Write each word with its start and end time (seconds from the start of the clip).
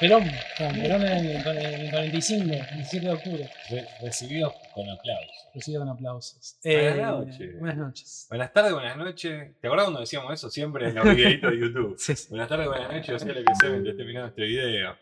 Perón, 0.00 0.24
Perón 0.58 1.02
en 1.02 1.26
el, 1.26 1.44
con 1.44 1.56
el 1.56 1.90
45, 1.90 2.42
el 2.44 2.50
17 2.76 3.06
de 3.06 3.12
octubre. 3.12 3.50
Re- 3.70 3.88
recibidos 4.02 4.52
con 4.74 4.88
aplausos. 4.88 5.48
Recibido 5.54 5.82
con 5.82 5.90
aplausos. 5.90 6.56
Buenas 6.64 6.96
Eh, 6.96 7.00
noches. 7.02 7.58
Buenas 7.60 7.76
noches. 7.78 8.26
Buenas 8.28 8.52
tardes, 8.52 8.72
buenas 8.72 8.96
noches. 8.96 9.52
¿Te 9.60 9.66
acuerdas 9.66 9.84
cuando 9.86 10.00
decíamos 10.00 10.32
eso 10.32 10.50
siempre 10.50 10.88
en 10.88 10.94
los 10.94 11.04
videitos 11.16 11.50
de 11.50 11.58
YouTube? 11.58 11.94
Sí, 11.98 12.16
sí. 12.16 12.26
Buenas 12.30 12.48
tardes, 12.48 12.66
buenas 12.66 12.88
noches. 12.92 13.06
Yo 13.06 13.18
sé 13.18 13.26
lo 13.28 13.34
que 13.34 13.40
mientras 13.44 13.86
esté 13.92 14.04
mirando 14.04 14.28
este 14.28 14.42
video. 14.44 14.96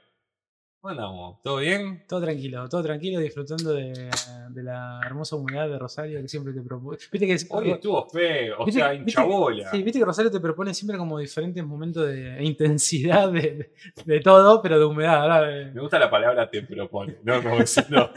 ¿Cómo 0.82 0.90
andamos? 0.90 1.40
¿Todo 1.42 1.58
bien? 1.58 2.02
Todo 2.08 2.20
tranquilo, 2.22 2.68
todo 2.68 2.82
tranquilo, 2.82 3.20
disfrutando 3.20 3.72
de, 3.72 4.10
de 4.50 4.62
la 4.64 4.98
hermosa 5.06 5.36
humedad 5.36 5.68
de 5.68 5.78
Rosario 5.78 6.20
que 6.20 6.26
siempre 6.26 6.52
te 6.52 6.60
propone. 6.60 6.98
Viste 7.12 7.24
que 7.24 7.34
es- 7.34 7.46
Hoy 7.50 7.70
estuvo 7.70 8.04
feo, 8.10 8.56
o 8.58 8.64
¿Viste- 8.66 8.80
sea, 8.80 8.92
hinchabola. 8.92 9.70
Sí, 9.70 9.80
viste 9.84 10.00
que 10.00 10.04
Rosario 10.04 10.28
te 10.32 10.40
propone 10.40 10.74
siempre 10.74 10.98
como 10.98 11.20
diferentes 11.20 11.64
momentos 11.64 12.08
de 12.08 12.42
intensidad 12.42 13.30
de, 13.30 13.40
de- 13.42 13.72
de 14.04 14.20
todo, 14.22 14.60
pero 14.60 14.80
de 14.80 14.84
humedad. 14.84 15.22
¿verdad? 15.22 15.72
Me 15.72 15.80
gusta 15.80 16.00
la 16.00 16.10
palabra 16.10 16.50
te 16.50 16.62
propone, 16.62 17.16
¿no? 17.22 17.40
Como 17.40 17.60
diciendo, 17.60 18.10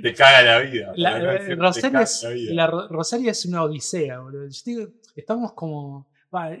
te 0.00 0.14
caga 0.14 0.42
la 0.42 0.58
vida. 0.60 0.92
La- 0.94 1.18
no 1.18 1.30
eh, 1.32 1.38
decir, 1.40 1.58
Rosario, 1.58 1.98
es, 1.98 2.22
la 2.22 2.30
vida. 2.30 2.54
la 2.54 2.66
Ro- 2.68 2.88
Rosario 2.90 3.28
es 3.32 3.44
una 3.44 3.64
odisea, 3.64 4.20
boludo. 4.20 4.46
Yo 4.46 4.62
digo, 4.64 4.88
estamos 5.16 5.52
como. 5.54 6.06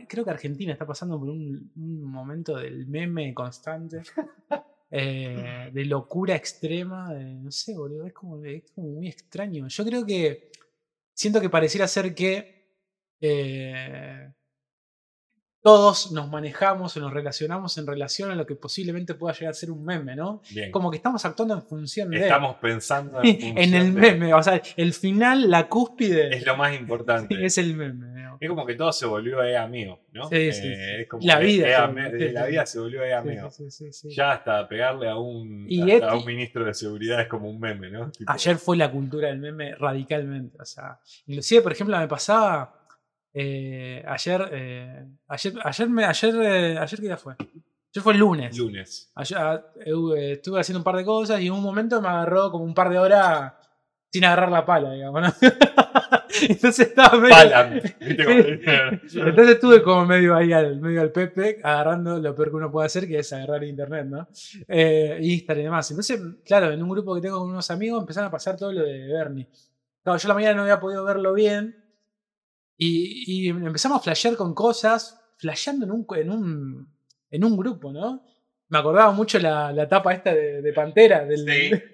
creo 0.08 0.24
que 0.24 0.30
Argentina 0.30 0.72
está 0.72 0.84
pasando 0.84 1.16
por 1.16 1.28
un, 1.28 1.70
un 1.76 2.02
momento 2.02 2.56
del 2.56 2.88
meme 2.88 3.32
constante. 3.32 4.02
eh, 4.96 5.70
de 5.72 5.84
locura 5.86 6.36
extrema. 6.36 7.12
de- 7.12 7.34
no 7.34 7.50
sé, 7.50 7.74
boludo. 7.74 8.06
Es 8.06 8.12
como, 8.12 8.36
muy 8.76 9.08
extraño. 9.08 9.66
Yo 9.68 9.84
creo 9.84 10.06
que. 10.06 10.50
Siento 11.12 11.40
que 11.40 11.50
pareciera 11.50 11.86
ser 11.88 12.14
que. 12.14 12.68
eh, 13.20 14.32
todos 15.64 16.12
nos 16.12 16.28
manejamos 16.28 16.94
o 16.94 17.00
nos 17.00 17.10
relacionamos 17.10 17.78
en 17.78 17.86
relación 17.86 18.30
a 18.30 18.34
lo 18.34 18.44
que 18.44 18.54
posiblemente 18.54 19.14
pueda 19.14 19.32
llegar 19.32 19.52
a 19.52 19.54
ser 19.54 19.70
un 19.70 19.82
meme, 19.82 20.14
¿no? 20.14 20.42
Bien. 20.50 20.70
Como 20.70 20.90
que 20.90 20.98
estamos 20.98 21.24
actuando 21.24 21.54
en 21.54 21.62
función 21.62 22.10
de. 22.10 22.18
Estamos 22.20 22.56
pensando 22.56 23.18
en, 23.24 23.72
el 23.74 23.94
de- 23.94 24.00
meme, 24.00 24.34
o 24.34 24.42
sea, 24.42 24.60
el 24.76 24.92
final, 24.92 25.50
la 25.50 25.66
cúspide 25.66 26.36
Es 26.36 26.44
lo 26.44 26.54
más 26.58 26.78
importante. 26.78 27.34
es 27.46 27.56
el 27.56 27.74
meme. 27.74 28.08
¿no? 28.24 28.36
Es 28.38 28.46
como 28.50 28.66
que 28.66 28.74
todo 28.74 28.92
se 28.92 29.06
volvió 29.06 29.42
eh, 29.42 29.56
amigo, 29.56 30.00
¿no? 30.12 30.28
Sí, 30.28 30.52
sí, 30.52 30.66
Eh. 30.66 31.00
Es 31.00 31.08
como 31.08 31.26
La 31.26 31.38
que 31.38 31.46
vida 31.46 31.66
eh, 31.66 32.12
sí, 32.18 32.28
la 32.32 32.44
sí. 32.44 32.50
vida 32.50 32.66
se 32.66 32.78
volvió 32.80 33.02
eh, 33.02 33.14
amigo. 33.14 33.50
sí, 33.50 33.70
sí, 33.70 33.90
sí. 33.90 34.14
Ya 34.14 34.32
hasta 34.32 34.68
pegarle 34.68 35.08
a 35.08 35.16
un, 35.16 35.64
Y 35.66 35.80
hasta 35.80 35.92
a 35.94 35.96
este- 36.08 36.18
un 36.18 36.26
ministro 36.26 36.64
de 36.66 36.74
seguridad 36.74 37.22
es 37.22 37.28
como 37.28 37.48
un 37.48 37.58
meme, 37.58 37.88
¿no? 37.88 38.10
Tipo, 38.10 38.30
Ayer 38.30 38.58
fue 38.58 38.76
la 38.76 38.90
cultura 38.90 39.28
del 39.28 39.38
meme 39.38 39.74
radicalmente. 39.76 40.58
O 40.60 40.64
sea, 40.66 41.00
inclusive, 41.26 41.62
por 41.62 41.72
ejemplo, 41.72 41.98
me 41.98 42.06
pasaba. 42.06 42.82
Eh, 43.36 44.04
ayer, 44.06 44.48
eh, 44.52 45.06
ayer, 45.26 45.54
ayer, 45.64 45.90
me, 45.90 46.04
ayer, 46.04 46.34
eh, 46.36 46.78
ayer, 46.78 47.00
¿qué 47.00 47.06
día 47.06 47.16
fue? 47.16 47.34
Ayer 47.34 48.02
fue 48.02 48.12
el 48.12 48.20
lunes. 48.20 48.56
lunes. 48.56 49.10
Ayer, 49.16 49.38
ah, 49.38 49.64
eh, 49.84 50.32
estuve 50.32 50.60
haciendo 50.60 50.78
un 50.78 50.84
par 50.84 50.96
de 50.96 51.04
cosas 51.04 51.40
y 51.40 51.48
en 51.48 51.52
un 51.52 51.62
momento 51.62 52.00
me 52.00 52.08
agarró 52.08 52.52
como 52.52 52.64
un 52.64 52.74
par 52.74 52.90
de 52.90 52.98
horas 52.98 53.52
sin 54.12 54.24
agarrar 54.24 54.52
la 54.52 54.64
pala, 54.64 54.92
digamos, 54.92 55.20
¿no? 55.20 55.28
Entonces 56.48 56.88
estaba 56.88 57.18
medio. 57.18 57.34
Pala. 57.34 57.72
Entonces 58.00 59.48
estuve 59.48 59.82
como 59.82 60.06
medio 60.06 60.36
ahí 60.36 60.52
al 60.52 60.80
medio 60.80 61.00
al 61.00 61.10
Pepe, 61.10 61.58
agarrando 61.60 62.20
lo 62.20 62.34
peor 62.36 62.50
que 62.50 62.56
uno 62.56 62.70
puede 62.70 62.86
hacer, 62.86 63.08
que 63.08 63.18
es 63.18 63.32
agarrar 63.32 63.64
internet, 63.64 64.06
¿no? 64.06 64.28
Eh, 64.68 65.18
Instagram 65.20 65.60
y 65.60 65.64
demás. 65.64 65.90
Entonces, 65.90 66.20
claro, 66.44 66.70
en 66.70 66.80
un 66.80 66.88
grupo 66.88 67.16
que 67.16 67.20
tengo 67.20 67.40
con 67.40 67.50
unos 67.50 67.68
amigos 67.72 68.00
empezaron 68.00 68.28
a 68.28 68.30
pasar 68.30 68.56
todo 68.56 68.72
lo 68.72 68.82
de 68.84 69.08
Bernie. 69.08 69.48
Claro, 70.04 70.18
yo 70.18 70.28
la 70.28 70.34
mañana 70.34 70.54
no 70.54 70.62
había 70.62 70.78
podido 70.78 71.04
verlo 71.04 71.32
bien. 71.32 71.83
Y, 72.76 73.46
y 73.46 73.48
empezamos 73.48 73.98
a 73.98 74.02
flashear 74.02 74.36
con 74.36 74.54
cosas, 74.54 75.20
flasheando 75.38 75.86
en 75.86 75.92
un, 75.92 76.06
en 76.16 76.30
un, 76.30 76.88
en 77.30 77.44
un 77.44 77.56
grupo, 77.56 77.92
¿no? 77.92 78.24
Me 78.68 78.78
acordaba 78.78 79.12
mucho 79.12 79.38
la, 79.38 79.70
la 79.72 79.88
tapa 79.88 80.12
esta 80.14 80.34
de, 80.34 80.60
de 80.62 80.72
Pantera. 80.72 81.24
Del, 81.24 81.46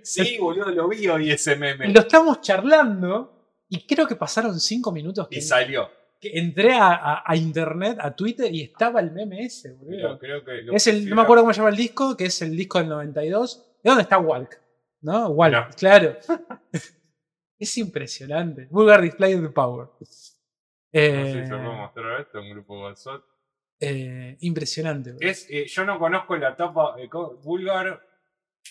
Sí, 0.03 0.25
sí, 0.25 0.39
boludo, 0.41 0.71
lo 0.71 0.89
vi 0.89 1.07
hoy 1.09 1.31
ese 1.31 1.57
meme. 1.57 1.89
lo 1.93 2.01
estamos 2.01 2.41
charlando. 2.41 3.37
Y 3.69 3.87
creo 3.87 4.07
que 4.07 4.17
pasaron 4.17 4.59
cinco 4.59 4.91
minutos 4.91 5.29
que, 5.29 5.39
Y 5.39 5.43
salió. 5.43 5.89
que 6.21 6.31
entré 6.39 6.73
a, 6.73 6.89
a- 6.95 7.23
a 7.27 7.37
internet, 7.37 7.99
a 8.01 8.15
Twitter, 8.17 8.53
y 8.55 8.63
estaba 8.63 9.01
el 9.01 9.13
meme 9.13 9.45
ese, 9.45 9.73
boludo. 9.75 10.19
Creo 10.19 10.45
que 10.45 10.65
Es 10.73 10.87
el, 10.87 11.09
no 11.09 11.17
me 11.17 11.23
acuerdo 11.23 11.43
cómo 11.45 11.53
se 11.53 11.59
llama 11.59 11.71
el 11.71 11.77
disco, 11.77 12.17
que 12.17 12.25
es 12.27 12.41
el 12.43 12.57
disco 12.57 12.79
del 12.79 12.89
92. 12.89 13.67
¿De 13.83 13.91
dónde 13.91 14.03
está 14.03 14.19
Walk? 14.19 14.59
¿No? 15.03 15.29
Walk, 15.29 15.53
No. 15.53 15.67
claro. 15.77 16.17
es 17.59 17.79
impresionante. 17.79 18.67
Vulgar 18.71 19.03
Display 19.03 19.35
of 19.35 19.43
the 19.43 19.49
Power. 19.51 19.89
No 20.93 21.01
Eh, 21.01 21.33
sé 21.33 21.45
si 21.45 21.51
lo 21.51 21.59
puedo 21.59 21.73
mostrar 21.75 22.21
esto, 22.21 22.41
un 22.41 22.51
grupo 22.51 22.77
de 22.77 22.83
WhatsApp. 22.83 23.23
eh, 23.81 24.37
impresionante. 24.41 25.13
boludo. 25.13 25.29
Es, 25.31 25.47
eh, 25.51 25.67
yo 25.67 25.85
no 25.85 25.99
conozco 25.99 26.37
la 26.37 26.55
tapa 26.57 26.97
eh, 26.99 27.09
co-. 27.09 27.41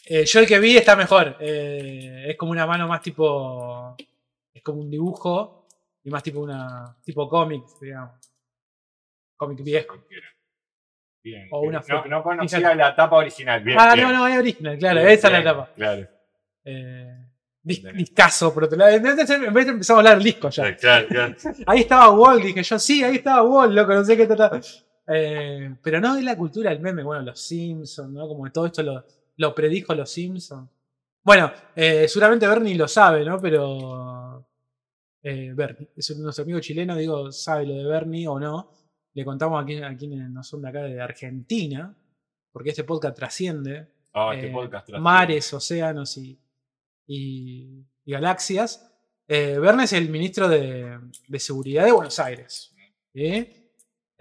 Eh, 0.06 0.26
yo 0.26 0.40
el 0.40 0.48
que 0.48 0.60
vi 0.60 0.78
está 0.78 0.96
mejor. 0.96 1.36
Eh, 1.40 2.26
es 2.30 2.38
como 2.38 2.52
una 2.52 2.66
mano 2.68 2.88
más 2.88 3.02
tipo. 3.02 3.96
Es 4.54 4.62
como 4.62 4.82
un 4.82 4.90
dibujo. 4.92 5.68
Y 6.04 6.10
más 6.10 6.24
tipo 6.24 6.40
una. 6.42 6.96
tipo 7.04 7.28
cómic, 7.28 7.64
digamos. 7.82 8.20
Cómic 9.36 9.64
viejo. 9.64 9.88
cualquiera. 9.88 10.28
Bien. 11.24 11.48
O 11.52 11.62
una 11.62 11.80
no, 11.80 11.84
foto. 11.84 12.08
no 12.10 12.24
conocía 12.24 12.76
la 12.76 12.96
tapa 12.96 13.16
original. 13.18 13.62
Bien, 13.64 13.78
ah, 13.80 13.94
bien. 13.94 14.08
no, 14.08 14.14
no, 14.14 14.28
es 14.28 14.38
original, 14.38 14.78
claro, 14.78 15.00
Bien, 15.02 15.12
esa 15.12 15.28
es 15.28 15.34
la 15.34 15.40
bien, 15.40 15.48
etapa. 15.50 15.74
Claro. 15.76 16.08
Eh, 16.66 17.26
dis- 17.70 17.84
Bien. 17.84 17.96
discazo, 17.98 18.54
por 18.54 18.64
otro 18.66 18.78
lado. 18.78 18.92
En 18.96 19.04
vez 19.04 19.16
de 19.66 19.72
empezar 19.72 19.96
a 19.96 20.00
hablar 20.00 20.16
del 20.16 20.24
disco 20.24 20.50
ya. 20.50 20.76
Claro, 20.76 21.08
claro. 21.08 21.36
Ahí 21.68 21.80
estaba 21.82 22.10
Wall, 22.12 22.42
dije 22.42 22.64
yo, 22.64 22.80
sí, 22.80 23.04
ahí 23.04 23.16
estaba 23.18 23.44
Wall, 23.44 23.74
loco, 23.76 23.94
no 23.94 24.04
sé 24.04 24.18
qué 24.18 24.26
trataba. 24.28 24.60
Eh, 25.08 25.76
pero 25.82 26.00
no 26.00 26.18
es 26.18 26.24
la 26.24 26.36
cultura 26.38 26.70
del 26.70 26.80
meme, 26.82 27.04
bueno, 27.04 27.22
los 27.24 27.40
Simpsons, 27.42 28.12
¿no? 28.12 28.28
Como 28.28 28.52
todo 28.52 28.66
esto 28.68 28.84
lo, 28.84 29.04
lo 29.38 29.56
predijo 29.56 29.96
los 29.96 30.10
Simpsons. 30.12 30.70
Bueno, 31.24 31.52
eh, 31.76 32.08
seguramente 32.08 32.48
Bernie 32.48 32.76
lo 32.76 32.88
sabe, 32.88 33.24
¿no? 33.26 33.40
Pero. 33.40 34.46
Eh, 35.22 35.52
Bernie, 35.54 35.90
es 35.96 36.18
nuestro 36.18 36.44
amigo 36.44 36.60
chileno, 36.62 36.96
digo, 36.96 37.32
sabe 37.32 37.66
lo 37.66 37.74
de 37.76 37.84
Bernie 37.86 38.28
o 38.28 38.40
no. 38.40 38.72
Le 39.14 39.26
contamos 39.26 39.62
a, 39.62 39.66
quien- 39.66 39.84
a 39.84 39.98
quienes 39.98 40.30
no 40.30 40.44
son 40.44 40.62
de 40.62 40.70
acá, 40.70 40.84
de 40.84 41.02
Argentina, 41.02 41.94
porque 42.52 42.70
este 42.70 42.84
podcast 42.84 43.16
trasciende 43.18 43.88
Ah, 44.14 44.32
este 44.34 44.48
eh, 44.48 44.52
podcast 44.52 44.72
trasciende. 44.88 45.02
mares, 45.02 45.54
océanos 45.54 46.18
y, 46.18 46.40
y- 47.14 47.86
y 48.06 48.12
galaxias. 48.12 48.86
Eh, 49.28 49.58
Verne 49.60 49.84
es 49.84 49.94
el 49.94 50.10
ministro 50.10 50.48
de, 50.48 50.98
de 51.28 51.40
Seguridad 51.40 51.86
de 51.86 51.92
Buenos 51.92 52.20
Aires. 52.20 52.74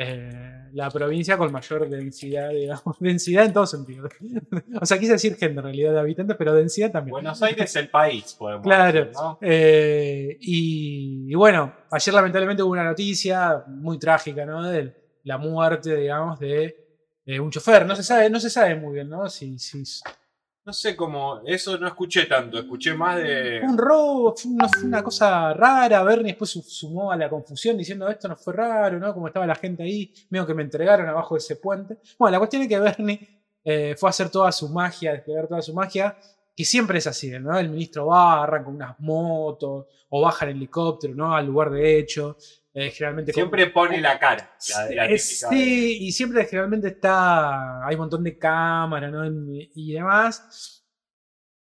Eh, 0.01 0.69
la 0.75 0.91
provincia 0.91 1.37
con 1.37 1.51
mayor 1.51 1.89
densidad, 1.89 2.51
digamos, 2.51 2.97
densidad 3.01 3.45
en 3.47 3.53
todo 3.53 3.67
sentido. 3.67 4.09
o 4.81 4.87
sea, 4.87 4.99
quise 4.99 5.13
decir 5.13 5.37
gente 5.37 5.59
en 5.59 5.65
realidad 5.65 5.93
de 5.93 5.99
habitantes, 6.01 6.37
pero 6.37 6.55
densidad 6.55 6.93
también. 6.93 7.13
Buenos 7.13 7.43
Aires 7.43 7.65
es 7.65 7.77
el 7.77 7.89
país, 7.91 8.35
podemos 8.39 8.63
Claro. 8.63 8.99
decir, 9.01 9.13
¿no? 9.15 9.39
Eh, 9.43 10.37
y, 10.41 11.27
y 11.33 11.35
bueno, 11.35 11.75
ayer 11.91 12.15
lamentablemente 12.15 12.63
hubo 12.63 12.73
una 12.73 12.85
noticia 12.85 13.65
muy 13.67 13.99
trágica, 13.99 14.47
¿no? 14.47 14.63
De 14.69 14.95
la 15.25 15.37
muerte, 15.39 15.97
digamos, 15.97 16.39
de 16.39 16.77
eh, 17.27 17.41
un 17.41 17.51
chofer. 17.51 17.85
No 17.85 17.97
se 17.97 18.05
sabe, 18.05 18.31
no 18.31 18.39
se 18.39 18.51
sabe 18.51 18.77
muy 18.77 18.95
bien, 18.95 19.09
¿no? 19.09 19.29
Si, 19.29 19.59
si 19.59 19.83
No 20.69 20.75
sé 20.75 20.95
cómo. 20.95 21.41
Eso 21.47 21.79
no 21.79 21.87
escuché 21.87 22.27
tanto. 22.27 22.59
Escuché 22.59 22.93
más 22.93 23.17
de. 23.17 23.63
Un 23.67 23.79
robo, 23.79 24.35
una, 24.45 24.69
una 24.85 25.03
cosa 25.03 25.55
rara. 25.55 26.03
Bernie 26.03 26.33
después 26.33 26.51
su- 26.51 26.61
sumó 26.61 27.11
a 27.11 27.17
la 27.17 27.31
confusión 27.31 27.79
diciendo 27.79 28.07
esto 28.07 28.29
no 28.29 28.37
fue 28.37 28.53
raro, 28.53 28.99
¿no? 28.99 29.15
Como 29.15 29.29
estaba 29.29 29.47
la 29.47 29.55
gente 29.55 29.83
ahí, 29.83 30.13
medio 30.29 30.47
que 30.47 30.53
me 30.53 30.63
entregaron 30.63 31.09
abajo 31.09 31.37
de 31.37 31.39
ese 31.39 31.57
puente. 31.57 31.97
Bueno, 32.19 32.33
la 32.33 32.39
cuestión 32.39 32.61
es 32.61 32.69
que 32.69 32.79
Bernie 32.79 33.19
eh, 33.65 33.95
fue 33.99 34.09
a 34.09 34.11
hacer 34.11 34.29
toda 34.29 34.53
su 34.53 34.69
magia, 34.69 35.13
desplegar 35.13 35.47
toda 35.49 35.63
su 35.63 35.73
magia, 35.73 36.15
que 36.55 36.67
siempre 36.67 36.99
es 36.99 37.07
así, 37.07 37.31
¿no? 37.31 37.59
El 37.59 37.71
ministro 37.71 38.05
va, 38.05 38.43
arranca 38.43 38.69
unas 38.69 39.01
motos, 39.01 39.87
o 40.11 40.21
baja 40.21 40.45
en 40.45 40.51
helicóptero, 40.59 41.15
¿no? 41.15 41.35
Al 41.35 41.47
lugar 41.47 41.71
de 41.71 41.99
hecho. 41.99 42.37
Eh, 42.81 42.91
generalmente 42.91 43.33
con- 43.33 43.41
Siempre 43.41 43.67
pone 43.71 44.01
la 44.01 44.19
cara. 44.19 44.55
La, 44.71 44.91
la 44.95 45.05
eh, 45.07 45.17
típica 45.17 45.49
sí, 45.51 45.99
y 46.07 46.13
siempre 46.13 46.45
generalmente 46.47 46.89
está. 46.89 47.85
Hay 47.87 47.95
un 47.95 48.01
montón 48.01 48.23
de 48.25 48.39
cámaras, 48.39 49.11
¿no? 49.11 49.25
Y 49.27 49.93
demás. 49.95 50.85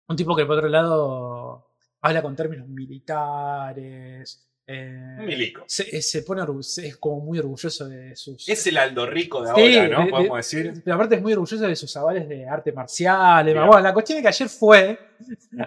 Un 0.09 0.17
tipo 0.17 0.35
que 0.37 0.45
por 0.47 0.57
otro 0.57 0.69
lado 0.69 1.69
habla 2.01 2.23
con 2.23 2.35
términos 2.37 2.69
militares. 2.69 4.43
eh, 4.69 5.17
milico. 5.25 5.63
se, 5.69 6.03
se 6.03 6.23
pone 6.23 6.43
es 6.83 6.97
como 6.97 7.21
muy 7.21 7.39
orgulloso 7.39 7.89
de 7.89 8.17
sus. 8.17 8.49
Es 8.49 8.67
el 8.67 8.77
Aldo 8.79 9.07
Rico 9.07 9.43
de 9.43 9.55
Sí, 9.55 9.77
ahora, 9.79 9.89
¿no? 9.99 10.05
de- 10.05 10.11
Podemos 10.11 10.51
de- 10.51 10.59
decir. 10.63 10.83
Pero 10.85 10.95
aparte 10.97 11.15
es 11.17 11.23
muy 11.23 11.33
orgulloso 11.35 11.67
de 11.69 11.77
sus 11.77 11.97
avales 11.97 12.29
de 12.29 12.49
arte 12.49 12.73
marcial. 12.73 13.45
Bueno, 13.55 13.79
la 13.81 13.93
cuestión 13.95 14.19
es 14.19 14.23
que 14.23 14.29
ayer 14.29 14.49
fue 14.49 14.99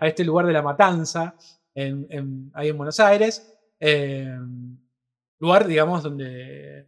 a 0.02 0.08
este 0.08 0.24
lugar 0.26 0.46
de 0.46 0.54
la 0.54 0.62
matanza, 0.62 1.34
en, 1.74 2.06
en- 2.10 2.52
ahí 2.54 2.70
en 2.70 2.78
Buenos 2.78 3.00
Aires. 3.00 3.56
eh, 3.80 4.36
lugar, 5.40 5.66
digamos, 5.68 6.04
donde 6.04 6.86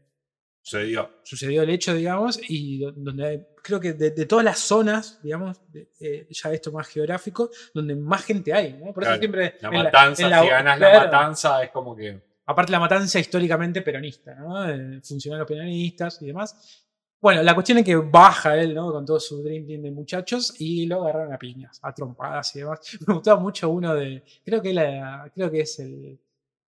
Sucedió. 0.64 1.10
sucedió 1.24 1.64
el 1.64 1.70
hecho, 1.72 1.94
digamos, 1.96 2.40
y 2.48 2.80
do- 2.80 2.92
donde 2.92 3.26
hay- 3.26 3.46
creo 3.64 3.80
que 3.80 3.94
de, 3.94 4.12
de 4.12 4.26
todas 4.26 4.46
las 4.46 4.60
zonas, 4.60 5.20
digamos, 5.24 5.60
de- 5.72 5.90
eh, 6.00 6.28
ya 6.30 6.52
esto 6.52 6.72
más 6.72 6.88
geográfico, 6.88 7.50
donde 7.74 7.96
más 7.96 8.24
gente 8.24 8.54
hay, 8.54 8.74
¿no? 8.74 8.94
Por 8.94 9.04
eso 9.04 9.18
siempre... 9.18 9.56
La 9.62 9.72
matanza, 9.72 10.30
la- 10.30 10.42
si 10.44 10.48
ganas 10.50 10.80
la 10.80 11.00
matanza, 11.00 11.64
es 11.64 11.72
como 11.72 11.96
que. 11.96 12.22
Aparte 12.46 12.72
la 12.72 12.80
matanza 12.80 13.20
históricamente 13.20 13.82
peronista, 13.82 14.36
¿no? 14.36 14.68
Eh, 14.70 15.00
funcionarios 15.04 15.48
peronistas 15.48 16.22
y 16.22 16.28
demás. 16.28 16.88
Bueno, 17.22 17.44
la 17.44 17.54
cuestión 17.54 17.78
es 17.78 17.86
que 17.86 17.96
baja 17.96 18.58
él, 18.58 18.74
¿no? 18.74 18.92
Con 18.92 19.06
todo 19.06 19.20
su 19.20 19.42
Dream 19.44 19.66
Team 19.66 19.84
de 19.84 19.92
muchachos 19.92 20.56
y 20.60 20.86
lo 20.88 21.04
agarraron 21.04 21.34
a 21.34 21.38
piñas, 21.38 21.80
a 21.84 21.94
trompadas 21.94 22.56
y 22.56 22.60
demás. 22.60 22.80
Me 23.08 23.14
gustaba 23.14 23.40
mucho 23.40 23.70
uno 23.70 23.94
de. 23.96 24.24
Creo 24.44 24.62
que, 24.62 24.74
la, 24.74 25.32
creo 25.34 25.50
que 25.52 25.62
es 25.62 25.80
el, 25.80 26.20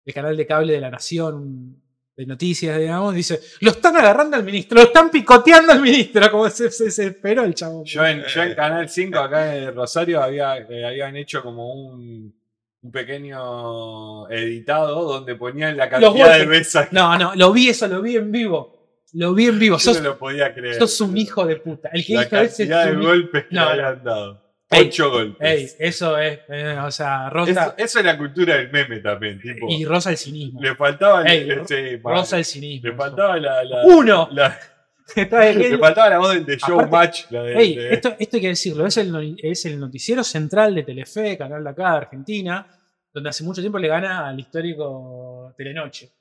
el 0.07 0.13
canal 0.13 0.35
de 0.35 0.47
cable 0.47 0.73
de 0.73 0.81
la 0.81 0.89
Nación 0.89 1.75
de 2.15 2.25
noticias, 2.25 2.79
digamos. 2.79 3.13
Dice: 3.13 3.39
Lo 3.61 3.71
están 3.71 3.95
agarrando 3.97 4.35
al 4.37 4.43
ministro, 4.43 4.77
lo 4.79 4.85
están 4.87 5.11
picoteando 5.11 5.71
al 5.73 5.81
ministro. 5.81 6.31
Como 6.31 6.49
se, 6.49 6.71
se, 6.71 6.89
se 6.89 7.05
esperó 7.07 7.43
el 7.43 7.53
chavo. 7.53 7.83
Yo 7.85 8.03
en, 8.05 8.23
yo 8.23 8.41
en 8.41 8.55
Canal 8.55 8.89
5, 8.89 9.19
acá 9.19 9.55
en 9.55 9.75
Rosario, 9.75 10.23
había, 10.23 10.57
eh, 10.57 10.85
habían 10.85 11.15
hecho 11.15 11.43
como 11.43 11.71
un, 11.73 12.33
un 12.81 12.91
pequeño 12.91 14.27
editado 14.29 15.03
donde 15.03 15.35
ponían 15.35 15.77
la 15.77 15.89
cantidad 15.89 16.37
de 16.37 16.45
veces. 16.45 16.87
No, 16.91 17.17
no, 17.17 17.35
lo 17.35 17.51
vi 17.51 17.69
eso, 17.69 17.87
lo 17.87 18.01
vi 18.01 18.15
en 18.15 18.31
vivo. 18.31 18.75
Lo 19.13 19.33
vi 19.33 19.47
en 19.47 19.57
vivo. 19.59 19.77
Yo 19.77 19.93
Sos, 19.93 20.01
no 20.01 20.09
lo 20.09 20.17
podía 20.17 20.53
creer. 20.53 20.75
sos 20.75 20.99
un 21.01 21.17
hijo 21.17 21.45
de 21.45 21.55
puta. 21.57 21.89
El 21.93 22.05
que 22.05 22.13
La 22.15 22.23
ese 22.23 22.35
es 22.63 22.69
cantidad 22.69 22.85
de 22.85 22.91
un 22.93 23.01
hijo- 23.01 23.09
golpes 23.11 23.45
que 23.45 23.55
No, 23.55 23.73
le 23.73 23.81
no. 23.81 23.87
habían 23.87 24.03
dado. 24.03 24.46
Ocho 24.69 25.09
golpes. 25.11 25.37
Ey, 25.39 25.69
eso 25.87 26.17
es, 26.17 26.39
eh, 26.49 26.77
o 26.83 26.91
sea, 26.91 27.29
Rosa 27.29 27.73
eso 27.77 27.99
es 27.99 28.05
la 28.05 28.17
cultura 28.17 28.57
del 28.57 28.69
meme 28.69 28.99
también, 28.99 29.39
tipo. 29.39 29.65
y 29.69 29.85
Rosa 29.85 30.11
el 30.11 30.17
cinismo. 30.17 30.61
Le 30.61 30.75
faltaba 30.75 31.21
el- 31.23 31.27
Ey, 31.27 31.49
el- 31.49 31.67
sí, 31.67 31.99
mal. 32.03 32.15
Rosa 32.15 32.37
el 32.37 32.45
cinismo. 32.45 32.89
Le 32.89 32.95
faltaba 32.95 33.37
la, 33.37 33.63
la- 33.63 33.85
¡Uno! 33.85 34.27
la- 34.31 34.59
le 35.15 35.77
faltaba 35.77 36.09
la 36.09 36.17
voz 36.17 36.33
del 36.33 36.45
de 36.45 36.57
Showmatch. 36.57 37.29
De, 37.29 37.93
esto, 37.93 38.13
esto 38.19 38.35
hay 38.37 38.41
que 38.41 38.47
decirlo, 38.49 38.85
es 38.85 38.97
el, 38.97 39.37
es 39.41 39.65
el 39.65 39.79
noticiero 39.79 40.21
central 40.23 40.75
de 40.75 40.83
Telefe, 40.83 41.37
canal 41.37 41.63
de 41.63 41.69
acá 41.69 41.91
de 41.91 41.97
Argentina, 41.97 42.67
donde 43.13 43.29
hace 43.29 43.45
mucho 43.45 43.61
tiempo 43.61 43.79
le 43.79 43.87
gana 43.87 44.27
al 44.27 44.37
histórico 44.37 45.53
Telenoche. 45.57 46.11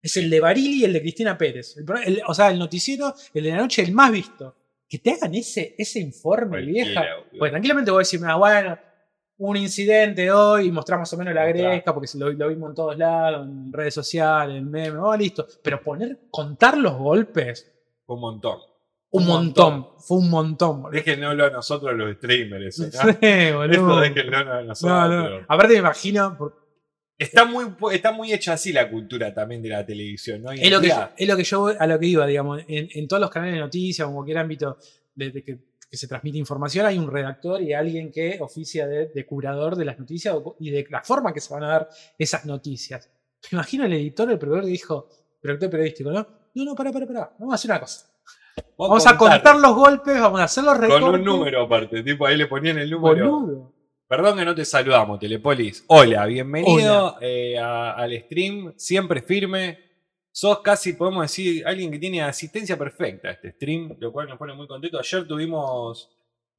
Es 0.00 0.16
el 0.16 0.30
de 0.30 0.38
Barili 0.40 0.82
y 0.82 0.84
el 0.84 0.92
de 0.92 1.00
Cristina 1.02 1.36
Pérez. 1.36 1.76
El 1.78 1.84
pro- 1.84 1.98
el- 1.98 2.22
o 2.26 2.32
sea, 2.32 2.48
el 2.50 2.58
noticiero, 2.60 3.12
el 3.34 3.42
de 3.42 3.50
la 3.50 3.56
noche, 3.56 3.82
el 3.82 3.90
más 3.92 4.12
visto. 4.12 4.56
Que 4.90 4.98
te 4.98 5.12
hagan 5.12 5.34
ese, 5.36 5.74
ese 5.78 6.00
informe, 6.00 6.48
Cualquiera, 6.58 6.84
vieja. 7.00 7.14
boludo. 7.14 7.38
Pues 7.38 7.50
tranquilamente 7.52 7.90
voy 7.92 7.98
a 7.98 8.00
decir, 8.00 8.20
ah, 8.26 8.34
bueno, 8.36 8.78
un 9.38 9.56
incidente 9.56 10.30
hoy 10.32 10.66
y 10.66 10.72
mostrar 10.72 10.98
más 10.98 11.12
o 11.12 11.16
menos 11.16 11.32
la 11.32 11.46
gresca, 11.46 11.94
porque 11.94 12.08
lo, 12.18 12.30
lo 12.32 12.48
vimos 12.48 12.70
en 12.70 12.74
todos 12.74 12.98
lados, 12.98 13.46
en 13.46 13.72
redes 13.72 13.94
sociales, 13.94 14.56
en 14.58 14.70
memes, 14.70 14.98
oh, 15.00 15.16
listo. 15.16 15.46
Pero 15.62 15.80
poner, 15.80 16.18
contar 16.30 16.76
los 16.76 16.94
golpes, 16.98 17.70
un 18.06 18.20
montón. 18.20 18.58
un 19.10 19.22
Un 19.22 19.28
montón. 19.28 19.72
montón. 19.74 20.00
Fue 20.00 20.16
un 20.18 20.28
montón. 20.30 20.82
Déjenlo 20.90 21.30
a 21.46 21.50
nosotros 21.50 21.94
los 21.94 22.16
streamers. 22.16 22.78
¿no? 22.80 22.86
Sí, 23.22 23.52
boludo. 23.52 23.70
Esto 23.70 24.00
déjenlo 24.00 24.36
a 24.38 24.62
nosotros. 24.62 25.08
No, 25.08 25.30
no. 25.30 25.46
Aparte 25.48 25.72
me 25.74 25.78
imagino, 25.78 26.36
Está 27.20 27.44
muy, 27.44 27.66
está 27.92 28.12
muy 28.12 28.32
hecha 28.32 28.54
así 28.54 28.72
la 28.72 28.90
cultura 28.90 29.34
también 29.34 29.60
de 29.60 29.68
la 29.68 29.84
televisión, 29.84 30.42
¿no? 30.42 30.52
Es 30.52 30.70
lo, 30.70 30.80
que, 30.80 30.86
día, 30.86 31.12
es 31.14 31.28
lo 31.28 31.36
que 31.36 31.44
yo 31.44 31.66
a 31.66 31.86
lo 31.86 31.98
que 31.98 32.06
iba, 32.06 32.26
digamos, 32.26 32.62
en, 32.66 32.88
en 32.94 33.06
todos 33.06 33.20
los 33.20 33.28
canales 33.28 33.56
de 33.56 33.60
noticias, 33.60 34.06
o 34.06 34.08
en 34.08 34.14
cualquier 34.14 34.38
ámbito 34.38 34.78
de, 35.14 35.30
de 35.30 35.44
que, 35.44 35.58
que 35.90 35.96
se 35.98 36.08
transmite 36.08 36.38
información, 36.38 36.86
hay 36.86 36.96
un 36.96 37.10
redactor 37.10 37.60
y 37.60 37.74
alguien 37.74 38.10
que 38.10 38.38
oficia 38.40 38.86
de, 38.86 39.08
de 39.08 39.26
curador 39.26 39.76
de 39.76 39.84
las 39.84 39.98
noticias 39.98 40.34
y 40.60 40.70
de 40.70 40.86
la 40.88 41.02
forma 41.02 41.34
que 41.34 41.40
se 41.40 41.52
van 41.52 41.64
a 41.64 41.68
dar 41.68 41.88
esas 42.16 42.46
noticias. 42.46 43.10
Me 43.52 43.56
imagino 43.56 43.84
el 43.84 43.92
editor, 43.92 44.30
el 44.30 44.38
productor 44.38 44.64
que 44.64 44.70
dijo, 44.70 45.08
productor 45.42 45.68
periodístico, 45.68 46.10
¿no? 46.10 46.26
No, 46.54 46.64
no, 46.64 46.74
para, 46.74 46.90
para, 46.90 47.06
para, 47.06 47.32
vamos 47.38 47.52
a 47.52 47.54
hacer 47.56 47.70
una 47.70 47.80
cosa. 47.80 48.06
Vamos 48.78 49.06
a 49.06 49.16
contar 49.18 49.56
los 49.56 49.74
golpes, 49.74 50.18
vamos 50.18 50.40
a 50.40 50.44
hacer 50.44 50.64
los 50.64 50.76
recortes. 50.76 51.04
con 51.04 51.14
un 51.16 51.24
número 51.24 51.64
aparte. 51.64 52.02
Tipo, 52.02 52.26
ahí 52.26 52.38
le 52.38 52.46
ponían 52.46 52.78
el 52.78 52.90
número. 52.90 53.30
Boludo. 53.30 53.79
Perdón 54.10 54.38
que 54.38 54.44
no 54.44 54.56
te 54.56 54.64
saludamos, 54.64 55.20
Telepolis. 55.20 55.84
Hola, 55.86 56.26
bienvenido 56.26 57.16
eh, 57.20 57.56
a- 57.56 57.92
al 57.92 58.12
stream, 58.22 58.72
siempre 58.76 59.22
firme. 59.22 59.78
Sos 60.32 60.58
casi, 60.62 60.94
podemos 60.94 61.22
decir, 61.22 61.62
alguien 61.64 61.92
que 61.92 61.98
tiene 62.00 62.20
asistencia 62.20 62.76
perfecta 62.76 63.28
a 63.28 63.30
este 63.30 63.52
stream, 63.52 63.94
lo 64.00 64.10
cual 64.10 64.28
nos 64.28 64.36
pone 64.36 64.52
muy 64.52 64.66
contento. 64.66 64.98
Ayer 64.98 65.28
tuvimos 65.28 66.10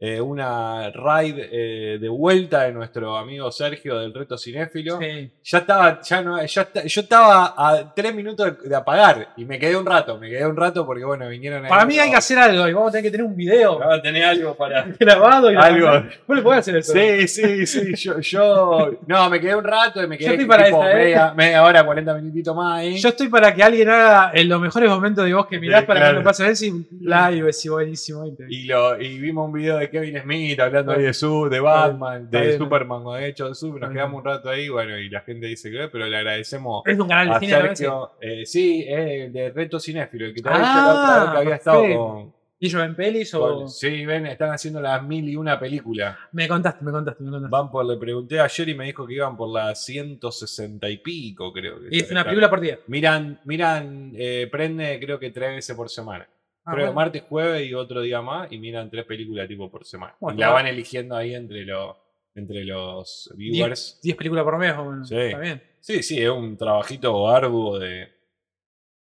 eh, 0.03 0.19
una 0.19 0.89
ride 0.89 1.48
eh, 1.51 2.00
de 2.00 2.09
vuelta 2.09 2.63
de 2.63 2.71
nuestro 2.71 3.15
amigo 3.18 3.51
Sergio 3.51 4.00
del 4.00 4.12
Reto 4.13 4.36
Cinéfilo. 4.36 4.98
Sí. 5.00 5.30
Ya 5.44 5.59
estaba, 5.59 6.01
ya 6.01 6.21
no, 6.24 6.44
ya 6.44 6.62
está- 6.63 6.83
yo 6.86 7.01
estaba 7.01 7.53
a 7.56 7.94
tres 7.94 8.13
minutos 8.15 8.57
de, 8.63 8.69
de 8.69 8.75
apagar 8.75 9.30
y 9.38 9.45
me 9.45 9.59
quedé 9.59 9.75
un 9.75 9.86
rato, 9.86 10.18
me 10.18 10.27
quedé 10.27 10.44
un 10.48 10.57
rato 10.57 10.88
porque 10.88 11.06
bueno, 11.06 11.30
vinieron 11.30 11.68
Para 11.68 11.86
mí 11.86 12.00
hay 12.00 12.09
que 12.09 12.15
hacer 12.15 12.39
algo 12.39 12.68
y 12.68 12.74
vamos 12.74 12.89
a 12.89 12.92
tener 12.94 13.03
que 13.03 13.12
tener 13.12 13.25
un 13.27 13.36
video 13.36 13.77
Vamos 13.77 14.00
a 14.00 14.01
tener 14.01 14.24
algo 14.25 14.56
para, 14.56 14.83
grabado 15.00 15.51
y 15.51 15.56
Algo. 15.56 15.88
Vos 16.27 16.36
le 16.36 16.42
podés 16.42 16.59
hacer 16.62 16.77
eso. 16.77 16.94
Sí, 16.94 17.27
sí, 17.27 17.68
sí. 17.68 17.94
Yo, 17.95 18.19
yo. 18.21 18.92
No, 19.06 19.30
me 19.30 19.39
quedé 19.39 19.56
un 19.56 19.63
rato 19.63 20.01
y 20.03 20.07
me 20.07 20.18
quedé 20.18 20.30
Yo 20.30 20.33
estoy 20.33 20.48
para 20.48 20.65
tipo 20.65 20.83
¿eh? 20.83 20.95
media, 20.95 21.33
media 21.36 21.63
hora, 21.63 21.86
40 21.86 22.13
minutitos 22.15 22.56
más 22.56 22.80
ahí. 22.80 22.98
Yo 22.98 23.09
estoy 23.09 23.27
para 23.30 23.53
que 23.53 23.62
alguien 23.62 23.88
haga 23.88 24.31
en 24.33 24.50
los 24.50 24.59
mejores 24.59 24.89
momentos 24.89 25.24
de 25.25 25.33
vos 25.36 25.45
que 25.45 25.59
mirás 25.59 25.81
Sí, 25.81 25.86
para 25.86 26.00
claro. 26.00 26.13
que 26.15 26.19
lo 26.19 26.24
pases 26.25 26.44
a 26.44 26.48
ver 26.48 26.56
si 26.56 26.71
live 27.01 27.50
es 27.50 27.69
buenísimo. 27.69 28.25
y, 28.50 28.63
lo, 28.65 29.00
y 29.00 29.19
vimos 29.19 29.45
un 29.45 29.53
video 29.53 29.77
de 29.77 29.90
Kevin 29.91 30.19
Smith 30.21 30.59
hablando 30.59 30.91
ahí 30.93 31.03
de 31.03 31.13
su, 31.13 31.47
de 31.49 31.59
Batman, 31.59 32.29
de 32.29 32.41
bien. 32.41 32.57
Superman 32.57 33.03
de 33.19 33.27
hecho. 33.27 33.49
Nos 33.49 33.91
quedamos 33.91 34.19
un 34.19 34.25
rato 34.25 34.49
ahí, 34.49 34.69
bueno, 34.69 34.97
y 34.97 35.09
la 35.09 35.21
gente 35.21 35.45
dice 35.47 35.69
que, 35.69 35.88
pero 35.89 36.07
le 36.07 36.17
agradecemos 36.17 36.81
Es 36.85 36.97
un 36.99 37.07
canal 37.07 37.29
de 37.29 37.33
a 37.35 37.39
cine 37.39 37.51
también, 37.51 37.75
sí. 37.75 37.83
Sergio. 37.83 38.11
Eh, 38.21 38.45
sí, 38.45 38.85
es 38.88 39.31
de 39.33 39.51
Reto 39.51 39.79
Cinéfilo, 39.79 40.25
el 40.25 40.33
que 40.33 40.41
te 40.41 40.49
Ah, 40.49 40.53
había 40.55 40.67
dicho 40.67 40.77
la 40.81 40.91
otra 40.93 41.23
vez 41.23 41.31
que 41.33 41.38
había 41.38 41.55
estado 41.55 41.81
con. 41.97 42.41
¿Y 42.63 42.67
yo 42.69 42.83
en 42.83 42.95
pelis 42.95 43.33
o.? 43.33 43.39
con- 43.41 43.69
Sí, 43.69 44.05
ven, 44.05 44.27
están 44.27 44.51
haciendo 44.51 44.79
las 44.79 45.01
mil 45.01 45.27
y 45.27 45.35
una 45.35 45.59
películas. 45.59 46.15
Me 46.31 46.47
contaste, 46.47 46.85
me 46.85 46.91
contaste, 46.91 47.23
me 47.23 47.31
contaste. 47.31 47.51
Van 47.51 47.71
por, 47.71 47.83
le 47.83 47.97
pregunté 47.97 48.39
ayer 48.39 48.69
y 48.69 48.75
me 48.75 48.85
dijo 48.85 49.07
que 49.07 49.15
iban 49.15 49.35
por 49.35 49.49
las 49.49 49.83
160 49.83 50.88
y 50.88 50.97
pico, 50.97 51.51
creo. 51.51 51.79
que 51.79 51.88
Y 51.89 51.99
es 52.01 52.11
una 52.11 52.23
película 52.23 52.51
por 52.51 52.59
día. 52.61 52.77
Miran, 52.85 53.39
miran, 53.45 54.11
eh, 54.15 54.47
prende 54.51 54.99
creo 54.99 55.17
que 55.17 55.31
tres 55.31 55.55
veces 55.55 55.75
por 55.75 55.89
semana. 55.89 56.27
Ah, 56.63 56.71
creo 56.73 56.85
bueno. 56.87 56.93
martes, 56.93 57.23
jueves 57.27 57.67
y 57.69 57.73
otro 57.73 58.01
día 58.01 58.21
más 58.21 58.51
y 58.51 58.59
miran 58.59 58.89
tres 58.89 59.05
películas 59.05 59.47
tipo 59.47 59.69
por 59.71 59.83
semana. 59.85 60.15
Bueno, 60.19 60.37
y 60.37 60.41
la 60.41 60.47
va. 60.50 60.53
van 60.55 60.67
eligiendo 60.67 61.15
ahí 61.15 61.33
entre, 61.33 61.65
los 61.65 61.95
entre 62.36 62.63
los 62.63 63.31
viewers. 63.36 64.00
10 64.03 64.15
películas 64.15 64.43
por 64.43 64.57
mes, 64.57 64.75
bueno, 64.77 65.03
Sí. 65.03 65.15
está 65.17 65.39
bien. 65.39 65.62
Sí, 65.79 66.03
sí, 66.03 66.21
es 66.21 66.29
un 66.29 66.55
trabajito 66.55 67.27
arduo 67.27 67.79
de 67.79 68.07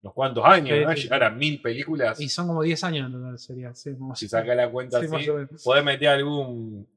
unos 0.01 0.13
cuantos 0.13 0.43
años, 0.45 0.77
Sí, 0.79 0.85
¿no? 0.85 0.91
sí, 0.95 1.01
Llegar 1.03 1.23
a 1.25 1.29
mil 1.29 1.61
películas. 1.61 2.19
Y 2.19 2.29
son 2.29 2.47
como 2.47 2.63
10 2.63 2.83
años 2.83 3.05
en 3.07 3.11
total, 3.11 3.37
sería. 3.37 3.75
Sí, 3.75 3.93
como 3.97 4.15
si 4.15 4.27
saca 4.27 4.55
la 4.55 4.69
cuenta 4.71 4.99
Sí, 5.01 5.07
así, 5.13 5.27
podés 5.63 5.83
meter 5.83 6.07
algún 6.09 6.87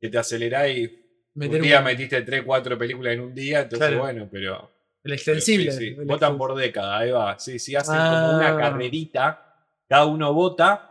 que 0.00 0.08
te 0.08 0.18
acelerá 0.18 0.66
y 0.68 0.96
Meter 1.34 1.60
un 1.60 1.66
día 1.68 1.78
un- 1.78 1.84
metiste 1.84 2.22
tres, 2.22 2.42
cuatro 2.44 2.76
películas 2.76 3.12
en 3.14 3.20
un 3.20 3.34
día, 3.34 3.60
entonces 3.60 3.86
Claro. 3.88 4.02
bueno, 4.02 4.28
pero 4.32 4.70
El 5.04 5.12
extensible. 5.12 5.70
Sí, 5.70 5.78
sí. 5.90 5.96
el 5.98 6.06
Votan 6.06 6.36
por 6.36 6.54
década, 6.56 6.98
ahí 6.98 7.10
va. 7.12 7.38
Sí, 7.38 7.58
sí, 7.60 7.76
hacen 7.76 7.94
Ah. 7.96 8.26
como 8.26 8.38
una 8.38 8.56
carrerita. 8.56 9.49
Cada 9.90 10.06
uno 10.06 10.32
vota. 10.32 10.86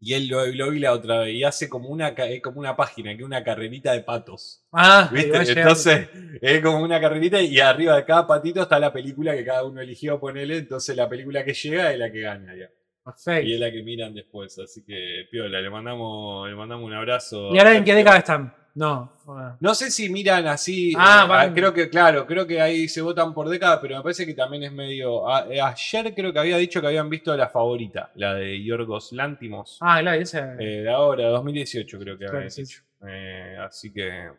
Y 0.00 0.14
él 0.14 0.28
lo, 0.28 0.44
lo 0.46 0.70
vi 0.70 0.78
la 0.78 0.92
otra 0.92 1.20
vez. 1.20 1.34
Y 1.34 1.44
hace 1.44 1.68
como 1.68 1.90
una, 1.90 2.08
es 2.08 2.42
como 2.42 2.60
una 2.60 2.74
página, 2.74 3.10
que 3.10 3.18
es 3.18 3.26
una 3.26 3.44
carrerita 3.44 3.92
de 3.92 4.00
patos. 4.00 4.64
Ah, 4.72 5.10
¿Viste? 5.12 5.36
Entonces, 5.52 6.08
es 6.40 6.62
como 6.62 6.82
una 6.82 6.98
carrerita 6.98 7.40
y 7.42 7.60
arriba 7.60 7.96
de 7.96 8.04
cada 8.06 8.26
patito 8.26 8.62
está 8.62 8.78
la 8.78 8.92
película 8.92 9.36
que 9.36 9.44
cada 9.44 9.64
uno 9.64 9.82
eligió 9.82 10.18
ponerle. 10.18 10.56
Entonces, 10.58 10.96
la 10.96 11.08
película 11.08 11.44
que 11.44 11.52
llega 11.52 11.92
es 11.92 11.98
la 11.98 12.10
que 12.10 12.20
gana. 12.20 12.54
ya. 12.56 12.70
Perfecto. 13.04 13.48
Y 13.48 13.54
es 13.54 13.60
la 13.60 13.70
que 13.70 13.82
miran 13.82 14.14
después. 14.14 14.58
Así 14.58 14.82
que, 14.82 15.26
piola, 15.30 15.60
le 15.60 15.68
mandamos, 15.68 16.48
le 16.48 16.54
mandamos 16.56 16.86
un 16.86 16.94
abrazo. 16.94 17.54
¿Y 17.54 17.58
ahora 17.58 17.76
en 17.76 17.84
qué 17.84 17.94
década 17.94 18.18
están? 18.18 18.54
No. 18.76 19.10
bueno. 19.24 19.56
No 19.58 19.74
sé 19.74 19.90
si 19.90 20.10
miran 20.10 20.46
así. 20.46 20.92
Ah, 20.98 21.26
eh, 21.26 21.32
ah, 21.32 21.52
creo 21.54 21.72
que, 21.72 21.88
claro, 21.88 22.26
creo 22.26 22.46
que 22.46 22.60
ahí 22.60 22.86
se 22.88 23.00
votan 23.00 23.32
por 23.32 23.48
década, 23.48 23.80
pero 23.80 23.96
me 23.96 24.02
parece 24.02 24.26
que 24.26 24.34
también 24.34 24.64
es 24.64 24.72
medio. 24.72 25.28
a- 25.28 25.46
eh, 25.52 25.60
ayer 25.60 26.14
creo 26.14 26.30
que 26.32 26.38
había 26.38 26.58
dicho 26.58 26.80
que 26.82 26.86
habían 26.86 27.08
visto 27.08 27.34
la 27.36 27.48
favorita, 27.48 28.12
la 28.16 28.34
de 28.34 28.62
Yorgos 28.62 29.12
Lántimos. 29.12 29.78
Ah, 29.80 29.98
claro, 30.02 30.20
esa. 30.20 30.54
Eh, 30.60 30.82
de 30.82 30.90
ahora, 30.90 31.28
2018 31.28 31.98
creo 31.98 32.18
que 32.18 32.26
había 32.26 32.48
dicho. 32.48 32.82
Eh, 33.08 33.56
así 33.60 33.92
que. 33.92 34.30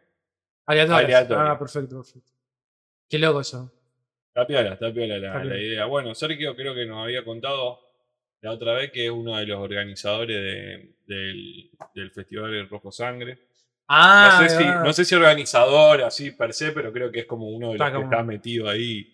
Aleatorio. 0.68 1.06
aleatorio. 1.06 1.44
Ah, 1.44 1.58
perfecto, 1.58 1.96
perfecto. 1.98 2.32
Qué 3.10 3.18
loco 3.18 3.42
eso. 3.42 3.72
Está 4.28 4.46
piola, 4.46 4.74
está 4.74 4.94
piola 4.94 5.18
la, 5.18 5.44
la 5.44 5.58
idea. 5.58 5.86
Bueno, 5.86 6.14
Sergio 6.14 6.56
creo 6.56 6.76
que 6.76 6.86
nos 6.86 7.04
había 7.04 7.26
contado 7.26 7.80
la 8.42 8.52
otra 8.52 8.74
vez 8.74 8.92
que 8.92 9.06
es 9.06 9.12
uno 9.12 9.36
de 9.38 9.48
los 9.48 9.58
organizadores 9.60 10.38
de- 10.38 10.92
del, 11.08 11.72
del 11.96 12.12
Festival 12.12 12.52
del 12.52 12.70
Rojo 12.70 12.92
Sangre. 12.92 13.47
Ah, 13.90 14.40
no, 14.42 14.50
sé 14.50 14.58
si, 14.58 14.66
no 14.66 14.94
sé 14.94 15.06
si 15.06 15.16
organizador 15.16 16.02
así 16.04 16.32
per 16.32 16.54
se, 16.54 16.72
pero 16.72 16.92
creo 16.92 17.12
que 17.12 17.20
es 17.22 17.26
como 17.26 17.48
uno 17.50 17.68
de 17.70 17.74
Está 17.74 17.86
los 17.86 17.92
que 17.94 18.04
como- 18.04 18.12
está 18.12 18.24
metido 18.24 18.70
ahí. 18.70 19.14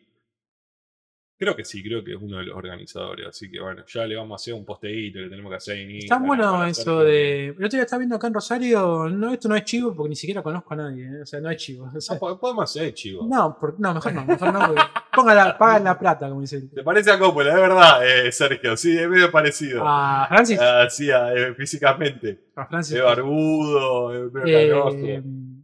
Creo 1.44 1.56
que 1.58 1.66
sí, 1.66 1.84
creo 1.84 2.04
que 2.04 2.14
es 2.14 2.18
uno 2.22 2.38
de 2.38 2.46
los 2.46 2.56
organizadores. 2.56 3.28
Así 3.28 3.52
que 3.52 3.60
bueno, 3.60 3.84
ya 3.86 4.06
le 4.06 4.16
vamos 4.16 4.32
a 4.32 4.36
hacer 4.42 4.54
un 4.54 4.64
posteíto, 4.64 5.20
le 5.20 5.30
tenemos 5.30 5.50
que 5.50 5.56
hacer 5.58 5.78
en 5.78 5.90
Está 5.92 6.16
Instagram 6.16 6.28
bueno 6.28 6.66
eso 6.66 7.00
de. 7.04 7.48
El 7.48 7.52
otro 7.66 7.70
día 7.70 7.82
estaba 7.82 8.00
viendo 8.00 8.16
acá 8.16 8.28
en 8.28 8.34
Rosario. 8.34 9.10
No, 9.10 9.34
esto 9.34 9.50
no 9.50 9.56
es 9.56 9.64
chivo 9.66 9.94
porque 9.94 10.10
ni 10.10 10.16
siquiera 10.16 10.42
conozco 10.42 10.74
a 10.74 10.78
nadie. 10.78 11.06
¿eh? 11.06 11.22
O 11.22 11.26
sea, 11.26 11.42
no 11.42 11.50
es 11.50 11.58
chivo. 11.58 11.92
o 11.96 12.00
sea, 12.02 12.16
No, 12.16 12.20
po- 12.20 12.40
podemos 12.40 12.64
hacer, 12.64 12.94
chivo. 12.94 13.28
no, 13.30 13.58
por- 13.60 13.80
no, 13.80 13.94
mejor 13.94 14.14
no. 14.14 14.26
Mejor 14.26 14.54
no. 14.54 15.34
la, 15.36 15.58
pagan 15.58 15.84
la 15.84 16.00
plata, 16.00 16.30
como 16.30 16.42
dicen. 16.42 16.70
¿Te 16.70 16.84
parece 16.84 17.12
a 17.12 17.20
Coppola? 17.20 17.50
Es 17.50 17.56
verdad, 17.56 18.08
eh, 18.28 18.32
Sergio. 18.32 18.78
Sí, 18.78 18.98
es 18.98 19.10
medio 19.10 19.30
parecido. 19.32 19.84
A 19.86 20.26
Francis. 20.30 20.60
Así, 20.60 21.10
eh, 21.10 21.54
físicamente. 21.58 22.46
A 22.56 22.66
Francis. 22.66 22.96
Es 22.96 23.04
barbudo, 23.04 24.14
es 24.28 25.24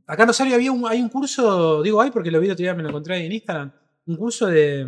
acá 0.10 0.24
en 0.24 0.28
Rosario 0.28 0.56
había 0.56 0.72
un, 0.72 0.86
hay 0.88 1.02
un 1.02 1.10
curso, 1.10 1.84
digo 1.84 2.02
hay 2.02 2.10
porque 2.12 2.32
lo 2.32 2.40
vi 2.40 2.48
el 2.48 2.54
otro 2.54 2.64
día, 2.64 2.74
me 2.74 2.82
lo 2.84 2.90
encontré 2.90 3.16
ahí 3.16 3.26
en 3.28 3.32
Instagram. 3.32 3.72
Un 4.08 4.16
curso 4.18 4.48
de. 4.48 4.86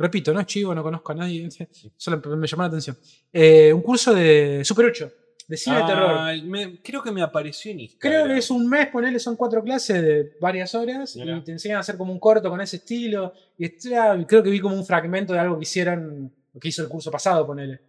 Repito, 0.00 0.32
no 0.34 0.40
es 0.40 0.46
chivo, 0.46 0.74
no 0.74 0.82
conozco 0.82 1.12
a 1.12 1.14
nadie, 1.14 1.48
solo 1.96 2.20
me 2.36 2.46
llamó 2.46 2.62
la 2.64 2.68
atención. 2.68 2.96
Eh, 3.32 3.72
un 3.72 3.82
curso 3.82 4.12
de 4.14 4.62
Super 4.64 4.86
8, 4.86 5.12
de 5.48 5.56
cine 5.56 5.76
de 5.76 5.82
terror. 5.84 6.10
Ah, 6.16 6.32
me- 6.44 6.80
creo 6.82 7.02
que 7.02 7.10
me 7.12 7.22
apareció 7.22 7.70
en 7.72 7.80
Instagram. 7.80 8.12
Creo 8.22 8.26
que 8.34 8.38
es 8.38 8.50
un 8.50 8.68
mes, 8.68 8.88
ponele, 8.88 9.18
son 9.18 9.36
cuatro 9.36 9.62
clases 9.62 10.00
de 10.02 10.32
varias 10.40 10.74
horas 10.74 11.14
y 11.16 11.20
te 11.44 11.52
enseñan 11.52 11.76
a 11.78 11.80
hacer 11.80 11.96
como 11.96 12.12
un 12.12 12.18
corto 12.20 12.48
con 12.50 12.60
ese 12.60 12.76
estilo. 12.76 13.32
Y 13.58 13.64
está- 13.66 14.16
creo 14.26 14.42
que 14.42 14.50
vi 14.50 14.60
como 14.60 14.74
un 14.76 14.84
fragmento 14.86 15.32
de 15.32 15.38
algo 15.40 15.56
que 15.58 15.62
hicieron, 15.64 16.32
que 16.60 16.68
hizo 16.68 16.82
el 16.82 16.88
curso 16.88 17.10
pasado, 17.10 17.46
ponele. 17.46 17.80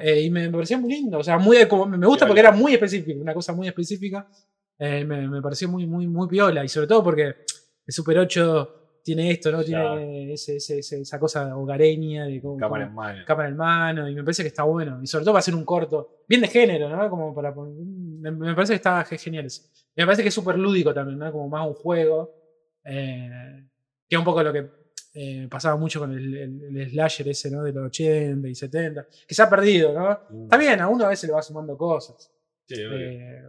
Eh, 0.00 0.22
y 0.22 0.30
me, 0.30 0.42
me 0.46 0.52
parecía 0.52 0.76
muy 0.78 0.90
lindo, 0.92 1.18
o 1.18 1.24
sea, 1.24 1.38
muy, 1.38 1.64
como, 1.68 1.86
me 1.86 2.04
gusta 2.06 2.26
porque 2.26 2.40
era 2.40 2.50
muy 2.52 2.74
específico, 2.74 3.20
una 3.20 3.32
cosa 3.34 3.52
muy 3.52 3.68
específica. 3.68 4.28
Eh, 4.78 5.04
me, 5.04 5.28
me 5.28 5.42
pareció 5.42 5.68
muy, 5.68 5.86
muy, 5.86 6.06
muy 6.06 6.28
piola 6.28 6.64
y 6.64 6.68
sobre 6.68 6.86
todo 6.86 7.02
porque 7.02 7.22
el 7.86 7.92
Super 7.92 8.18
8 8.18 8.77
tiene 9.14 9.30
esto, 9.30 9.50
¿no? 9.50 9.62
Tiene 9.64 9.80
Claro. 9.82 10.00
ese- 10.00 10.56
ese- 10.56 10.78
ese- 10.80 11.00
esa 11.00 11.18
cosa 11.18 11.56
hogareña 11.56 12.26
de 12.26 12.40
Cámara 12.40 12.68
cómo- 12.68 12.76
en 12.76 12.94
mano. 12.94 13.24
cámara 13.26 13.48
en 13.48 13.56
mano 13.56 14.08
y 14.08 14.14
me 14.14 14.22
parece 14.22 14.42
que 14.42 14.48
está 14.48 14.62
bueno. 14.64 15.00
Y 15.02 15.06
sobre 15.06 15.24
todo 15.24 15.32
para 15.34 15.40
hacer 15.40 15.54
un 15.54 15.64
corto, 15.64 16.22
bien 16.28 16.40
de 16.42 16.48
género, 16.48 16.88
¿no? 16.88 17.08
Como 17.10 17.34
para 17.34 17.54
me, 17.54 18.30
me 18.30 18.54
parece 18.54 18.72
que 18.74 18.76
está 18.76 19.04
ge- 19.04 19.18
genial 19.18 19.46
eso. 19.46 19.62
Y 19.96 20.00
me 20.02 20.06
parece 20.06 20.22
que 20.22 20.28
es 20.28 20.34
súper 20.34 20.58
lúdico 20.58 20.92
también, 20.92 21.18
¿no? 21.18 21.32
Como 21.32 21.48
más 21.48 21.66
un 21.66 21.74
juego. 21.74 22.34
eh, 22.90 23.64
que 24.08 24.16
es 24.16 24.18
un 24.18 24.24
poco 24.24 24.42
lo 24.42 24.52
que 24.52 24.66
eh, 25.14 25.46
pasaba 25.50 25.76
mucho 25.76 25.98
con 26.00 26.12
el, 26.12 26.34
el- 26.36 26.76
el 26.78 26.90
slasher 26.90 27.28
ese, 27.28 27.50
¿no? 27.50 27.62
De 27.62 27.72
los 27.72 27.86
80 27.86 28.48
y 28.48 28.54
70. 28.54 29.06
Que 29.26 29.34
se 29.34 29.42
ha 29.42 29.50
perdido, 29.50 29.92
¿no? 29.92 30.18
Mm. 30.30 30.42
Está 30.44 30.56
bien, 30.56 30.80
a 30.80 30.88
uno 30.88 31.04
a 31.04 31.08
veces 31.08 31.28
le 31.28 31.34
va 31.34 31.42
sumando 31.42 31.76
cosas. 31.76 32.30
Sí. 32.66 32.76
Eh, 32.78 33.42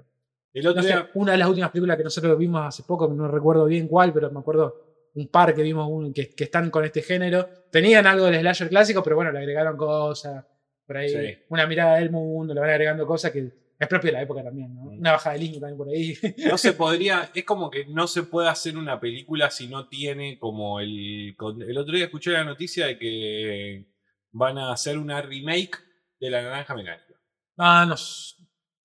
el 0.53 0.67
otro 0.67 0.81
no 0.81 0.87
sé, 0.87 0.93
día. 0.93 1.09
una 1.13 1.33
de 1.33 1.37
las 1.37 1.47
últimas 1.47 1.69
películas 1.71 1.95
que 1.97 2.03
nosotros 2.03 2.37
vimos 2.37 2.61
hace 2.65 2.83
poco, 2.83 3.07
no 3.07 3.27
recuerdo 3.27 3.65
bien 3.65 3.87
cuál, 3.87 4.11
pero 4.11 4.31
me 4.31 4.39
acuerdo 4.39 4.88
un 5.15 5.27
par 5.27 5.53
que 5.53 5.61
vimos 5.63 5.87
un- 5.89 6.13
que, 6.13 6.29
que 6.29 6.43
están 6.45 6.69
con 6.69 6.85
este 6.85 7.01
género. 7.01 7.47
Tenían 7.71 8.05
algo 8.07 8.25
del 8.25 8.39
slasher 8.41 8.69
clásico, 8.69 9.03
pero 9.03 9.15
bueno, 9.15 9.31
le 9.31 9.39
agregaron 9.39 9.75
cosas. 9.77 10.45
Por 10.85 10.97
ahí, 10.97 11.09
Sí. 11.09 11.37
una 11.49 11.67
mirada 11.67 11.97
del 11.97 12.09
mundo, 12.09 12.53
le 12.53 12.59
van 12.61 12.69
agregando 12.71 13.05
cosas 13.05 13.31
que 13.31 13.51
es 13.79 13.87
propio 13.87 14.07
de 14.09 14.13
la 14.13 14.21
época 14.23 14.43
también, 14.43 14.73
¿no? 14.75 14.85
Mm. 14.85 14.99
Una 14.99 15.11
bajada 15.13 15.35
de 15.35 15.41
línea 15.41 15.59
también 15.61 15.77
por 15.77 15.87
ahí. 15.89 16.13
No 16.49 16.57
se 16.57 16.73
podría, 16.73 17.29
es 17.33 17.43
como 17.45 17.69
que 17.69 17.85
no 17.85 18.07
se 18.07 18.23
puede 18.23 18.49
hacer 18.49 18.75
una 18.77 18.99
película 18.99 19.49
si 19.51 19.67
no 19.67 19.87
tiene 19.87 20.37
como 20.39 20.79
el... 20.79 21.35
El 21.67 21.77
otro 21.77 21.95
día 21.95 22.05
escuché 22.05 22.31
la 22.31 22.43
noticia 22.43 22.87
de 22.87 22.97
que 22.97 23.85
van 24.31 24.57
a 24.57 24.71
hacer 24.73 24.97
una 24.97 25.21
remake 25.21 25.77
de 26.19 26.29
La 26.29 26.41
Naranja 26.41 26.75
Mecánica. 26.75 27.13
ah, 27.57 27.85
no. 27.87 27.95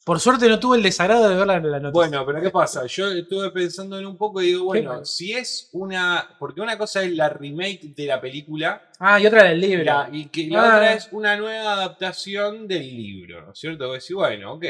Por 0.05 0.21
suerte 0.21 0.49
no 0.51 0.61
tuve 0.61 0.77
el 0.77 0.83
desagrado 0.83 1.29
de 1.31 1.35
verla 1.35 1.57
en 1.57 1.71
la 1.71 1.81
noticia. 1.81 1.93
Bueno, 1.93 2.27
pero 2.27 2.43
¿qué 2.43 2.51
pasa? 2.51 2.85
Yo 2.85 3.11
estuve 3.11 3.51
pensando 3.51 3.99
en 3.99 4.05
un 4.05 4.19
poco 4.19 4.43
y 4.43 4.47
digo, 4.49 4.65
bueno, 4.65 5.03
si 5.07 5.33
es 5.33 5.71
una... 5.73 6.37
Porque 6.39 6.61
una 6.61 6.77
cosa 6.77 7.03
es 7.03 7.13
la 7.13 7.31
remake 7.31 7.95
de 7.97 8.05
la 8.07 8.21
pelíula 8.21 8.91
Ah, 8.99 9.19
y 9.19 9.27
otra 9.27 9.45
del 9.45 9.61
libro. 9.61 9.85
la- 9.85 10.11
y 10.13 10.27
que 10.27 10.47
la 10.49 10.63
Ah. 10.63 10.77
otra 10.77 10.93
es 10.93 11.09
una 11.13 11.37
nueva 11.39 11.73
adaptación 11.73 12.69
del 12.69 12.83
libro, 12.87 13.47
¿no 13.47 13.53
es 13.53 13.59
cierto? 13.59 13.87
Vos 13.87 13.95
decís, 13.95 14.15
bueno, 14.15 14.53
ok. 14.53 14.65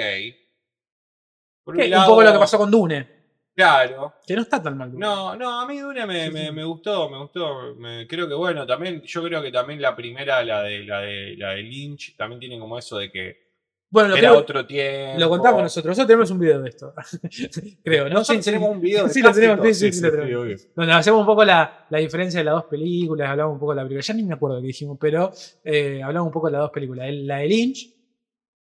Por 1.64 1.76
Que 1.76 1.86
un 1.88 1.94
un 1.94 2.04
poco 2.04 2.20
lado- 2.22 2.32
lo 2.34 2.38
que 2.38 2.42
pasó 2.42 2.58
con 2.58 2.70
Dune. 2.70 3.08
Claro, 3.56 4.14
Que 4.26 4.34
no 4.36 4.42
está 4.42 4.62
tan 4.62 4.76
mal. 4.76 4.90
Dune. 4.92 5.00
No, 5.04 5.34
no, 5.36 5.60
a 5.60 5.66
mí 5.66 5.78
Dune 5.78 6.06
me, 6.06 6.26
Sí, 6.26 6.30
me- 6.32 6.46
sí. 6.46 6.52
me 6.52 6.64
gustó, 6.64 7.08
me 7.10 7.18
gustó. 7.18 7.74
Me- 7.76 8.06
creo 8.06 8.28
que 8.28 8.34
bueno, 8.34 8.66
también, 8.66 9.00
yo 9.02 9.22
creo 9.24 9.42
que 9.42 9.50
también 9.50 9.80
la 9.82 9.96
primera, 9.96 10.44
la 10.44 10.62
de 10.62 10.84
la 10.84 11.00
de 11.00 11.36
la 11.36 11.50
de 11.50 11.62
Lynch, 11.62 12.16
también 12.16 12.38
tiene 12.40 12.58
como 12.58 12.78
eso 12.78 12.98
de 12.98 13.10
que 13.10 13.43
Bueno, 13.90 14.08
lo, 14.08 14.16
era 14.16 14.28
creo- 14.30 14.40
otro 14.40 14.66
tiempo. 14.66 15.20
lo 15.20 15.28
contamos 15.28 15.62
nosotros. 15.62 15.90
Nosotros 15.90 16.06
tenemos 16.08 16.30
un 16.32 16.38
video 16.40 16.60
de 16.62 16.68
esto. 16.68 16.92
creo, 17.84 18.04
¿no? 18.08 18.14
Nosotros 18.16 18.26
Sí, 18.38 18.42
sí. 18.42 18.50
tenemos 18.50 18.70
un 18.70 18.80
video 18.80 19.04
de 19.06 19.10
Sí, 19.10 19.22
lo 19.22 19.32
tenemos, 19.32 19.66
sí, 19.68 19.74
sí, 19.74 19.92
sí, 19.92 20.00
lo 20.02 20.10
tenemos. 20.10 20.68
Donde 20.74 20.92
hacemos 20.92 21.20
un 21.20 21.26
poco 21.26 21.44
la, 21.44 21.86
la 21.90 21.98
diferencia 21.98 22.40
de 22.40 22.44
las 22.44 22.54
dos 22.54 22.64
películas, 22.64 23.28
hablamos 23.28 23.54
un 23.54 23.60
poco 23.60 23.72
de 23.72 23.76
la 23.76 23.82
película. 23.82 24.02
Ya 24.02 24.14
ni 24.14 24.22
me 24.24 24.34
acuerdo 24.34 24.60
qué 24.60 24.66
dijimos, 24.66 24.98
pero 25.00 25.32
eh, 25.62 26.02
hablamos 26.02 26.26
un 26.28 26.32
poco 26.32 26.46
de 26.48 26.52
las 26.52 26.60
dos 26.62 26.70
películas. 26.72 27.06
El- 27.08 27.26
La 27.26 27.38
de 27.38 27.46
Lynch 27.48 27.94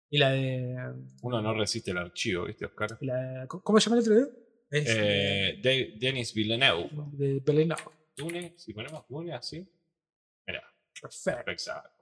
y 0.09 0.17
la 0.17 0.31
de. 0.31 0.75
Uno 1.21 1.41
no 1.41 1.53
resiste 1.53 1.91
el 1.91 1.97
archivo, 1.99 2.45
¿viste, 2.45 2.65
Oscar? 2.65 2.97
y 2.99 3.05
la 3.05 3.15
de- 3.15 3.47
¿Cómo 3.47 3.79
se 3.79 3.89
llama 3.89 4.01
el 4.01 4.01
otro 4.01 4.13
video? 4.15 4.29
Es, 4.69 4.85
Eh, 4.89 5.59
de 5.61 5.93
Denis 5.97 6.33
Villeneuve. 6.33 6.89
de 7.13 7.39
Belén. 7.45 7.73
Dune, 8.17 8.53
si 8.57 8.73
ponemos 8.73 9.05
Dune 9.07 9.33
así. 9.33 9.65
Mira, 10.45 10.61
Perfecto. 11.01 11.51
exacto. 11.51 12.00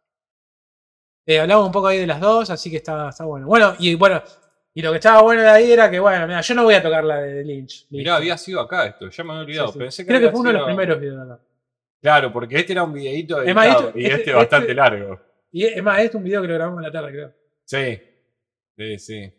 Eh, 1.26 1.40
hablamos 1.40 1.66
un 1.68 1.72
poco 1.72 1.88
ahí 1.88 2.00
de 2.00 2.08
las 2.08 2.20
dos, 2.20 2.50
así 2.50 2.72
que 2.72 2.78
está, 2.78 3.10
está 3.10 3.26
bueno. 3.26 3.46
Bueno, 3.48 3.76
y 3.80 3.94
bueno, 3.96 4.22
y 4.74 4.82
lo 4.82 4.92
que 4.92 4.98
estaba 4.98 5.22
bueno 5.22 5.42
de 5.42 5.50
ahí 5.50 5.72
era 5.72 5.90
que, 5.92 6.00
bueno, 6.00 6.26
mira, 6.26 6.42
yo 6.42 6.56
no 6.56 6.64
voy 6.64 6.74
a 6.74 6.82
tocar 6.82 7.04
la 7.04 7.18
de 7.22 7.44
Lynch. 7.44 7.88
Mirá, 7.92 8.16
había 8.16 8.38
sido 8.38 8.60
acá 8.62 8.88
esto, 8.88 9.10
ya 9.10 9.24
me 9.24 9.32
había 9.32 9.44
olvidado. 9.44 9.68
Sí, 9.68 9.74
sí. 9.74 9.80
Pensé 9.80 10.04
que 10.04 10.08
Creo 10.08 10.22
que 10.22 10.30
fue 10.32 10.40
uno 10.40 10.50
de 10.50 10.58
los 10.58 10.66
primeros 10.66 11.00
videos 11.00 11.22
acá. 11.30 11.44
Claro, 12.02 12.32
porque 12.34 12.56
este 12.58 12.72
era 12.74 12.84
un 12.84 12.98
Es 12.98 13.04
más, 13.54 13.66
editado, 13.68 13.88
este- 13.90 14.00
y 14.02 14.06
este, 14.06 14.16
este- 14.18 14.34
bastante 14.34 14.66
este- 14.72 14.76
largo. 14.76 15.20
Y 15.52 15.66
es 15.66 15.84
más, 15.84 15.98
este 15.98 16.10
es 16.10 16.16
un 16.16 16.24
video 16.24 16.42
que 16.42 16.48
lo 16.48 16.54
grabamos 16.56 16.80
en 16.80 16.84
la 16.84 16.92
tarde, 16.92 17.12
creo. 17.12 17.34
Sí, 17.66 18.02
sí, 18.78 19.00
sí. 19.00 19.34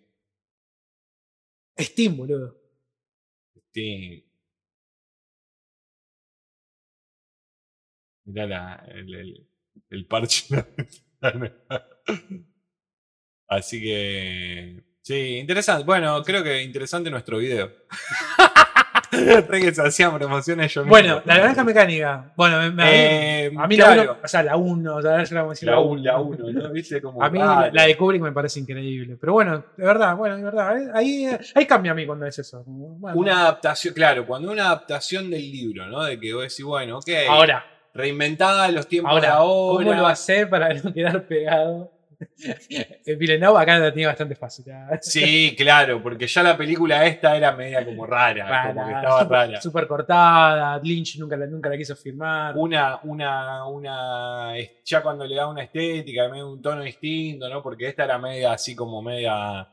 Steam, 1.79 2.17
boludo. 2.17 2.57
Sí. 3.73 4.27
Mirá 8.27 8.47
la, 8.47 8.85
el, 8.89 9.15
el, 9.15 9.47
el 9.91 10.07
parche. 10.07 10.47
Así 13.49 13.83
que. 13.83 14.85
Sí, 15.03 15.39
interesante. 15.39 15.85
Bueno, 15.85 16.23
creo 16.23 16.43
que 16.45 16.63
interesante 16.63 17.11
nuestro 17.11 17.39
video. 17.39 17.71
Se 19.11 19.83
hacían 19.83 20.17
promociones 20.17 20.73
yo 20.73 20.83
mismo. 20.83 20.91
Bueno, 20.91 21.21
la 21.25 21.39
naranja 21.39 21.65
mecánica. 21.65 22.33
Bueno, 22.37 22.73
me- 22.73 23.47
Eh, 23.47 23.51
a 23.59 23.67
mí 23.67 23.77
la 23.77 23.85
claro, 23.87 24.03
1, 24.13 24.21
o 24.23 24.29
sea, 24.29 24.43
la 24.45 24.57
1, 24.57 24.97
o 24.97 25.03
sea, 25.03 25.11
la 25.11 25.17
vamos 25.19 25.35
a 25.35 25.49
decir 25.51 25.69
la 25.69 25.81
uno. 25.81 25.91
1, 25.91 26.03
la 26.03 26.19
1, 26.21 26.53
¿no? 26.53 26.71
¿Viste? 26.71 27.03
Como, 27.03 27.21
A 27.23 27.29
mí 27.29 27.41
ah, 27.43 27.63
la, 27.63 27.71
la 27.73 27.87
de 27.87 27.97
Kubrick 27.97 28.23
me 28.23 28.31
parece 28.33 28.61
increíble. 28.61 29.17
Pero 29.21 29.33
bueno, 29.33 29.65
de 29.77 29.85
verdad, 29.85 30.15
bueno, 30.17 30.37
de 30.37 30.43
verdad. 30.45 30.81
eh, 30.81 30.91
Ahí, 30.95 31.27
ahí 31.57 31.67
cambia 31.67 31.91
a 31.91 31.95
mí 31.97 32.07
cuando 32.07 32.25
es 32.27 32.39
eso. 32.39 32.63
Bueno, 32.65 33.19
Una 33.19 33.41
adaptación, 33.41 33.95
claro, 33.95 34.25
cuando 34.27 34.53
una 34.53 34.67
adaptación 34.67 35.29
del 35.29 35.43
libro, 35.51 35.87
¿no? 35.89 36.05
De 36.05 36.19
que 36.19 36.33
vos 36.33 36.43
decís, 36.45 36.65
bueno, 36.65 36.99
ok, 36.99 37.09
Ahora, 37.29 37.65
reinventada 37.95 38.69
en 38.69 38.75
los 38.75 38.87
tiempos 38.87 39.13
ahora, 39.13 39.29
de 39.29 39.35
ahora. 39.35 39.85
¿cómo 39.85 39.97
lo 40.01 40.07
hace 40.07 40.47
para 40.47 40.73
no 40.75 40.93
quedar 40.93 41.27
pegado? 41.27 41.93
El 43.07 43.17
Villeneuve 43.17 43.59
acá 43.63 43.79
la 43.79 43.91
tenía 43.91 44.09
bastante 44.09 44.35
fácil. 44.35 44.67
¿eh? 44.69 44.99
Sí, 45.01 45.55
claro, 45.57 46.03
porque 46.03 46.27
ya 46.27 46.43
la 46.43 46.55
película 46.57 47.07
esta 47.07 47.35
era 47.35 47.53
media 47.53 47.83
como 47.85 48.05
rara, 48.05 48.75
como 48.75 48.87
que 48.87 48.93
estaba 48.95 49.25
rara. 49.25 49.61
Súper 49.61 49.87
cortada. 49.87 50.79
Lynch 50.83 51.19
nunca 51.19 51.37
la, 51.39 51.47
nunca 51.47 51.71
la 51.71 51.79
quiso 51.79 51.97
firmar. 51.97 52.55
Una, 52.59 53.01
una, 53.05 53.67
una, 53.67 54.53
ya 54.85 55.03
cuando 55.03 55.25
le 55.25 55.35
da 55.37 55.47
una 55.47 55.63
estética, 55.63 56.29
medio 56.29 56.53
un 56.53 56.61
tono 56.61 56.83
distinto, 56.83 57.49
¿no? 57.49 57.63
Porque 57.63 57.89
esta 57.89 58.05
era 58.05 58.19
media 58.19 58.53
así 58.53 58.77
como 58.77 59.01
media, 59.01 59.67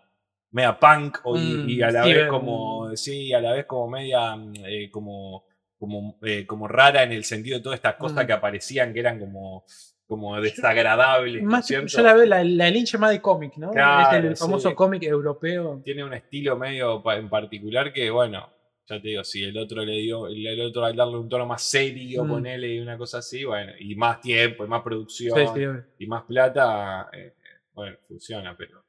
media 0.52 0.80
punk 0.80 1.18
y, 1.26 1.30
Mm, 1.38 1.70
y 1.70 1.82
a 1.82 1.92
la 1.92 2.02
Steven. 2.04 2.18
vez 2.18 2.30
como, 2.30 2.96
sí, 2.96 3.34
a 3.34 3.42
la 3.42 3.52
vez 3.52 3.66
como 3.66 3.90
media, 3.90 4.36
mm, 4.38 4.54
eh, 4.66 4.90
como, 4.90 5.44
como, 5.78 6.18
eh, 6.24 6.46
como 6.46 6.68
rara 6.68 7.04
en 7.04 7.12
el 7.12 7.24
sentido 7.24 7.58
de 7.58 7.64
todas 7.64 7.78
estas 7.78 7.96
cosas 7.96 8.24
Mm. 8.24 8.28
que 8.28 8.34
aparecían 8.34 8.94
que 8.94 9.00
eran 9.00 9.20
como, 9.20 9.66
como 10.06 10.40
desagradables, 10.42 11.44
¿no 11.44 11.50
es 11.50 11.72
Más, 11.72 11.92
yo 11.92 12.02
la 12.02 12.14
veo, 12.14 12.26
la, 12.26 12.44
la 12.44 12.68
es 12.70 13.00
más 13.00 13.12
de 13.12 13.22
cómic, 13.22 13.58
¿no? 13.58 13.72
Claro, 13.72 14.18
es 14.18 14.24
el, 14.24 14.38
famoso 14.38 14.70
sí. 14.70 14.76
cómic 14.76 15.04
europeo. 15.04 15.82
tiene 15.84 16.04
un 16.04 16.14
estilo 16.14 16.58
medio 16.58 17.04
en 17.12 17.30
particular 17.30 17.92
que, 17.92 18.10
bueno, 18.10 18.50
ya 18.90 19.02
te 19.02 19.08
digo, 19.10 19.24
si 19.26 19.44
el 19.44 19.58
otro 19.58 19.84
le 19.84 19.94
dio, 20.00 20.28
el 20.28 20.48
el 20.48 20.62
otro 20.62 20.86
al 20.86 20.96
darle 20.96 21.18
un 21.18 21.28
tono 21.28 21.46
más 21.46 21.62
serio, 21.62 22.24
Mm. 22.24 22.30
ponele 22.30 22.74
y 22.76 22.80
una 22.80 22.98
cosa 22.98 23.18
así, 23.18 23.44
bueno, 23.44 23.74
y 23.80 23.96
más 23.96 24.22
tiempo, 24.22 24.64
y 24.64 24.68
más 24.68 24.82
producción, 24.82 25.38
Sí, 25.38 25.44
sí, 25.44 25.50
obvio. 25.66 25.86
y 26.00 26.08
más 26.08 26.24
plata, 26.24 27.10
eh, 27.12 27.34
bueno, 27.74 27.98
funciona, 28.08 28.56
pero 28.58 28.84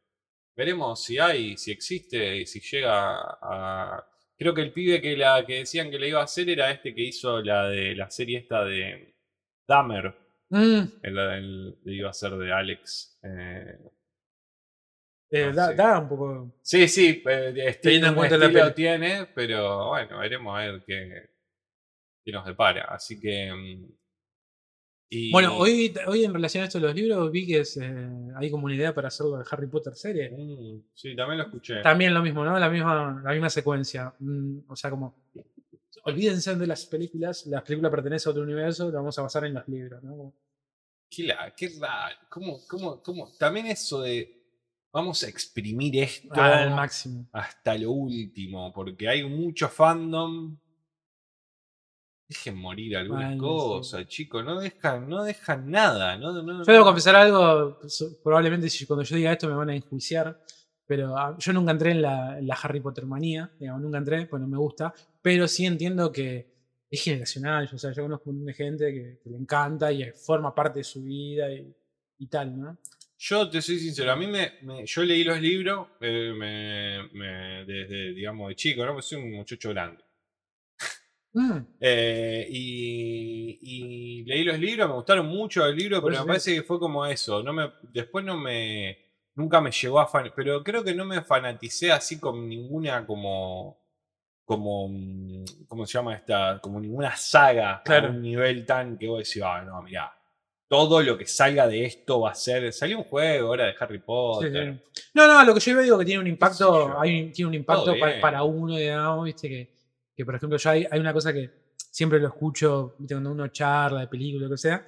veremos 0.57 1.03
si 1.03 1.19
hay, 1.19 1.57
si 1.57 1.73
existe, 1.73 2.37
y 2.39 2.47
si 2.47 2.61
llega 2.61 3.17
a... 3.43 4.05
Creo 4.39 4.55
que 4.55 4.63
el 4.63 4.73
pibe 4.73 5.01
que, 5.03 5.17
la, 5.17 5.45
que 5.45 5.57
decían 5.61 5.91
que 5.91 5.99
le 5.99 6.09
iba 6.09 6.21
a 6.21 6.25
hacer 6.25 6.49
era 6.49 6.71
este 6.71 6.95
que 6.95 7.03
hizo 7.03 7.43
la 7.43 7.69
de 7.69 7.95
la 7.95 8.11
serie 8.11 8.39
esta 8.39 8.65
de 8.65 9.15
Dahmer, 9.67 10.15
Mm, 10.51 10.83
el, 11.03 11.19
el- 11.19 11.79
iba 11.85 12.11
a 12.11 12.15
ser 12.15 12.33
de 12.33 12.53
Alex. 12.53 13.19
eh, 13.23 13.79
eh, 15.31 15.53
Ah, 15.57 15.73
da, 15.75 15.99
un 15.99 16.09
poco. 16.09 16.53
Sí, 16.63 16.89
sí, 16.89 17.23
eh, 17.27 17.53
estilo, 17.57 17.81
Teniendo 17.83 18.09
en 18.09 18.15
cuenta 18.15 18.37
la 18.39 18.53
peli. 18.53 18.75
tiene, 18.75 19.27
pero 19.35 19.89
bueno, 19.89 20.19
veremos 20.19 20.57
a 20.57 20.61
ver 20.63 20.83
qué, 20.87 21.29
qué 22.25 22.33
nos 22.33 22.47
depara. 22.47 22.85
Así 22.85 23.21
que. 23.21 23.53
Y- 25.11 25.31
Bueno, 25.33 25.57
hoy, 25.57 25.95
hoy 26.07 26.25
en 26.25 26.33
relación 26.35 26.63
a 26.63 26.67
esto 26.67 26.79
de 26.79 26.87
los 26.87 26.95
libros, 26.95 27.31
vi 27.31 27.47
que 27.47 27.61
es, 27.61 27.77
eh, 27.79 28.09
hay 28.37 28.51
como 28.51 28.67
una 28.67 28.75
idea 28.75 28.95
para 28.95 29.09
hacerlo 29.09 29.39
de 29.39 29.45
Harry 29.51 29.67
Potter 29.67 29.95
serie. 29.95 30.31
Mm, 30.31 30.83
sí, 30.95 31.17
también 31.17 31.39
lo 31.39 31.45
escuché. 31.45 31.81
También 31.83 32.13
lo 32.15 32.23
mismo, 32.23 32.45
¿no? 32.45 32.59
La 32.59 32.69
misma, 32.71 33.21
la 33.25 33.33
misma 33.33 33.51
secuencia. 33.51 34.13
Mm, 34.19 34.59
o 34.69 34.77
sea, 34.77 34.91
como. 34.91 35.15
Olvídense 36.05 36.55
de 36.57 36.67
las 36.67 36.87
películas, 36.87 37.45
las 37.47 37.63
películas 37.63 37.91
pertenecen 37.91 38.29
a 38.29 38.33
otro 38.33 38.43
universo, 38.43 38.87
lo 38.91 38.93
vamos 38.99 39.19
a 39.19 39.23
basar 39.23 39.45
en 39.45 39.55
los 39.55 39.67
libros, 39.69 40.03
¿no? 40.03 40.33
Qué, 41.11 41.25
la- 41.25 41.53
qué 41.57 41.71
raro. 41.81 42.15
¿Cómo, 42.31 42.59
cómo, 42.69 43.03
cómo? 43.03 43.29
También 43.39 43.67
eso 43.67 44.03
de. 44.03 44.35
Vamos 44.93 45.23
a 45.23 45.29
exprimir 45.29 45.97
esto 46.03 46.33
Al 46.41 46.71
máximo. 46.71 47.29
hasta 47.33 47.77
lo 47.77 47.91
último, 47.91 48.73
porque 48.73 49.07
hay 49.09 49.23
mucho 49.29 49.69
fandom 49.69 50.57
Dejen 52.29 52.57
morir 52.57 52.97
algunas 52.97 53.33
sí. 53.33 53.39
cosas, 53.39 54.07
chicos. 54.07 54.45
No 54.45 54.61
dejan, 54.61 55.09
no 55.09 55.25
dejan 55.25 55.71
nada. 55.71 56.17
No, 56.19 56.43
no, 56.43 56.63
Yo 56.65 56.73
debo 56.73 56.85
confesar 56.85 57.17
algo, 57.17 57.79
probablemente 58.23 58.69
si 58.69 58.85
cuando 58.85 59.03
yo 59.03 59.17
diga 59.17 59.33
esto 59.33 59.49
me 59.49 59.55
van 59.55 59.71
a 59.71 59.75
enjuiciar, 59.77 60.39
pero 60.87 61.17
ah, 61.17 61.35
yo 61.39 61.53
nunca 61.55 61.73
entré 61.73 61.93
en 61.93 62.03
la, 62.03 62.39
en 62.39 62.47
la 62.47 62.55
Harry 62.63 62.81
Potter 62.81 63.07
manía, 63.07 63.51
digamos, 63.59 63.81
nunca 63.81 63.99
entré, 63.99 64.27
pues 64.27 64.43
no 64.43 64.49
me 64.49 64.59
gusta, 64.59 64.93
pero 65.23 65.49
sí 65.49 65.65
entiendo 65.65 66.13
que 66.13 66.47
es 66.91 67.03
generacional, 67.03 67.69
o 67.73 67.79
sea, 67.79 67.93
yo 67.93 68.03
conozco 68.03 68.31
un 68.31 68.37
montón 68.37 68.47
de 68.47 68.55
gente 68.55 68.93
que, 68.93 69.21
que 69.23 69.31
le 69.31 69.37
encanta 69.37 69.91
y 69.93 70.11
forma 70.13 70.55
parte 70.55 70.81
de 70.81 70.85
su 70.85 71.03
vida 71.03 71.51
y, 71.51 71.75
y 72.19 72.27
tal, 72.27 72.59
¿no? 72.59 72.79
Yo 73.19 73.49
te 73.51 73.61
soy 73.61 73.79
sincero, 73.79 74.13
a 74.13 74.17
mí 74.17 74.27
me, 74.27 74.53
me- 74.63 74.87
yo 74.87 75.03
leí 75.03 75.25
los 75.25 75.41
libros 75.41 75.89
eh, 76.01 76.33
me- 76.37 77.09
me- 77.13 77.65
desde, 77.65 78.13
digamos, 78.13 78.49
de 78.51 78.55
chico, 78.55 78.85
¿no? 78.85 78.93
Porque 78.93 79.07
soy 79.07 79.23
un 79.23 79.33
muchacho 79.33 79.71
grande. 79.71 80.05
Mm, 81.35 81.59
Eh, 81.81 82.47
y, 82.51 83.59
y 83.63 84.25
leí 84.25 84.45
los 84.45 84.59
libros, 84.59 84.89
me 84.89 84.95
gustaron 84.95 85.27
mucho 85.27 85.65
los 85.65 85.75
libros, 85.75 86.01
Por 86.01 86.11
pero 86.13 86.23
me 86.25 86.27
parece 86.29 86.55
que 86.55 86.63
fue 86.63 86.79
como 86.79 87.05
eso. 87.07 87.43
No 87.43 87.53
me, 87.53 87.71
después 87.93 88.25
no 88.25 88.37
me. 88.37 88.97
Nunca 89.35 89.61
me 89.61 89.71
llegó 89.71 90.01
a 90.01 90.07
fan, 90.09 90.33
pero 90.35 90.65
creo 90.65 90.83
que 90.83 90.95
no 90.95 91.05
me 91.05 91.23
fanaticé 91.23 91.93
así 91.93 92.19
con 92.19 92.49
ninguna 92.49 93.07
como. 93.07 93.79
Como. 94.45 94.89
mm, 94.89 95.45
¿Cómo 95.69 95.87
se 95.87 95.93
llama 95.99 96.15
esta? 96.15 96.59
Como 96.61 96.81
ninguna 96.81 97.15
saga 97.17 97.83
Claro. 97.85 98.09
a 98.09 98.11
un 98.11 98.23
nivel 98.23 98.65
tan 98.67 98.97
que 98.99 99.07
vos 99.07 99.19
decís, 99.19 99.43
ah, 99.45 99.63
no, 99.63 99.81
mirá. 99.83 100.13
Todo 100.67 101.01
lo 101.03 101.17
que 101.17 101.25
salga 101.27 101.67
de 101.67 101.85
esto 101.87 102.21
va 102.21 102.33
a 102.33 102.35
ser. 102.35 102.73
Salió 102.73 102.99
un 102.99 103.05
juego 103.05 103.49
ahora 103.49 103.67
de 103.67 103.75
Harry 103.79 104.01
Potter. 104.01 104.75
sí. 104.75 105.03
No, 105.15 105.27
no, 105.27 105.43
lo 105.45 105.55
que 105.55 105.61
yo 105.61 105.81
digo 105.81 105.99
que 105.99 106.05
tiene 106.05 106.21
un 106.21 106.27
impacto, 106.27 106.99
hay, 106.99 107.31
tiene 107.33 107.49
un 107.49 107.55
impacto 107.55 107.85
Todo 107.87 107.99
pa- 107.99 108.07
bien. 108.07 108.21
para, 108.21 108.43
uno, 108.43 108.77
digamos, 108.77 109.25
viste, 109.25 109.49
que, 109.49 109.78
que 110.19 110.25
por 110.25 110.35
ejemplo 110.35 110.59
yo 110.59 110.71
hay, 110.71 110.85
hay 110.91 110.99
una 110.99 111.13
cosa 111.13 111.33
que 111.33 111.49
siempre 111.93 112.19
lo 112.19 112.27
escucho 112.27 112.97
cuando 113.07 113.31
uno 113.31 113.47
charla 113.49 114.01
de 114.01 114.09
película, 114.09 114.47
lo 114.47 114.51
que 114.51 114.59
sea, 114.59 114.85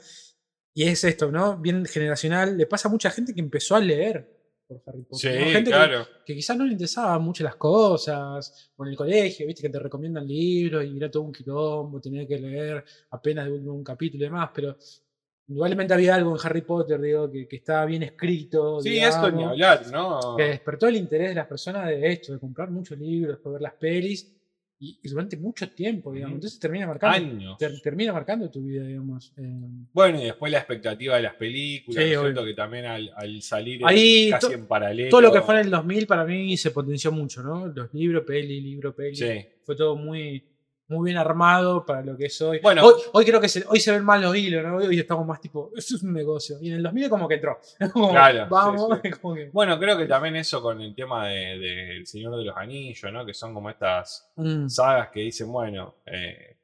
y 0.75 0.82
es 0.82 1.04
esto, 1.04 1.30
¿no? 1.30 1.56
Bien 1.56 1.84
generacional, 1.87 2.56
le 2.58 2.66
pasa 2.66 2.88
a 2.88 2.90
mucha 2.90 3.12
gente 3.12 3.32
que 3.32 3.40
empezó 3.40 3.76
a 3.76 3.80
leer 3.80 4.28
por 4.66 4.82
Harry 4.87 5.02
Potter. 5.02 5.38
¿no? 5.40 5.46
Sí, 5.46 5.52
Gente 5.52 5.70
que- 5.70 5.76
claro. 5.76 6.06
que, 6.26 6.34
quizás 6.34 6.56
no 6.56 6.64
le 6.64 6.72
interesaban 6.72 7.22
mucho 7.22 7.44
las 7.44 7.54
cosas, 7.54 8.72
o 8.76 8.84
en 8.84 8.90
el 8.90 8.96
colegio, 8.96 9.46
viste, 9.46 9.62
que 9.62 9.68
te 9.68 9.78
recomiendan 9.78 10.26
libros 10.26 10.84
y 10.84 10.96
era 10.96 11.08
todo 11.08 11.22
un 11.22 11.32
quilombo, 11.32 12.00
tener 12.00 12.26
que 12.26 12.37
leer 12.38 12.84
apenas 13.10 13.46
de 13.46 13.52
un, 13.52 13.68
un 13.68 13.84
capítulo 13.84 14.25
y 14.25 14.26
demás, 14.26 14.50
pero 14.52 14.76
igualmente 15.46 15.94
había 15.94 16.16
algo 16.16 16.32
en 16.37 16.44
Harry 16.44 16.62
Potter, 16.62 17.00
digo, 17.00 17.30
que, 17.30 17.46
que 17.46 17.56
estaba 17.56 17.84
bien 17.87 18.02
escrito. 18.02 18.80
Sí, 18.80 18.99
esto 18.99 19.30
ni 19.30 19.38
digamos, 19.38 19.52
hablar, 19.52 19.87
¿no? 19.92 20.37
que 20.37 20.42
despertó 20.44 20.88
el 20.88 20.96
interés 20.96 21.28
de 21.28 21.34
las 21.37 21.46
personas 21.46 21.87
de 21.87 22.12
esto, 22.12 22.32
de 22.32 22.40
comprar 22.40 22.68
muchos 22.68 22.99
libros, 22.99 23.40
de 23.44 23.50
ver 23.50 23.60
las 23.62 23.75
pelis, 23.75 24.37
y, 24.82 24.99
y 25.02 25.08
durante 25.10 25.37
mucho 25.37 25.68
tiempo, 25.70 26.12
digamos. 26.12 26.37
Entonces 26.37 26.58
termina 26.58 26.87
marcando, 26.87 27.56
ter- 27.58 27.80
termina 27.82 28.12
marcando 28.12 28.50
tu 28.50 28.62
vida, 28.62 28.82
digamos. 28.84 29.32
eh. 29.37 29.42
Bueno, 29.92 30.20
y 30.20 30.25
después 30.25 30.50
la 30.50 30.58
expectativa 30.58 31.16
de 31.16 31.22
las 31.22 31.34
películas, 31.34 32.02
Sí, 32.04 32.10
¿no 32.34 32.44
que 32.44 32.54
también 32.54 32.87
al, 32.87 33.10
al 33.14 33.42
salir 33.42 33.80
Ahí 33.84 34.30
casi 34.30 34.54
en 34.54 34.66
paralelo. 34.66 35.10
Todo 35.10 35.20
lo 35.20 35.32
que 35.32 35.42
fue 35.42 35.54
en 35.56 35.60
el 35.66 35.70
2000 35.70 36.06
para 36.06 36.25
mí 36.25 36.56
se 36.56 36.70
potenció 36.70 37.12
mucho, 37.12 37.42
¿no? 37.42 37.66
Los 37.68 37.92
libros, 37.92 38.25
peli, 38.26 38.60
libro, 38.60 38.94
peli. 38.94 39.14
Sí. 39.16 39.46
Fue 39.62 39.76
todo 39.76 39.94
muy, 39.96 40.43
muy 40.90 41.06
bien 41.06 41.18
armado 41.18 41.84
para 41.86 42.02
lo 42.02 42.16
que 42.16 42.26
es 42.26 42.40
hoy. 42.42 42.58
Bueno. 42.62 42.84
hoy, 42.84 42.94
hoy 43.12 43.24
creo 43.24 43.40
que 43.40 43.48
se, 43.48 43.64
hoy 43.68 43.80
se 43.80 43.92
ven 43.92 44.04
mal 44.04 44.20
los 44.20 44.36
hilos, 44.36 44.62
¿no? 44.64 44.76
Hoy 44.76 44.98
estamos 44.98 45.26
más 45.26 45.40
tipo, 45.40 45.70
eso 45.76 45.96
es 45.96 46.02
un 46.02 46.12
negocio. 46.12 46.56
Y 46.60 46.68
en 46.70 46.76
el 46.76 46.82
2000 46.82 47.08
como 47.08 47.28
que 47.28 47.34
entró. 47.36 47.58
Como, 47.92 48.10
Claro, 48.10 48.46
vamos, 48.50 48.98
sí. 49.02 49.10
como 49.10 49.34
que- 49.34 49.50
Bueno, 49.52 49.78
creo 49.78 49.96
que 49.96 50.06
también 50.06 50.36
eso 50.36 50.60
con 50.60 50.80
el 50.80 50.94
tema 50.94 51.28
de, 51.28 51.58
de 51.58 51.96
El 51.98 52.06
Señor 52.06 52.36
de 52.36 52.44
los 52.44 52.56
Anillos, 52.56 53.12
¿no? 53.12 53.24
Que 53.24 53.34
son 53.34 53.54
como 53.54 53.70
estas 53.70 54.30
Mm. 54.36 54.68
sagas 54.68 55.08
que 55.10 55.20
dicen, 55.20 55.50
bueno, 55.52 55.96
eh, 56.06 56.56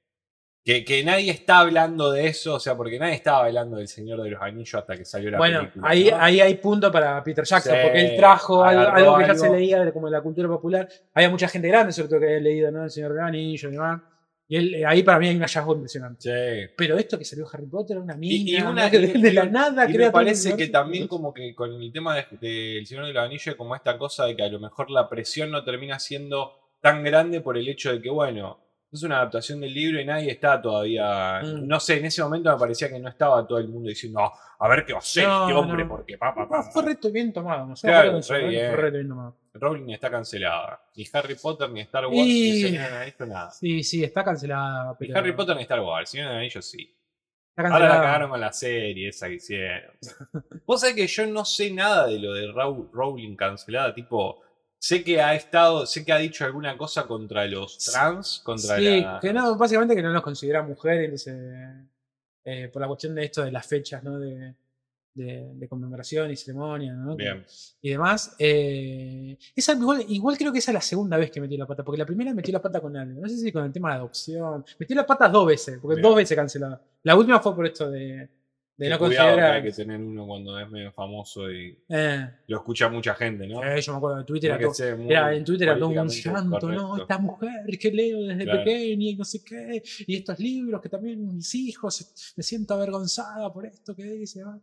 que, 0.64 0.84
que 0.84 1.04
nadie 1.04 1.30
está 1.30 1.60
hablando 1.60 2.10
de 2.10 2.26
eso, 2.26 2.54
o 2.54 2.58
sea, 2.58 2.76
porque 2.76 2.98
nadie 2.98 3.14
estaba 3.14 3.44
hablando 3.46 3.76
del 3.76 3.86
Señor 3.86 4.20
de 4.20 4.30
los 4.30 4.42
Anillos 4.42 4.74
hasta 4.74 4.96
que 4.96 5.04
salió 5.04 5.30
la 5.30 5.38
Bueno, 5.38 5.60
película. 5.60 5.88
ahí, 5.88 6.10
¿no? 6.10 6.16
ahí 6.18 6.40
hay 6.40 6.54
punto 6.56 6.90
para 6.90 7.22
Peter 7.22 7.44
Jackson, 7.44 7.72
Sí, 7.72 7.78
porque 7.84 8.00
él 8.00 8.16
trajo 8.16 8.64
algo, 8.64 9.16
que 9.18 9.26
ya 9.28 9.34
se 9.36 9.48
leía 9.48 9.84
de, 9.84 9.92
como 9.92 10.06
de 10.08 10.12
la 10.16 10.20
cultura 10.22 10.48
popular. 10.48 10.88
Había 11.14 11.30
mucha 11.30 11.46
gente 11.46 11.68
grande, 11.68 11.92
sobre 11.92 12.08
todo 12.08 12.18
que 12.18 12.26
había 12.26 12.40
leído 12.40 12.72
¿no? 12.72 12.82
El 12.82 12.90
Señor 12.90 13.10
de 13.12 13.16
los 13.20 13.28
Anillos 13.28 13.70
y 13.70 13.74
demás. 13.74 14.00
Y 14.48 14.56
él, 14.56 14.74
eh, 14.76 14.86
ahí 14.86 15.02
para 15.02 15.18
mí 15.18 15.28
hay 15.28 15.34
un 15.36 15.42
hallazgo 15.42 15.74
impresionante. 15.74 16.22
Sí. 16.68 16.72
Pero 16.76 16.96
esto 16.98 17.18
que 17.18 17.24
salió 17.24 17.46
Harry 17.52 17.66
Potter, 17.66 17.98
una 17.98 18.16
mina, 18.16 18.34
Y- 18.34 18.56
y 18.56 18.62
una- 18.62 18.88
de, 18.88 18.98
de 19.14 19.32
la 19.32 19.44
nada 19.46 19.90
Y 19.90 19.98
me 19.98 20.10
parece 20.10 20.56
que 20.56 20.68
también 20.68 21.08
como 21.08 21.34
que 21.34 21.54
con 21.54 21.72
el 21.82 21.92
tema 21.92 22.14
de- 22.14 22.26
del 22.40 22.86
Señor 22.86 23.06
de 23.06 23.12
los 23.12 23.24
Anillos, 23.24 23.54
como 23.56 23.74
esta 23.74 23.98
cosa 23.98 24.24
de 24.26 24.36
que 24.36 24.42
a 24.44 24.48
lo 24.48 24.60
mejor 24.60 24.90
la 24.90 25.08
presión 25.08 25.50
no 25.50 25.64
termina 25.64 25.98
siendo 25.98 26.52
tan 26.80 27.02
grande 27.02 27.40
por 27.40 27.58
el 27.58 27.66
hecho 27.68 27.92
de 27.92 28.00
que, 28.00 28.10
bueno, 28.10 28.60
es 28.92 29.02
una 29.02 29.16
adaptación 29.16 29.60
del 29.60 29.74
libro 29.74 30.00
y 30.00 30.04
nadie 30.04 30.30
está 30.30 30.60
todavía. 30.62 31.40
Mm. 31.42 31.66
No 31.66 31.78
sé, 31.80 31.98
en 31.98 32.06
ese 32.06 32.22
momento 32.22 32.50
me 32.52 32.58
parecía 32.58 32.88
que 32.88 32.98
no 32.98 33.08
estaba 33.08 33.46
todo 33.46 33.58
el 33.58 33.68
mundo 33.68 33.88
diciendo, 33.88 34.20
"No, 34.20 34.32
a 34.58 34.68
ver 34.68 34.84
qué 34.86 34.92
va 34.92 34.98
a 34.98 35.00
hacer 35.00 35.26
No, 35.26 35.42
este 35.48 35.54
hombre, 35.58 35.84
no. 35.84 35.90
porque 35.90 36.16
pa, 36.18 36.34
pa, 36.34 36.48
pa, 36.48 36.56
No, 36.58 36.62
pa". 36.64 36.70
fue 36.70 36.82
reto 36.84 37.10
bien 37.10 37.32
tomado, 37.32 37.66
no 37.66 37.76
sé, 37.76 37.88
Claro, 37.88 38.16
eso, 38.18 38.32
re 38.32 38.46
¿eh? 38.46 38.48
bien. 38.48 38.68
fue 38.72 38.76
reto 38.76 38.94
bien 38.96 39.08
tomado. 39.08 39.36
Rowling 39.54 39.90
está 39.90 40.10
cancelada. 40.10 40.80
Ni 40.94 41.04
Harry 41.12 41.34
Potter, 41.34 41.70
ni 41.70 41.80
Star 41.80 42.04
Wars, 42.06 42.16
Y- 42.18 42.62
ni 42.70 42.76
Anillos, 42.78 43.28
nada. 43.28 43.50
Sí, 43.50 43.82
sí, 43.82 44.04
está 44.04 44.22
cancelada. 44.24 44.96
Ni 45.00 45.06
Pero 45.08 45.18
Harry 45.18 45.32
Potter 45.32 45.56
ni 45.56 45.62
Star 45.62 45.80
Wars, 45.80 46.08
Señor 46.10 46.26
de 46.28 46.32
los 46.34 46.38
Anillos 46.40 46.64
sí. 46.64 46.92
Está 47.56 47.70
Ahora 47.72 47.88
la 47.88 47.94
cagaron 48.02 48.28
con 48.30 48.40
la 48.40 48.52
serie 48.52 49.08
esa 49.08 49.28
que 49.28 49.34
hicieron. 49.36 49.92
Vos 50.66 50.80
sabés 50.82 50.94
que 50.94 51.06
yo 51.06 51.26
no 51.26 51.42
sé 51.46 51.70
nada 51.70 52.06
de 52.06 52.18
lo 52.18 52.34
de 52.34 52.52
Row- 52.52 52.90
Rowling 52.92 53.34
cancelada, 53.34 53.94
tipo, 53.94 54.42
sé 54.78 55.02
que 55.02 55.20
ha 55.20 55.34
estado, 55.34 55.86
sé 55.86 56.04
que 56.04 56.12
ha 56.12 56.18
dicho 56.18 56.44
alguna 56.44 56.76
cosa 56.76 57.06
contra 57.06 57.44
los 57.46 57.78
trans, 57.78 58.40
contra 58.44 58.76
Sí, 58.76 59.00
la... 59.00 59.18
que 59.20 59.32
no, 59.32 59.56
básicamente 59.56 59.94
que 59.96 60.02
no 60.02 60.12
nos 60.12 60.22
considera 60.22 60.62
mujeres, 60.62 61.26
entonces, 61.26 61.86
eh, 62.44 62.68
por 62.72 62.80
la 62.82 62.88
cuestión 62.88 63.14
de 63.14 63.24
esto 63.24 63.42
de 63.44 63.50
las 63.52 63.66
fechas, 63.66 64.02
¿no? 64.04 64.18
De, 64.18 64.54
de- 65.14 65.54
de 65.54 65.66
conmemoración 65.68 66.30
y 66.30 66.36
ceremonia, 66.36 66.92
¿no? 66.92 67.16
Bien. 67.16 67.42
Y 67.80 67.88
demás. 67.90 68.36
eh, 68.38 69.38
esa, 69.56 69.72
igual, 69.72 70.04
igual 70.08 70.36
creo 70.36 70.52
que 70.52 70.58
esa 70.58 70.72
es 70.72 70.74
la 70.74 70.80
segunda 70.82 71.16
vez 71.16 71.30
que 71.30 71.40
metió 71.40 71.56
la 71.56 71.66
pata, 71.66 71.82
porque 71.82 71.98
la 71.98 72.04
primera 72.06 72.34
metió 72.34 72.52
la 72.52 72.60
pata 72.60 72.80
con 72.82 72.94
algo, 72.96 73.22
no 73.22 73.28
sé 73.28 73.38
si 73.38 73.50
con 73.50 73.64
el 73.64 73.72
tema 73.72 73.90
de 73.90 73.96
adopción. 73.96 74.62
Metió 74.78 74.94
la 74.94 75.06
pata 75.06 75.26
dos 75.30 75.46
veces, 75.46 75.78
porque 75.80 75.96
Bien. 75.96 76.02
dos 76.02 76.16
veces 76.16 76.36
cancelada. 76.36 76.82
La 77.02 77.16
última 77.16 77.40
fue 77.40 77.56
por 77.56 77.66
esto 77.66 77.90
de, 77.90 78.28
de 78.78 78.90
no 78.90 78.98
Cuidado 78.98 79.26
que 79.28 79.32
considerar. 79.32 79.52
hay 79.56 79.62
que 79.62 79.72
tener 79.72 80.00
uno 80.00 80.26
cuando 80.26 80.58
es 80.60 80.70
medio 80.70 80.92
famoso 80.92 81.50
y 81.50 81.78
Eh, 81.88 82.28
lo 82.48 82.56
escucha 82.58 82.88
mucha 82.90 83.14
gente, 83.14 83.46
¿no? 83.46 83.62
eh, 83.64 83.80
yo 83.80 83.92
me 83.92 83.98
acuerdo 83.98 84.18
de 84.18 84.24
Twitter, 84.24 84.50
era 84.50 84.60
todo, 84.60 84.84
Era, 85.10 85.34
en 85.34 85.44
Twitter 85.44 85.68
era 85.68 85.78
todo 85.78 85.88
un 85.88 86.08
llanto, 86.08 86.72
¿no? 86.72 86.96
Esta 86.98 87.18
mujer 87.18 87.78
que 87.80 87.90
leo 87.90 88.22
desde 88.24 88.44
Claro. 88.44 88.64
pequeña 88.64 89.06
y 89.10 89.16
no 89.16 89.24
sé 89.24 89.42
qué, 89.44 89.82
y 90.06 90.16
estos 90.16 90.38
libros 90.38 90.80
que 90.82 90.88
también 90.90 91.26
mis 91.36 91.54
hijos, 91.54 92.34
me 92.36 92.42
siento 92.42 92.74
avergonzada 92.74 93.52
por 93.52 93.64
esto 93.66 93.94
que 93.96 94.04
dice. 94.04 94.40
¿no? 94.42 94.60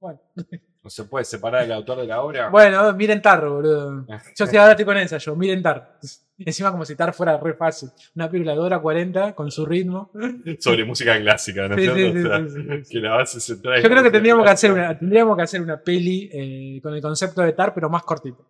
Bueno, 0.00 0.20
No 0.82 0.88
se 0.88 1.04
puede 1.04 1.24
separar 1.26 1.64
el 1.64 1.72
autor 1.72 1.98
de 2.00 2.06
la 2.06 2.22
obra. 2.22 2.48
bueno, 2.48 2.92
miren 2.94 3.20
Tar, 3.20 3.46
boludo. 3.46 4.06
Yo 4.36 4.44
estoy 4.44 4.58
ahora 4.58 4.72
estoy 4.72 4.86
con 4.86 4.96
esa, 4.96 5.18
yo, 5.18 5.36
miren 5.36 5.62
Tar. 5.62 5.98
Encima 6.38 6.70
como 6.70 6.86
si 6.86 6.96
Tar 6.96 7.12
fuera 7.12 7.36
re 7.36 7.52
fácil. 7.52 7.90
Una 8.14 8.30
película 8.30 8.54
de 8.54 8.60
hora 8.60 8.78
40 8.78 9.34
con 9.34 9.50
su 9.50 9.66
ritmo. 9.66 10.10
Sobre 10.58 10.84
música 10.86 11.18
clásica, 11.20 11.68
¿no 11.68 11.76
Sí, 11.76 11.82
sí, 11.82 11.90
cierto? 11.92 12.18
sí, 12.18 12.24
O 12.24 12.28
sea, 12.28 12.48
sí, 12.48 12.54
sí, 12.54 12.84
sí. 12.84 12.92
Que 12.94 13.00
la 13.00 13.16
base 13.16 13.40
central 13.40 13.76
es 13.76 13.82
Yo 13.82 13.90
creo 13.90 14.02
que 14.02 14.10
tendríamos 14.10 14.44
que 14.44 14.50
hacer 14.50 14.72
una, 14.72 14.98
tendríamos 14.98 15.36
que 15.36 15.42
hacer 15.42 15.60
una 15.60 15.78
peli 15.82 16.30
eh, 16.32 16.80
con 16.82 16.94
el 16.94 17.02
concepto 17.02 17.42
de 17.42 17.52
Tar, 17.52 17.74
pero 17.74 17.90
más 17.90 18.02
cortito. 18.04 18.46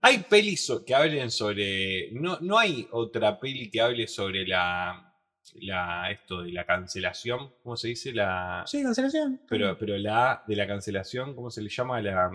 Hay 0.00 0.18
pelis 0.20 0.72
que 0.86 0.94
hablen 0.94 1.30
sobre. 1.30 2.10
No, 2.12 2.38
no 2.40 2.58
hay 2.58 2.88
otra 2.92 3.38
peli 3.38 3.70
que 3.70 3.82
hable 3.82 4.08
sobre 4.08 4.46
la. 4.46 5.11
La 5.54 6.10
esto 6.10 6.42
de 6.42 6.52
la 6.52 6.64
cancelación. 6.64 7.52
¿Cómo 7.62 7.76
se 7.76 7.88
dice? 7.88 8.12
La. 8.12 8.64
Sí, 8.66 8.82
cancelación. 8.82 9.40
Pero, 9.48 9.76
pero 9.78 9.96
la 9.98 10.42
de 10.46 10.56
la 10.56 10.66
cancelación, 10.66 11.34
¿cómo 11.34 11.50
se 11.50 11.62
le 11.62 11.68
llama? 11.68 12.00
La, 12.00 12.30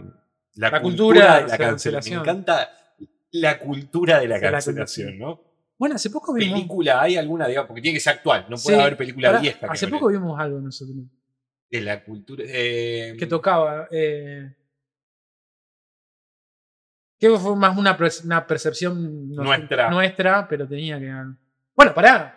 La 0.55 0.81
cultura 0.81 1.35
de 1.37 1.41
de 1.43 1.47
la 1.47 1.47
la 1.47 1.57
cancelación. 1.57 2.15
Me 2.17 2.21
encanta 2.21 2.69
la 3.31 3.59
cultura 3.59 4.19
de 4.19 4.27
la 4.27 4.39
cancelación. 4.39 5.17
¿no? 5.19 5.41
Bueno, 5.77 5.95
hace 5.95 6.09
poco 6.09 6.33
vimos. 6.33 6.53
Película, 6.59 7.01
¿hay 7.01 7.17
alguna? 7.17 7.47
Digamos, 7.47 7.67
porque 7.67 7.81
tiene 7.81 7.95
que 7.97 8.01
ser 8.01 8.13
actual, 8.15 8.45
no 8.49 8.57
puede 8.57 8.77
Sí, 8.77 8.81
haber 8.81 8.97
película 8.97 9.29
pará, 9.29 9.39
vieja. 9.41 9.67
Hace 9.69 9.87
poco 9.87 10.07
vimos 10.07 10.39
algo 10.39 10.59
nosotros. 10.59 10.95
De 11.69 11.81
la 11.81 12.03
cultura. 12.03 12.43
eh, 12.47 13.15
que 13.19 13.25
tocaba. 13.27 13.87
Eh, 13.91 14.53
que 17.19 17.29
fue 17.31 17.55
más 17.55 17.75
una, 17.77 17.97
una 18.23 18.47
percepción 18.47 19.29
Nuestra. 19.35 19.89
nuestra, 19.89 20.47
pero 20.47 20.67
tenía 20.67 20.99
que. 20.99 21.11
Bueno, 21.75 21.93
pará. 21.93 22.36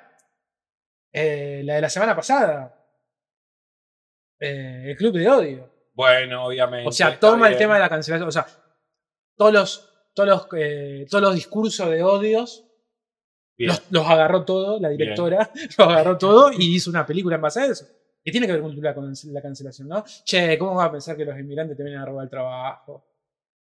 Eh, 1.13 1.63
la 1.65 1.75
de 1.75 1.81
la 1.81 1.91
semana 1.91 2.15
pasada. 2.15 2.77
Eh, 4.39 4.85
el 4.87 4.97
club 4.97 5.15
de 5.15 5.29
odio. 5.29 5.71
Bueno, 5.95 6.47
obviamente. 6.47 6.89
O 6.89 6.93
sea, 6.93 7.19
toma 7.19 7.47
el 7.49 7.55
bien. 7.55 7.59
tema 7.59 7.75
de 7.75 7.81
la 7.81 7.89
cancelación. 7.89 8.29
O 8.29 8.33
sea, 8.33 8.47
todos 9.37 9.53
los, 9.53 9.91
todos 10.15 10.29
los, 10.29 10.49
eh, 10.57 11.07
todos 11.11 11.23
los 11.23 11.35
discursos 11.35 11.91
de 11.91 12.03
odios 12.03 12.65
Bien. 13.57 13.69
los, 13.69 13.83
los 13.91 14.07
agarró 14.07 14.45
todo, 14.45 14.81
la 14.81 14.89
directora, 14.89 15.51
los 15.79 15.89
agarró 15.89 16.17
todo 16.17 16.53
y 16.53 16.77
hizo 16.77 16.91
una 16.91 17.05
película 17.05 17.37
en 17.37 17.43
base 17.43 17.61
a 17.61 17.67
eso. 17.67 17.87
Que 18.23 18.31
tiene 18.31 18.47
que 18.47 18.53
ver 18.53 18.63
con 18.63 18.77
la, 19.33 19.43
cancelación, 19.43 19.89
¿no? 19.89 20.05
Che, 20.25 20.59
¿cómo 20.59 20.75
vas 20.75 20.89
a 20.89 20.93
pensar 20.93 21.17
que 21.17 21.25
los 21.25 21.39
inmigrantes 21.39 21.77
te 21.77 21.83
vienen 21.83 22.03
a 22.03 22.05
robar 22.05 22.25
el 22.25 22.31
trabajo? 22.31 23.07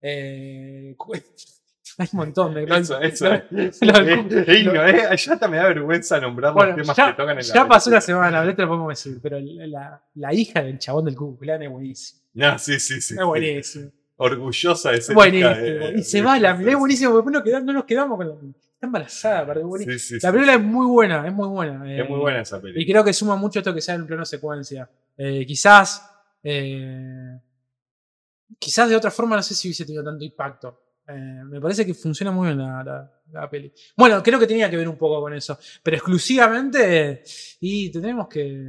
Eh, 0.02 0.96
Hay 1.98 2.08
un 2.14 2.18
montón 2.20 2.54
de 2.54 2.64
Eso, 2.64 3.00
eso. 3.00 3.34
Eh, 3.34 3.44
eh, 3.52 4.64
no, 4.66 4.86
eh, 4.88 5.16
ya 5.18 5.34
hasta 5.34 5.48
me 5.48 5.58
da 5.58 5.68
vergüenza 5.68 6.20
nombrar 6.20 6.54
Bueno, 6.54 6.70
los 6.72 6.82
temas 6.82 6.98
ya, 6.98 7.08
que 7.08 7.14
tocan 7.14 7.40
en 7.40 7.48
la 7.48 7.54
ya 7.54 7.68
pasó 7.68 7.90
una 7.90 8.02
semana, 8.02 8.40
ahorita 8.40 8.62
lo 8.64 8.68
podemos 8.70 8.90
decir, 8.90 9.20
pero 9.22 9.38
la, 9.40 10.02
la 10.16 10.34
hija 10.34 10.62
del 10.62 10.80
chabón 10.80 11.06
del 11.06 11.16
Ku 11.16 11.38
es 11.42 11.70
buenísima. 11.70 12.22
No, 12.34 12.60
sí, 12.60 12.80
sí, 12.80 13.02
sí. 13.02 13.16
Es 13.18 13.24
buenísimo. 13.26 13.92
Orgullosa 14.20 14.92
de 14.92 15.02
ser 15.02 15.14
Buenísimo. 15.16 15.90
y 15.96 16.02
se 16.04 16.22
va 16.24 16.40
la 16.40 16.52
es 16.60 16.76
buenísimo, 16.78 17.14
porque 17.14 17.32
no, 17.32 17.44
quedamos- 17.44 17.66
no 17.66 17.74
nos 17.74 17.86
quedamos 17.86 18.18
con 18.18 18.28
la. 18.28 18.34
Está 18.74 18.86
embarazada, 18.88 19.46
pero 19.48 19.60
es 19.62 19.66
buenísimo. 19.66 19.98
Sí, 20.00 20.20
sí, 20.20 20.26
La 20.26 20.32
película 20.32 20.54
es 20.56 20.62
muy 20.64 20.86
buena, 20.88 21.28
es 21.28 21.34
muy 21.34 21.48
buena. 21.48 21.94
Es 21.94 22.00
eh, 22.00 22.10
muy 22.10 22.20
buena 22.20 22.42
esa 22.42 22.58
Y 22.58 22.62
película. 22.62 22.86
creo 22.94 23.04
que 23.04 23.14
suma 23.14 23.36
mucho 23.36 23.60
esto 23.60 23.74
que 23.74 23.82
sea 23.82 23.96
en 23.96 24.06
plano 24.08 24.26
secuencia. 24.26 24.90
Eh, 25.18 25.46
quizás. 25.46 26.10
eh, 26.44 27.40
quizás 28.60 28.90
de 28.90 28.96
otra 28.96 29.12
forma 29.12 29.36
no 29.36 29.44
sé 29.44 29.54
si 29.54 29.68
hubiese 29.68 29.86
tenido 29.86 30.04
tanto 30.04 30.24
impacto. 30.24 30.82
Eh, 31.10 31.42
me 31.46 31.62
parece 31.62 31.86
que 31.86 31.94
funciona 31.94 32.32
muy 32.32 32.48
bien 32.48 32.58
la, 32.60 32.84
la- 32.84 33.14
la 33.32 33.50
peli. 33.50 33.72
Bueno, 33.96 34.22
creo 34.24 34.40
que 34.40 34.48
tenía 34.48 34.70
que 34.70 34.78
ver 34.78 34.88
un 34.88 34.98
poco 34.98 35.22
con 35.22 35.34
eso. 35.34 35.58
Pero 35.84 35.98
exclusivamente. 35.98 37.24
Y 37.62 37.92
tenemos 37.92 38.28
que. 38.28 38.66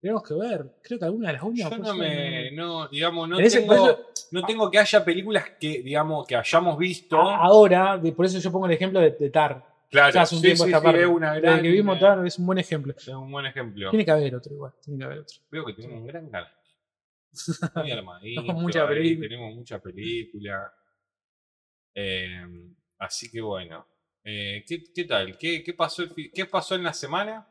Tenemos 0.00 0.22
que 0.22 0.34
ver. 0.34 0.76
Creo 0.82 0.98
que 0.98 1.04
alguna 1.04 1.28
de 1.28 1.32
las 1.34 1.42
últimas. 1.42 1.70
Yo 1.70 1.78
no 1.78 1.94
me, 1.94 2.50
no, 2.52 2.88
digamos, 2.88 3.28
no 3.28 3.36
tengo, 3.36 3.98
no 4.32 4.42
tengo 4.46 4.70
que 4.70 4.78
haya 4.78 5.04
películas 5.04 5.44
que, 5.60 5.82
digamos, 5.82 6.26
que 6.26 6.36
hayamos 6.36 6.78
visto. 6.78 7.20
ahora, 7.20 8.00
por 8.16 8.24
eso 8.24 8.38
yo 8.38 8.50
pongo 8.50 8.66
el 8.66 8.72
ejemplo 8.72 8.98
de, 9.00 9.10
de 9.12 9.28
Tar. 9.30 9.62
claro, 9.90 10.12
Ya 10.14 10.22
hace 10.22 10.34
un 10.36 10.40
sí, 10.40 10.46
tiempo 10.46 10.64
sí, 10.64 10.70
esta 10.70 10.80
sí, 10.80 10.84
parte. 10.86 11.06
una 11.06 11.40
que 11.60 11.68
vimos 11.68 11.96
eh, 11.98 12.00
Tar 12.00 12.26
es 12.26 12.38
un 12.38 12.46
buen 12.46 12.58
ejemplo. 12.58 12.94
es 12.96 13.08
un 13.08 13.30
buen 13.30 13.44
ejemplo. 13.44 13.90
Tiene 13.90 14.04
que 14.06 14.10
haber 14.10 14.34
otro 14.34 14.54
igual. 14.54 14.72
Tiene 14.82 14.98
que 14.98 15.04
haber 15.04 15.18
otro. 15.18 15.36
Veo 15.50 15.66
que 15.66 15.72
tenemos 15.74 16.00
un 16.00 16.06
gran 16.06 16.30
canal. 16.30 16.48
Muy 17.76 17.90
armadito. 17.92 18.42
Mucha 18.54 18.82
ahí, 18.82 18.88
película. 18.88 19.28
Tenemos 19.28 19.54
mucha 19.54 19.78
película. 19.78 20.72
Eh, 21.94 22.42
así 22.98 23.30
que 23.30 23.40
bueno. 23.40 23.86
Eh, 24.24 24.64
¿qué, 24.66 24.82
qué 24.94 25.04
tal? 25.04 25.36
¿Qué, 25.38 25.62
qué 25.62 25.74
pasó 25.74 26.04
¿Qué 26.34 26.44
pasó 26.46 26.74
en 26.74 26.84
la 26.84 26.92
semana? 26.92 27.46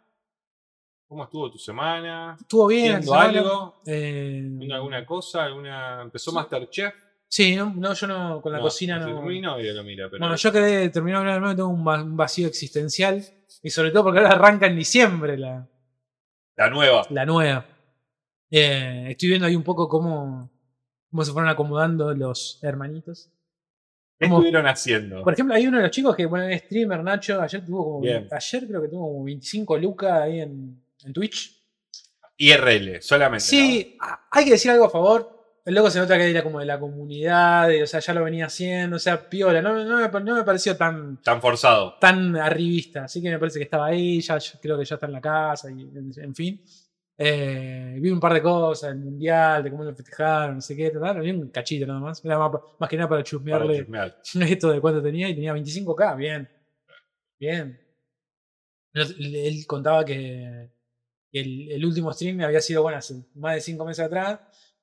¿Cómo 1.07 1.23
estuvo 1.23 1.51
tu 1.51 1.57
semana? 1.57 2.37
Estuvo 2.39 2.67
bien. 2.67 2.97
¿Viendo 2.99 3.13
algo? 3.15 3.81
Eh, 3.85 4.41
¿Viendo 4.43 4.75
alguna 4.75 5.03
cosa? 5.05 5.45
¿Alguna... 5.45 6.03
¿Empezó 6.03 6.31
Masterchef? 6.31 6.93
Sí, 7.27 7.55
no, 7.55 7.73
no, 7.75 7.93
yo 7.93 8.07
no, 8.07 8.41
con 8.41 8.51
la 8.51 8.59
No, 8.59 8.63
cocina 8.65 8.99
no. 8.99 9.21
Mi 9.23 9.41
novia 9.41 9.73
lo 9.73 9.83
mira, 9.83 10.07
pero. 10.09 10.19
Bueno, 10.19 10.35
yo 10.35 10.51
quedé 10.51 10.89
terminado 10.89 11.23
de 11.25 11.31
hablar, 11.31 11.55
tengo 11.55 11.69
un 11.69 12.15
vacío 12.15 12.47
existencial. 12.47 13.23
Y 13.63 13.69
sobre 13.71 13.91
todo 13.91 14.03
porque 14.03 14.19
ahora 14.19 14.33
arranca 14.33 14.67
en 14.67 14.75
diciembre 14.75 15.37
la, 15.37 15.67
La 16.55 16.69
nueva. 16.69 17.05
la 17.09 17.25
nueva. 17.25 17.65
Eh, 18.51 19.07
estoy 19.09 19.29
viendo 19.29 19.47
ahí 19.47 19.55
un 19.55 19.63
poco 19.63 19.87
cómo, 19.89 20.49
cómo 21.09 21.25
se 21.25 21.31
fueron 21.31 21.49
acomodando 21.49 22.13
los 22.13 22.59
hermanitos. 22.63 23.31
¿Qué 24.19 24.25
estuvieron 24.25 24.67
haciendo? 24.67 25.23
Por 25.23 25.33
ejemplo, 25.33 25.55
hay 25.55 25.65
uno 25.65 25.77
de 25.77 25.83
los 25.83 25.91
chicos 25.91 26.13
que, 26.13 26.25
bueno, 26.25 26.45
es 26.47 26.63
streamer, 26.63 27.01
Nacho, 27.01 27.41
ayer 27.41 27.65
tuvo 27.65 27.85
como. 27.85 28.01
Bien. 28.01 28.27
Ayer 28.29 28.67
creo 28.67 28.81
que 28.81 28.87
tuvo 28.89 29.07
como 29.07 29.23
25 29.23 29.77
lucas 29.77 30.11
ahí 30.11 30.41
en, 30.41 30.77
en 31.05 31.13
Twitch. 31.13 31.57
IRL, 32.35 33.01
solamente. 33.01 33.45
Sí, 33.45 33.97
hay 34.31 34.45
que 34.45 34.51
decir 34.51 34.71
algo 34.71 34.85
a 34.85 34.89
favor. 34.89 35.39
El 35.65 35.75
loco 35.75 35.89
se 35.89 35.99
nota 35.99 36.17
que 36.17 36.29
era 36.29 36.43
como 36.43 36.59
de 36.59 36.65
la 36.65 36.79
comunidad, 36.79 37.69
y, 37.69 37.81
o 37.81 37.87
sea, 37.87 37.99
ya 38.01 38.13
lo 38.13 38.23
venía 38.23 38.47
haciendo, 38.47 38.97
o 38.97 38.99
sea, 38.99 39.29
piola. 39.29 39.61
No, 39.61 39.85
no 39.85 40.09
me, 40.09 40.19
no 40.21 40.35
me 40.35 40.43
pareció 40.43 40.75
tan. 40.75 41.21
Tan 41.21 41.41
forzado. 41.41 41.95
tan 41.99 42.35
arribista, 42.35 43.05
así 43.05 43.21
que 43.21 43.29
me 43.29 43.39
parece 43.39 43.59
que 43.59 43.65
estaba 43.65 43.85
ahí, 43.85 44.19
ya 44.19 44.37
ya 44.37 44.59
creo 44.61 44.77
que 44.77 44.85
ya 44.85 44.95
está 44.95 45.05
en 45.05 45.13
la 45.13 45.21
casa, 45.21 45.69
y 45.69 45.81
en, 45.81 46.11
en 46.17 46.35
fin. 46.35 46.61
Eh, 47.21 47.97
vi 47.99 48.09
un 48.11 48.19
par 48.19 48.33
de 48.33 48.41
cosas, 48.41 48.91
el 48.93 48.99
mundial, 48.99 49.61
de 49.61 49.69
cómo 49.69 49.83
lo 49.83 49.93
festejaron, 49.93 50.55
no 50.55 50.61
sé 50.61 50.73
qué, 50.73 50.89
tal, 50.89 51.19
vi 51.19 51.31
un 51.31 51.49
cachito 51.49 51.85
nada 51.85 51.99
más. 51.99 52.23
Era 52.23 52.39
más, 52.39 52.51
más 52.79 52.89
que 52.89 52.95
nada 52.95 53.09
para 53.09 53.19
Para 53.19 53.23
chusmearle 53.29 53.79
chusmear. 53.79 54.17
esto 54.49 54.71
de 54.71 54.79
cuánto 54.79 55.01
tenía 55.03 55.27
y 55.27 55.35
tenía 55.35 55.53
25k, 55.53 56.15
bien. 56.15 56.49
Bien. 57.37 57.77
Él, 58.93 59.65
contaba 59.67 60.03
que 60.05 60.69
el, 61.33 61.71
el 61.71 61.85
último 61.85 62.11
stream 62.13 62.39
había 62.41 62.61
sido, 62.61 62.81
bueno, 62.83 62.97
hace 62.97 63.15
más 63.35 63.55
de 63.55 63.61
5 63.61 63.85
meses 63.85 64.05
atrás 64.05 64.39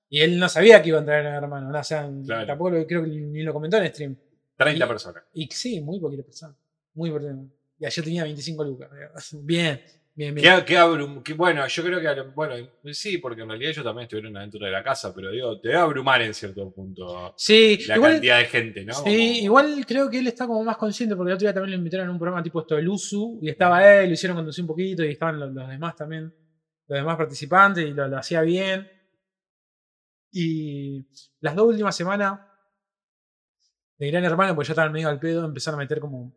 y 0.09 0.20
él 0.20 0.38
no 0.38 0.49
sabía 0.49 0.81
que 0.83 0.90
iba 0.90 0.99
a 0.99 1.01
entrar 1.01 1.20
en 1.22 1.27
el 1.29 1.35
hermano. 1.42 1.70
¿no? 1.70 1.79
O 1.79 1.85
sea, 1.85 2.09
Claro. 2.25 2.46
tampoco 2.46 2.70
lo, 2.70 2.87
creo 2.87 3.03
que 3.03 3.09
ni 3.09 3.42
lo 3.42 3.53
comentó 3.55 3.79
en 3.79 3.88
stream. 3.88 4.16
30 4.57 4.85
Y- 4.85 4.88
personas. 4.88 5.22
Y 5.33 5.46
sí, 5.51 5.81
muy 5.81 5.99
poquita 6.01 6.22
persona. 6.22 6.55
Muy 6.94 7.11
poquita. 7.11 7.35
Y 7.79 7.85
ayer 7.87 8.05
tenía 8.05 8.22
25 8.25 8.62
lucas. 8.64 8.90
Bien, 9.42 9.81
bien, 10.16 10.35
bien. 10.35 10.59
Qué, 10.59 10.64
qué 10.64 10.79
abrum- 10.79 11.22
qué- 11.22 11.35
bueno, 11.35 11.64
yo 11.68 11.83
creo 11.85 12.00
que, 12.00 12.09
a 12.09 12.22
bueno, 12.35 12.55
sí, 12.92 13.18
porque 13.18 13.42
en 13.42 13.48
realidad 13.48 13.70
ellos 13.70 13.85
también 13.85 14.05
estuvieron 14.05 14.37
adentro 14.37 14.64
de 14.64 14.72
la 14.72 14.83
casa, 14.83 15.12
pero 15.14 15.31
digo, 15.31 15.61
te 15.61 15.68
debe 15.68 15.81
abrumar 15.81 16.22
en 16.22 16.35
cierto 16.35 16.68
punto 16.72 17.33
Sí, 17.37 17.79
la 17.87 17.96
igual, 17.96 18.12
cantidad 18.12 18.38
de 18.38 18.44
gente, 18.46 18.85
¿no? 18.85 18.94
Sí, 18.94 19.42
igual 19.44 19.85
creo 19.87 20.11
que 20.11 20.18
él 20.18 20.26
está 20.26 20.46
como 20.46 20.64
más 20.64 20.76
consciente 20.76 21.14
porque 21.14 21.31
el 21.31 21.35
otro 21.37 21.46
día 21.46 21.55
también 21.55 21.72
lo 21.72 21.79
invitaron 21.79 22.09
a 22.09 22.11
un 22.12 22.18
programa 22.18 22.42
tipo 22.42 22.61
esto 22.61 22.74
del 22.74 22.88
USU 22.88 23.38
y 23.42 23.50
estaba 23.50 23.87
él, 24.00 24.09
lo 24.09 24.14
hicieron 24.14 24.37
conducir 24.37 24.62
un 24.64 24.68
poquito 24.68 25.05
y 25.05 25.11
estaban 25.11 25.38
los, 25.38 25.52
los 25.52 25.68
demás 25.68 25.94
también, 25.94 26.24
los 26.88 26.98
demás 26.98 27.16
participantes 27.16 27.87
y 27.87 27.92
lo, 27.92 28.09
lo 28.09 28.18
hacía 28.18 28.40
bien. 28.40 28.88
Y 30.33 31.07
las 31.40 31.55
dos 31.55 31.66
últimas 31.68 31.96
semanas 31.96 32.38
de 33.98 34.11
Gran 34.11 34.24
Hermano, 34.24 34.55
pues 34.55 34.68
ya 34.68 34.72
estaban 34.72 34.92
medio 34.92 35.09
al 35.09 35.18
pedo, 35.18 35.44
empezaron 35.44 35.81
a 35.81 35.83
meter 35.85 36.00
como, 36.00 36.33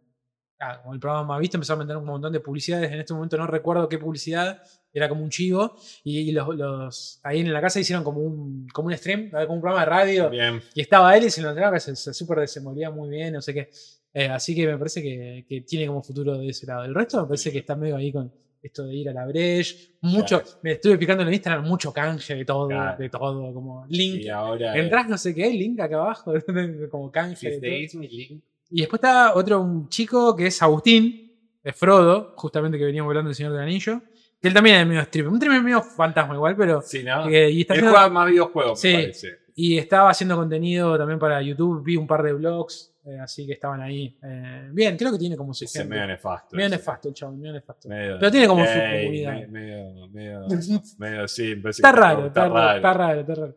ah, 0.59 0.79
como 0.81 0.93
el 0.93 0.99
programa 0.99 1.25
más 1.27 1.39
visto, 1.39 1.57
empezaron 1.57 1.81
a 1.81 1.85
meter 1.85 1.97
un 1.97 2.05
montón 2.05 2.33
de 2.33 2.39
publicidades. 2.39 2.91
En 2.91 2.99
este 2.99 3.13
momento 3.13 3.37
no 3.37 3.47
recuerdo 3.47 3.87
qué 3.89 3.97
publicidad, 3.97 4.61
era 4.93 5.07
como 5.09 5.23
un 5.23 5.29
chivo. 5.29 5.75
Y, 6.03 6.19
y 6.19 6.31
los, 6.31 6.55
los- 6.55 7.19
ahí 7.23 7.41
en 7.41 7.53
la 7.53 7.61
casa 7.61 7.79
hicieron 7.79 8.03
como 8.03 8.19
un, 8.21 8.67
como 8.73 8.87
un 8.87 8.97
stream, 8.97 9.29
como 9.31 9.53
un 9.55 9.61
programa 9.61 9.81
de 9.81 9.89
radio. 9.89 10.29
Bien. 10.29 10.61
Y 10.73 10.81
estaba 10.81 11.15
él 11.17 11.25
y 11.25 11.29
se 11.29 11.41
lo 11.41 11.49
notaba 11.53 11.73
que 11.73 11.79
se, 11.79 11.95
se 11.95 12.13
súper 12.13 12.39
desenvolvía 12.39 12.89
muy 12.91 13.09
bien, 13.09 13.33
no 13.33 13.41
sé 13.41 13.53
qué. 13.53 13.69
Eh, 14.13 14.27
así 14.27 14.55
que 14.55 14.65
me 14.65 14.77
parece 14.77 15.01
que, 15.03 15.45
que 15.47 15.61
tiene 15.61 15.85
como 15.87 16.01
futuro 16.01 16.37
de 16.37 16.47
ese 16.49 16.65
lado. 16.65 16.83
El 16.83 16.95
resto 16.95 17.21
me 17.21 17.27
parece 17.27 17.51
que 17.51 17.59
está 17.59 17.75
medio 17.75 17.95
ahí 17.95 18.11
con 18.11 18.31
esto 18.61 18.85
de 18.85 18.93
ir 18.95 19.07
a 19.07 19.13
la 19.13 19.25
Breche. 19.27 19.93
Mucho, 20.01 20.41
Claro. 20.41 20.59
me 20.63 20.71
estuve 20.73 20.97
picando 20.97 21.21
en 21.21 21.29
el 21.29 21.33
Instagram, 21.35 21.63
mucho 21.65 21.93
canje 21.93 22.35
de 22.35 22.43
todo, 22.43 22.67
Claro. 22.67 22.97
de 22.97 23.09
todo, 23.09 23.53
como 23.53 23.85
link. 23.87 24.21
Y 24.23 24.29
ahora. 24.29 24.75
Entrás 24.75 25.07
no 25.07 25.17
sé 25.17 25.33
qué, 25.35 25.49
link 25.51 25.79
acá 25.79 25.97
abajo, 25.97 26.33
como 26.91 27.11
canje. 27.11 27.59
de 27.59 27.87
todo. 27.91 27.99
mi 28.01 28.07
link. 28.09 28.43
Y 28.71 28.81
después 28.81 28.99
está 28.99 29.33
otro 29.33 29.61
un 29.61 29.89
chico 29.89 30.35
que 30.35 30.47
es 30.47 30.61
Agustín, 30.61 31.33
es 31.63 31.75
Frodo, 31.75 32.33
justamente 32.35 32.77
que 32.77 32.85
veníamos 32.85 33.09
hablando 33.09 33.29
del 33.29 33.35
Señor 33.35 33.53
del 33.53 33.61
Anillo. 33.63 34.01
Que 34.41 34.47
él 34.47 34.53
también 34.53 34.77
es 34.77 34.87
medio 34.87 35.03
streamer. 35.03 35.31
Un 35.31 35.37
streamer 35.37 35.61
medio 35.61 35.81
fantasma 35.81 36.33
igual, 36.35 36.55
pero. 36.55 36.81
Sí, 36.81 37.03
¿no? 37.03 37.27
que- 37.27 37.49
y 37.51 37.61
está 37.61 37.73
Él 37.73 37.79
haciendo- 37.81 37.91
juega 37.97 38.09
más 38.09 38.27
videojuegos, 38.29 38.79
Sí. 38.79 38.87
me 38.89 38.93
parece. 39.03 39.39
y 39.61 39.77
estaba 39.77 40.09
haciendo 40.11 40.37
contenido 40.37 40.97
también 40.97 41.19
para 41.19 41.41
YouTube, 41.41 41.83
vi 41.83 41.97
un 41.97 42.07
par 42.07 42.23
de 42.23 42.31
vlogs, 42.31 42.95
eh, 43.03 43.19
así 43.19 43.45
que 43.45 43.51
estaban 43.51 43.81
ahí. 43.81 44.17
Eh, 44.23 44.69
bien, 44.71 44.95
creo 44.95 45.11
que 45.11 45.17
tiene 45.17 45.35
como 45.35 45.53
su 45.53 45.65
Ese 45.65 45.83
medio 45.83 46.07
nefasto. 46.07 46.55
Medio 46.55 46.67
ese. 46.67 46.77
nefasto 46.77 47.09
el 47.09 47.13
chabón, 47.13 47.41
medio 47.41 47.53
nefasto. 47.55 47.89
Medio- 47.89 48.17
Pero 48.19 48.31
tiene 48.31 48.47
como 48.47 48.65
su 48.65 48.71
comunidad. 48.71 49.33
me- 49.33 49.47
Medio, 49.47 50.07
medio, 50.07 50.39
medio, 50.97 51.27
sí, 51.27 51.61
Está 51.65 51.91
raro, 51.91 52.27
está 52.27 52.47
raro, 52.47 52.75
está 52.77 52.93
raro, 52.93 53.19
está 53.19 53.35
raro. 53.35 53.55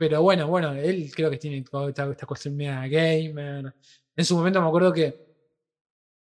Pero 0.00 0.22
bueno, 0.22 0.48
bueno, 0.48 0.72
él 0.72 1.10
creo 1.14 1.28
que 1.28 1.36
tiene 1.36 1.60
toda 1.62 1.90
esta, 1.90 2.10
esta 2.10 2.24
cuestión 2.24 2.56
media 2.56 2.80
gamer. 2.88 3.74
En 4.16 4.24
su 4.24 4.34
momento 4.34 4.58
me 4.62 4.66
acuerdo 4.68 4.90
que. 4.94 5.26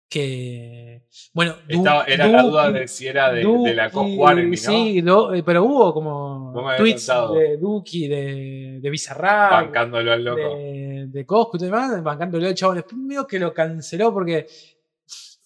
que 0.09 1.03
bueno, 1.35 1.57
Du- 1.69 1.85
era 2.07 2.27
la 2.27 2.43
Duki- 2.43 2.51
duda 2.51 2.73
de 2.73 2.89
si 2.89 3.07
era 3.07 3.31
de, 3.31 3.45
de 3.45 3.75
la 3.75 3.91
Duki, 3.91 4.17
Cosquaremi, 4.17 4.51
¿no? 4.57 4.57
Sí, 4.57 4.99
eh, 5.39 5.43
pero 5.45 5.65
hubo 5.65 5.93
como 5.93 6.55
tweets 6.79 7.07
de 7.35 7.57
Duki, 7.59 8.09
de, 8.09 8.79
de 8.81 8.91
Bizarrap, 8.91 9.51
Bancándolo 9.53 10.11
al 10.11 10.25
loco. 10.25 10.57
de, 10.57 11.05
de 11.09 11.27
Coscu 11.27 11.59
y 11.59 11.61
demás, 11.61 12.03
bancándolo 12.03 12.47
el 12.49 12.55
chabón. 12.55 12.77
Después 12.77 12.97
medio 12.97 13.27
que 13.27 13.39
lo 13.39 13.53
canceló 13.53 14.11
porque. 14.11 14.47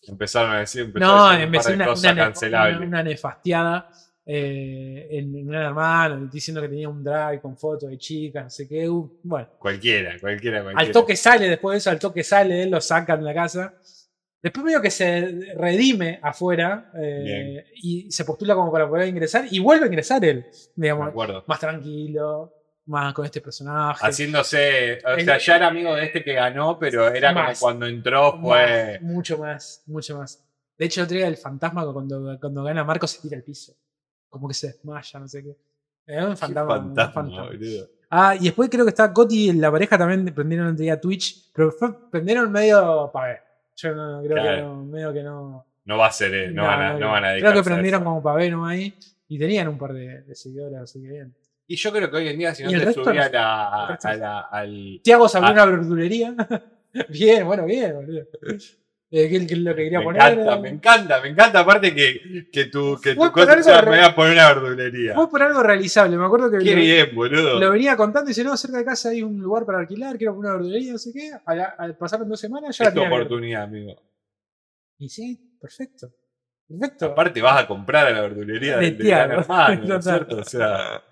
Empezaron 0.06 0.52
a 0.52 0.60
decir, 0.60 0.82
empezó 0.82 1.04
No, 1.04 1.26
a 1.26 1.32
decir 1.32 1.48
un 1.48 1.48
una, 1.80 1.92
una, 1.92 2.32
una- 2.78 2.86
una 2.86 3.02
nefasteada 3.02 3.90
eh, 4.26 5.06
en, 5.10 5.36
en 5.36 5.46
Gran 5.46 5.62
Hermano, 5.64 6.26
diciendo 6.32 6.60
que 6.62 6.68
tenía 6.68 6.88
un 6.88 7.04
drive 7.04 7.40
con 7.40 7.56
fotos 7.58 7.90
de 7.90 7.98
chicas, 7.98 8.44
no 8.44 8.50
sé 8.50 8.66
qué. 8.68 8.88
bueno, 8.88 9.48
Cualquiera, 9.58 10.16
cualquiera, 10.20 10.62
cualquiera. 10.62 10.80
al 10.88 10.92
toque 10.92 11.14
sale, 11.16 11.48
después 11.48 11.74
de 11.74 11.78
eso, 11.78 11.90
al 11.90 11.98
toque 11.98 12.24
sale, 12.24 12.62
él 12.62 12.70
lo 12.70 12.80
sacan 12.80 13.18
de 13.20 13.24
la 13.26 13.34
casa. 13.34 13.74
Después 14.42 14.64
medio 14.66 14.82
que 14.82 14.90
se 14.90 15.54
redime 15.56 16.20
afuera 16.22 16.90
eh, 16.98 17.64
y 17.76 18.10
se 18.12 18.24
postula 18.26 18.54
como 18.54 18.70
para 18.70 18.86
poder 18.88 19.08
ingresar 19.08 19.46
y 19.50 19.58
vuelve 19.58 19.84
a 19.84 19.88
ingresar 19.88 20.22
él, 20.24 20.44
digamos, 20.76 21.08
acuerdo. 21.08 21.44
más 21.46 21.58
tranquilo, 21.60 22.52
más 22.86 23.14
con 23.14 23.24
este 23.24 23.40
personaje. 23.40 24.06
Haciéndose, 24.06 24.98
o 25.04 25.10
El- 25.10 25.24
sea, 25.24 25.38
ya 25.38 25.56
era 25.56 25.68
amigo 25.68 25.94
de 25.94 26.04
este 26.04 26.22
que 26.22 26.34
ganó, 26.34 26.78
pero 26.78 27.08
era 27.08 27.32
como 27.32 27.48
cuando 27.58 27.86
entró 27.86 28.38
fue... 28.38 28.98
Más, 29.00 29.02
mucho 29.02 29.38
más, 29.38 29.82
mucho 29.86 30.18
más. 30.18 30.44
De 30.76 30.84
hecho, 30.86 31.02
otro 31.04 31.16
día 31.16 31.26
el 31.26 31.38
fantasma 31.38 31.90
cuando, 31.90 32.36
cuando 32.38 32.64
gana 32.64 32.84
Marco 32.84 33.06
se 33.06 33.22
tira 33.22 33.38
al 33.38 33.44
piso. 33.44 33.72
Como 34.34 34.48
que 34.48 34.54
se 34.54 34.66
desmaya, 34.66 35.20
no 35.20 35.28
sé 35.28 35.44
qué. 35.44 35.56
Es 36.06 36.24
un 36.24 36.36
fantasma. 36.36 36.76
fantasma, 36.76 37.12
fantasma. 37.12 37.86
Ah, 38.10 38.34
y 38.34 38.44
después 38.44 38.68
creo 38.68 38.84
que 38.84 38.88
está 38.90 39.12
Coti 39.12 39.50
y 39.50 39.52
la 39.52 39.70
pareja 39.70 39.96
también 39.96 40.24
prendieron 40.34 40.66
otro 40.66 40.82
día 40.82 41.00
Twitch, 41.00 41.52
pero 41.52 41.70
fue, 41.70 42.10
prendieron 42.10 42.50
medio 42.50 43.10
ver. 43.26 43.38
Yo 43.76 43.94
no, 43.94 44.22
creo 44.24 44.42
que 44.42 44.62
no, 44.62 44.84
medio 44.84 45.12
que 45.12 45.22
no. 45.22 45.66
No 45.84 45.98
va 45.98 46.06
a 46.08 46.12
ser, 46.12 46.34
eh, 46.34 46.50
no, 46.50 46.64
van 46.64 46.80
a, 46.82 46.98
no 46.98 47.10
van 47.12 47.24
a 47.24 47.28
Creo 47.38 47.52
que 47.52 47.58
a 47.60 47.62
prendieron 47.62 48.02
como 48.02 48.22
ver 48.22 48.50
no 48.50 48.66
ahí 48.66 48.92
y 49.28 49.38
tenían 49.38 49.68
un 49.68 49.78
par 49.78 49.92
de, 49.92 50.22
de 50.22 50.34
seguidores, 50.34 50.78
así 50.80 51.00
que 51.00 51.08
bien. 51.08 51.34
Y 51.68 51.76
yo 51.76 51.92
creo 51.92 52.10
que 52.10 52.16
hoy 52.16 52.28
en 52.28 52.38
día, 52.38 52.54
si 52.54 52.64
no 52.64 52.70
¿Y 52.70 52.74
el 52.74 52.80
te 52.80 52.86
resto 52.86 53.04
subí 53.04 53.16
a 53.18 53.20
no? 53.20 53.26
El 53.26 53.36
a 53.36 53.98
no. 54.16 54.18
la- 54.18 54.40
al. 54.40 55.00
Tiago 55.02 55.28
abrió 55.38 55.52
una 55.52 55.64
verdulería. 55.66 56.34
bien, 57.08 57.46
bueno, 57.46 57.64
bien, 57.64 57.94
boludo. 57.94 58.26
¿Qué, 59.28 59.46
qué 59.46 59.54
es 59.54 59.58
lo 59.60 59.74
que 59.74 59.82
quería 59.84 59.98
Me 60.00 60.04
poner? 60.04 60.22
encanta, 60.32 60.58
me 60.58 60.68
encanta, 60.70 61.20
me 61.22 61.28
encanta. 61.28 61.60
Aparte 61.60 61.94
que, 61.94 62.48
que 62.52 62.64
tu, 62.66 62.98
que 63.00 63.14
tu 63.14 63.30
cosa 63.32 63.62
sea, 63.62 63.82
me 63.82 63.88
voy 63.90 63.98
a 64.00 64.14
poner 64.14 64.32
una 64.34 64.48
verdulería. 64.54 65.14
Fue 65.14 65.30
por 65.30 65.42
algo 65.42 65.62
realizable. 65.62 66.16
Me 66.16 66.24
acuerdo 66.24 66.50
que 66.50 66.58
Qué 66.58 66.70
lo, 66.72 66.76
bien, 66.80 67.14
boludo. 67.14 67.58
lo 67.60 67.70
venía 67.70 67.96
contando 67.96 68.28
y 68.28 68.32
dice, 68.32 68.44
no, 68.44 68.56
cerca 68.56 68.78
de 68.78 68.84
casa 68.84 69.10
hay 69.10 69.22
un 69.22 69.38
lugar 69.40 69.64
para 69.64 69.78
alquilar, 69.78 70.16
quiero 70.18 70.34
poner 70.34 70.50
una 70.50 70.58
verdulería, 70.58 70.92
no 70.92 70.98
sé 70.98 71.12
qué. 71.12 71.30
A 71.44 71.54
la- 71.54 71.96
pasaron 71.98 72.28
dos 72.28 72.40
semanas 72.40 72.76
ya 72.76 72.84
la 72.84 72.88
es 72.88 72.94
tu 72.94 73.00
tenía 73.00 73.08
abierta. 73.14 73.26
oportunidad, 73.26 73.62
amigo. 73.64 74.02
Y 74.98 75.08
sí, 75.08 75.56
perfecto. 75.60 76.10
Perfecto. 76.68 77.06
Aparte 77.06 77.42
vas 77.42 77.62
a 77.62 77.66
comprar 77.66 78.06
a 78.06 78.10
la 78.10 78.20
verdulería 78.22 78.78
De 78.78 78.90
de, 78.92 79.04
Gran. 79.08 79.30
Hermano, 79.32 79.84
¿no 79.86 79.96
es 79.96 80.04
cierto? 80.04 80.36
O 80.38 80.44
sea, 80.44 81.02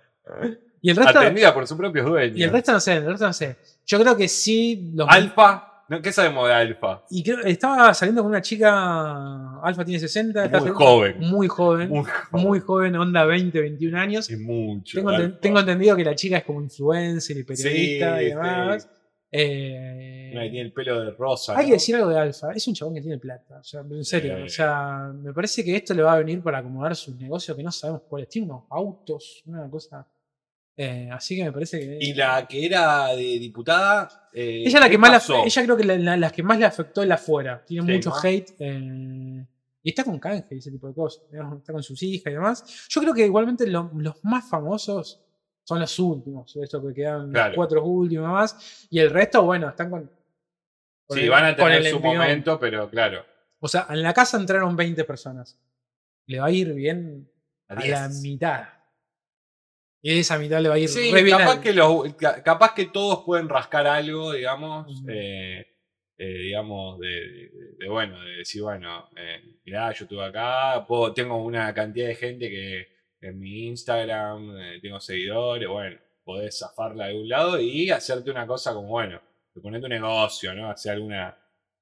y 0.81 0.91
el 0.91 0.97
resto, 0.97 1.19
atendida 1.19 1.53
por 1.55 1.67
sus 1.67 1.77
propios 1.77 2.07
dueños. 2.07 2.37
y 2.37 2.43
el 2.43 2.51
resto 2.51 2.73
no 2.73 2.81
sé, 2.81 2.95
el 2.95 3.07
resto 3.07 3.27
no 3.27 3.33
sé. 3.33 3.57
Yo 3.87 4.01
creo 4.01 4.17
que 4.17 4.29
sí. 4.29 4.91
Los 4.95 5.07
Alfa, 5.11 5.72
¿no? 5.89 6.01
¿qué 6.03 6.13
sabemos 6.13 6.49
de 6.49 6.55
Alfa? 6.55 7.05
Y 7.11 7.23
creo, 7.23 7.41
estaba 7.41 7.93
saliendo 7.95 8.23
con 8.23 8.31
una 8.31 8.41
chica. 8.43 9.61
Alfa 9.63 9.85
tiene 9.85 10.01
60. 10.01 10.45
está 10.47 10.61
Muy 10.61 10.71
joven. 10.71 11.19
Muy 11.21 11.49
joven. 11.49 11.89
Muy 11.89 12.05
Muy 12.33 12.61
joven, 12.61 12.97
onda 12.97 13.25
20, 13.25 13.61
21 13.61 13.99
años. 13.99 14.31
y 14.31 14.37
mucho. 14.37 15.03
Tengo, 15.41 15.61
entendido 15.61 15.97
que 15.97 16.05
la 16.05 16.15
chica 16.15 16.39
es 16.39 16.45
como 16.45 16.63
influencer 16.63 17.37
y 17.37 17.45
periodista 17.45 18.19
Sí, 18.19 18.25
y 18.25 18.29
demás. 18.29 18.83
sí. 18.83 18.89
Eh, 19.35 20.31
tiene 20.51 20.61
el 20.61 20.73
pelo 20.75 21.01
de 21.01 21.11
rosa. 21.13 21.55
hay 21.57 21.65
¿no? 21.65 21.67
que 21.69 21.73
decir 21.75 21.97
algo 21.97 22.11
de 22.11 22.19
Alfa. 22.19 22.53
Es 22.53 22.69
un 22.69 22.75
chabón 22.75 22.95
que 22.95 23.01
tiene 23.01 23.19
plata. 23.19 23.59
O 23.61 23.65
sea, 23.65 23.81
en 23.81 24.05
serio. 24.05 24.45
O 24.45 24.49
sea, 24.49 25.11
me 25.15 25.33
parece 25.33 25.65
que 25.65 25.75
esto 25.77 25.95
le 25.95 26.03
va 26.03 26.13
a 26.15 26.19
venir 26.19 26.43
para 26.43 26.59
acomodar 26.59 26.95
sus 26.95 27.17
negocios 27.17 27.57
que 27.57 27.63
no 27.63 27.73
sabemos 27.73 28.03
cuáles. 28.09 28.29
Tiene 28.29 28.49
unos 28.49 28.65
autos, 28.71 29.43
una 29.47 29.69
cosa. 29.71 30.07
Eh, 30.77 31.09
así 31.13 31.37
que 31.37 31.45
me 31.45 31.53
parece 31.53 31.79
que. 31.81 31.99
Y 32.01 32.15
la 32.15 32.47
que 32.49 32.65
era 32.67 33.09
de 33.09 33.39
diputada. 33.39 34.29
eh, 34.33 34.65
Ella 34.67 34.81
la 34.81 34.87
¿qué 34.87 34.93
que 34.93 34.99
más 34.99 35.29
la- 35.29 35.45
ella 35.45 35.63
creo 35.65 35.77
que 35.77 35.85
la, 35.85 35.97
la- 35.99 36.17
las 36.17 36.33
que 36.33 36.43
más 36.43 36.59
le 36.59 36.65
afectó 36.65 37.03
es 37.03 37.09
la 37.09 37.17
afuera. 37.17 37.63
Tiene 37.67 37.87
Sí, 37.87 37.93
mucho 37.93 38.11
¿no? 38.11 38.17
hate. 38.23 38.51
eh, 38.59 39.47
y 39.85 39.89
está 39.91 40.05
con 40.05 40.19
canje 40.19 40.47
y 40.55 40.59
ese 40.59 40.71
tipo 40.71 40.89
de 40.89 40.95
cosas. 40.95 41.25
Está 41.31 41.73
con 41.73 41.83
sus 41.83 42.03
hijas 42.03 42.31
y 42.31 42.35
demás. 42.35 42.87
Yo 42.89 43.01
creo 43.03 43.13
que 43.15 43.27
igualmente 43.27 43.67
lo- 43.67 43.91
los 43.97 44.25
más 44.25 44.49
famosos 44.49 45.21
son 45.65 45.81
los 45.81 45.99
últimos. 45.99 46.57
Estos 46.57 46.83
que 46.87 46.95
quedan 46.95 47.31
Claro. 47.31 47.49
los 47.49 47.57
cuatro 47.57 47.85
últimos 47.85 48.31
más. 48.31 48.87
Y 48.91 48.99
el 48.99 49.11
resto, 49.11 49.43
bueno, 49.43 49.69
están 49.69 49.91
con. 49.91 50.11
con 51.07 51.19
Sí, 51.19 51.25
el- 51.25 51.31
van 51.31 51.45
a 51.45 51.57
tener 51.57 51.85
su 51.85 52.01
momento, 52.01 52.59
pero 52.59 52.89
claro. 52.89 53.25
O 53.61 53.69
sea, 53.69 53.87
en 53.91 54.03
la 54.03 54.15
casa 54.15 54.39
entraron 54.39 54.75
20 54.75 55.05
personas. 55.05 55.59
Le 56.27 56.41
va 56.41 56.47
a 56.47 56.51
ir 56.51 56.73
bien 56.73 57.29
A 57.69 57.73
a 57.75 57.77
la 57.77 57.83
10. 58.09 58.23
mitad. 58.23 58.65
Y 60.03 60.19
esa 60.19 60.37
mitad 60.39 60.61
le 60.61 60.69
va 60.69 60.75
a 60.75 60.79
ir 60.79 60.89
Sí, 60.89 61.13
re 61.13 61.23
bien 61.23 61.39
capaz 61.39 61.53
al- 61.53 61.61
que, 61.61 61.73
los- 61.73 62.15
ca- 62.15 62.43
capaz 62.43 62.75
que 62.75 62.87
todos 62.87 63.23
pueden 63.25 63.49
rascar 63.49 63.87
algo, 63.87 64.33
digamos, 64.33 65.03
eh, 65.09 65.65
eh, 66.19 66.39
digamos, 66.39 66.99
de, 66.99 67.09
de- 67.09 67.51
de, 67.79 67.89
bueno, 67.89 68.21
de 68.21 68.31
decir, 68.39 68.63
bueno, 68.63 69.09
eh, 69.17 69.41
mirá, 69.65 69.93
yo 69.93 70.05
estuve 70.05 70.25
acá, 70.25 70.85
puedo- 70.87 71.13
tengo 71.15 71.37
una 71.37 71.73
cantidad 71.73 72.09
de 72.09 72.15
gente 72.17 72.51
que 72.51 72.87
en 73.21 73.39
mi 73.39 73.69
Instagram 73.69 74.57
eh, 74.59 74.79
tengo 74.83 74.99
seguidores, 75.01 75.69
bueno, 75.69 75.99
podés 76.25 76.59
zafarla 76.59 77.05
de 77.07 77.11
algún 77.13 77.29
lado 77.29 77.61
y 77.61 77.91
hacerte 77.91 78.31
una 78.31 78.47
cosa 78.47 78.75
como, 78.75 78.89
bueno, 78.89 79.21
poner 79.63 79.81
tu 79.81 79.89
negocio, 79.89 80.55
¿no? 80.55 80.69
Hacer 80.71 80.93
alguna, 80.93 81.37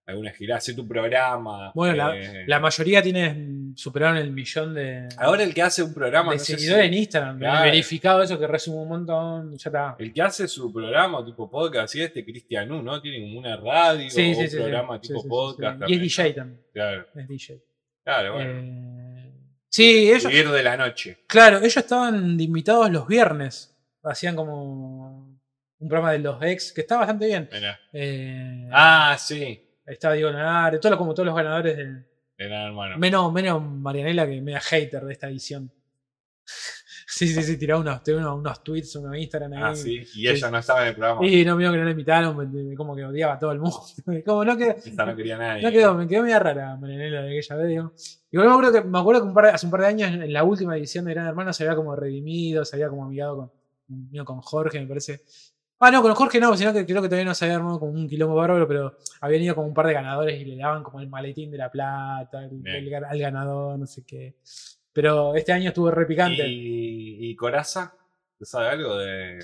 alguna 0.06 0.30
gira, 0.32 0.56
hacer 0.56 0.74
tu 0.74 0.86
programa. 0.88 1.70
Bueno, 1.74 1.94
la, 1.94 2.16
eh, 2.16 2.44
la 2.46 2.58
mayoría 2.58 3.00
tiene 3.02 3.72
superaron 3.76 4.16
el 4.16 4.32
millón 4.32 4.74
de, 4.74 5.08
Ahora 5.16 5.44
el 5.44 5.54
que 5.54 5.62
hace 5.62 5.82
un 5.84 5.94
programa, 5.94 6.32
de 6.32 6.38
no 6.38 6.44
si- 6.44 6.52
seguidores 6.54 6.86
en 6.86 6.94
Instagram. 6.94 7.38
Claro. 7.38 7.64
Verificado 7.64 8.22
eso 8.22 8.36
que 8.38 8.46
resume 8.48 8.78
un 8.78 8.88
montón. 8.88 9.56
Ya 9.56 9.68
está. 9.70 9.96
El 9.98 10.12
que 10.12 10.22
hace 10.22 10.48
su 10.48 10.72
programa 10.72 11.24
tipo 11.24 11.48
podcast 11.48 11.94
y 11.94 12.02
este 12.02 12.24
Cristian 12.24 12.72
U, 12.72 12.82
¿no? 12.82 13.00
Tiene 13.00 13.20
como 13.20 13.38
una 13.38 13.56
radio 13.56 14.10
Sí, 14.10 14.32
o 14.32 14.34
sí, 14.34 14.40
un 14.42 14.48
sí, 14.48 14.56
programa 14.56 15.00
tipo 15.00 15.22
podcast. 15.28 15.82
Y 15.86 15.94
es 15.94 16.00
DJ 16.00 16.32
también. 16.34 16.60
Claro, 16.72 17.06
Es 17.14 17.28
DJ. 17.28 17.62
claro, 18.02 18.32
bueno. 18.34 18.50
Eh, 18.52 19.32
sí, 19.68 20.10
ellos, 20.10 20.26
Vivir 20.26 20.48
de 20.50 20.62
la 20.64 20.76
noche. 20.76 21.18
claro, 21.28 21.58
ellos 21.58 21.76
estaban 21.76 22.40
invitados 22.40 22.90
los 22.90 23.06
viernes. 23.06 23.76
Hacían 24.02 24.34
como 24.34 25.38
un 25.78 25.88
programa 25.88 26.10
de 26.12 26.18
los 26.18 26.42
ex 26.42 26.72
que 26.72 26.80
está 26.80 26.96
bastante 26.96 27.26
bien. 27.26 27.48
Eh, 27.92 28.68
Ah, 28.72 29.16
sí. 29.18 29.66
Estaba 29.90 30.14
Diego 30.14 30.30
Navarre, 30.30 30.78
todo 30.78 30.92
lo- 30.92 30.98
como 30.98 31.14
todos 31.14 31.26
los 31.26 31.34
ganadores 31.36 31.76
del. 31.76 32.04
De 32.38 32.46
Gran 32.48 32.68
Hermano. 32.68 32.98
Menos, 32.98 33.32
menos 33.32 33.62
Marianela, 33.62 34.26
que 34.26 34.40
media 34.40 34.60
hater 34.60 35.04
de 35.04 35.12
esta 35.12 35.28
edición. 35.28 35.70
sí, 37.06 37.28
sí, 37.28 37.42
sí, 37.42 37.58
tiraba 37.58 37.80
unos, 37.80 38.00
unos, 38.08 38.38
unos 38.38 38.64
tweets, 38.64 38.96
unos 38.96 39.16
Instagram 39.16 39.52
ahí. 39.52 39.60
Ah, 39.62 39.74
sí. 39.74 40.02
Y 40.14 40.28
ella 40.28 40.50
no 40.50 40.58
estaba 40.58 40.82
en 40.82 40.88
el 40.88 40.94
programa. 40.94 41.26
Y 41.26 41.44
no 41.44 41.56
mío 41.56 41.70
que 41.70 41.78
no 41.78 41.84
le 41.84 41.90
invitaron, 41.90 42.74
como 42.76 42.96
que 42.96 43.04
odiaba 43.04 43.34
a 43.34 43.38
todo 43.38 43.52
el 43.52 43.58
mundo. 43.58 43.76
Como 44.24 44.44
no 44.44 44.56
quedó, 44.56 44.70
Esta 44.70 45.04
no 45.06 45.14
quería 45.14 45.36
nadie. 45.36 45.62
no 45.62 45.70
quedó, 45.70 45.94
me 45.94 46.06
quedó 46.08 46.22
media 46.22 46.38
rara 46.38 46.76
Marianela 46.76 47.22
de 47.22 47.28
aquella 47.38 47.56
vez, 47.56 47.68
digo. 47.68 47.92
Igual 48.30 48.48
me 48.48 48.54
acuerdo 48.54 48.72
que, 48.72 48.88
me 48.88 48.98
acuerdo 48.98 49.20
que 49.22 49.28
un 49.28 49.34
par 49.34 49.44
de- 49.46 49.50
hace 49.50 49.66
un 49.66 49.72
par 49.72 49.80
de 49.82 49.86
años, 49.88 50.10
en 50.10 50.32
la 50.32 50.44
última 50.44 50.76
edición 50.76 51.04
de 51.04 51.12
Gran 51.14 51.26
Hermano, 51.26 51.52
se 51.52 51.64
había 51.64 51.76
como 51.76 51.94
redimido, 51.94 52.64
se 52.64 52.76
había 52.76 52.88
como 52.88 53.04
amigado 53.04 53.52
con, 53.88 54.24
con 54.24 54.40
Jorge, 54.40 54.80
me 54.80 54.86
parece. 54.86 55.22
Ah, 55.82 55.90
no, 55.90 56.02
con 56.02 56.14
Jorge 56.14 56.38
no, 56.38 56.54
sino 56.56 56.72
que 56.74 56.84
creo 56.84 57.00
que 57.00 57.08
todavía 57.08 57.24
no 57.24 57.34
se 57.34 57.46
había 57.46 57.56
armado 57.56 57.80
como 57.80 57.92
un 57.92 58.06
quilombo 58.06 58.34
bárbaro, 58.36 58.68
pero 58.68 58.96
habían 59.22 59.42
ido 59.42 59.54
como 59.54 59.66
un 59.66 59.74
par 59.74 59.86
de 59.86 59.94
ganadores 59.94 60.38
y 60.40 60.44
le 60.44 60.56
daban 60.56 60.82
como 60.82 61.00
el 61.00 61.08
maletín 61.08 61.50
de 61.50 61.56
la 61.58 61.70
plata, 61.70 62.44
el, 62.44 62.60
el 62.66 62.94
al 62.94 63.18
ganador, 63.18 63.78
no 63.78 63.86
sé 63.86 64.04
qué. 64.06 64.36
Pero 64.92 65.34
este 65.34 65.52
año 65.52 65.68
estuvo 65.68 65.90
re 65.90 66.04
picante. 66.04 66.46
¿Y, 66.46 67.30
y 67.30 67.34
Coraza? 67.36 67.94
¿Te 68.38 68.44
sabe 68.44 68.68
algo 68.68 68.96
de.? 68.98 69.38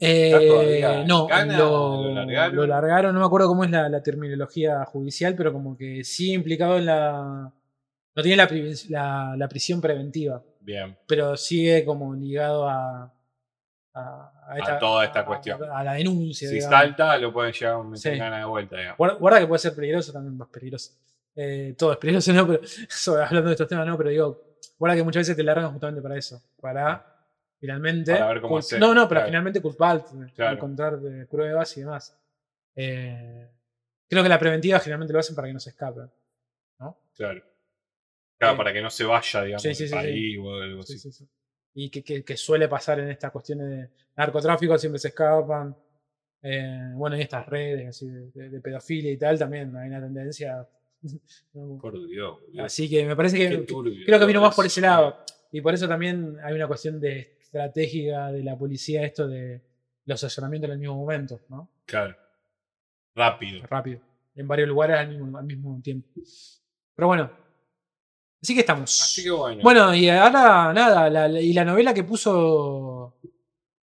Eh, 0.00 0.26
¿Está 0.32 0.46
todavía 0.46 1.00
en 1.02 1.06
no, 1.08 1.26
lo, 1.58 2.02
¿Lo 2.04 2.14
largaron? 2.14 2.56
lo 2.56 2.66
largaron, 2.66 3.14
no 3.14 3.20
me 3.20 3.26
acuerdo 3.26 3.48
cómo 3.48 3.64
es 3.64 3.70
la, 3.70 3.88
la 3.88 4.00
terminología 4.02 4.84
judicial, 4.84 5.34
pero 5.36 5.52
como 5.52 5.76
que 5.76 6.04
sí 6.04 6.32
implicado 6.32 6.78
en 6.78 6.86
la. 6.86 7.52
No 8.14 8.22
tiene 8.22 8.36
la, 8.36 8.48
pri- 8.48 8.74
la, 8.88 9.34
la 9.36 9.48
prisión 9.48 9.80
preventiva, 9.80 10.42
Bien. 10.60 10.96
pero 11.06 11.36
sigue 11.36 11.84
como 11.84 12.14
ligado 12.14 12.68
a. 12.68 13.12
A, 13.94 14.32
A 14.48 14.78
toda 14.78 15.04
esta 15.04 15.24
cuestión. 15.24 15.62
A, 15.70 15.84
la 15.84 15.92
denuncia. 15.94 16.48
Si 16.48 16.54
digamos. 16.54 16.78
salta, 16.78 17.18
lo 17.18 17.32
pueden 17.32 17.52
llevar 17.52 17.86
a 17.92 17.96
Sí. 17.96 18.10
de 18.10 18.44
vuelta, 18.46 18.76
digamos. 18.76 19.18
Guarda, 19.18 19.40
que 19.40 19.46
puede 19.46 19.58
ser 19.58 19.74
peligroso 19.74 20.12
también, 20.12 20.36
más 20.36 20.48
peligroso. 20.48 20.92
Eh, 21.36 21.74
todo 21.76 21.92
es 21.92 21.98
peligroso, 21.98 22.32
¿no? 22.32 22.46
Pero 22.46 22.60
eso, 22.62 23.22
hablando 23.22 23.48
de 23.48 23.52
estos 23.54 23.68
temas, 23.68 23.86
no, 23.86 23.96
pero 23.98 24.10
digo, 24.10 24.56
guarda 24.78 24.96
que 24.96 25.02
muchas 25.02 25.20
veces 25.20 25.36
te 25.36 25.42
largan 25.42 25.70
justamente 25.72 26.00
para 26.02 26.16
eso. 26.16 26.42
Para 26.60 27.04
finalmente. 27.60 28.12
Para 28.12 28.28
ver 28.28 28.40
cómo 28.40 28.58
hacer, 28.58 28.80
no, 28.80 28.94
no, 28.94 29.08
claro. 29.08 29.26
finalmente 29.26 29.60
culparte, 29.60 30.10
Claro. 30.34 30.56
encontrar 30.56 30.98
eh, 31.04 31.26
pruebas 31.30 31.76
y 31.76 31.80
demás. 31.80 32.18
Eh, 32.74 33.48
creo 34.08 34.22
que 34.22 34.28
la 34.28 34.38
preventiva 34.38 34.78
generalmente 34.80 35.12
lo 35.12 35.18
hacen 35.20 35.34
para 35.36 35.48
que 35.48 35.54
no 35.54 35.60
se 35.60 35.70
escapen. 35.70 36.10
¿no? 36.80 36.96
Claro. 37.14 37.42
Claro, 38.38 38.54
Eh, 38.54 38.56
para 38.56 38.72
que 38.72 38.80
no 38.80 38.88
se 38.88 39.04
vaya, 39.04 39.42
digamos, 39.42 39.62
sí, 39.62 39.74
sí, 39.74 39.82
del 39.84 39.88
sí, 39.90 39.94
sí. 39.94 40.00
país 40.00 40.38
o 40.40 40.54
algo 40.54 40.82
Sí, 40.84 40.94
así. 40.94 41.28
Y 41.80 41.90
que, 41.90 42.02
que- 42.02 42.24
que 42.24 42.36
suele 42.36 42.66
pasar 42.66 42.98
en 42.98 43.08
estas 43.10 43.30
cuestiones 43.30 43.68
de 43.68 43.88
narcotráfico, 44.16 44.76
siempre 44.76 44.98
se 44.98 45.08
escapan. 45.08 45.76
Eh, 46.42 46.90
bueno, 46.94 47.16
y 47.16 47.20
estas 47.20 47.46
redes 47.46 47.88
así 47.88 48.08
de, 48.08 48.30
de- 48.32 48.48
de 48.50 48.60
pedofilia 48.60 49.12
y 49.12 49.16
tal, 49.16 49.38
también 49.38 49.76
hay 49.76 49.88
una 49.88 50.00
tendencia. 50.00 50.68
Por 51.80 52.08
Dios. 52.08 52.38
Así 52.58 52.90
que 52.90 53.04
me 53.06 53.14
parece 53.14 53.38
que, 53.38 53.58
turbio 53.58 54.04
creo 54.04 54.18
que 54.18 54.26
vino 54.26 54.40
más 54.40 54.56
por 54.56 54.66
ese 54.66 54.80
lado. 54.80 55.18
Y 55.52 55.60
por 55.60 55.72
eso 55.72 55.86
también 55.86 56.36
hay 56.42 56.52
una 56.54 56.66
cuestión 56.66 56.98
de 57.00 57.36
estratégica 57.40 58.32
de 58.32 58.42
la 58.42 58.58
policía, 58.58 59.04
esto 59.04 59.28
de 59.28 59.62
los 60.04 60.24
allanamientos 60.24 60.68
en 60.68 60.72
el 60.72 60.78
mismo 60.80 60.96
momento, 60.96 61.40
¿no? 61.48 61.70
Claro. 61.86 62.16
Rápido. 63.14 63.64
Rápido. 63.66 64.00
En 64.34 64.48
varios 64.48 64.68
lugares 64.68 64.96
al 64.98 65.08
mismo, 65.10 65.38
al 65.38 65.44
mismo 65.44 65.80
tiempo. 65.82 66.08
Pero 66.96 67.06
bueno. 67.06 67.47
Así 68.40 68.54
que 68.54 68.60
estamos. 68.60 69.00
Así 69.02 69.24
que 69.24 69.30
bueno. 69.30 69.62
Bueno, 69.62 69.94
y 69.94 70.08
ahora 70.08 70.72
nada, 70.72 71.10
la- 71.10 71.28
la- 71.28 71.40
y 71.40 71.52
la 71.52 71.64
novela 71.64 71.92
que 71.92 72.04
puso. 72.04 73.14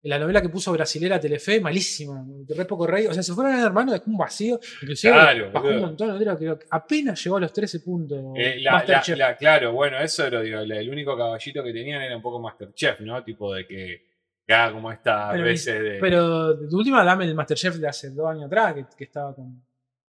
La 0.03 0.17
novela 0.17 0.41
que 0.41 0.47
puso 0.47 0.71
brasilera 0.71 1.19
Telefe, 1.19 1.59
malísima. 1.59 2.25
Re 2.47 2.63
poco 2.65 2.87
rey. 2.87 3.05
O 3.07 3.13
sea, 3.13 3.21
se 3.21 3.33
fueron 3.33 3.59
hermanos, 3.59 3.93
dejó 3.93 4.09
un 4.09 4.17
vacío. 4.17 4.57
Inclusive 4.81 5.13
Claro, 5.13 5.51
bajó 5.51 5.67
un 5.67 5.79
montón. 5.81 6.17
creo 6.17 6.37
que 6.57 6.65
apenas 6.69 7.21
llegó 7.21 7.35
a 7.35 7.41
los 7.41 7.51
13 7.51 7.81
puntos. 7.81 8.17
Eh, 8.37 8.59
la- 8.61 9.35
claro, 9.37 9.73
bueno, 9.73 9.99
eso 9.99 10.25
era 10.25 10.41
digo, 10.41 10.59
el 10.61 10.89
único 10.89 11.17
caballito 11.17 11.61
que 11.61 11.73
tenían 11.73 12.01
era 12.01 12.15
un 12.15 12.21
poco 12.21 12.39
Masterchef, 12.39 13.01
¿no? 13.01 13.21
Tipo 13.25 13.53
de 13.53 13.67
que, 13.67 14.07
haga 14.47 14.71
como 14.71 14.89
esta 14.91 15.31
Pero, 15.33 15.43
veces 15.43 15.83
de. 15.83 15.97
Pero 15.99 16.53
de 16.53 16.75
última 16.75 17.03
dame 17.03 17.25
el 17.25 17.35
Masterchef 17.35 17.75
de 17.75 17.87
hace 17.89 18.09
dos 18.11 18.29
años 18.29 18.45
atrás, 18.45 18.73
que, 18.75 18.85
que 18.97 19.03
estaba 19.03 19.35
con. 19.35 19.61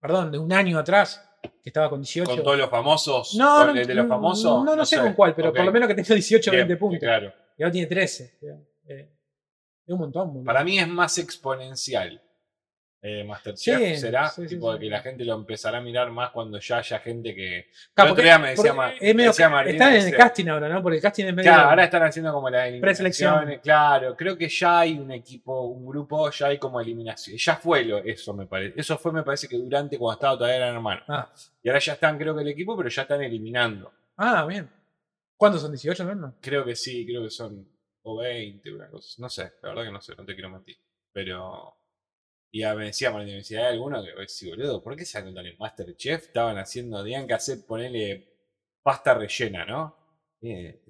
Perdón, 0.00 0.30
de 0.30 0.38
un 0.38 0.52
año 0.52 0.78
atrás, 0.78 1.28
que 1.42 1.68
estaba 1.70 1.88
con 1.90 2.00
18. 2.00 2.30
con 2.30 2.42
todos 2.42 2.58
los 2.58 2.70
famosos. 2.70 3.34
no, 3.34 3.66
no, 3.66 3.72
de 3.72 3.94
los 3.94 4.06
famosos. 4.08 4.64
no, 4.64 4.76
no 4.76 4.84
sé 4.84 4.98
con 4.98 5.12
cuál, 5.14 5.34
pero 5.34 5.50
Ok. 5.50 5.56
por 5.56 5.64
lo 5.66 5.72
menos 5.72 5.88
que 5.88 5.94
tenga 5.94 6.14
18 6.14 6.50
o 6.50 6.52
Bien, 6.52 6.66
20 6.68 6.80
puntos. 6.80 7.00
Claro. 7.00 7.32
Y 7.56 7.62
ahora 7.62 7.72
tiene 7.72 7.86
13. 7.86 8.38
Eh, 8.88 9.08
es 9.86 9.92
un 9.92 9.98
montón, 9.98 10.28
boludo. 10.32 10.44
Para 10.44 10.64
mí 10.64 10.78
es 10.78 10.88
más 10.88 11.18
exponencial 11.18 12.20
eh, 13.04 13.24
Masterchef 13.24 13.78
Sí, 13.80 13.96
será, 13.96 14.28
sí, 14.28 14.46
tipo 14.46 14.72
sí. 14.74 14.78
que 14.78 14.86
la 14.88 15.00
gente 15.00 15.24
lo 15.24 15.34
empezará 15.34 15.78
a 15.78 15.80
mirar 15.80 16.10
más 16.12 16.30
cuando 16.30 16.60
ya 16.60 16.78
haya 16.78 17.00
gente 17.00 17.34
que... 17.34 17.66
Claro, 17.94 18.10
porque- 18.10 18.22
día 18.22 18.38
me 18.38 18.50
decía, 18.50 18.72
porque 18.72 18.76
Ma- 18.76 18.92
es 18.92 19.00
me 19.00 19.14
medio- 19.14 19.30
decía 19.30 19.48
Martina, 19.48 19.72
están 19.74 19.94
en 19.96 20.06
el 20.06 20.16
casting 20.16 20.46
ahora, 20.46 20.68
¿no? 20.68 20.82
Porque 20.82 20.96
el 20.98 21.02
casting 21.02 21.24
es 21.24 21.34
medio. 21.34 21.50
Claro, 21.50 21.68
ahora 21.70 21.84
están 21.84 22.02
haciendo 22.04 22.32
como 22.32 22.48
la 22.48 22.64
Preselección. 22.80 23.34
eliminación. 23.34 23.60
Claro, 23.62 24.16
creo 24.16 24.38
que 24.38 24.48
ya 24.48 24.78
hay 24.78 24.98
un 24.98 25.10
equipo, 25.10 25.62
un 25.62 25.84
grupo, 25.84 26.30
ya 26.30 26.46
hay 26.46 26.58
como 26.58 26.80
eliminación. 26.80 27.36
Ya 27.36 27.56
fue 27.56 27.84
lo, 27.84 27.98
eso, 27.98 28.32
me 28.34 28.46
parece. 28.46 28.78
Eso 28.80 28.96
fue, 28.96 29.10
me 29.12 29.24
parece 29.24 29.48
que 29.48 29.56
durante 29.58 29.98
cuando 29.98 30.14
estaba 30.14 30.36
todavía 30.38 30.56
eran 30.58 30.74
hermanos. 30.76 31.04
Ah. 31.08 31.28
Y 31.60 31.68
ahora 31.68 31.80
ya 31.80 31.94
están, 31.94 32.16
creo 32.16 32.36
que 32.36 32.42
el 32.42 32.48
equipo, 32.48 32.76
pero 32.76 32.88
ya 32.88 33.02
están 33.02 33.20
eliminando. 33.22 33.92
ah, 34.18 34.46
bien. 34.46 34.70
¿Cuántos 35.36 35.60
son? 35.62 35.72
¿18 35.72 36.04
no? 36.06 36.14
no? 36.14 36.34
Creo 36.40 36.64
que 36.64 36.76
sí, 36.76 37.04
creo 37.04 37.24
que 37.24 37.30
son 37.30 37.66
o 38.04 38.18
20, 38.18 38.72
una 38.72 38.86
cosa. 38.86 39.20
No 39.20 39.28
sé, 39.28 39.54
la 39.60 39.70
verdad 39.70 39.84
que 39.86 39.90
no 39.90 40.00
sé, 40.00 40.14
no 40.16 40.24
te 40.24 40.34
quiero 40.34 40.50
mentir. 40.50 40.76
Pero. 41.12 41.74
Y 42.54 42.62
me 42.64 42.84
decía 42.86 43.10
Martín, 43.10 43.30
me 43.32 43.36
decía, 43.38 43.60
¿hay 43.66 43.72
alguno 43.72 44.02
que 44.04 44.28
sí, 44.28 44.50
boludo? 44.50 44.82
¿Por 44.82 44.94
qué 44.94 45.06
se 45.06 45.16
anotan 45.18 45.46
en 45.46 45.56
Masterchef? 45.58 46.26
Estaban 46.26 46.58
haciendo, 46.58 47.02
tenían 47.02 47.26
que 47.26 47.32
hacer, 47.32 47.64
ponerle 47.66 48.28
pasta 48.82 49.14
rellena, 49.14 49.64
¿no? 49.64 49.96
Eh, 50.42 50.82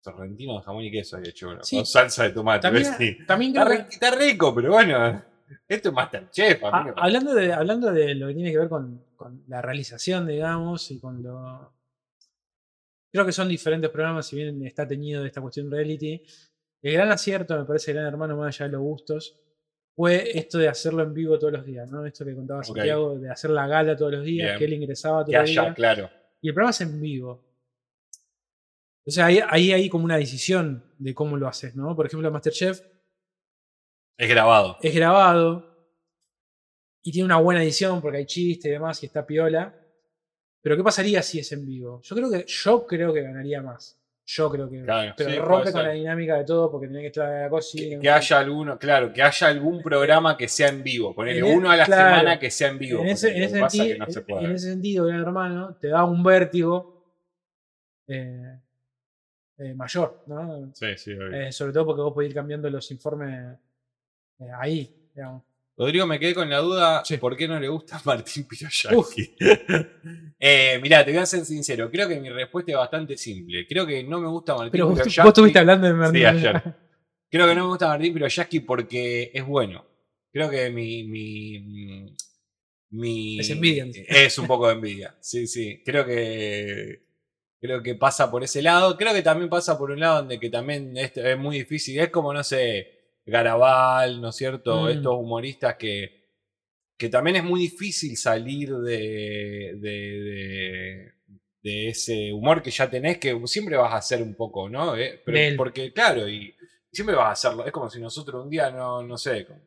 sorrentino 0.00 0.58
de 0.58 0.62
jamón 0.64 0.84
y 0.84 0.92
queso 0.92 1.16
había 1.16 1.30
hecho. 1.30 1.58
Sí. 1.62 1.76
Con 1.76 1.86
salsa 1.86 2.22
de 2.22 2.30
tomate. 2.30 2.62
También, 2.62 2.84
¿ves? 2.84 2.96
Sí. 2.96 3.26
también 3.26 3.56
Está, 3.56 4.10
que- 4.12 4.16
rico, 4.16 4.54
pero 4.54 4.72
bueno. 4.72 5.24
Esto 5.68 5.88
es 5.88 5.94
Masterchef, 5.94 6.62
Ah, 6.64 6.80
amigo. 6.80 6.96
hablando, 6.98 7.34
de, 7.34 7.52
hablando 7.52 7.92
de 7.92 8.14
lo 8.14 8.28
que 8.28 8.34
tiene 8.34 8.52
que 8.52 8.58
ver 8.58 8.68
con, 8.68 9.04
con 9.16 9.44
la 9.48 9.60
realización, 9.62 10.26
digamos, 10.26 10.88
y 10.92 11.00
con 11.00 11.20
lo. 11.22 11.72
Creo 13.12 13.24
que 13.26 13.32
son 13.32 13.48
diferentes 13.48 13.90
programas, 13.90 14.26
si 14.26 14.36
bien 14.36 14.64
está 14.66 14.86
teñido 14.86 15.22
de 15.22 15.28
esta 15.28 15.40
cuestión 15.40 15.68
reality. 15.70 16.22
El 16.82 16.92
gran 16.92 17.10
acierto, 17.10 17.56
me 17.58 17.64
parece, 17.64 17.92
Gran 17.92 18.06
Hermano, 18.06 18.36
más 18.36 18.54
allá 18.54 18.66
de 18.66 18.72
los 18.72 18.82
gustos, 18.82 19.40
fue 19.96 20.38
esto 20.38 20.58
de 20.58 20.68
hacerlo 20.68 21.02
en 21.02 21.14
vivo 21.14 21.38
todos 21.38 21.54
los 21.54 21.64
días, 21.64 21.90
¿no? 21.90 22.04
Esto 22.04 22.24
que 22.26 22.34
contaba. 22.34 22.62
Santiago, 22.62 23.18
de 23.18 23.30
hacer 23.30 23.50
la 23.50 23.66
gala 23.66 23.96
todos 23.96 24.12
los 24.12 24.24
días, 24.24 24.48
Bien. 24.50 24.58
que 24.58 24.64
él 24.66 24.72
ingresaba 24.74 25.24
todos 25.24 25.34
los 25.38 25.50
días. 25.50 25.74
claro. 25.74 26.10
Y 26.42 26.48
el 26.48 26.54
programa 26.54 26.70
es 26.70 26.80
en 26.82 27.00
vivo. 27.00 27.42
O 29.06 29.10
sea, 29.10 29.26
ahí, 29.26 29.40
ahí 29.48 29.72
hay 29.72 29.88
como 29.88 30.04
una 30.04 30.18
decisión 30.18 30.84
de 30.98 31.14
cómo 31.14 31.36
lo 31.38 31.48
haces, 31.48 31.74
¿no? 31.74 31.96
Por 31.96 32.06
ejemplo, 32.06 32.30
Masterchef 32.30 32.82
Es 34.18 34.28
grabado. 34.28 34.76
es 34.82 34.94
grabado 34.94 35.74
y 37.02 37.12
tiene 37.12 37.24
una 37.24 37.38
buena 37.38 37.62
edición 37.62 38.00
porque 38.02 38.18
hay 38.18 38.26
chiste 38.26 38.68
y 38.68 38.72
demás 38.72 39.02
y 39.02 39.06
está 39.06 39.24
piola. 39.26 39.74
Pero 40.60 40.76
¿qué 40.76 40.82
pasaría 40.82 41.22
si 41.22 41.38
es 41.38 41.50
en 41.52 41.64
vivo? 41.64 42.02
Yo 42.02 42.16
creo 42.16 42.30
que, 42.30 42.44
yo 42.46 42.86
creo 42.86 43.12
que 43.14 43.22
ganaría 43.22 43.62
más. 43.62 43.98
Yo 44.28 44.50
creo 44.50 44.68
que. 44.68 44.82
Claro, 44.82 45.14
pero 45.16 45.30
sí, 45.30 45.38
rompe 45.38 45.70
con 45.72 45.82
la 45.84 45.90
dinámica 45.92 46.36
de 46.36 46.44
todo 46.44 46.68
porque 46.70 46.88
tenés 46.88 47.02
que 47.02 47.06
estar 47.06 47.42
la 47.42 47.48
cocina. 47.48 47.96
Que, 47.96 48.00
que 48.02 48.10
haya 48.10 48.38
alguno, 48.40 48.76
claro, 48.76 49.12
que 49.12 49.22
haya 49.22 49.46
algún 49.46 49.80
programa 49.82 50.36
que 50.36 50.48
sea 50.48 50.68
en 50.68 50.82
vivo. 50.82 51.14
Ponerle 51.14 51.40
En 51.40 51.46
e- 51.46 51.56
uno 51.56 51.70
a 51.70 51.76
la 51.76 51.84
claro. 51.84 52.16
semana 52.16 52.38
que 52.38 52.50
sea 52.50 52.68
en 52.70 52.78
vivo. 52.78 53.02
en 53.02 53.08
ese, 53.08 53.36
en 53.36 53.42
ese 53.44 53.58
sentido, 53.60 53.98
no 53.98 54.04
en- 54.38 54.44
en 54.46 54.50
ese 54.56 54.68
sentido, 54.70 55.06
gran 55.06 55.20
hermano, 55.20 55.76
te 55.80 55.88
da 55.88 56.04
un 56.04 56.24
vértigo 56.24 57.04
eh, 58.08 58.58
eh, 59.58 59.74
mayor, 59.74 60.24
¿no? 60.26 60.70
Sí, 60.74 60.86
sí. 60.96 61.12
Eh, 61.32 61.52
sobre 61.52 61.72
todo 61.72 61.86
porque 61.86 62.02
vos 62.02 62.12
podés 62.12 62.28
ir 62.30 62.34
cambiando 62.34 62.68
los 62.68 62.90
informes 62.90 63.56
eh, 64.40 64.48
ahí, 64.58 65.08
digamos. 65.14 65.42
Rodrigo, 65.78 66.06
me 66.06 66.18
quedé 66.18 66.34
con 66.34 66.48
la 66.48 66.58
duda, 66.58 67.04
Sí. 67.04 67.18
¿por 67.18 67.36
qué 67.36 67.46
no 67.46 67.60
le 67.60 67.68
gusta 67.68 68.00
Martín 68.04 68.46
Piroyaki? 68.48 69.36
eh, 70.40 70.78
mirá, 70.82 71.04
te 71.04 71.10
voy 71.12 71.20
a 71.20 71.26
ser 71.26 71.44
sincero, 71.44 71.90
creo 71.90 72.08
que 72.08 72.18
mi 72.20 72.30
respuesta 72.30 72.72
es 72.72 72.78
bastante 72.78 73.16
simple. 73.16 73.66
Creo 73.66 73.86
que 73.86 74.02
no 74.02 74.20
me 74.20 74.28
gusta 74.28 74.54
Martín 74.54 74.72
Pero 74.72 74.86
vos, 74.88 74.98
Piroyaki. 74.98 75.20
vos 75.20 75.28
estuviste 75.28 75.58
hablando 75.58 75.86
de 75.86 75.92
Sí, 75.92 75.98
Martín. 75.98 76.26
ayer. 76.26 76.62
Creo 77.30 77.46
que 77.48 77.54
no 77.54 77.64
me 77.64 77.68
gusta 77.68 77.88
Martín 77.88 78.14
Piroyaki 78.14 78.60
porque 78.60 79.30
es 79.34 79.44
bueno. 79.44 79.84
Creo 80.32 80.48
que 80.50 80.70
mi... 80.70 81.04
mi, 81.04 82.16
mi 82.90 83.40
Es 83.40 83.50
envidia. 83.50 83.86
Es 84.08 84.38
un 84.38 84.46
poco 84.46 84.68
de 84.68 84.74
envidia. 84.74 85.16
Sí, 85.20 85.46
sí. 85.46 85.82
Creo 85.84 86.06
que... 86.06 87.04
Creo 87.60 87.82
que 87.82 87.94
pasa 87.96 88.30
por 88.30 88.44
ese 88.44 88.62
lado. 88.62 88.96
Creo 88.96 89.12
que 89.14 89.22
también 89.22 89.48
pasa 89.50 89.76
por 89.78 89.90
un 89.90 89.98
lado 90.00 90.18
donde 90.18 90.38
que 90.38 90.50
también 90.50 90.96
es, 90.96 91.16
es 91.16 91.38
muy 91.38 91.58
difícil. 91.58 91.98
Es 91.98 92.10
como, 92.10 92.32
no 92.32 92.44
sé, 92.44 92.95
Garabal, 93.26 94.20
¿no 94.20 94.28
es 94.30 94.36
cierto? 94.36 94.82
Mm. 94.82 94.88
Estos 94.88 95.14
humoristas 95.14 95.74
que, 95.76 96.24
que 96.96 97.08
también 97.08 97.36
es 97.36 97.44
muy 97.44 97.60
difícil 97.60 98.16
salir 98.16 98.72
de, 98.76 99.74
de, 99.78 99.90
de, 100.20 101.12
de 101.62 101.88
ese 101.88 102.32
humor 102.32 102.62
que 102.62 102.70
ya 102.70 102.88
tenés, 102.88 103.18
que 103.18 103.38
siempre 103.46 103.76
vas 103.76 103.92
a 103.92 103.96
hacer 103.98 104.22
un 104.22 104.34
poco, 104.34 104.68
¿no? 104.68 104.96
Eh, 104.96 105.20
pero 105.24 105.56
porque, 105.56 105.92
claro, 105.92 106.28
y 106.28 106.54
siempre 106.92 107.16
vas 107.16 107.26
a 107.26 107.32
hacerlo. 107.32 107.66
Es 107.66 107.72
como 107.72 107.90
si 107.90 108.00
nosotros 108.00 108.44
un 108.44 108.50
día 108.50 108.70
no, 108.70 109.02
no 109.02 109.18
sé, 109.18 109.44
como, 109.44 109.60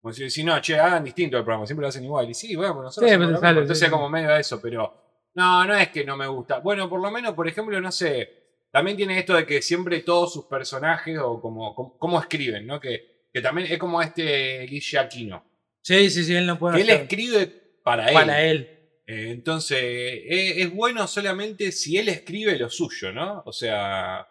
como 0.00 0.12
si 0.14 0.24
decís, 0.24 0.44
no, 0.44 0.58
che, 0.60 0.78
hagan 0.78 1.04
distinto 1.04 1.36
el 1.36 1.44
programa, 1.44 1.66
siempre 1.66 1.82
lo 1.82 1.88
hacen 1.88 2.04
igual. 2.04 2.28
Y 2.28 2.34
sí, 2.34 2.56
bueno, 2.56 2.74
pues 2.74 2.84
nosotros 2.84 3.10
Sí, 3.10 3.40
sale, 3.40 3.60
entonces 3.60 3.84
sí. 3.86 3.90
como 3.90 4.08
medio 4.08 4.30
de 4.30 4.40
eso, 4.40 4.60
pero 4.60 4.94
no, 5.34 5.64
no 5.64 5.74
es 5.76 5.88
que 5.90 6.04
no 6.04 6.16
me 6.16 6.26
gusta. 6.26 6.58
Bueno, 6.58 6.88
por 6.88 7.00
lo 7.00 7.10
menos, 7.10 7.34
por 7.34 7.46
ejemplo, 7.46 7.80
no 7.80 7.92
sé, 7.92 8.41
también 8.72 8.96
tiene 8.96 9.18
esto 9.18 9.34
de 9.34 9.46
que 9.46 9.60
siempre 9.60 10.00
todos 10.00 10.32
sus 10.32 10.46
personajes 10.46 11.18
o 11.18 11.40
como, 11.40 11.96
como, 11.98 12.18
escriben, 12.18 12.66
¿no? 12.66 12.80
Que, 12.80 13.26
que 13.32 13.42
también 13.42 13.70
es 13.70 13.78
como 13.78 14.00
este 14.00 14.66
Guille 14.66 14.98
Aquino. 14.98 15.44
Sí, 15.82 16.08
sí, 16.10 16.24
sí, 16.24 16.34
él 16.34 16.46
no 16.46 16.58
puede 16.58 16.76
Que 16.76 16.82
él 16.82 16.90
hacer 16.90 17.02
escribe 17.02 17.46
para 17.84 18.08
él. 18.08 18.14
para 18.14 18.42
él. 18.42 18.60
Eh, 19.06 19.30
entonces, 19.30 19.78
eh, 19.78 20.62
es 20.62 20.72
bueno 20.72 21.06
solamente 21.06 21.70
si 21.70 21.98
él 21.98 22.08
escribe 22.08 22.58
lo 22.58 22.70
suyo, 22.70 23.12
¿no? 23.12 23.42
O 23.44 23.52
sea, 23.52 24.26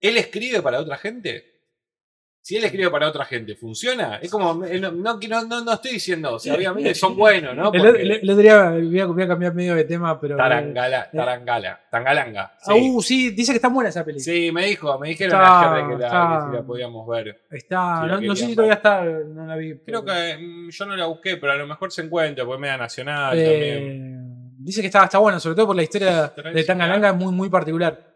¿él 0.00 0.16
escribe 0.16 0.62
para 0.62 0.80
otra 0.80 0.96
gente? 0.96 1.51
Si 2.44 2.56
él 2.56 2.64
escribe 2.64 2.90
para 2.90 3.06
otra 3.06 3.24
gente, 3.24 3.54
¿funciona? 3.54 4.16
Es 4.16 4.28
como, 4.28 4.64
eh, 4.64 4.80
no, 4.80 4.90
no, 4.90 5.16
no, 5.46 5.60
no- 5.64 5.72
estoy 5.74 5.92
diciendo, 5.92 6.34
o 6.34 6.38
sea, 6.40 6.54
obviamente 6.54 6.92
son 6.96 7.16
buenos, 7.16 7.54
¿no? 7.54 7.72
El, 7.72 7.86
el- 7.86 8.10
el 8.10 8.30
otro 8.30 8.42
día 8.42 8.70
voy 8.70 8.98
a, 9.00 9.06
voy 9.06 9.22
a 9.22 9.28
cambiar 9.28 9.54
medio 9.54 9.76
de 9.76 9.84
tema, 9.84 10.20
pero. 10.20 10.36
Tarangala, 10.36 11.08
tarangala, 11.12 11.80
tangalanga. 11.88 12.52
Ah, 12.66 12.74
uh, 12.74 13.00
sí, 13.00 13.30
dice 13.30 13.52
que 13.52 13.56
está 13.58 13.68
buena 13.68 13.90
esa 13.90 14.04
película. 14.04 14.24
Sí, 14.24 14.50
me 14.50 14.66
dijo, 14.66 14.98
me 14.98 15.10
dijeron 15.10 15.36
Está- 15.40 15.72
ayer 15.72 15.84
de 15.86 15.92
que 15.94 15.98
la, 16.00 16.06
está- 16.08 16.40
que 16.46 16.50
si 16.50 16.56
la 16.56 16.66
podíamos 16.66 17.06
ver. 17.08 17.42
Está, 17.48 18.06
no, 18.06 18.20
no 18.20 18.34
sé 18.34 18.46
si 18.46 18.54
todavía 18.56 18.74
está, 18.74 19.04
no 19.04 19.46
la 19.46 19.54
vi. 19.56 19.78
Creo 19.78 20.04
que 20.04 20.36
mm, 20.36 20.68
yo 20.70 20.86
no 20.86 20.96
la 20.96 21.06
busqué, 21.06 21.36
pero 21.36 21.52
a 21.52 21.56
lo 21.56 21.66
mejor 21.68 21.92
se 21.92 22.02
encuentra, 22.02 22.44
porque 22.44 22.56
es 22.56 22.60
media 22.60 22.76
nacional 22.76 23.38
Eh, 23.38 23.44
también. 23.44 24.56
dice 24.58 24.80
que 24.80 24.88
está, 24.88 25.04
está 25.04 25.18
bueno, 25.18 25.38
sobre 25.38 25.54
todo 25.54 25.68
por 25.68 25.76
la 25.76 25.84
historia 25.84 26.32
de. 26.52 26.64
Tangalanga 26.64 27.10
es 27.10 27.14
muy, 27.14 27.32
muy 27.32 27.48
particular. 27.48 28.14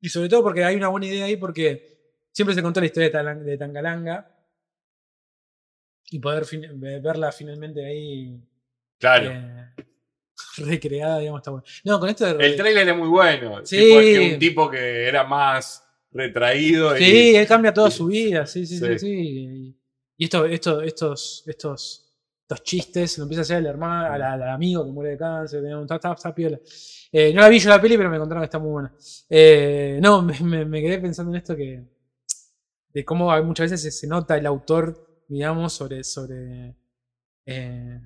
Y 0.00 0.08
sobre 0.08 0.30
todo 0.30 0.42
porque 0.42 0.64
hay 0.64 0.76
una 0.76 0.88
buena 0.88 1.04
idea 1.06 1.26
ahí 1.26 1.36
porque 1.36 1.95
siempre 2.36 2.54
se 2.54 2.62
contó 2.62 2.80
la 2.80 2.86
historia 2.86 3.08
de, 3.34 3.56
Tangalanga 3.56 4.30
y 6.10 6.18
poder 6.18 6.44
fin- 6.44 6.78
verla 6.78 7.32
finalmente 7.32 7.82
ahí 7.84 8.38
Claro. 8.98 9.30
eh, 9.30 9.70
recreada, 10.58 11.18
digamos, 11.18 11.40
está 11.40 11.50
bueno. 11.52 11.64
No, 11.84 11.98
con 11.98 12.10
esto 12.10 12.34
de... 12.34 12.46
El 12.46 12.56
trailer 12.56 12.86
es 12.90 12.96
muy 12.96 13.08
bueno. 13.08 13.64
Sí. 13.64 13.78
Tipo, 13.78 14.00
es 14.00 14.18
que 14.18 14.32
un 14.34 14.38
tipo 14.38 14.70
que 14.70 15.08
era 15.08 15.24
más 15.24 15.82
retraído. 16.12 16.94
y- 16.94 17.00
Sí, 17.02 17.36
él 17.36 17.46
cambia 17.46 17.72
toda 17.72 17.90
su 17.90 18.06
vida, 18.06 18.44
sí, 18.46 18.66
sí, 18.66 18.78
sí. 18.78 18.86
Sí. 18.86 18.98
sí. 18.98 19.80
Y, 20.18 20.24
esto, 20.24 20.44
esto, 20.44 20.82
estos, 20.82 21.42
estos, 21.46 22.14
estos 22.42 22.62
chistes 22.62 23.16
lo 23.18 23.24
empieza 23.24 23.40
a 23.40 23.44
hacer 23.44 23.56
el 23.58 23.66
hermano, 23.66 24.12
al, 24.12 24.22
al 24.22 24.42
amigo 24.50 24.84
que 24.84 24.92
muere 24.92 25.12
de 25.12 25.16
cáncer, 25.18 25.62
está 25.64 26.34
piola. 26.34 26.60
Eh, 27.12 27.32
no 27.32 27.40
la 27.40 27.48
vi 27.48 27.58
yo 27.58 27.70
la 27.70 27.80
peli, 27.80 27.96
pero 27.96 28.10
me 28.10 28.18
contaron 28.18 28.42
que 28.42 28.46
está 28.46 28.58
muy 28.58 28.70
buena. 28.72 28.94
Eh, 29.30 29.98
no, 30.02 30.20
me, 30.22 30.38
me- 30.40 30.64
me 30.66 30.82
quedé 30.82 30.98
pensando 30.98 31.32
en 31.32 31.38
esto 31.38 31.56
que. 31.56 31.95
De 32.96 33.04
cómo 33.04 33.30
muchas 33.42 33.70
veces 33.70 33.98
se, 33.98 34.06
nota 34.06 34.36
el 34.38 34.46
autor, 34.46 35.24
digamos, 35.28 35.72
sobre. 35.74 36.02
sobre. 36.02 36.74
eh, 37.44 38.00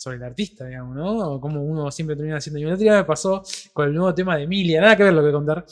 sobre 0.00 0.16
el 0.16 0.22
artista, 0.22 0.64
digamos, 0.64 0.94
¿no? 0.94 1.32
O 1.32 1.40
cómo 1.40 1.60
uno 1.60 1.90
siempre 1.90 2.14
termina 2.14 2.36
haciendo. 2.36 2.60
Y 2.60 2.64
otro 2.66 2.76
día 2.76 2.94
me 2.98 3.04
pasó 3.04 3.42
con 3.72 3.88
el 3.88 3.94
nuevo 3.94 4.14
tema 4.14 4.36
de 4.36 4.44
Emilia, 4.44 4.80
nada 4.80 4.96
que 4.96 5.02
ver 5.02 5.12
lo 5.12 5.24
que 5.24 5.32
contar. 5.32 5.66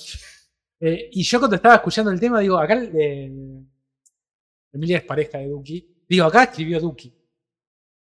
Eh, 0.81 1.11
y 1.13 1.23
yo 1.23 1.39
cuando 1.39 1.55
estaba 1.55 1.77
escuchando 1.77 2.11
el 2.11 2.19
tema, 2.19 2.41
digo, 2.41 2.59
acá 2.59 2.75
eh, 2.77 3.31
Emilia 4.73 4.99
es 4.99 5.05
pareja 5.05 5.39
de 5.39 5.47
Duki. 5.49 6.03
Digo, 6.09 6.25
acá 6.25 6.43
escribió 6.43 6.81
Duki. 6.81 7.15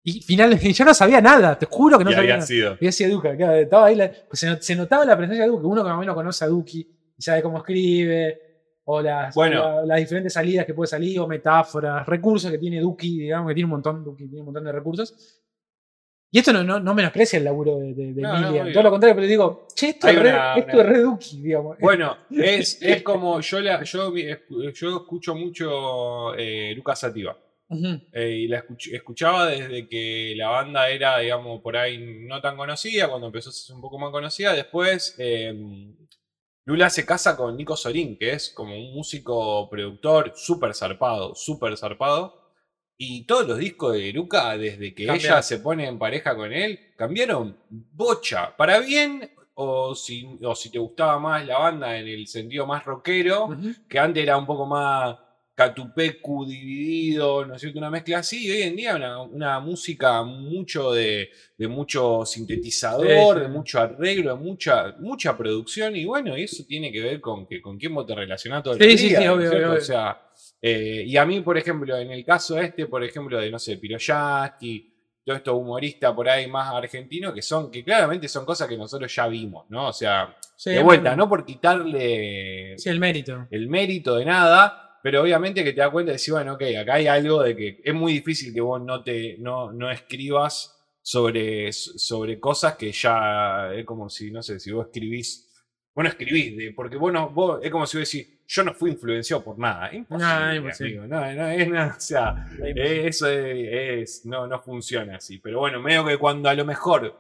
Y 0.02 0.20
finalmente 0.22 0.72
yo 0.72 0.84
no 0.84 0.92
sabía 0.92 1.20
nada, 1.20 1.56
te 1.56 1.66
juro 1.66 1.98
que 1.98 2.04
no 2.04 2.10
y 2.10 2.14
sabía 2.14 2.24
había 2.32 2.36
nada. 2.38 2.46
sido. 2.48 2.72
Había 2.72 2.90
sido 2.92 3.10
Duki, 3.12 3.28
claro, 3.36 3.54
estaba 3.54 3.86
ahí 3.86 3.94
la- 3.94 4.12
pues 4.28 4.44
se 4.60 4.74
notaba 4.74 5.04
la 5.04 5.16
presencia 5.16 5.44
de 5.44 5.50
Duki. 5.50 5.66
Uno 5.66 5.82
que 5.84 5.88
más 5.88 5.96
o 5.98 6.00
menos 6.00 6.16
conoce 6.16 6.44
a 6.44 6.48
Duki 6.48 6.88
y 7.16 7.22
sabe 7.22 7.42
cómo 7.42 7.58
escribe, 7.58 8.47
o 8.90 9.02
las, 9.02 9.34
Bueno. 9.34 9.60
la- 9.80 9.84
las 9.84 9.98
diferentes 9.98 10.32
salidas 10.32 10.64
que 10.64 10.72
puede 10.72 10.88
salir, 10.88 11.20
o 11.20 11.26
metáforas, 11.26 12.06
recursos 12.06 12.50
que 12.50 12.56
tiene 12.58 12.80
Duki, 12.80 13.18
digamos, 13.18 13.48
que 13.50 13.54
tiene 13.54 13.66
un 13.66 13.70
montón, 13.72 14.02
Duki 14.02 14.24
tiene 14.26 14.40
un 14.40 14.46
montón 14.46 14.64
de 14.64 14.72
recursos. 14.72 15.14
Y 16.30 16.38
esto 16.38 16.52
no, 16.52 16.62
no, 16.62 16.78
no 16.80 16.94
menosprecia 16.94 17.38
el 17.38 17.44
laburo 17.44 17.78
de, 17.78 17.94
de, 17.94 18.12
de 18.14 18.22
No, 18.22 18.32
no, 18.32 18.38
Emilia. 18.46 18.62
obvio. 18.62 18.72
Todo 18.72 18.82
lo 18.84 18.90
contrario, 18.90 19.14
pero 19.16 19.26
digo, 19.26 19.66
che, 19.74 19.90
esto, 19.90 20.08
es 20.08 20.18
re, 20.18 20.30
una- 20.30 20.54
esto 20.56 20.72
una- 20.74 20.82
es 20.82 20.88
re 20.88 21.00
Duki, 21.00 21.42
digamos. 21.42 21.78
Bueno, 21.80 22.16
es, 22.30 22.78
es 22.82 23.02
como 23.02 23.40
yo, 23.40 23.60
la, 23.60 23.82
yo, 23.82 24.14
yo 24.16 24.96
escucho 24.96 25.34
mucho 25.34 26.34
eh, 26.34 26.72
Lucas 26.74 27.00
Sativa. 27.00 27.36
Ujú. 27.70 28.00
Eh, 28.12 28.30
y 28.30 28.48
la 28.48 28.64
escuch- 28.64 28.94
escuchaba 28.94 29.46
desde 29.48 29.86
que 29.86 30.32
la 30.36 30.48
banda 30.48 30.88
era, 30.88 31.18
digamos, 31.18 31.60
por 31.60 31.76
ahí 31.76 31.98
no 32.26 32.40
tan 32.40 32.56
conocida, 32.56 33.08
cuando 33.08 33.26
empezó 33.26 33.50
a 33.50 33.52
ser 33.52 33.76
un 33.76 33.82
poco 33.82 33.98
más 33.98 34.10
conocida. 34.10 34.54
Después, 34.54 35.14
eh, 35.18 35.54
Lula 36.68 36.90
se 36.90 37.06
casa 37.06 37.34
con 37.34 37.56
Nico 37.56 37.78
Sorín, 37.78 38.18
que 38.18 38.32
es 38.34 38.50
como 38.50 38.76
un 38.76 38.92
músico 38.92 39.70
productor 39.70 40.34
súper 40.36 40.74
zarpado, 40.74 41.34
súper 41.34 41.78
zarpado. 41.78 42.52
Y 42.98 43.24
todos 43.24 43.48
los 43.48 43.56
discos 43.56 43.94
de 43.94 44.10
Eruca, 44.10 44.54
desde 44.58 44.94
que 44.94 45.06
Cambiaron. 45.06 45.32
ella 45.32 45.42
se 45.42 45.60
pone 45.60 45.86
en 45.86 45.98
pareja 45.98 46.36
con 46.36 46.52
él, 46.52 46.92
cambiaron 46.94 47.56
bocha. 47.70 48.54
Para 48.54 48.80
bien, 48.80 49.30
o 49.54 49.94
si, 49.94 50.38
o 50.42 50.54
si 50.54 50.70
te 50.70 50.78
gustaba 50.78 51.18
más 51.18 51.46
la 51.46 51.58
banda 51.58 51.96
en 51.96 52.06
el 52.06 52.26
sentido 52.26 52.66
más 52.66 52.84
rockero, 52.84 53.48
que 53.88 53.98
antes 53.98 54.22
era 54.22 54.36
un 54.36 54.44
poco 54.44 54.66
más 54.66 55.16
catupecu 55.58 56.46
dividido, 56.46 57.44
¿no 57.44 57.56
es 57.56 57.60
cierto? 57.60 57.80
Una 57.80 57.90
mezcla 57.90 58.18
así, 58.18 58.46
y 58.46 58.50
hoy 58.52 58.62
en 58.62 58.76
día 58.76 58.94
una, 58.94 59.20
una 59.22 59.58
música 59.58 60.22
mucho 60.22 60.92
de, 60.92 61.30
de 61.56 61.66
mucho 61.66 62.24
sintetizador, 62.24 63.06
Sí, 63.08 63.34
sí. 63.34 63.40
de 63.40 63.48
mucho 63.48 63.80
arreglo, 63.80 64.36
de 64.36 64.40
mucha, 64.40 64.94
mucha 65.00 65.36
producción, 65.36 65.96
y 65.96 66.04
bueno, 66.04 66.38
y 66.38 66.44
eso 66.44 66.62
tiene 66.64 66.92
que 66.92 67.00
ver 67.02 67.20
con 67.20 67.44
que 67.48 67.60
con 67.60 67.76
quién 67.76 67.92
vos 67.92 68.06
te 68.06 68.14
relacionás 68.14 68.62
todo 68.62 68.74
el 68.74 68.80
Sí, 68.80 68.86
día, 68.86 68.96
sí, 68.98 69.08
sí, 69.16 69.24
¿no 69.24 69.32
obvio, 69.32 69.50
obvio, 69.50 69.72
O 69.72 69.80
sea, 69.80 70.22
eh, 70.62 71.02
y 71.04 71.16
a 71.16 71.26
mí, 71.26 71.40
por 71.40 71.58
ejemplo, 71.58 71.96
en 71.96 72.12
el 72.12 72.24
caso 72.24 72.56
este, 72.60 72.86
por 72.86 73.02
ejemplo, 73.02 73.40
de, 73.40 73.50
no 73.50 73.58
sé, 73.58 73.78
Piroyaski, 73.78 74.94
todos 75.24 75.38
estos 75.38 75.54
humoristas 75.54 76.12
por 76.14 76.28
ahí 76.28 76.46
más 76.46 76.72
argentinos, 76.72 77.34
que 77.34 77.42
son, 77.42 77.68
que 77.68 77.82
claramente 77.82 78.28
son 78.28 78.46
cosas 78.46 78.68
que 78.68 78.76
nosotros 78.78 79.12
ya 79.12 79.26
vimos, 79.26 79.66
¿no? 79.70 79.88
O 79.88 79.92
sea, 79.92 80.36
de 80.64 80.82
vuelta, 80.84 81.10
bueno. 81.10 81.24
no 81.24 81.28
por 81.28 81.44
quitarle 81.44 82.74
el 82.74 83.00
mérito. 83.00 83.46
el 83.50 83.68
mérito 83.68 84.16
de 84.16 84.24
nada, 84.24 84.84
pero 85.02 85.22
obviamente 85.22 85.62
que 85.64 85.72
te 85.72 85.80
das 85.80 85.90
cuenta 85.90 86.10
de 86.10 86.14
decir, 86.14 86.34
bueno, 86.34 86.54
ok, 86.54 86.62
acá 86.80 86.94
hay 86.94 87.06
algo 87.06 87.42
de 87.42 87.56
que 87.56 87.80
es 87.84 87.94
muy 87.94 88.12
difícil 88.12 88.52
que 88.52 88.60
vos 88.60 88.80
no 88.82 89.02
te 89.02 89.36
no, 89.38 89.72
no 89.72 89.90
escribas 89.90 90.74
sobre, 91.02 91.72
sobre 91.72 92.38
cosas 92.38 92.76
que 92.76 92.92
ya 92.92 93.72
es 93.74 93.84
como 93.84 94.08
si, 94.10 94.30
no 94.30 94.42
sé, 94.42 94.60
si 94.60 94.70
vos 94.72 94.86
escribís, 94.86 95.48
vos 95.94 96.04
no 96.04 96.10
escribís, 96.10 96.56
de- 96.56 96.72
porque 96.72 96.96
vos 96.96 97.12
no, 97.12 97.30
vos, 97.30 97.60
es 97.62 97.70
como 97.70 97.86
si 97.86 97.98
vos 97.98 98.10
decís, 98.10 98.28
yo 98.46 98.64
no 98.64 98.72
fui 98.74 98.90
influenciado 98.90 99.42
por 99.44 99.58
nada. 99.58 99.92
Imposible, 99.94 100.34
No, 100.34 100.54
imposible. 100.54 100.96
no, 101.08 101.32
no, 101.34 101.48
es 101.48 101.68
nada, 101.68 101.94
o 101.96 102.00
sea, 102.00 102.46
eh, 102.64 103.02
eso 103.06 103.28
es, 103.28 103.68
es- 104.02 104.26
no, 104.26 104.46
no 104.46 104.60
funciona 104.60 105.16
así. 105.16 105.38
Pero 105.38 105.60
bueno, 105.60 105.80
medio 105.80 106.04
que 106.06 106.16
cuando 106.18 106.48
a 106.48 106.54
lo 106.54 106.64
mejor, 106.64 107.14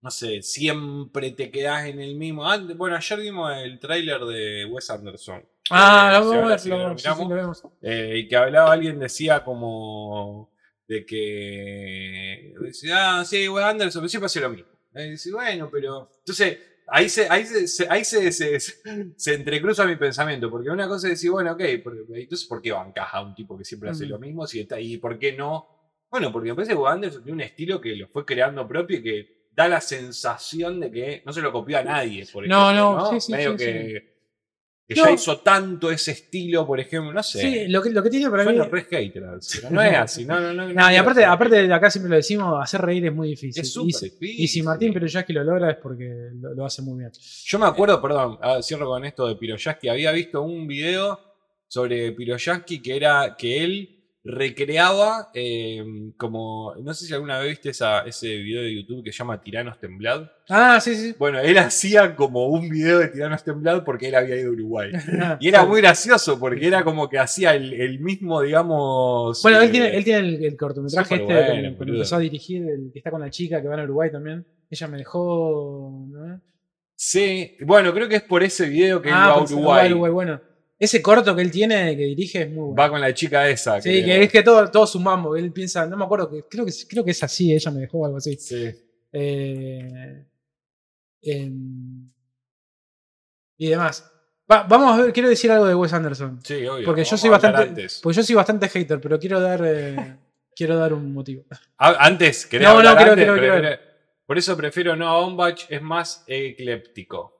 no 0.00 0.10
sé, 0.10 0.42
siempre 0.42 1.32
te 1.32 1.50
quedás 1.50 1.86
en 1.86 2.00
el 2.00 2.14
mismo. 2.16 2.48
Ah, 2.48 2.58
bueno, 2.76 2.96
ayer 2.96 3.18
vimos 3.20 3.52
el 3.56 3.78
tráiler 3.80 4.20
de 4.22 4.64
Wes 4.66 4.88
Anderson. 4.90 5.44
Ah, 5.70 6.10
Eh, 6.10 6.18
lo 6.18 6.20
vamos 6.20 6.34
a 6.34 6.46
ver, 6.56 6.66
lo 6.66 6.76
lo 6.78 6.84
vamos- 6.84 7.02
sí, 7.02 7.08
sí, 7.08 7.14
miramos. 7.14 7.28
lo 7.30 7.36
vemos. 7.36 7.62
Eh, 7.82 8.12
y 8.18 8.28
que 8.28 8.36
hablaba 8.36 8.72
alguien, 8.72 8.98
decía 8.98 9.42
como 9.44 10.50
de 10.86 11.04
que 11.04 12.54
decía, 12.60 13.18
ah, 13.20 13.24
sí, 13.24 13.48
Wes 13.48 13.64
Anderson, 13.64 14.00
pero 14.02 14.08
siempre 14.08 14.26
hace 14.26 14.40
lo 14.40 14.50
mismo. 14.50 14.68
Eh, 14.94 15.10
dice, 15.10 15.32
bueno, 15.32 15.68
pero. 15.70 16.10
Entonces, 16.20 16.58
ahí 16.86 17.08
se, 17.08 17.28
ahí 17.28 17.44
se, 17.44 17.86
ahí 17.90 18.04
se, 18.04 18.32
se, 18.32 18.58
se- 18.60 19.34
entrecruza 19.34 19.84
mi 19.84 19.96
pensamiento. 19.96 20.50
Porque 20.50 20.70
una 20.70 20.88
cosa 20.88 21.08
es 21.08 21.14
decir, 21.14 21.30
bueno, 21.30 21.52
ok, 21.52 21.60
entonces 21.60 22.46
¿por 22.48 22.62
qué 22.62 22.72
bancas 22.72 23.08
a 23.12 23.22
un 23.22 23.34
tipo 23.34 23.56
que 23.58 23.64
siempre 23.64 23.90
hace 23.90 24.06
Mm. 24.06 24.10
lo 24.10 24.18
mismo? 24.18 24.46
Si 24.46 24.60
está, 24.60 24.80
¿Y 24.80 24.96
por 24.96 25.18
qué 25.18 25.32
no? 25.34 25.68
Bueno, 26.10 26.32
porque 26.32 26.48
me 26.50 26.54
parece 26.54 26.72
que 26.72 26.78
Wes 26.78 26.92
Anderson 26.92 27.22
tiene 27.22 27.34
un 27.34 27.40
estilo 27.42 27.80
que 27.80 27.94
lo 27.94 28.08
fue 28.08 28.24
creando 28.24 28.66
propio 28.66 28.96
y 28.98 29.02
que 29.02 29.37
da 29.58 29.66
la 29.68 29.80
sensación 29.80 30.78
de 30.78 30.88
que 30.88 31.22
no 31.26 31.32
se 31.32 31.40
lo 31.40 31.50
copió 31.50 31.78
a 31.78 31.82
nadie, 31.82 32.24
por 32.32 32.46
No, 32.46 32.70
ejemplo. 32.70 32.96
no, 32.96 33.10
sí, 33.10 33.20
sí, 33.26 33.32
Medio 33.32 33.58
sí, 33.58 33.64
que, 33.64 34.14
que 34.86 34.94
No. 34.94 35.04
ya 35.04 35.10
hizo 35.10 35.38
tanto 35.40 35.90
ese 35.90 36.12
estilo, 36.12 36.64
por 36.64 36.78
ejemplo, 36.78 37.12
no 37.12 37.22
sé. 37.24 37.40
Sí, 37.40 37.66
lo 37.66 37.82
que, 37.82 37.90
lo 37.90 38.00
que 38.00 38.08
tiene 38.08 38.30
para 38.30 38.44
mí. 38.44 38.50
Suena 38.56 38.64
re 38.70 38.86
pero 39.12 39.32
no 39.70 39.82
es 39.82 39.96
así. 39.96 40.24
No, 40.24 40.38
no, 40.38 40.52
no, 40.54 40.68
No, 40.72 40.92
y 40.92 40.94
aparte, 40.94 41.24
aparte 41.24 41.66
de 41.66 41.74
acá 41.74 41.90
siempre 41.90 42.08
lo 42.08 42.14
decimos, 42.16 42.54
hacer 42.62 42.80
reír 42.82 43.06
es 43.06 43.12
muy 43.12 43.30
difícil. 43.30 43.60
es 43.60 43.68
Y 43.68 43.72
súper 43.72 43.94
si- 43.94 44.10
difícil. 44.10 44.44
y, 44.44 44.46
si 44.46 44.62
Martín 44.62 44.92
Peroyaski 44.92 45.32
lo 45.32 45.42
logra 45.42 45.72
es 45.72 45.76
porque 45.78 46.08
lo, 46.34 46.54
lo 46.54 46.64
hace 46.64 46.80
muy 46.82 47.00
bien. 47.00 47.10
Yo 47.44 47.58
me 47.58 47.66
acuerdo, 47.66 48.00
perdón, 48.00 48.38
ah, 48.40 48.60
cierro 48.62 48.86
con 48.86 49.04
esto 49.04 49.26
de 49.26 49.34
Piroyaski. 49.34 49.88
Había 49.88 50.12
visto 50.12 50.40
un 50.40 50.68
video 50.68 51.18
sobre 51.66 52.12
Piroyaski 52.12 52.80
que 52.80 52.96
era 52.96 53.34
que 53.36 53.64
él 53.64 53.97
recreaba 54.28 55.28
eh, 55.32 55.82
como. 56.18 56.74
No 56.82 56.92
sé 56.92 57.06
si 57.06 57.14
alguna 57.14 57.38
vez 57.38 57.48
viste 57.50 57.70
esa, 57.70 58.00
ese 58.02 58.28
video 58.36 58.62
de 58.62 58.74
YouTube 58.74 59.02
que 59.02 59.10
se 59.10 59.18
llama 59.18 59.42
Tiranos 59.42 59.80
Temblad. 59.80 60.28
Ah, 60.50 60.78
sí, 60.80 60.94
sí. 60.94 61.14
Bueno, 61.18 61.40
él 61.40 61.56
hacía 61.58 62.14
como 62.14 62.46
un 62.48 62.68
video 62.68 62.98
de 62.98 63.08
Tiranos 63.08 63.42
Temblad 63.42 63.84
porque 63.84 64.08
él 64.08 64.14
había 64.14 64.36
ido 64.36 64.50
a 64.50 64.52
Uruguay. 64.52 64.92
Y 65.40 65.48
era 65.48 65.64
muy 65.64 65.80
gracioso 65.80 66.38
porque 66.38 66.66
era 66.66 66.84
como 66.84 67.08
que 67.08 67.18
hacía 67.18 67.54
el, 67.54 67.72
el 67.72 68.00
mismo, 68.00 68.42
digamos. 68.42 69.42
Bueno, 69.42 69.60
él 69.60 69.68
eh, 69.68 69.72
tiene, 69.72 69.96
él 69.96 70.04
tiene 70.04 70.28
el, 70.28 70.44
el 70.44 70.56
cortometraje 70.56 71.14
este 71.14 71.24
bueno, 71.24 71.76
boludo. 71.78 71.94
empezó 71.94 72.16
a 72.16 72.20
dirigir, 72.20 72.62
el 72.68 72.90
que 72.92 72.98
está 72.98 73.10
con 73.10 73.20
la 73.22 73.30
chica 73.30 73.62
que 73.62 73.68
va 73.68 73.80
a 73.80 73.84
Uruguay 73.84 74.10
también. 74.12 74.46
Ella 74.70 74.86
me 74.88 74.98
dejó. 74.98 76.06
¿no? 76.10 76.40
Sí, 76.94 77.56
bueno, 77.64 77.94
creo 77.94 78.08
que 78.08 78.16
es 78.16 78.22
por 78.22 78.42
ese 78.42 78.68
video 78.68 79.00
que 79.00 79.08
él 79.08 79.14
Ah, 79.16 79.28
va 79.28 79.34
a 79.34 79.42
Uruguay. 79.42 79.90
Uruguay. 79.92 80.12
Bueno, 80.12 80.40
ese 80.78 81.02
corto 81.02 81.34
que 81.34 81.42
él 81.42 81.50
tiene, 81.50 81.96
que 81.96 82.04
dirige, 82.04 82.42
es 82.42 82.48
muy 82.48 82.66
bueno. 82.68 82.74
Va 82.76 82.88
con 82.90 83.00
la 83.00 83.12
chica 83.12 83.48
esa. 83.48 83.80
sí, 83.80 84.04
que 84.04 84.22
es 84.22 84.30
que 84.30 84.42
todo, 84.42 84.70
todo 84.70 84.86
su 84.86 85.00
mambo. 85.00 85.34
Él 85.36 85.52
piensa, 85.52 85.84
no 85.86 85.96
me 85.96 86.04
acuerdo, 86.04 86.30
que, 86.30 86.44
creo, 86.48 86.64
que, 86.64 86.72
creo 86.88 87.04
que 87.04 87.10
es 87.10 87.22
así, 87.22 87.52
ella 87.52 87.70
me 87.70 87.80
dejó 87.80 88.04
algo 88.06 88.18
así. 88.18 88.36
Sí. 88.36 88.70
Eh, 89.12 90.24
em, 91.22 92.10
y 93.58 93.68
demás. 93.68 94.10
Va- 94.50 94.62
vamos 94.62 94.98
a 94.98 95.02
ver, 95.02 95.12
quiero 95.12 95.28
decir 95.28 95.50
algo 95.50 95.66
de 95.66 95.74
Wes 95.74 95.92
Anderson. 95.92 96.40
Sí, 96.44 96.66
obvio. 96.66 96.84
Porque 96.84 97.04
yo 97.04 97.16
soy 97.16 97.30
bastante. 97.30 97.62
Antes, 97.62 98.00
Porque 98.02 98.16
yo 98.16 98.22
soy 98.22 98.34
bastante 98.36 98.68
hater, 98.68 99.00
pero 99.00 99.18
quiero 99.18 99.40
dar. 99.40 99.60
eh, 99.64 99.96
quiero 100.56 100.76
dar 100.76 100.92
un 100.92 101.12
motivo. 101.12 101.44
Antes 101.76 102.46
¿querés 102.46 102.66
No, 102.68 102.74
no, 102.82 102.96
quiero- 102.96 103.12
antes? 103.12 103.14
quiero- 103.26 103.60
quiero 103.60 103.78
Por 104.26 104.38
eso 104.38 104.56
prefiero 104.56 104.96
no 104.96 105.08
a 105.08 105.18
Ombach, 105.18 105.62
es 105.68 105.82
más 105.82 106.24
ecléptico. 106.26 107.34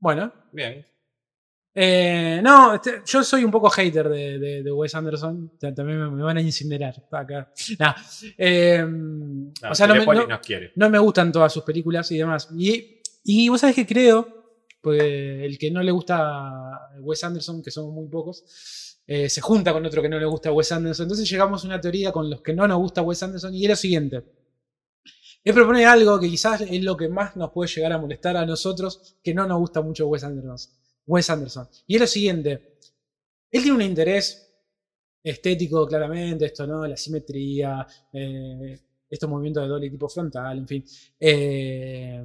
Bueno. 0.00 0.32
Bien. 0.52 0.84
Eh, 1.80 2.40
no, 2.42 2.74
este, 2.74 3.02
yo 3.06 3.22
soy 3.22 3.44
un 3.44 3.52
poco 3.52 3.70
hater 3.70 4.08
de, 4.08 4.38
de- 4.40 4.62
de 4.64 4.72
Wes 4.72 4.94
Anderson. 4.96 5.52
También 5.60 6.00
me, 6.00 6.10
me 6.10 6.22
van 6.24 6.36
a 6.36 6.40
incinerar 6.40 6.94
acá. 7.12 7.52
Nah, 7.78 7.94
eh, 8.36 8.84
No, 8.84 9.52
o 9.70 9.74
sea, 9.76 9.86
no 9.86 9.94
me, 10.00 10.04
no- 10.16 10.26
no 10.74 11.02
gustan 11.02 11.30
todas 11.30 11.52
sus 11.52 11.62
películas 11.62 12.10
y 12.10 12.18
demás. 12.18 12.48
Y, 12.58 13.00
y 13.22 13.48
vos 13.48 13.60
sabés 13.60 13.76
que 13.76 13.86
creo, 13.86 14.26
porque 14.80 15.44
el 15.44 15.56
que 15.56 15.70
no 15.70 15.80
le 15.82 15.92
gusta 15.92 16.90
Wes 17.00 17.22
Anderson, 17.22 17.62
que 17.62 17.70
somos 17.70 17.92
muy 17.94 18.08
pocos, 18.08 18.96
eh, 19.06 19.28
se 19.28 19.40
junta 19.40 19.72
con 19.72 19.86
otro 19.86 20.02
que 20.02 20.08
no 20.08 20.18
le 20.18 20.26
gusta 20.26 20.50
Wes 20.50 20.72
Anderson. 20.72 21.04
Entonces 21.04 21.30
llegamos 21.30 21.62
a 21.62 21.66
una 21.68 21.80
teoría 21.80 22.10
con 22.10 22.28
los 22.28 22.42
que 22.42 22.54
no 22.54 22.66
nos 22.66 22.78
gusta 22.78 23.02
Wes 23.02 23.22
Anderson 23.22 23.54
y 23.54 23.64
es 23.64 23.70
lo 23.70 23.76
siguiente. 23.76 24.24
Él 25.44 25.54
propone 25.54 25.86
algo 25.86 26.18
que 26.18 26.28
quizás 26.28 26.60
es 26.62 26.82
lo 26.82 26.96
que 26.96 27.08
más 27.08 27.36
nos 27.36 27.52
puede 27.52 27.70
llegar 27.70 27.92
a 27.92 27.98
molestar 27.98 28.36
a 28.36 28.44
nosotros, 28.44 29.16
que 29.22 29.32
no 29.32 29.46
nos 29.46 29.58
gusta 29.60 29.80
mucho 29.80 30.08
Wes 30.08 30.24
Anderson. 30.24 30.56
Wes 31.08 31.28
Anderson. 31.30 31.68
Y 31.88 31.96
es 31.96 32.00
lo 32.00 32.06
siguiente. 32.06 32.76
Él 33.50 33.62
tiene 33.62 33.72
un 33.76 33.82
interés 33.82 34.44
estético, 35.22 35.86
claramente, 35.86 36.46
esto, 36.46 36.66
¿no? 36.66 36.86
La 36.86 36.96
simetría, 36.96 37.84
eh, 38.12 38.78
estos 39.10 39.28
movimientos 39.28 39.62
de 39.64 39.68
dolly 39.68 39.90
tipo 39.90 40.08
frontal, 40.08 40.58
en 40.58 40.68
fin. 40.68 40.84
Eh, 41.18 42.24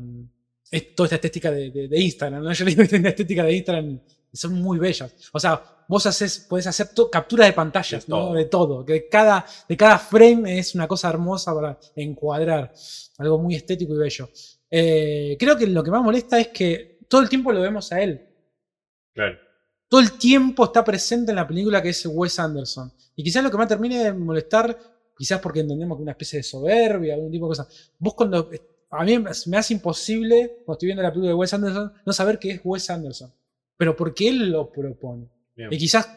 es 0.70 0.96
toda 0.96 1.08
esta 1.08 1.16
estética 1.16 1.52
de, 1.52 1.70
de- 1.72 1.88
de 1.88 2.00
Instagram, 2.00 2.44
¿no? 2.44 2.54
Yo 2.54 2.66
le 2.66 2.72
digo 2.72 2.84
esta 2.84 2.98
estética 2.98 3.44
de 3.44 3.54
Instagram 3.54 4.00
son 4.36 4.54
muy 4.56 4.80
bellas. 4.80 5.14
O 5.32 5.40
sea, 5.40 5.64
vos 5.88 6.06
haces, 6.08 6.40
podés 6.50 6.66
hacer 6.66 6.88
to- 6.90 7.10
captura 7.10 7.46
de 7.46 7.54
pantallas, 7.54 8.06
De 8.08 8.10
¿no? 8.10 8.18
todo. 8.18 8.34
De 8.34 8.46
todo. 8.46 8.84
Que 8.86 9.08
cada, 9.08 9.46
de 9.70 9.78
cada 9.78 10.00
frame 10.00 10.58
es 10.58 10.74
una 10.74 10.88
cosa 10.88 11.10
hermosa 11.10 11.54
para 11.54 11.80
encuadrar. 11.96 12.74
Algo 13.20 13.38
muy 13.38 13.54
estético 13.56 13.94
y 13.94 13.98
bello. 14.00 14.28
Eh, 14.72 15.38
creo 15.40 15.56
que 15.56 15.68
lo 15.68 15.84
que 15.84 15.92
más 15.92 16.02
molesta 16.04 16.40
es 16.40 16.48
que 16.48 16.98
todo 17.08 17.22
el 17.22 17.30
tiempo 17.30 17.52
lo 17.52 17.62
vemos 17.62 17.92
a 17.92 18.02
él 18.02 18.28
Claro. 19.14 19.38
todo 19.88 20.02
el 20.02 20.14
tiempo 20.18 20.66
está 20.66 20.84
presente 20.84 21.32
en 21.32 21.36
la 21.36 21.48
película 21.48 21.82
que 21.82 21.90
es 21.90 22.06
Wes 22.08 22.40
Anderson. 22.40 22.92
Y 23.16 23.24
quizás 23.24 23.44
lo 23.44 23.52
que 23.52 23.58
más 23.58 23.68
termine 23.68 24.04
de 24.06 24.14
molestar, 24.14 24.76
quizás 25.16 25.40
porque 25.40 25.60
entendemos 25.60 25.98
que 25.98 26.02
una 26.04 26.12
especie 26.14 26.38
de 26.40 26.44
soberbia, 26.44 27.14
algún 27.14 27.32
tipo 27.32 27.46
de 27.46 27.50
cosa. 27.58 27.68
Vos 28.00 28.14
cuando. 28.16 28.50
A 28.90 29.04
mí 29.04 29.18
me 29.20 29.58
hace 29.58 29.74
imposible, 29.74 30.58
cuando 30.66 30.74
estoy 30.74 30.86
viendo 30.88 31.02
la 31.04 31.10
película 31.10 31.30
de 31.30 31.34
Wes 31.36 31.54
Anderson, 31.54 31.94
no 32.06 32.14
saber 32.14 32.38
qué 32.40 32.52
es 32.52 32.62
Wes 32.64 32.90
Anderson. 32.90 33.32
Pero 33.78 33.96
porque 33.96 34.30
él 34.30 34.50
lo 34.52 34.72
propone. 34.72 35.28
Bien. 35.56 35.72
Y 35.74 35.78
quizás 35.78 36.08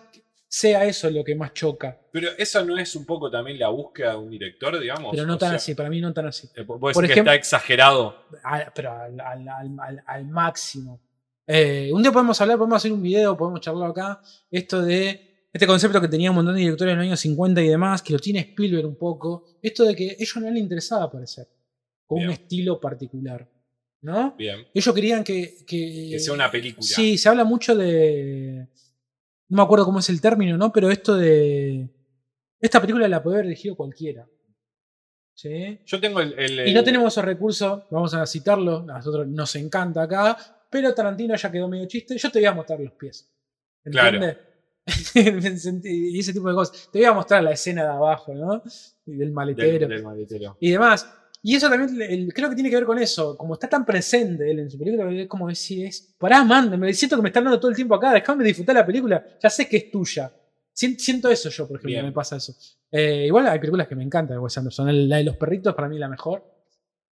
sea 0.48 0.84
eso 0.84 1.10
lo 1.10 1.24
que 1.24 1.34
más 1.34 1.52
choca. 1.54 1.98
Pero 2.12 2.30
eso 2.38 2.64
no 2.64 2.78
es 2.78 2.94
un 2.96 3.04
poco 3.06 3.30
también 3.30 3.58
la 3.58 3.68
búsqueda 3.68 4.12
de 4.12 4.16
un 4.18 4.30
director, 4.30 4.78
digamos. 4.78 5.10
Pero 5.10 5.26
no 5.26 5.34
O 5.34 5.38
tan 5.38 5.50
sea, 5.50 5.56
así, 5.56 5.74
para 5.74 5.88
mí 5.90 6.00
no 6.00 6.12
tan 6.14 6.26
así. 6.26 6.48
eh, 6.54 6.64
Por 6.64 6.80
decís 6.80 6.96
que 7.08 7.12
ejemplo- 7.12 7.32
está 7.32 7.34
exagerado. 7.34 8.24
Al- 8.42 8.72
pero 8.74 8.92
al 8.94 10.24
máximo. 10.26 11.00
Eh, 11.46 11.90
un 11.92 12.02
día 12.02 12.10
podemos 12.12 12.40
hablar, 12.40 12.58
podemos 12.58 12.76
hacer 12.76 12.92
un 12.92 13.02
video, 13.02 13.36
podemos 13.36 13.60
charlar 13.60 13.90
acá. 13.90 14.20
Esto 14.50 14.82
de 14.82 15.48
este 15.52 15.66
concepto 15.66 16.00
que 16.00 16.08
tenía 16.08 16.30
un 16.30 16.36
montón 16.36 16.54
de 16.54 16.60
directores 16.60 16.92
en 16.92 16.98
los 16.98 17.04
años 17.06 17.20
50 17.20 17.62
y 17.62 17.68
demás, 17.68 18.02
que 18.02 18.12
lo 18.12 18.18
tiene 18.18 18.40
Spielberg 18.40 18.86
un 18.86 18.96
poco. 18.96 19.44
Esto 19.62 19.84
de 19.84 19.94
que 19.94 20.10
a 20.10 20.14
ellos 20.18 20.36
no 20.36 20.50
les 20.50 20.60
interesaba 20.62 21.04
aparecer 21.04 21.46
con 22.06 22.22
un 22.24 22.30
estilo 22.30 22.80
particular. 22.80 23.48
¿No? 24.02 24.34
Bien. 24.36 24.64
Ellos 24.74 24.94
querían 24.94 25.24
que, 25.24 25.56
que. 25.66 26.08
Que 26.12 26.18
sea 26.20 26.34
una 26.34 26.50
película. 26.50 26.86
Sí, 26.86 27.16
se 27.18 27.28
habla 27.28 27.44
mucho 27.44 27.74
de. 27.74 28.68
No 29.48 29.56
me 29.56 29.62
acuerdo 29.62 29.84
cómo 29.84 29.98
es 30.00 30.08
el 30.10 30.20
término, 30.20 30.56
¿no? 30.56 30.72
Pero 30.72 30.90
esto 30.90 31.16
de. 31.16 31.88
Esta 32.60 32.80
película 32.80 33.08
la 33.08 33.22
puede 33.22 33.36
haber 33.36 33.46
dirigido 33.48 33.74
cualquiera. 33.74 34.28
¿Sí? 35.34 35.80
Yo 35.86 35.98
tengo 36.00 36.20
el. 36.20 36.38
el- 36.38 36.68
Y 36.68 36.74
no 36.74 36.84
tenemos 36.84 37.12
esos 37.14 37.24
recursos, 37.24 37.82
vamos 37.90 38.14
a 38.14 38.26
citarlo, 38.26 38.78
a 38.88 38.98
nosotros 38.98 39.26
nos 39.26 39.54
encanta 39.56 40.02
acá, 40.02 40.36
pero 40.82 40.94
Tarantino 40.94 41.34
ya 41.36 41.50
quedó 41.50 41.68
medio 41.68 41.86
chiste, 41.86 42.16
yo 42.18 42.30
te 42.30 42.38
voy 42.38 42.46
a 42.46 42.52
mostrar 42.52 42.80
los 42.80 42.92
pies. 42.92 43.32
Claro. 43.84 44.16
¿Entiendes? 44.16 44.38
Sentí- 45.64 46.10
y 46.12 46.18
ese 46.18 46.32
tipo 46.32 46.48
de 46.48 46.54
cosas. 46.54 46.88
Te 46.92 46.98
voy 46.98 47.06
a 47.06 47.12
mostrar 47.12 47.42
la 47.42 47.52
escena 47.52 47.82
de 47.82 47.88
abajo, 47.90 48.34
¿no? 48.34 48.62
Del 49.04 49.32
maletero 49.32 49.88
del 49.88 50.02
maletero. 50.02 50.56
y 50.60 50.70
demás. 50.70 51.08
Y 51.42 51.54
eso 51.54 51.68
también 51.68 52.00
el- 52.02 52.32
creo 52.34 52.48
que 52.48 52.54
tiene 52.56 52.70
que 52.70 52.76
ver 52.76 52.84
con 52.84 52.98
eso. 52.98 53.36
Como 53.36 53.54
está 53.54 53.68
tan 53.68 53.84
presente 53.84 54.50
él 54.50 54.58
en 54.60 54.70
su 54.70 54.78
película, 54.78 55.10
es 55.12 55.28
como 55.28 55.48
decir, 55.48 55.86
es, 55.86 56.14
pará, 56.18 56.44
man, 56.44 56.78
me 56.78 56.92
siento 56.92 57.16
que 57.16 57.22
me 57.22 57.28
están 57.28 57.44
dando 57.44 57.58
todo 57.60 57.70
el 57.70 57.76
tiempo 57.76 57.94
acá, 57.94 58.12
déjame 58.12 58.44
disfrutar 58.44 58.74
la 58.74 58.84
película, 58.86 59.24
ya 59.42 59.48
sé 59.50 59.68
que 59.68 59.76
es 59.76 59.90
tuya. 59.90 60.32
Sien- 60.72 60.98
Siento 60.98 61.30
eso 61.30 61.48
yo, 61.48 61.66
por 61.66 61.76
ejemplo, 61.76 61.90
Bien. 61.90 62.04
me 62.04 62.12
pasa 62.12 62.36
eso. 62.36 62.54
Eh, 62.90 63.26
igual 63.26 63.46
hay 63.46 63.58
películas 63.58 63.88
que 63.88 63.94
me 63.96 64.02
encantan 64.04 64.36
de 64.36 64.40
Wes 64.40 64.56
Anderson. 64.58 65.08
La 65.08 65.16
de 65.18 65.24
los 65.24 65.36
perritos 65.36 65.74
para 65.74 65.88
mí 65.88 65.96
es 65.96 66.00
la 66.00 66.08
mejor. 66.08 66.44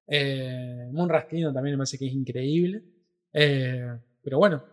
Eh, 0.07 0.89
Moonrise 0.91 1.27
Kingdom 1.29 1.53
también 1.53 1.75
me 1.75 1.77
parece 1.79 1.97
que 1.97 2.07
es 2.07 2.13
increíble. 2.13 2.83
Eh, 3.33 3.97
pero 4.21 4.37
bueno, 4.37 4.63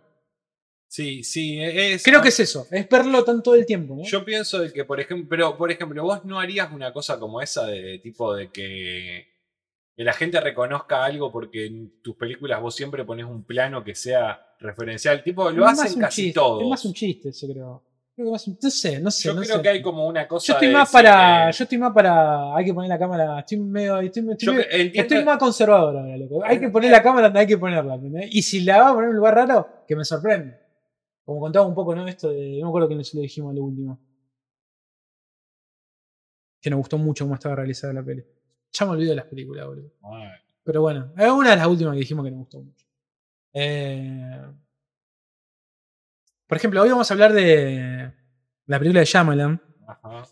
Sí, 0.90 1.22
sí, 1.22 1.60
es. 1.62 2.02
creo 2.02 2.20
que 2.20 2.30
es 2.30 2.40
eso, 2.40 2.66
es 2.68 2.88
verlo 2.88 3.22
tan 3.22 3.44
todo 3.44 3.54
el 3.54 3.64
tiempo. 3.64 3.94
¿no? 3.94 4.02
Yo 4.02 4.24
pienso 4.24 4.58
de 4.58 4.72
que, 4.72 4.84
por 4.84 4.98
ejemplo, 4.98 5.28
pero, 5.30 5.56
por 5.56 5.70
ejemplo, 5.70 6.02
vos 6.02 6.24
no 6.24 6.40
harías 6.40 6.72
una 6.72 6.92
cosa 6.92 7.20
como 7.20 7.40
esa 7.40 7.64
de 7.66 8.00
tipo 8.00 8.34
de 8.34 8.50
que, 8.50 9.28
la 9.94 10.12
gente 10.14 10.40
reconozca 10.40 11.04
algo 11.04 11.30
porque 11.30 11.66
en 11.66 12.02
tus 12.02 12.16
películas 12.16 12.60
vos 12.60 12.74
siempre 12.74 13.04
pones 13.04 13.24
un 13.26 13.44
plano 13.44 13.84
que 13.84 13.94
sea 13.94 14.56
referencial. 14.58 15.22
Tipo, 15.22 15.48
lo 15.52 15.64
Es 15.64 15.78
hacen 15.78 16.00
casi 16.00 16.22
chiste, 16.22 16.40
todos. 16.40 16.62
Es 16.64 16.68
más 16.68 16.84
un 16.84 16.94
chiste, 16.94 17.28
eso 17.28 17.46
creo. 17.46 17.84
Creo 18.20 18.26
que 18.26 18.32
más 18.32 18.46
un- 18.48 18.58
no 18.62 18.70
sé, 18.70 19.00
no 19.00 19.10
sé. 19.10 19.28
Yo 19.28 19.34
no 19.34 19.40
creo 19.40 19.56
sé. 19.56 19.62
que 19.62 19.68
hay 19.70 19.80
como 19.82 20.06
una 20.06 20.28
cosa. 20.28 20.46
Yo 20.48 20.52
estoy 20.54 20.68
de 20.68 20.74
más 20.74 20.90
para. 20.92 21.50
Yo 21.50 21.64
estoy 21.64 21.78
más 21.78 21.92
para. 21.92 22.54
Hay 22.54 22.64
que 22.66 22.74
poner 22.74 22.90
la 22.90 22.98
cámara. 22.98 23.38
Estoy 23.40 23.58
medio. 23.60 23.98
Estoy, 24.00 24.30
estoy 24.30 24.46
Yo 24.46 24.52
medio- 24.52 24.68
que 24.68 24.80
entiendo- 24.82 25.00
estoy 25.14 25.24
más 25.24 25.38
conservador 25.38 25.96
ahora, 25.96 26.16
loco. 26.18 26.44
Hay 26.44 26.60
que 26.60 26.68
poner 26.68 26.90
la 26.90 27.02
cámara 27.02 27.28
donde 27.28 27.40
hay 27.40 27.46
que 27.46 27.56
ponerla. 27.56 27.94
¿entendés? 27.94 28.28
Y 28.34 28.42
si 28.42 28.60
la 28.60 28.82
va 28.82 28.88
a 28.90 28.92
poner 28.92 29.04
en 29.04 29.10
un 29.10 29.16
lugar 29.16 29.34
raro, 29.36 29.84
que 29.88 29.96
me 29.96 30.04
sorprende. 30.04 30.58
Como 31.24 31.40
contaba 31.40 31.64
un 31.66 31.74
poco, 31.74 31.94
¿no? 31.94 32.06
Esto 32.06 32.28
de. 32.28 32.58
No 32.58 32.66
me 32.66 32.68
acuerdo 32.68 32.88
que 32.88 33.04
se 33.04 33.16
lo 33.16 33.22
dijimos 33.22 33.54
lo 33.54 33.62
último. 33.62 33.98
Que 36.60 36.68
nos 36.68 36.78
gustó 36.78 36.98
mucho 36.98 37.24
cómo 37.24 37.36
estaba 37.36 37.54
realizada 37.56 37.94
la 37.94 38.02
peli. 38.02 38.22
Ya 38.72 38.84
me 38.84 38.92
olvidé 38.92 39.10
de 39.10 39.16
las 39.16 39.24
películas, 39.26 39.66
boludo. 39.66 39.90
Pero 40.62 40.82
bueno, 40.82 41.12
es 41.16 41.30
una 41.30 41.50
de 41.50 41.56
las 41.56 41.66
últimas 41.66 41.94
que 41.94 42.00
dijimos 42.00 42.24
que 42.24 42.30
nos 42.30 42.40
gustó 42.40 42.60
mucho. 42.60 42.86
Eh, 43.54 44.42
por 46.50 46.56
ejemplo, 46.58 46.82
hoy 46.82 46.90
vamos 46.90 47.10
a 47.10 47.14
hablar 47.14 47.32
de 47.32 48.12
la 48.66 48.78
película 48.78 49.00
de 49.00 49.06
Shyamalan. 49.06 49.58
ajá. 49.88 50.24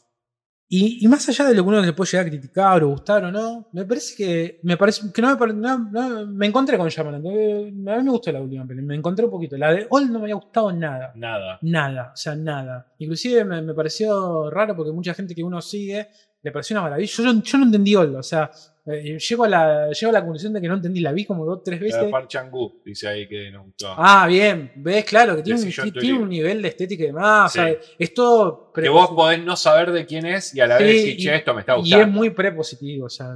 Y, 0.70 1.02
y 1.02 1.08
más 1.08 1.26
allá 1.26 1.46
de 1.46 1.54
lo 1.54 1.62
que 1.62 1.68
uno 1.70 1.80
le 1.80 1.94
puede 1.94 2.10
llegar 2.10 2.26
a 2.26 2.28
criticar 2.28 2.84
o 2.84 2.88
gustar 2.90 3.24
o 3.24 3.32
no, 3.32 3.70
me 3.72 3.86
parece 3.86 4.14
que 4.14 4.60
me 4.64 4.76
parece 4.76 5.10
que 5.14 5.22
no 5.22 5.30
me, 5.30 5.36
pare- 5.38 5.54
no- 5.54 5.78
no- 5.78 6.26
me 6.26 6.44
encontré 6.46 6.76
con 6.76 6.86
Shyamalan. 6.90 7.22
Eh, 7.24 7.68
A 7.90 7.96
mí 7.96 8.02
me 8.04 8.10
gustó 8.10 8.30
la 8.32 8.42
última 8.42 8.66
película, 8.66 8.86
me 8.88 8.94
encontré 8.96 9.24
un 9.24 9.30
poquito. 9.30 9.56
La 9.56 9.72
de 9.72 9.86
Old 9.88 10.10
no 10.10 10.18
me 10.18 10.24
había 10.26 10.34
gustado 10.34 10.70
nada. 10.70 11.12
Nada. 11.14 11.58
Nada, 11.62 12.10
o 12.12 12.16
sea, 12.18 12.34
nada. 12.34 12.92
Inclusive 12.98 13.46
me, 13.46 13.62
me 13.62 13.72
pareció 13.72 14.50
raro 14.50 14.76
porque 14.76 14.92
mucha 14.92 15.14
gente 15.14 15.34
que 15.34 15.42
uno 15.42 15.62
sigue 15.62 16.06
le 16.42 16.52
pareció 16.52 16.74
una 16.74 16.82
maravilla. 16.82 17.10
Yo, 17.16 17.24
yo 17.42 17.58
no 17.58 17.64
entendí 17.64 17.96
Old, 17.96 18.16
o 18.16 18.22
sea, 18.22 18.50
eh, 18.92 19.18
llego, 19.18 19.44
a 19.44 19.48
la, 19.48 19.90
llego 19.90 20.10
a 20.10 20.12
la 20.12 20.20
conclusión 20.20 20.52
de 20.52 20.60
que 20.60 20.68
no 20.68 20.74
entendí. 20.74 21.00
La 21.00 21.12
vi 21.12 21.24
como 21.24 21.44
dos, 21.44 21.62
tres 21.62 21.80
La 21.80 21.84
veces. 21.86 22.04
Park 22.10 22.28
Chan-wook 22.28 22.82
dice 22.84 23.08
ahí 23.08 23.28
que 23.28 23.50
nos 23.50 23.64
gustó. 23.66 23.94
Ah, 23.96 24.26
bien, 24.28 24.72
ves, 24.76 25.04
claro, 25.04 25.36
que 25.36 25.42
tiene, 25.42 25.60
un, 25.60 25.92
tiene 25.92 26.26
nivel 26.26 26.62
de 26.62 26.68
estética 26.68 27.04
y 27.04 27.06
demás. 27.08 27.52
Sí. 27.52 27.58
O 27.58 27.62
sea, 27.62 27.76
es 27.98 28.14
todo. 28.14 28.72
que 28.72 28.88
vos 28.88 29.08
podés 29.10 29.44
no 29.44 29.56
saber 29.56 29.92
de 29.92 30.04
quién 30.06 30.26
es 30.26 30.54
y 30.54 30.60
a 30.60 30.66
la 30.66 30.78
vez 30.78 30.86
decir, 30.88 31.16
che, 31.16 31.30
y- 31.30 31.34
esto 31.34 31.54
me 31.54 31.60
está 31.60 31.74
Y 31.74 31.80
gustando. 31.80 32.04
es 32.06 32.10
muy 32.12 32.30
prepositivo, 32.30 33.06
o 33.06 33.10
sea, 33.10 33.34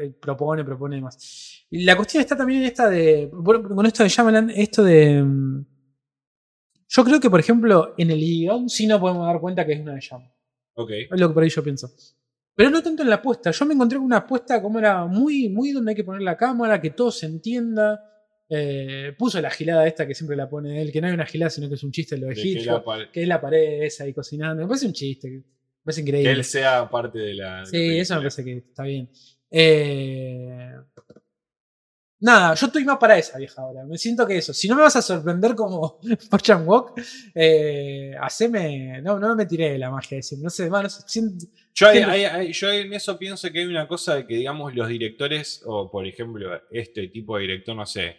eh, 0.00 0.10
propone, 0.20 0.64
propone 0.64 1.00
más. 1.00 1.64
Y 1.70 1.84
la 1.84 1.96
cuestión 1.96 2.20
está 2.22 2.36
también 2.36 2.60
en 2.60 2.66
esta 2.66 2.88
de. 2.88 3.28
bueno, 3.32 3.62
con 3.68 3.84
esto 3.86 4.02
de 4.02 4.08
Shyamalan, 4.08 4.50
esto 4.50 4.82
de. 4.82 5.22
mm, 5.22 5.66
Yo 6.88 7.04
creo 7.04 7.20
que, 7.20 7.28
por 7.28 7.40
ejemplo, 7.40 7.94
en 7.98 8.10
el 8.10 8.18
guion 8.18 8.68
sí 8.70 8.86
no 8.86 8.98
podemos 8.98 9.26
dar 9.26 9.38
cuenta 9.40 9.66
que 9.66 9.72
es 9.74 9.80
una 9.80 9.94
de 9.94 10.00
Shyamalan. 10.00 10.32
Ok. 10.74 10.90
Es 11.10 11.20
lo 11.20 11.28
que 11.28 11.34
por 11.34 11.42
ahí 11.42 11.50
yo 11.50 11.62
pienso. 11.62 11.90
Pero 12.58 12.70
no 12.70 12.82
tanto 12.82 13.04
en 13.04 13.08
la 13.08 13.14
apuesta. 13.14 13.52
Yo 13.52 13.66
me 13.66 13.74
encontré 13.74 13.98
con 13.98 14.06
una 14.06 14.16
apuesta 14.16 14.60
como 14.60 14.80
era 14.80 15.06
muy, 15.06 15.48
muy 15.48 15.70
donde 15.70 15.92
hay 15.92 15.94
que 15.94 16.02
poner 16.02 16.22
la 16.22 16.36
cámara, 16.36 16.80
que 16.80 16.90
todo 16.90 17.12
se 17.12 17.26
entienda. 17.26 18.02
Eh, 18.48 19.14
puso 19.16 19.40
la 19.40 19.48
gilada 19.48 19.86
esta 19.86 20.08
que 20.08 20.12
siempre 20.12 20.36
la 20.36 20.50
pone 20.50 20.82
él, 20.82 20.90
que 20.90 21.00
no 21.00 21.06
hay 21.06 21.12
una 21.12 21.24
gilada, 21.24 21.50
sino 21.50 21.68
que 21.68 21.76
es 21.76 21.84
un 21.84 21.92
chiste 21.92 22.18
lo 22.18 22.26
de 22.26 22.34
De 22.34 22.42
que, 22.42 22.48
Hitchcock, 22.48 23.12
que 23.12 23.22
es 23.22 23.28
la 23.28 23.40
pared 23.40 23.84
esa 23.84 24.02
ahí 24.02 24.12
cocinando. 24.12 24.60
Me 24.60 24.66
parece 24.66 24.86
un 24.86 24.92
chiste, 24.92 25.30
me 25.30 25.44
parece 25.84 26.02
que 26.02 26.08
increíble. 26.08 26.32
él 26.32 26.42
sea 26.42 26.90
parte 26.90 27.20
de 27.20 27.34
la. 27.34 27.52
de 27.52 27.60
la 27.60 27.66
Sí, 27.66 27.98
eso 28.00 28.14
me 28.16 28.20
parece 28.22 28.44
que 28.44 28.56
está 28.56 28.82
bien. 28.82 29.08
Eh, 29.52 30.72
Nada, 32.20 32.54
yo 32.54 32.66
estoy 32.66 32.84
más 32.84 32.98
para 32.98 33.16
esa 33.16 33.38
vieja 33.38 33.62
ahora. 33.62 33.84
Me 33.86 33.96
siento 33.96 34.26
que 34.26 34.38
eso. 34.38 34.52
Si 34.52 34.66
no 34.68 34.74
me 34.74 34.82
vas 34.82 34.96
a 34.96 35.02
sorprender 35.02 35.54
como 35.54 36.00
Park 36.30 36.42
Chan 36.42 36.66
Walk, 36.66 37.00
eh, 37.34 38.12
haceme. 38.20 39.00
No, 39.02 39.18
no 39.20 39.36
me 39.36 39.46
tiré 39.46 39.70
de 39.70 39.78
la 39.78 39.90
magia 39.90 40.16
de 40.16 40.22
siempre. 40.22 40.44
No 40.44 40.50
sé, 40.50 40.68
más, 40.68 40.82
no 40.82 40.88
sé, 40.90 41.02
siento- 41.06 41.46
Yo, 41.74 41.86
hay- 41.88 41.96
Siempre- 41.98 42.14
hay- 42.16 42.24
hay- 42.24 42.52
yo 42.52 42.70
en 42.72 42.92
eso 42.92 43.16
pienso 43.18 43.50
que 43.52 43.60
hay 43.60 43.66
una 43.66 43.86
cosa 43.86 44.16
de 44.16 44.26
que, 44.26 44.34
digamos, 44.34 44.74
los 44.74 44.88
directores, 44.88 45.62
o 45.64 45.90
por 45.90 46.06
ejemplo, 46.06 46.60
este 46.72 47.06
tipo 47.08 47.36
de 47.36 47.42
director, 47.42 47.76
no 47.76 47.86
sé, 47.86 48.16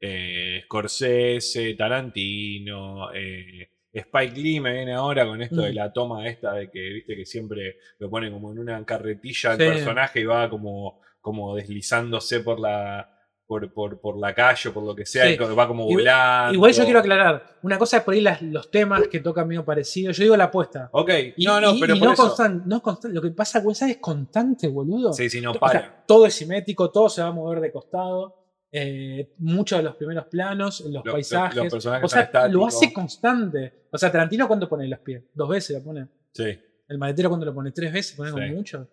eh, 0.00 0.62
Scorsese, 0.64 1.74
Tarantino, 1.74 3.12
eh, 3.14 3.70
Spike 3.92 4.36
Lee 4.40 4.60
me 4.60 4.72
viene 4.74 4.92
ahora 4.94 5.26
con 5.26 5.40
esto 5.42 5.62
de 5.62 5.72
la 5.72 5.90
toma 5.92 6.28
esta 6.28 6.52
de 6.54 6.70
que, 6.70 6.80
viste, 6.80 7.16
que 7.16 7.24
siempre 7.24 7.76
lo 7.98 8.10
ponen 8.10 8.30
como 8.32 8.52
en 8.52 8.58
una 8.58 8.84
carretilla 8.84 9.52
Sí. 9.52 9.58
personaje 9.58 10.20
y 10.20 10.24
va 10.24 10.50
como, 10.50 11.00
como 11.20 11.54
deslizándose 11.56 12.40
por 12.40 12.60
la. 12.60 13.10
Por, 13.46 13.72
por, 13.72 14.00
por 14.00 14.18
la 14.18 14.34
calle 14.34 14.70
o 14.70 14.74
por 14.74 14.82
lo 14.82 14.92
que 14.96 15.06
sea, 15.06 15.24
Sí. 15.24 15.34
y 15.34 15.36
va 15.54 15.68
como 15.68 15.84
volando. 15.84 16.52
Igual 16.52 16.72
yo 16.72 16.82
quiero 16.84 16.98
aclarar. 16.98 17.58
Una 17.62 17.78
cosa 17.78 17.98
es 17.98 18.02
por 18.02 18.14
ahí 18.14 18.20
las- 18.20 18.42
los 18.42 18.72
temas 18.72 19.06
que 19.06 19.20
tocan 19.20 19.46
medio 19.46 19.64
parecido. 19.64 20.10
Yo 20.10 20.24
digo 20.24 20.36
la 20.36 20.44
apuesta. 20.44 20.88
Ok, 20.90 21.10
Y, 21.36 21.46
no, 21.46 21.60
no, 21.60 21.74
y- 21.74 21.80
pero 21.80 21.94
y 21.94 21.98
por 22.00 22.08
no, 22.08 22.14
eso. 22.14 22.22
no 22.66 22.82
constan- 22.82 23.12
Lo 23.12 23.22
que 23.22 23.30
pasa 23.30 23.62
con 23.62 23.70
esa 23.70 23.88
es 23.88 23.98
constante, 23.98 24.66
boludo. 24.66 25.12
Sí, 25.12 25.30
sí, 25.30 25.40
no 25.40 25.50
O 25.50 25.54
sea, 25.54 25.60
para. 25.60 26.04
todo 26.06 26.26
es 26.26 26.34
simétrico, 26.34 26.90
todo 26.90 27.08
se 27.08 27.22
va 27.22 27.28
a 27.28 27.32
mover 27.32 27.60
de 27.60 27.70
costado. 27.70 28.42
eh, 28.72 29.32
muchos 29.38 29.78
de 29.78 29.84
los 29.84 29.94
primeros 29.94 30.26
planos, 30.26 30.80
los 30.80 31.02
Lo- 31.04 31.12
paisajes. 31.12 31.56
los 31.56 31.72
personajes 31.72 32.04
o 32.04 32.08
sea, 32.08 32.22
están 32.22 32.52
lo 32.52 32.66
hace 32.66 32.92
constante. 32.92 33.86
O 33.92 33.96
sea, 33.96 34.10
Tarantino, 34.12 34.46
¿cuándo 34.48 34.68
pone 34.68 34.86
los 34.88 34.98
pies? 34.98 35.22
¿Dos 35.32 35.48
veces 35.48 35.78
lo 35.78 35.84
pone? 35.84 36.08
Sí. 36.32 36.58
El 36.88 36.98
maletero, 36.98 37.28
cuando 37.30 37.46
lo 37.46 37.54
pone? 37.54 37.70
¿Tres 37.70 37.90
veces? 37.92 38.16
¿Pone 38.16 38.32
como 38.32 38.46
mucho? 38.48 38.86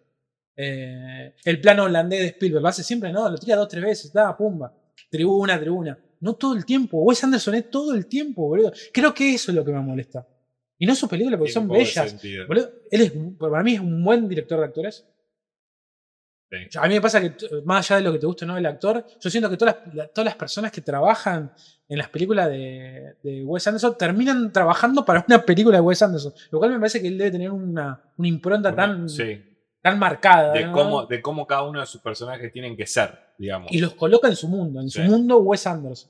Eh, 0.55 1.33
el 1.45 1.59
plano 1.61 1.83
holandés 1.85 2.19
de 2.19 2.25
Spielberg, 2.27 2.61
lo 2.61 2.67
hace 2.69 2.83
siempre, 2.83 3.11
¿no? 3.11 3.29
Lo 3.29 3.37
tira 3.37 3.55
dos, 3.55 3.67
tres 3.67 3.83
veces, 3.83 4.13
da, 4.13 4.35
pumba. 4.37 4.73
Tribuna, 5.09 5.59
tribuna. 5.59 5.97
No 6.19 6.35
todo 6.35 6.55
el 6.55 6.65
tiempo. 6.65 7.01
Wes 7.01 7.23
Anderson 7.23 7.55
es 7.55 7.69
todo 7.69 7.93
el 7.93 8.05
tiempo, 8.07 8.47
boludo. 8.47 8.71
Creo 8.93 9.13
que 9.13 9.33
eso 9.33 9.51
es 9.51 9.55
lo 9.55 9.65
que 9.65 9.71
me 9.71 9.79
molesta. 9.81 10.27
Y 10.77 10.85
no 10.85 10.95
sus 10.95 11.09
películas, 11.09 11.37
porque 11.37 11.51
son 11.53 11.67
bellas. 11.67 12.21
Boludo, 12.47 12.71
él 12.91 13.01
es, 13.01 13.13
para 13.39 13.63
mí 13.63 13.73
es 13.75 13.79
un 13.79 14.03
buen 14.03 14.27
director 14.29 14.59
de 14.59 14.65
actores. 14.65 15.05
Sí. 16.51 16.77
A 16.77 16.87
mí 16.87 16.93
me 16.93 17.01
pasa 17.01 17.19
que, 17.19 17.33
más 17.65 17.89
allá 17.89 17.97
de 17.97 18.03
lo 18.03 18.11
que 18.13 18.19
te 18.19 18.27
guste 18.27 18.45
o 18.45 18.47
no 18.47 18.55
el 18.57 18.65
actor, 18.67 19.03
yo 19.19 19.29
siento 19.29 19.49
que 19.49 19.57
todas 19.57 19.75
las, 19.85 19.95
la- 19.95 20.07
todas 20.07 20.25
las 20.25 20.35
personas 20.35 20.71
que 20.71 20.81
trabajan 20.81 21.51
en 21.89 21.97
las 21.97 22.09
películas 22.09 22.47
de, 22.49 23.15
de 23.23 23.43
Wes 23.43 23.65
Anderson 23.65 23.97
terminan 23.97 24.51
trabajando 24.51 25.03
para 25.03 25.25
una 25.27 25.43
película 25.43 25.77
de 25.77 25.81
Wes 25.81 26.01
Anderson. 26.03 26.31
Lo 26.51 26.59
cual 26.59 26.71
me 26.71 26.77
parece 26.77 27.01
que 27.01 27.07
él 27.07 27.17
debe 27.17 27.31
tener 27.31 27.49
una, 27.51 27.99
una 28.17 28.27
impronta 28.27 28.75
tan, 28.75 29.09
sí, 29.09 29.41
tan 29.83 29.99
marcada. 29.99 30.53
de 30.53 30.65
¿no? 30.65 30.71
cómo, 30.71 31.05
de 31.05 31.21
cómo 31.21 31.45
cada 31.45 31.63
uno 31.63 31.79
de 31.81 31.85
sus 31.85 32.01
personajes 32.01 32.51
tienen 32.51 32.75
que 32.75 32.87
ser, 32.87 33.19
digamos. 33.37 33.71
Y 33.71 33.79
los 33.79 33.93
coloca 33.93 34.27
en 34.27 34.35
su 34.35 34.47
mundo, 34.47 34.79
en 34.81 34.89
Sí. 34.89 35.03
su 35.03 35.11
mundo 35.11 35.37
Wes 35.39 35.67
Anderson. 35.67 36.09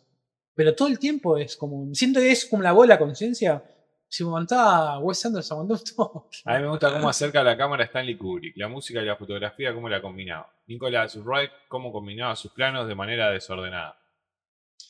Pero 0.56 0.76
todo 0.76 0.88
el 0.88 1.00
tiempo 1.00 1.36
es 1.38 1.58
como. 1.58 1.94
Siento 1.96 2.20
que 2.20 2.32
es 2.32 2.46
como 2.46 2.62
la 2.64 2.72
bola 2.72 2.98
conciencia. 3.00 3.62
Si 4.08 4.24
me 4.24 4.30
aguantaba 4.30 5.00
Wes 5.00 5.26
Anderson, 5.26 5.56
aguantó 5.58 5.84
todo. 5.96 6.30
A 6.46 6.56
mí 6.58 6.62
me 6.62 6.70
gusta 6.70 6.94
cómo 6.94 7.10
acerca 7.10 7.44
la 7.44 7.58
cámara 7.58 7.84
Stanley 7.86 8.16
Kubrick, 8.16 8.56
la 8.58 8.68
música 8.68 9.02
y 9.02 9.06
la 9.06 9.16
fotografía, 9.16 9.74
cómo 9.74 9.90
la 9.90 10.02
combinaba. 10.02 10.54
Nicolas 10.68 11.18
Wright, 11.18 11.50
cómo 11.68 11.92
combinaba 11.92 12.36
sus 12.36 12.52
planos 12.52 12.88
de 12.88 12.94
manera 12.94 13.32
desordenada. 13.32 13.98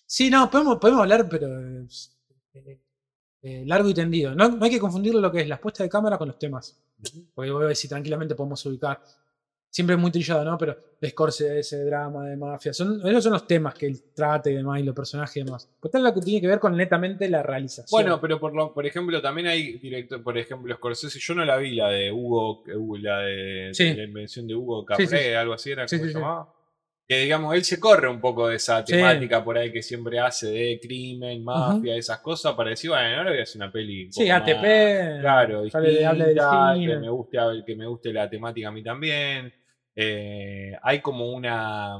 Sí, 0.06 0.30
no, 0.30 0.52
podemos, 0.52 0.78
podemos 0.78 1.02
hablar, 1.04 1.28
pero. 1.30 1.48
es, 1.86 2.20
eh, 2.54 2.80
eh, 3.42 3.64
largo 3.66 3.90
y 3.90 3.94
tendido. 3.94 4.36
No, 4.36 4.50
no 4.50 4.64
hay 4.66 4.72
que 4.72 4.80
confundir 4.80 5.16
lo 5.16 5.32
que 5.32 5.42
es 5.42 5.48
la 5.48 5.60
puesta 5.60 5.84
de 5.84 5.90
cámara 5.90 6.18
con 6.18 6.28
los 6.28 6.38
temas. 6.38 6.78
Porque 7.34 7.52
voy 7.52 7.66
a 7.66 7.68
decir 7.68 7.90
tranquilamente 7.90 8.36
podemos 8.36 8.66
ubicar. 8.66 9.02
Siempre 9.70 9.96
es 9.96 10.00
muy 10.02 10.12
trillado, 10.12 10.46
¿no? 10.46 10.56
Pero 10.56 10.78
Scorsese, 11.04 11.58
ese 11.60 11.84
drama 11.84 12.28
de 12.28 12.38
mafia. 12.38 12.72
Son, 12.74 13.02
esos 13.08 13.24
son 13.24 13.34
los 13.34 13.48
temas 13.48 13.74
que 13.74 13.88
él 13.88 14.04
trata 14.14 14.52
y 14.52 14.54
demás, 14.56 14.80
y 14.80 14.84
los 14.84 14.94
personajes 14.96 15.36
y 15.38 15.44
demás. 15.44 15.68
Pues 15.80 15.92
tal 15.92 16.04
lo 16.04 16.14
que 16.14 16.22
tiene 16.22 16.40
que 16.42 16.48
ver 16.48 16.60
con 16.60 16.78
netamente 16.78 17.28
la 17.28 17.42
realización. 17.42 17.88
Bueno, 17.90 18.22
pero 18.22 18.40
por, 18.40 18.54
lo- 18.54 18.72
por 18.72 18.86
ejemplo, 18.86 19.20
también 19.20 19.48
hay 19.48 19.80
director, 19.80 20.22
por 20.22 20.38
ejemplo, 20.38 20.76
Scorsese, 20.76 21.18
yo 21.20 21.34
no 21.34 21.44
la 21.44 21.58
vi, 21.58 21.74
la 21.74 21.90
de 21.90 22.12
Hugo, 22.12 22.64
la 23.00 23.18
de 23.22 23.70
Sí. 23.74 23.96
la 23.96 24.04
invención 24.04 24.46
de 24.48 24.54
Hugo 24.54 24.86
Capré, 24.86 25.08
sí, 25.08 25.18
sí. 25.18 25.28
algo 25.34 25.54
así 25.54 25.72
era, 25.72 25.88
Sí, 25.88 25.98
¿cómo 25.98 26.06
sí, 26.08 26.14
se 26.14 26.20
llamaba? 26.20 26.53
Que 27.08 27.20
digamos, 27.20 27.54
él 27.56 27.64
se 27.66 27.80
corre 27.80 28.08
un 28.08 28.22
poco 28.22 28.48
de 28.48 28.56
esa 28.56 28.86
Sí. 28.86 28.94
temática 28.94 29.44
por 29.44 29.58
ahí 29.58 29.72
que 29.74 29.82
siempre 29.84 30.20
hace 30.20 30.48
de 30.48 30.80
crimen, 30.82 31.44
mafia, 31.44 31.96
esas 31.98 32.20
cosas, 32.20 32.54
para 32.54 32.70
decir, 32.70 32.90
bueno, 32.92 33.18
ahora 33.18 33.32
voy 33.32 33.40
a 33.40 33.44
hacer 33.44 33.62
una 33.62 33.72
peli. 33.72 34.06
un 34.06 34.14
sí, 34.14 34.30
ATP. 34.30 34.56
más- 35.14 35.22
Claro, 35.22 35.58
de- 35.60 35.64
distinta, 35.66 36.74
cine. 36.76 36.88
que 36.94 36.98
me 37.00 37.10
guste, 37.10 37.38
que 37.66 37.76
me 37.76 37.88
guste 37.88 38.14
la 38.14 38.30
temática 38.30 38.68
a 38.70 38.72
mí 38.72 38.82
también. 38.84 39.54
Eh, 39.96 40.72
hay 40.82 41.00
como 41.02 41.32
una 41.32 41.98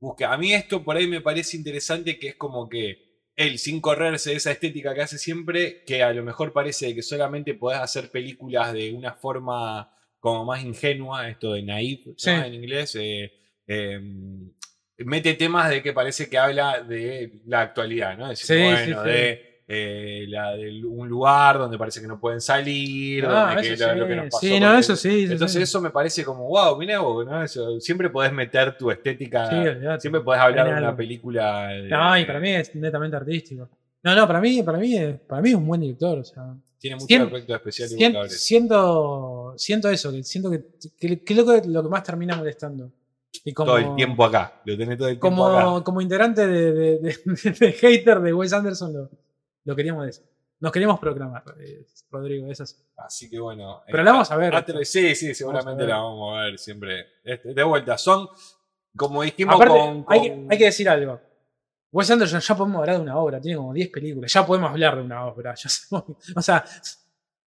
búsqueda. 0.00 0.32
A 0.32 0.38
mí 0.38 0.52
esto 0.54 0.82
por 0.82 0.96
ahí 0.96 1.06
me 1.06 1.20
parece 1.20 1.56
interesante 1.56 2.18
que 2.18 2.28
es 2.28 2.34
como 2.36 2.68
que 2.68 3.04
él, 3.36 3.58
sin 3.58 3.80
correrse 3.82 4.30
de 4.30 4.36
esa 4.36 4.50
estética 4.50 4.94
que 4.94 5.02
hace 5.02 5.18
siempre, 5.18 5.84
que 5.86 6.02
a 6.02 6.12
lo 6.12 6.22
mejor 6.24 6.52
parece 6.54 6.94
que 6.94 7.02
solamente 7.02 7.52
podés 7.54 7.80
hacer 7.80 8.10
películas 8.10 8.72
de 8.72 8.92
una 8.94 9.12
forma 9.12 9.92
como 10.18 10.44
más 10.46 10.64
ingenua, 10.64 11.28
esto 11.28 11.52
de 11.52 11.62
naive 11.62 12.02
¿no? 12.06 12.14
Sí. 12.16 12.30
en 12.30 12.54
inglés, 12.54 12.96
eh, 12.98 13.30
em, 13.66 14.50
mete 14.98 15.34
temas 15.34 15.70
de 15.70 15.82
que 15.82 15.92
parece 15.92 16.28
que 16.28 16.38
habla 16.38 16.82
de 16.82 17.40
la 17.46 17.60
actualidad, 17.62 18.16
¿no? 18.16 18.30
Es 18.30 18.40
decir, 18.40 18.56
Sí, 18.56 18.62
bueno, 18.62 19.02
sí, 19.02 19.08
de 19.10 19.46
eh, 19.68 20.24
la 20.28 20.52
de 20.54 20.84
un 20.84 21.08
lugar 21.08 21.58
donde 21.58 21.76
parece 21.76 22.00
que 22.00 22.06
no 22.06 22.20
pueden 22.20 22.40
salir, 22.40 23.24
Ah, 23.26 23.46
donde 23.54 23.62
que 23.62 23.76
lo, 23.76 23.90
sí. 23.92 23.98
lo 23.98 24.06
que 24.08 24.16
nos 24.16 24.24
pasó. 24.26 24.38
Sí, 24.38 24.60
no, 24.60 24.78
eso 24.78 24.94
sí, 24.96 25.24
eso 25.24 25.32
Entonces 25.32 25.56
sí. 25.56 25.62
eso 25.62 25.80
me 25.80 25.90
parece 25.90 26.24
como, 26.24 26.46
wow, 26.48 26.78
mira 26.78 27.00
vos, 27.00 27.26
¿no? 27.26 27.42
Eso, 27.42 27.80
siempre 27.80 28.08
podés 28.08 28.32
meter 28.32 28.76
tu 28.78 28.90
estética, 28.90 29.50
Sí, 29.50 29.56
siempre 30.00 30.20
podés 30.22 30.40
hablar 30.40 30.66
de 30.66 30.72
una 30.72 30.86
algo. 30.86 30.96
película. 30.96 31.66
de- 31.68 31.88
No, 31.88 32.16
y 32.18 32.24
para 32.24 32.38
mí 32.40 32.50
es 32.50 32.74
netamente 32.76 33.16
artístico. 33.16 33.68
No, 34.04 34.14
no, 34.14 34.24
para 34.26 34.40
mí, 34.40 34.62
para 34.62 34.78
mí, 34.78 34.96
para 35.26 35.42
mí 35.42 35.48
es 35.48 35.54
un 35.56 35.66
buen 35.66 35.80
director. 35.80 36.16
O 36.20 36.24
sea, 36.24 36.54
Tiene 36.78 36.94
muchos 36.96 37.08
Sien- 37.08 37.22
efectos 37.22 37.56
especiales 37.56 37.92
y 37.92 38.28
siento, 38.38 39.54
siento 39.56 39.90
eso, 39.90 40.12
que 40.12 40.22
siento 40.22 40.48
que, 40.50 40.64
que, 40.96 41.24
que 41.24 41.32
es 41.32 41.38
lo, 41.38 41.44
que, 41.60 41.68
lo 41.68 41.82
que 41.82 41.88
más 41.88 42.04
termina 42.04 42.36
molestando. 42.36 42.92
Y 43.44 43.52
como, 43.52 43.66
Todo 43.72 43.78
el 43.78 43.94
tiempo 43.96 44.24
acá, 44.24 44.60
lo 44.64 44.76
tenés 44.76 44.98
todo 44.98 45.08
el 45.08 45.18
tiempo 45.20 45.46
acá. 45.46 45.64
como, 45.64 45.84
como 45.84 46.00
integrante 46.00 46.46
de, 46.46 46.72
de, 46.72 46.98
de- 46.98 47.50
de 47.60 47.72
hater 47.72 48.20
de 48.20 48.32
Wes 48.32 48.52
Anderson, 48.52 48.92
lo, 48.92 49.10
lo 49.64 49.76
queríamos 49.76 50.06
decir. 50.06 50.24
Nos 50.58 50.72
queríamos 50.72 50.98
proclamar, 50.98 51.44
eh, 51.60 51.84
Rodrigo, 52.10 52.50
es 52.50 52.60
así. 52.62 52.76
Que 53.30 53.38
bueno. 53.38 53.82
Pero 53.86 54.00
eh, 54.00 54.04
la 54.04 54.12
vamos 54.12 54.30
a 54.30 54.36
ver. 54.36 54.54
Atro- 54.54 54.82
sí, 54.84 55.14
sí, 55.14 55.34
seguramente 55.34 55.86
la 55.86 55.96
vamos 55.98 56.38
a 56.38 56.44
ver 56.44 56.58
siempre. 56.58 57.06
De 57.44 57.62
vuelta, 57.62 57.98
son, 57.98 58.26
como 58.96 59.22
dijimos 59.22 59.54
Aparte, 59.54 59.78
con, 59.78 60.04
hay, 60.08 60.22
que, 60.22 60.28
con- 60.30 60.46
hay 60.52 60.58
que 60.58 60.64
decir 60.64 60.88
algo. 60.88 61.20
Wes 61.92 62.10
Anderson 62.10 62.40
ya 62.40 62.56
podemos 62.56 62.80
hablar 62.80 62.96
de 62.96 63.02
una 63.02 63.18
obra, 63.18 63.40
tiene 63.40 63.56
como 63.58 63.72
10 63.72 63.88
películas, 63.90 64.32
ya 64.32 64.46
podemos 64.46 64.70
hablar 64.70 64.96
de 64.96 65.02
una 65.02 65.26
obra. 65.26 65.54
ya 65.54 65.68
sabemos- 65.68 66.16
o 66.36 66.42
sea, 66.42 66.64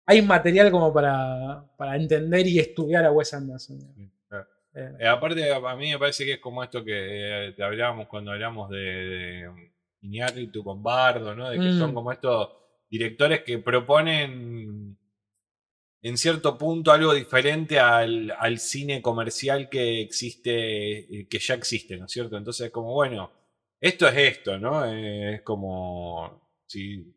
hay 0.05 0.21
material 0.21 0.69
como 0.71 0.93
para, 0.93 1.63
para 1.77 1.95
entender 1.95 2.45
y 2.47 2.59
estudiar 2.59 3.05
a 3.05 3.11
Wes 3.11 3.33
Anderson. 3.33 3.79
Eh, 4.73 4.91
Eh, 4.99 5.07
aparte, 5.07 5.51
a 5.53 5.75
mí 5.75 5.91
me 5.91 5.99
parece 5.99 6.25
que 6.25 6.33
es 6.33 6.39
como 6.39 6.63
esto 6.63 6.83
que 6.83 7.47
eh, 7.47 7.53
te 7.53 7.63
hablábamos 7.63 8.07
cuando 8.07 8.31
hablamos 8.31 8.69
de, 8.69 8.77
de 8.77 9.71
Iñárritu 10.01 10.63
con 10.63 10.81
Bardo, 10.81 11.35
¿no? 11.35 11.49
De 11.49 11.59
que 11.59 11.69
Mm. 11.69 11.77
son 11.79 11.93
como 11.93 12.11
estos 12.11 12.49
directores 12.89 13.41
que 13.43 13.59
proponen 13.59 14.97
en 16.03 16.17
cierto 16.17 16.57
punto 16.57 16.91
algo 16.91 17.13
diferente 17.13 17.79
al, 17.79 18.31
al 18.39 18.57
cine 18.59 19.01
comercial 19.01 19.69
que 19.69 20.01
existe, 20.01 20.99
eh, 21.21 21.27
que 21.29 21.39
ya 21.39 21.53
existe, 21.55 21.97
¿no 21.97 22.05
es 22.05 22.11
cierto? 22.11 22.37
Entonces 22.37 22.67
es 22.67 22.71
como, 22.71 22.93
bueno, 22.93 23.31
esto 23.79 24.07
es 24.07 24.17
esto, 24.17 24.57
¿no? 24.57 24.85
Eh, 24.85 25.35
es 25.35 25.41
como, 25.43 26.41
si, 26.65 27.13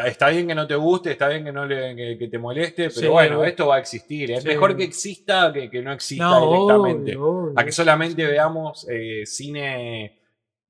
está, 0.00 0.28
bien 0.30 0.46
que 0.46 0.54
no 0.54 0.66
te 0.66 0.74
guste, 0.74 1.12
está 1.12 1.28
bien 1.28 1.44
que, 1.44 1.52
no 1.52 1.66
le, 1.66 1.94
que, 1.94 2.16
que 2.18 2.28
te 2.28 2.38
moleste, 2.38 2.84
pero 2.88 3.00
Sí, 3.00 3.06
bueno, 3.08 3.38
obvio. 3.40 3.48
esto 3.48 3.66
va 3.66 3.76
a 3.76 3.78
existir. 3.80 4.30
Es 4.30 4.42
Sí. 4.42 4.48
mejor 4.48 4.76
que 4.76 4.84
exista 4.84 5.52
que, 5.52 5.68
que 5.70 5.82
no 5.82 5.92
exista 5.92 6.24
no, 6.30 6.46
directamente. 6.50 7.16
obvio, 7.16 7.26
obvio. 7.28 7.52
A 7.56 7.64
que 7.64 7.72
solamente 7.72 8.26
veamos 8.26 8.86
eh, 8.90 9.22
cine 9.26 10.20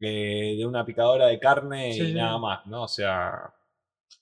eh, 0.00 0.56
de 0.58 0.66
una 0.66 0.84
picadora 0.84 1.26
de 1.26 1.38
carne 1.38 1.92
Sí, 1.92 2.10
y 2.10 2.14
nada 2.14 2.36
más, 2.38 2.66
¿no? 2.66 2.82
O 2.84 2.88
sea, 2.88 3.52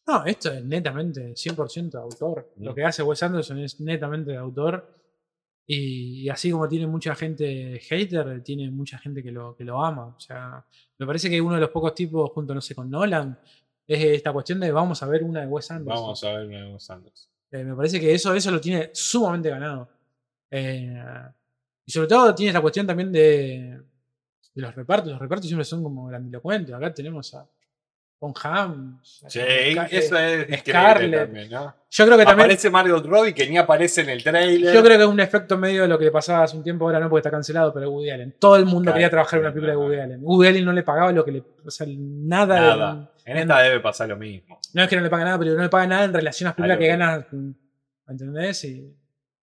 No, 0.06 0.24
esto 0.26 0.52
es 0.52 0.64
netamente 0.64 1.34
100% 1.34 1.90
de 1.92 1.98
autor. 1.98 2.52
Lo 2.58 2.74
que 2.74 2.84
hace 2.84 3.02
Wes 3.02 3.22
Anderson 3.22 3.58
es 3.60 3.80
netamente 3.80 4.32
de 4.32 4.36
autor. 4.36 4.96
Y, 5.66 6.22
y 6.24 6.28
así 6.28 6.50
como 6.50 6.68
tiene 6.68 6.88
mucha 6.88 7.14
gente 7.14 7.78
hater, 7.78 8.42
tiene 8.42 8.70
mucha 8.72 8.98
gente 8.98 9.22
que 9.22 9.30
lo, 9.30 9.54
que 9.56 9.62
lo 9.64 9.84
ama. 9.84 10.06
O 10.16 10.18
sea, 10.20 10.64
me 10.98 11.06
parece 11.06 11.30
que 11.30 11.40
uno 11.40 11.54
de 11.54 11.60
los 11.60 11.70
pocos 11.70 11.94
tipos, 11.94 12.28
junto, 12.32 12.52
no 12.54 12.60
sé, 12.60 12.74
con 12.74 12.90
Nolan, 12.90 13.38
es 13.94 14.04
esta 14.16 14.32
cuestión 14.32 14.60
de 14.60 14.70
vamos 14.72 15.02
a 15.02 15.06
ver 15.06 15.22
una 15.24 15.40
de 15.40 15.46
Wes 15.46 15.70
Anderson. 15.70 16.02
vamos 16.02 16.24
a 16.24 16.32
ver 16.32 16.46
una 16.46 16.64
de 16.64 16.72
Wes 16.72 16.90
Anderson. 16.90 17.30
Eh, 17.52 17.64
me 17.64 17.74
parece 17.74 17.98
que 18.00 18.14
eso, 18.14 18.32
eso 18.34 18.50
lo 18.50 18.60
tiene 18.60 18.90
sumamente 18.92 19.50
ganado. 19.50 19.88
Eh, 20.50 21.02
y 21.86 21.90
sobre 21.90 22.08
todo 22.08 22.34
tiene 22.34 22.50
esta 22.50 22.60
cuestión 22.60 22.86
también 22.86 23.10
de, 23.10 23.80
de 24.54 24.62
los 24.62 24.74
repartos. 24.74 25.10
Los 25.10 25.20
repartos 25.20 25.46
siempre 25.46 25.64
son 25.64 25.82
como 25.82 26.06
grandilocuentes. 26.06 26.72
Acá 26.74 26.94
tenemos 26.94 27.34
a 27.34 27.44
Tom 28.20 28.32
Hanks. 28.40 29.24
Sí, 29.28 29.40
eso 29.90 30.16
eh, 30.18 30.42
es 30.42 30.58
increíble 30.58 30.58
Scarlett. 30.58 31.20
también, 31.24 31.50
¿no? 31.50 31.74
Yo 31.90 32.04
creo 32.04 32.18
que 32.18 32.24
también. 32.24 32.44
Aparece 32.44 32.70
Margot 32.70 33.04
Robbie 33.06 33.34
que 33.34 33.48
ni 33.48 33.56
aparece 33.58 34.02
en 34.02 34.10
el 34.10 34.22
trailer. 34.22 34.72
Yo 34.74 34.82
creo 34.84 34.96
que 34.98 35.02
es 35.04 35.08
un 35.10 35.18
efecto 35.20 35.56
medio 35.58 35.82
de 35.82 35.88
lo 35.88 35.98
que 35.98 36.04
le 36.04 36.10
pasaba 36.12 36.44
hace 36.44 36.56
un 36.56 36.62
tiempo, 36.62 36.84
ahora 36.84 37.00
no 37.00 37.08
porque 37.08 37.20
está 37.20 37.30
cancelado, 37.30 37.72
pero 37.72 37.90
Woody 37.90 38.10
Allen. 38.10 38.36
Todo 38.38 38.54
el 38.56 38.66
mundo 38.66 38.82
Claro, 38.82 38.94
quería 38.94 39.10
trabajar 39.10 39.38
en 39.40 39.46
una 39.46 39.52
película 39.54 39.72
de. 39.72 39.76
Woody 39.78 39.98
Allen. 39.98 40.20
Woody 40.22 40.48
Allen 40.48 40.64
no 40.64 40.72
le 40.72 40.82
pagaba 40.84 41.10
lo 41.12 41.24
que 41.24 41.32
le. 41.32 41.42
O 41.64 41.70
sea, 41.70 41.86
nada. 41.88 42.54
de- 42.54 42.60
Nada. 42.60 43.09
En 43.24 43.36
esta 43.38 43.60
debe 43.60 43.80
pasar 43.80 44.08
lo 44.08 44.16
mismo. 44.16 44.58
no 44.74 44.82
es 44.82 44.88
que 44.88 44.96
no 44.96 45.02
le 45.02 45.10
paga 45.10 45.24
nada, 45.24 45.38
pero 45.38 45.54
no 45.54 45.62
le 45.62 45.68
paga 45.68 45.86
nada 45.86 46.04
en 46.04 46.12
relación 46.14 46.46
a 46.46 46.50
las 46.50 46.56
películas 46.56 46.78
que 46.78 46.84
que- 46.84 46.88
ganas. 46.90 47.26
¿Entendés? 48.08 48.64
Y, 48.64 48.96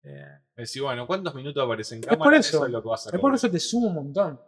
eh, 0.04 0.26
Es 0.56 0.70
decir, 0.70 0.82
bueno, 0.84 1.08
¿cuántos 1.08 1.34
minutos 1.34 1.64
aparece 1.64 1.96
en 1.96 2.02
Es 2.02 2.08
cámara? 2.08 2.24
por 2.24 2.34
eso. 2.36 2.66
es 2.66 2.72
lo 2.72 2.82
que 2.82 2.90
vas 2.90 3.08
a 3.08 3.10
es 3.16 3.20
por 3.22 3.34
eso 3.34 3.50
te 3.50 3.60
sumo 3.60 3.88
un 3.88 3.96
montón. 3.96 4.40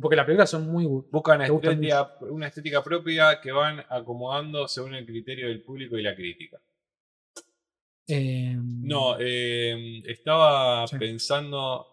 Porque 0.00 0.16
las 0.16 0.26
películas 0.26 0.50
son 0.50 0.68
muy. 0.70 0.84
gu- 0.84 1.06
Buscan 1.10 1.36
una 1.40 1.46
estética, 1.46 2.14
una 2.20 2.46
estética 2.46 2.84
propia 2.84 3.40
que 3.40 3.50
van 3.52 3.82
acomodando 3.88 4.68
según 4.68 4.94
el 4.94 5.06
criterio 5.06 5.48
del 5.48 5.62
público 5.62 5.96
y 5.98 6.02
la 6.02 6.14
crítica. 6.14 6.58
eh, 8.06 8.54
No, 8.58 9.16
eh, 9.18 10.02
estaba 10.06 10.86
Sí. 10.86 10.96
pensando. 10.98 11.86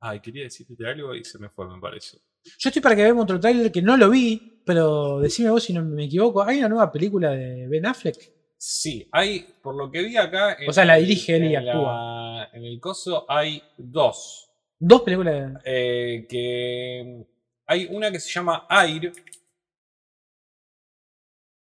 Ay, 0.00 0.20
quería 0.20 0.42
decirte 0.44 0.86
algo 0.86 1.14
y 1.14 1.24
se 1.24 1.38
me 1.38 1.48
fue, 1.48 1.66
me 1.68 1.80
parece. 1.80 2.18
Yo 2.58 2.68
estoy 2.68 2.82
para 2.82 2.96
que 2.96 3.02
veamos 3.02 3.24
otro 3.24 3.38
tráiler 3.40 3.70
que 3.72 3.82
no 3.82 3.96
lo 3.96 4.10
vi, 4.10 4.60
pero 4.64 5.20
decime 5.20 5.50
vos 5.50 5.62
si 5.64 5.72
no 5.72 5.84
me 5.84 6.04
equivoco. 6.04 6.42
Hay 6.42 6.58
una 6.58 6.68
nueva 6.68 6.90
película 6.92 7.30
de 7.30 7.66
Ben 7.68 7.86
Affleck. 7.86 8.32
Sí, 8.56 9.08
hay, 9.10 9.40
por 9.62 9.74
lo 9.74 9.90
que 9.90 10.02
vi 10.02 10.16
acá. 10.16 10.54
en 10.60 10.68
O 10.68 10.72
sea, 10.72 10.84
la 10.84 10.98
el- 10.98 11.06
dirige 11.06 11.36
él 11.36 11.44
y 11.44 11.52
la- 11.52 11.58
actúa. 11.60 12.48
en 12.52 12.64
el 12.64 12.78
coso 12.80 13.26
hay 13.28 13.62
dos. 13.76 14.48
Dos 14.78 15.02
películas 15.02 15.54
de. 15.54 15.60
eh, 15.64 16.26
que 16.28 17.26
hay 17.66 17.86
una 17.90 18.10
que 18.10 18.20
se 18.20 18.30
llama 18.30 18.66
Air. 18.70 19.12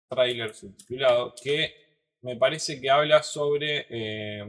Trailer 0.09 0.53
subtitulado. 0.53 1.33
Que 1.41 1.73
me 2.21 2.35
parece 2.35 2.79
que 2.79 2.89
habla 2.89 3.23
sobre. 3.23 3.85
eh, 3.89 4.43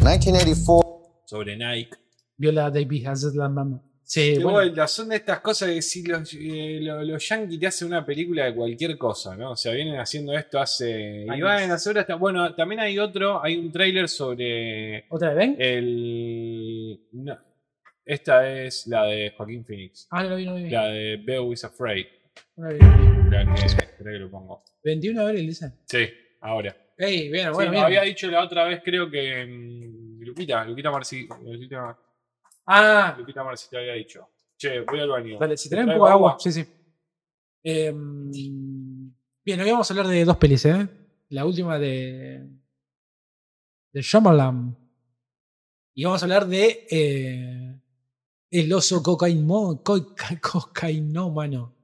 1984. 0.00 1.24
sobre 1.26 1.56
Nike. 1.56 1.96
Viola 2.36 2.70
Davis, 2.70 3.06
haces 3.06 3.34
la 3.34 3.48
mamá. 3.48 3.82
Sí, 4.06 4.34
bueno. 4.34 4.50
vuelta, 4.50 4.86
son 4.86 5.08
de 5.08 5.16
estas 5.16 5.40
cosas 5.40 5.70
que 5.70 5.80
si 5.82 6.02
los, 6.06 6.32
eh, 6.34 6.78
lo- 6.82 7.02
los 7.02 7.26
yankees 7.28 7.58
te 7.58 7.66
hacen 7.66 7.88
una 7.88 8.04
película 8.04 8.44
de 8.44 8.54
cualquier 8.54 8.98
cosa, 8.98 9.34
¿no? 9.36 9.52
O 9.52 9.56
sea, 9.56 9.72
vienen 9.72 9.98
haciendo 9.98 10.32
esto 10.34 10.60
hace. 10.60 11.24
Y 11.34 11.40
van 11.40 11.70
a 11.70 11.74
hacer 11.74 11.98
hasta. 11.98 12.14
Bueno, 12.16 12.54
también 12.54 12.80
hay 12.80 12.98
otro, 12.98 13.42
hay 13.42 13.56
un 13.56 13.72
trailer 13.72 14.08
sobre 14.08 15.06
¿Otra 15.08 15.30
de 15.30 15.34
Ben? 15.34 15.56
el. 15.58 17.00
no, 17.12 17.38
esta 18.04 18.48
es 18.52 18.86
la 18.86 19.04
de 19.06 19.32
Joaquín 19.36 19.64
Phoenix. 19.64 20.06
ah, 20.10 20.22
no 20.22 20.30
lo 20.30 20.36
vi, 20.36 20.44
no 20.44 20.50
lo 20.52 20.56
vi. 20.64 20.70
La 20.70 20.86
de 20.88 21.16
Beau 21.24 21.52
is 21.52 21.64
Afraid. 21.64 22.06
No 22.56 22.68
lo 22.68 22.74
vi, 22.74 22.80
no 22.80 22.96
lo 22.96 23.24
vi. 23.24 23.30
La 23.30 23.54
que, 23.54 23.66
espera 23.66 24.10
que 24.12 24.18
lo 24.18 24.30
pongo. 24.30 24.62
21 24.84 25.20
de 25.22 25.26
abril, 25.28 25.46
dice. 25.46 25.72
Sí, 25.86 26.06
ahora. 26.42 26.76
Ey, 26.96 27.28
bien, 27.30 27.52
bueno, 27.52 27.72
bien. 27.72 27.82
había 27.84 28.02
dicho 28.02 28.28
la 28.28 28.42
otra 28.44 28.64
vez, 28.64 28.80
creo 28.84 29.10
que. 29.10 29.44
mm, 29.46 30.22
Lupita, 30.22 30.64
Lupita 30.64 30.90
Marci. 30.90 31.26
Lupita, 31.44 31.98
Ah, 32.66 33.14
Lupita 33.18 33.44
Marci 33.44 33.68
te 33.68 33.78
había 33.78 33.92
dicho. 33.94 34.28
Che, 34.56 34.80
voy 34.80 35.00
al 35.00 35.08
baño. 35.08 35.38
dale, 35.38 35.56
si 35.56 35.68
tenés 35.68 35.82
un 35.84 35.88
¿Traigo 35.88 36.04
poco 36.04 36.08
de 36.08 36.14
agua. 36.14 36.36
Sí, 36.38 36.52
sí. 36.52 36.64
Eh, 37.64 37.92
bien, 39.44 39.60
hoy 39.60 39.70
vamos 39.70 39.90
a 39.90 39.92
hablar 39.94 40.06
de 40.08 40.24
dos 40.24 40.36
pelis, 40.36 40.64
¿eh? 40.66 40.88
La 41.30 41.44
última 41.44 41.78
de. 41.78 42.48
de 43.92 44.02
Shyamalan. 44.02 44.76
Y 45.94 46.04
vamos 46.04 46.22
a 46.22 46.26
hablar 46.26 46.46
de. 46.46 46.86
eh, 46.90 47.80
el 48.50 48.72
oso 48.72 49.02
cocaino, 49.02 49.82
coca- 49.82 50.40
cocainómano. 50.40 51.74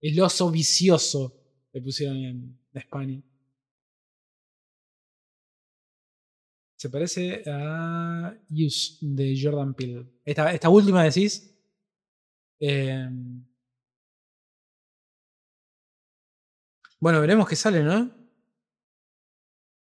El 0.00 0.20
oso 0.20 0.50
vicioso. 0.50 1.32
Le 1.72 1.82
pusieron 1.82 2.16
en 2.16 2.58
España. 2.72 3.20
Se 6.76 6.90
parece 6.90 7.42
a 7.46 8.34
Use 8.50 8.98
de 9.00 9.34
Jordan 9.40 9.74
Peele. 9.74 10.06
Esta, 10.24 10.68
última 10.68 11.04
decís. 11.04 11.54
Eh, 12.60 13.08
bueno, 17.00 17.20
veremos 17.20 17.48
qué 17.48 17.56
sale, 17.56 17.82
¿no? 17.82 18.10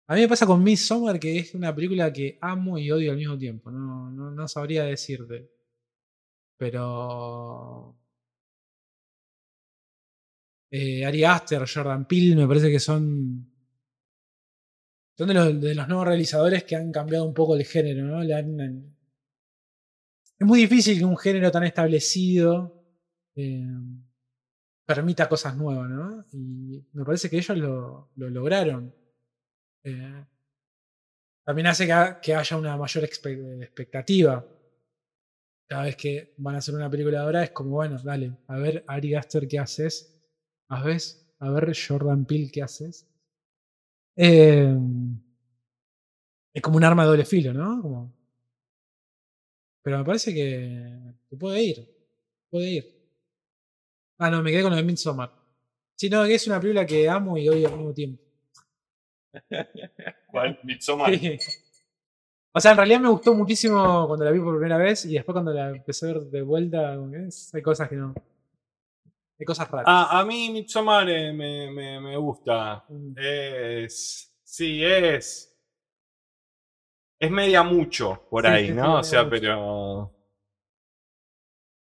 A 0.07 0.15
mí 0.15 0.21
me 0.21 0.29
pasa 0.29 0.47
con 0.47 0.63
Miss 0.63 0.87
Summer 0.87 1.19
que 1.19 1.39
es 1.39 1.55
una 1.55 1.75
película 1.75 2.13
que 2.13 2.39
amo 2.43 2.77
y 2.79 2.91
odio 2.91 3.13
al 3.13 3.17
mismo 3.17 3.39
tiempo. 3.39 3.71
No, 3.71 4.11
no, 4.11 4.31
no 4.31 4.49
sabría 4.49 4.85
decirte. 4.85 5.51
Pero. 6.59 7.97
Eh, 10.71 11.05
Ari 11.05 11.25
Aster, 11.25 11.65
Jordan 11.69 12.07
Peele, 12.07 12.37
me 12.37 12.47
parece 12.47 12.71
que 12.71 12.81
son. 12.81 13.52
De 15.27 15.75
los, 15.75 15.89
nuevos 15.89 16.07
realizadores 16.07 16.65
que 16.65 16.77
han 16.77 16.91
cambiado 16.93 17.25
un 17.25 17.35
poco 17.35 17.55
el 17.57 17.65
género, 17.65 18.05
¿no? 18.05 18.23
Es 20.39 20.47
muy 20.47 20.61
difícil 20.61 20.99
que 20.99 21.05
un 21.05 21.17
género 21.17 21.51
tan 21.51 21.65
establecido 21.65 22.85
eh, 23.37 23.65
permita 24.87 25.29
cosas 25.29 25.57
nuevas, 25.57 25.89
¿no? 25.89 26.25
Y 26.33 26.85
me 26.93 27.05
parece 27.05 27.31
que 27.31 27.39
ellos 27.39 27.57
lo, 27.57 28.11
lo 28.17 28.29
lograron. 28.31 28.95
Eh, 29.85 30.25
también 31.45 31.67
hace 31.69 31.87
que, 31.87 31.93
ha- 31.93 32.21
que 32.21 32.35
haya 32.35 32.57
una 32.57 32.77
mayor 32.77 33.05
expe- 33.05 33.63
expectativa. 33.63 34.45
Cada 35.69 35.85
vez 35.85 35.97
que 35.97 36.35
van 36.37 36.55
a 36.57 36.59
hacer 36.59 36.75
una 36.75 36.91
película 36.91 37.19
de 37.19 37.25
ahora 37.25 37.43
es 37.45 37.51
como, 37.51 37.71
bueno, 37.71 37.99
dale, 38.03 38.37
a 38.47 38.59
ver 38.59 38.85
Ari 38.87 39.15
Aster 39.15 39.49
qué 39.49 39.59
haces. 39.59 40.21
A 41.39 41.51
ver 41.51 41.75
Jordan 41.77 42.25
Peele 42.25 42.51
qué 42.53 42.63
haces. 42.63 43.07
Eh, 44.17 44.77
es 46.55 46.63
como 46.63 46.77
un 46.77 46.85
arma 46.85 47.03
de 47.03 47.09
doble 47.11 47.25
filo, 47.25 47.53
¿no? 47.53 47.81
Como- 47.83 48.13
pero 49.83 49.99
me 49.99 50.05
parece 50.05 50.33
que, 50.33 51.15
que 51.29 51.37
puede 51.37 51.63
ir. 51.63 51.89
Puede 52.51 52.71
ir. 52.71 53.03
Ah, 54.19 54.31
no, 54.31 54.43
me 54.43 54.51
quedé 54.51 54.63
con 54.63 54.71
lo 54.71 54.77
de 54.77 54.83
Midsommar. 54.85 55.31
Sí, 55.97 56.09
no, 56.09 56.25
que 56.25 56.35
es 56.35 56.47
una 56.47 56.61
película 56.61 56.87
que 56.87 57.09
amo 57.09 57.37
y 57.37 57.49
odio 57.49 57.69
al 57.69 57.77
mismo 57.77 57.93
tiempo. 57.95 58.23
¿Cuál? 60.27 60.59
Midsommar. 60.65 61.17
Sí. 61.19 61.39
O 62.55 62.61
sea, 62.61 62.73
en 62.73 62.77
realidad 62.77 63.01
me 63.01 63.09
gustó 63.09 63.33
muchísimo 63.33 64.07
cuando 64.07 64.27
la 64.27 64.31
vi 64.31 64.39
por 64.39 64.55
primera 64.57 64.77
vez 64.77 65.07
y 65.07 65.15
después 65.15 65.33
cuando 65.33 65.55
la 65.55 65.71
empecé 65.71 66.11
a 66.11 66.13
ver 66.13 66.23
de 66.25 66.43
vuelta, 66.43 66.99
hay 67.55 67.63
cosas 67.63 67.89
que 67.89 67.97
no. 67.97 68.13
Hay 69.43 69.47
cosas 69.47 69.69
raras. 69.71 69.87
Ah, 69.89 70.21
a 70.21 70.25
mí 70.25 70.51
Midsommar 70.51 71.09
eh, 71.11 71.33
me, 71.33 71.69
me, 71.71 72.01
me 72.01 72.17
gusta. 72.17 72.85
Mm. 72.89 73.15
Es. 73.17 74.33
Sí, 74.45 74.85
es. 74.85 75.49
Es 77.19 77.31
media 77.31 77.63
mucho 77.65 78.27
por 78.31 78.45
Sí, 78.45 78.49
ahí, 78.53 78.71
¿no? 78.73 78.99
o 78.99 79.03
sea, 79.03 79.25
mucho. 79.25 79.31
pero. 79.31 80.13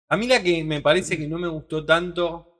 A 0.08 0.16
mí 0.16 0.26
la 0.26 0.42
que 0.42 0.64
me 0.64 0.80
parece 0.80 1.16
que 1.16 1.26
no 1.28 1.38
me 1.38 1.48
gustó 1.48 1.84
tanto 1.84 2.50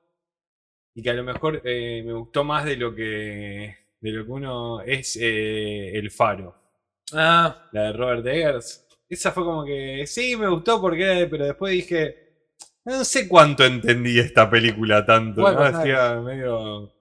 y 0.95 1.03
que 1.03 1.11
a 1.11 1.15
lo 1.15 1.25
mejor 1.25 1.61
eh, 1.65 2.03
me 2.05 2.13
gustó 2.13 2.45
más 2.45 2.65
de 2.65 2.77
lo 2.77 2.95
que 2.95 3.77
de 4.01 4.11
lo 4.11 4.25
que 4.25 4.31
uno 4.31 4.81
es 4.83 5.17
eh, 5.21 5.97
El 5.99 6.11
Faro, 6.11 6.55
Ah, 7.13 7.69
la 7.73 7.83
de 7.85 7.93
Robert 7.93 8.27
Eggers. 8.27 8.87
Esa 9.09 9.33
fue 9.33 9.45
como 9.45 9.65
que 9.65 10.07
sí, 10.07 10.37
me 10.37 10.49
gustó 10.49 10.81
porque 10.81 11.27
pero 11.31 11.47
después 11.47 11.73
dije 11.73 12.24
no 12.85 13.05
sé 13.05 13.29
cuánto 13.29 13.65
entendí 13.65 14.19
esta 14.19 14.49
película 14.49 15.05
tanto, 15.05 15.41
Bueno, 15.41 15.59
¿no? 15.59 15.71
claro. 15.71 15.79
Hacía 15.79 16.21
medio 16.21 16.93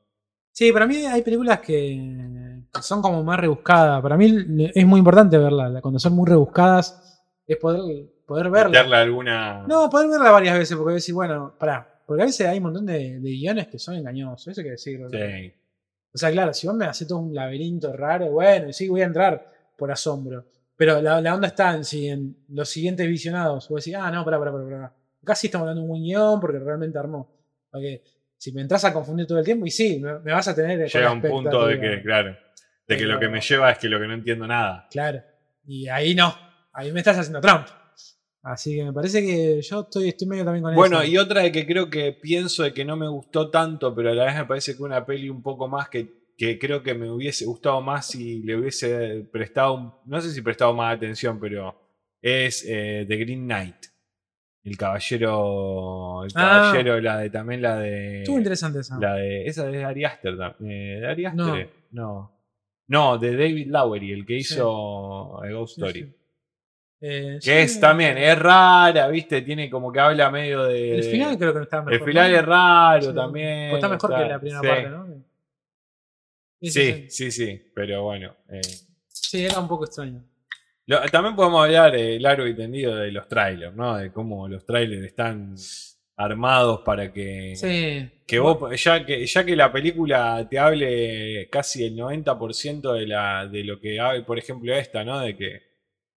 sí, 0.53 0.71
para 0.71 0.87
mí 0.87 0.97
hay 1.05 1.21
películas 1.21 1.59
que, 1.59 2.61
son 2.81 3.01
como 3.01 3.23
más 3.23 3.39
rebuscadas. 3.39 4.01
Para 4.01 4.15
mí 4.15 4.71
es 4.73 4.85
muy 4.85 4.99
importante 4.99 5.37
verlas. 5.37 5.81
Cuando 5.81 5.99
son 5.99 6.13
muy 6.13 6.29
rebuscadas, 6.29 7.21
es 7.45 7.57
poder, 7.57 7.81
poder 8.25 8.49
meterle 8.49 8.95
alguna 8.95 9.65
No, 9.67 9.89
poder 9.89 10.09
verla 10.09 10.31
varias 10.31 10.57
veces, 10.57 10.77
porque 10.77 10.95
decir, 10.95 11.13
bueno, 11.13 11.53
pará. 11.59 11.89
Porque 12.05 12.23
a 12.23 12.25
veces 12.25 12.47
hay 12.47 12.57
un 12.57 12.63
montón 12.63 12.85
de, 12.85 13.19
de 13.19 13.29
guiones 13.29 13.67
que 13.67 13.79
son 13.79 13.95
engañosos, 13.95 14.47
eso 14.47 14.61
hay 14.61 14.65
que 14.65 14.71
decirlo. 14.71 15.09
Sí. 15.09 15.53
O 16.13 16.17
sea, 16.17 16.31
claro, 16.31 16.53
si 16.53 16.67
vos 16.67 16.75
me 16.75 16.85
haces 16.85 17.07
todo 17.07 17.19
un 17.19 17.33
laberinto 17.33 17.91
raro, 17.93 18.31
bueno, 18.31 18.69
y 18.69 18.73
sí, 18.73 18.87
voy 18.87 19.01
a 19.01 19.05
entrar 19.05 19.51
por 19.77 19.91
asombro. 19.91 20.45
Pero 20.75 21.01
la, 21.01 21.21
la 21.21 21.33
onda 21.33 21.47
está 21.47 21.75
en 21.75 21.83
si 21.83 22.07
en 22.09 22.35
los 22.49 22.69
siguientes 22.69 23.07
visionados 23.07 23.69
vos 23.69 23.83
decís, 23.83 23.97
ah, 23.99 24.11
no, 24.11 24.23
pará, 24.25 24.37
pará, 24.37 24.51
pará, 24.51 24.63
pará. 24.65 24.93
Casi 25.23 25.47
estamos 25.47 25.63
hablando 25.65 25.81
de 25.81 25.85
un 25.85 25.89
buen 25.89 26.03
guion 26.03 26.39
porque 26.39 26.59
realmente 26.59 26.97
armó. 26.97 27.29
Porque 27.71 28.03
si 28.37 28.51
me 28.51 28.61
entras 28.61 28.83
a 28.85 28.93
confundir 28.93 29.25
todo 29.25 29.39
el 29.39 29.45
tiempo, 29.45 29.65
y 29.65 29.71
sí, 29.71 29.99
me, 29.99 30.19
me 30.19 30.31
vas 30.31 30.47
a 30.47 30.55
tener. 30.55 30.87
Llega 30.87 31.11
un 31.11 31.21
punto 31.21 31.67
de 31.67 31.79
que, 31.79 32.01
claro, 32.01 32.35
de 32.87 32.97
que 32.97 33.05
lo 33.05 33.19
que 33.19 33.29
me 33.29 33.41
lleva 33.41 33.71
es 33.71 33.77
que 33.77 33.89
lo 33.89 33.99
que 33.99 34.07
no 34.07 34.13
entiendo 34.13 34.45
nada. 34.47 34.87
Claro. 34.91 35.21
Y 35.65 35.87
ahí 35.87 36.13
no. 36.13 36.35
Ahí 36.73 36.91
me 36.91 36.99
estás 36.99 37.17
haciendo 37.17 37.39
Trump. 37.39 37.67
Así 38.41 38.75
que 38.75 38.83
me 38.83 38.91
parece 38.91 39.21
que 39.21 39.61
yo 39.61 39.81
estoy, 39.81 40.09
estoy 40.09 40.27
medio 40.27 40.43
también 40.43 40.63
con 40.63 40.75
Bueno, 40.75 41.01
eso. 41.01 41.09
y 41.09 41.17
otra 41.17 41.43
de 41.43 41.51
que 41.51 41.65
creo 41.65 41.89
que 41.89 42.11
pienso 42.11 42.63
de 42.63 42.73
que 42.73 42.83
no 42.83 42.97
me 42.97 43.07
gustó 43.07 43.49
tanto, 43.49 43.95
pero 43.95 44.09
a 44.09 44.13
la 44.13 44.25
vez 44.25 44.35
me 44.35 44.45
parece 44.45 44.75
que 44.75 44.83
una 44.83 45.05
peli 45.05 45.29
un 45.29 45.41
poco 45.41 45.69
más 45.69 45.87
que, 45.87 46.33
que 46.37 46.59
creo 46.59 46.83
que 46.83 46.93
me 46.93 47.09
hubiese 47.09 47.45
gustado 47.45 47.79
más 47.79 48.07
si 48.07 48.43
le 48.43 48.57
hubiese 48.57 49.25
prestado, 49.31 50.01
no 50.05 50.19
sé 50.19 50.31
si 50.31 50.41
prestado 50.41 50.73
más 50.73 50.93
atención, 50.93 51.39
pero 51.39 51.79
es 52.21 52.65
eh, 52.67 53.05
The 53.07 53.15
Green 53.15 53.45
Knight. 53.45 53.85
El 54.63 54.77
caballero, 54.77 56.23
el 56.23 56.31
Ah. 56.35 56.71
caballero, 56.71 57.01
la 57.01 57.17
de 57.17 57.29
también 57.29 57.61
la 57.61 57.79
de, 57.79 58.19
Estuvo 58.19 58.37
interesante 58.37 58.79
esa. 58.79 58.97
la 58.97 59.15
de, 59.15 59.45
esa 59.45 59.65
de 59.67 59.83
Ari 59.83 60.05
Aster, 60.05 60.33
eh, 60.61 60.99
¿de 61.01 61.07
Ari 61.07 61.23
No. 61.33 61.45
Aster? 61.47 61.69
No. 61.91 62.31
no, 62.87 63.17
de 63.17 63.31
David 63.35 63.67
Lowery, 63.67 64.11
el 64.13 64.25
que 64.25 64.37
hizo 64.37 65.41
Ghost 65.51 65.75
Sí, 65.75 65.81
Story. 65.81 66.03
sí. 66.03 66.15
Eh, 67.05 67.39
Que 67.43 67.63
es 67.63 67.77
también, 67.81 68.17
es 68.17 68.39
rara, 68.39 69.09
viste, 69.09 69.41
tiene 69.41 69.69
como 69.69 69.91
que 69.91 69.99
habla 69.99 70.31
medio 70.31 70.63
de. 70.63 70.95
El 70.99 71.03
final 71.03 71.37
creo 71.37 71.51
que 71.51 71.57
no 71.59 71.63
estaba 71.63 71.83
mejor. 71.83 71.99
El 72.01 72.07
final 72.13 72.31
¿no? 72.31 72.37
es 72.37 72.45
raro 72.45 73.13
también. 73.13 73.69
Pues 73.71 73.79
está 73.83 73.89
mejor 73.89 74.11
está- 74.11 74.23
que 74.23 74.29
la 74.29 74.39
primera 74.39 74.61
parte, 74.61 74.89
¿no? 74.89 75.23
Sí, 76.61 77.05
sí, 77.09 77.31
sí, 77.31 77.61
pero 77.75 78.03
bueno. 78.03 78.33
eh. 78.47 78.61
Sí, 79.09 79.43
era 79.45 79.59
un 79.59 79.67
poco 79.67 79.83
extraño. 79.83 80.23
Lo- 80.87 81.01
también 81.11 81.35
podemos 81.35 81.63
hablar 81.65 81.95
eh, 81.95 82.19
largo 82.19 82.45
y 82.47 82.55
tendido 82.55 82.95
de 82.95 83.11
los 83.11 83.27
trailers, 83.27 83.75
¿no? 83.75 83.97
De 83.97 84.11
cómo 84.11 84.47
los 84.47 84.65
trailers 84.65 85.05
están 85.05 85.55
armados 86.17 86.81
para 86.81 87.11
que. 87.11 87.53
Sí. 87.55 88.09
Que 88.25 88.39
vos, 88.39 88.81
ya 88.81 89.05
que, 89.05 89.25
ya 89.25 89.43
que 89.45 89.55
la 89.55 89.71
película 89.71 90.47
te 90.49 90.57
hable 90.59 91.49
casi 91.49 91.85
el 91.85 91.95
90% 91.95 92.93
de, 92.93 93.07
la, 93.07 93.47
de 93.47 93.63
lo 93.63 93.79
que 93.79 93.99
hay, 93.99 94.21
por 94.23 94.37
ejemplo, 94.39 94.73
esta, 94.73 95.03
¿no? 95.03 95.19
De 95.19 95.35
que, 95.35 95.61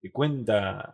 que 0.01 0.11
cuenta 0.11 0.93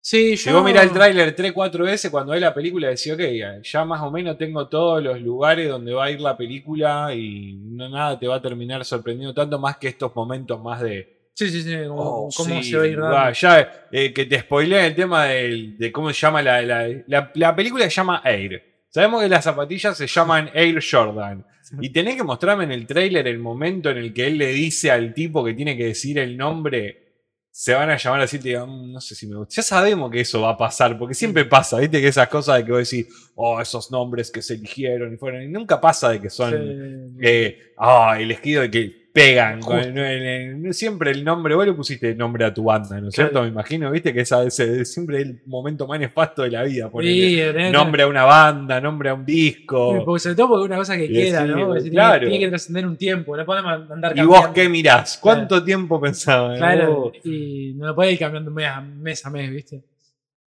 Sí, 0.00 0.36
Si 0.38 0.48
yo. 0.48 0.56
vos 0.56 0.64
mirás 0.64 0.84
el 0.84 0.92
tráiler 0.92 1.34
3, 1.34 1.52
4 1.52 1.84
veces, 1.84 2.10
cuando 2.10 2.32
ves 2.32 2.40
la 2.40 2.54
película 2.54 2.88
decís, 2.88 3.12
ok, 3.12 3.62
ya 3.62 3.84
más 3.84 4.00
o 4.00 4.10
menos 4.10 4.38
tengo 4.38 4.66
todos 4.68 5.02
los 5.02 5.20
lugares 5.20 5.68
donde 5.68 5.92
va 5.92 6.04
a 6.06 6.10
ir 6.10 6.20
la 6.20 6.36
película 6.36 7.12
y 7.14 7.56
no 7.58 7.88
nada 7.90 8.18
te 8.18 8.26
va 8.26 8.36
a 8.36 8.42
terminar 8.42 8.84
sorprendiendo 8.86 9.34
tanto 9.34 9.58
más 9.58 9.76
que 9.76 9.88
estos 9.88 10.14
momentos 10.16 10.62
más 10.62 10.80
de... 10.80 11.17
Sí, 11.38 11.48
sí, 11.50 11.62
sí. 11.62 11.76
Como, 11.86 12.02
oh, 12.02 12.28
cómo 12.36 12.60
sí, 12.62 12.70
se 12.70 12.76
va 12.76 12.82
a 12.82 12.86
ir 12.88 12.98
dando. 12.98 13.32
ya, 13.32 13.86
eh, 13.92 14.12
que 14.12 14.26
te 14.26 14.40
spoilean 14.40 14.86
el 14.86 14.94
tema 14.96 15.26
de 15.26 15.92
cómo 15.92 16.12
se 16.12 16.18
llama 16.20 16.42
la, 16.42 16.60
la, 16.62 16.88
la- 17.06 17.30
la 17.32 17.54
película 17.54 17.84
se 17.84 17.90
llama 17.90 18.22
Air. 18.24 18.60
Sabemos 18.90 19.22
que 19.22 19.28
las 19.28 19.44
zapatillas 19.44 19.96
se 19.96 20.08
llaman 20.08 20.50
Air 20.54 20.82
Jordan. 20.82 21.46
Y 21.80 21.90
tenés 21.90 22.16
que 22.16 22.24
mostrarme 22.24 22.64
en 22.64 22.72
el 22.72 22.86
tráiler 22.86 23.28
el 23.28 23.38
momento 23.38 23.88
en 23.90 23.98
el 23.98 24.12
que 24.12 24.26
él 24.26 24.38
le 24.38 24.48
dice 24.52 24.90
al 24.90 25.14
tipo 25.14 25.44
que 25.44 25.54
tiene 25.54 25.76
que 25.76 25.84
decir 25.86 26.18
el 26.18 26.36
nombre 26.36 27.04
se 27.50 27.74
van 27.74 27.90
a 27.90 27.96
llamar 27.96 28.20
así, 28.20 28.38
te 28.38 28.48
digo, 28.50 28.66
"Mm, 28.66 28.92
no 28.92 29.00
sé 29.00 29.14
si 29.16 29.26
me 29.26 29.36
gusta. 29.36 29.56
Ya 29.56 29.62
sabemos 29.62 30.10
que 30.10 30.20
eso 30.20 30.40
va 30.40 30.50
a 30.50 30.56
pasar, 30.56 30.96
porque 30.98 31.14
siempre 31.14 31.44
pasa, 31.44 31.78
viste, 31.78 32.00
que 32.00 32.06
esas 32.08 32.28
cosas 32.28 32.58
de 32.58 32.64
que 32.64 32.70
vos 32.72 32.88
decís, 32.88 33.06
oh, 33.34 33.60
esos 33.60 33.90
nombres 33.90 34.30
que 34.30 34.42
se 34.42 34.54
eligieron 34.54 35.12
y 35.12 35.16
fueron, 35.16 35.42
y 35.42 35.48
nunca 35.48 35.80
pasa 35.80 36.10
de 36.10 36.20
que 36.20 36.30
son, 36.30 36.52
Sí. 36.52 37.16
eh, 37.20 37.58
ah, 37.78 38.16
de 38.18 38.70
que 38.70 39.07
pegan. 39.18 39.60
Con- 39.60 40.72
siempre 40.74 41.10
el 41.10 41.24
nombre, 41.24 41.54
vos 41.54 41.66
le 41.66 41.72
pusiste 41.72 42.10
el 42.10 42.18
nombre 42.18 42.44
a 42.44 42.52
tu 42.54 42.64
banda, 42.64 43.00
¿no 43.00 43.08
es 43.08 43.14
cierto? 43.14 43.32
Claro. 43.32 43.46
Me 43.46 43.50
imagino, 43.52 43.90
viste, 43.90 44.12
que 44.12 44.20
esa, 44.20 44.44
ese 44.44 44.80
es 44.82 44.92
siempre 44.92 45.20
el 45.22 45.40
momento 45.46 45.86
más 45.86 45.98
nefasto 46.00 46.42
de 46.42 46.50
la 46.50 46.62
vida. 46.62 46.90
ponerle 46.90 47.52
Sí, 47.52 47.72
nombre 47.72 48.02
a 48.02 48.06
una 48.06 48.24
banda, 48.24 48.80
nombre 48.80 49.10
a 49.10 49.14
un 49.14 49.24
disco. 49.24 50.02
porque 50.04 50.20
sobre 50.20 50.36
todo 50.36 50.48
porque 50.48 50.62
es 50.64 50.66
una 50.68 50.76
cosa 50.78 50.96
que 50.96 51.04
Y 51.04 51.12
queda, 51.12 51.42
decir, 51.44 51.56
¿no? 51.56 51.74
Claro. 51.90 52.28
Tiene, 52.28 52.38
que 52.44 52.48
trascender 52.48 52.86
un 52.86 52.96
tiempo, 52.96 53.36
no 53.36 53.44
podemos 53.44 53.90
andar 53.90 54.16
¿Y 54.16 54.20
vos 54.22 54.34
cambiando. 54.42 54.54
qué 54.54 54.68
mirás? 54.68 55.18
¿Cuánto 55.20 55.62
tiempo 55.64 56.00
pensabas? 56.00 56.58
Claro, 56.58 57.04
Oh. 57.06 57.12
y 57.24 57.72
no 57.76 57.86
lo 57.88 57.94
puede 57.94 58.12
ir 58.12 58.18
cambiando 58.18 58.50
mes 58.50 58.66
a 58.68 58.80
mes, 58.80 59.24
a 59.26 59.30
mes 59.30 59.50
¿viste? 59.50 59.82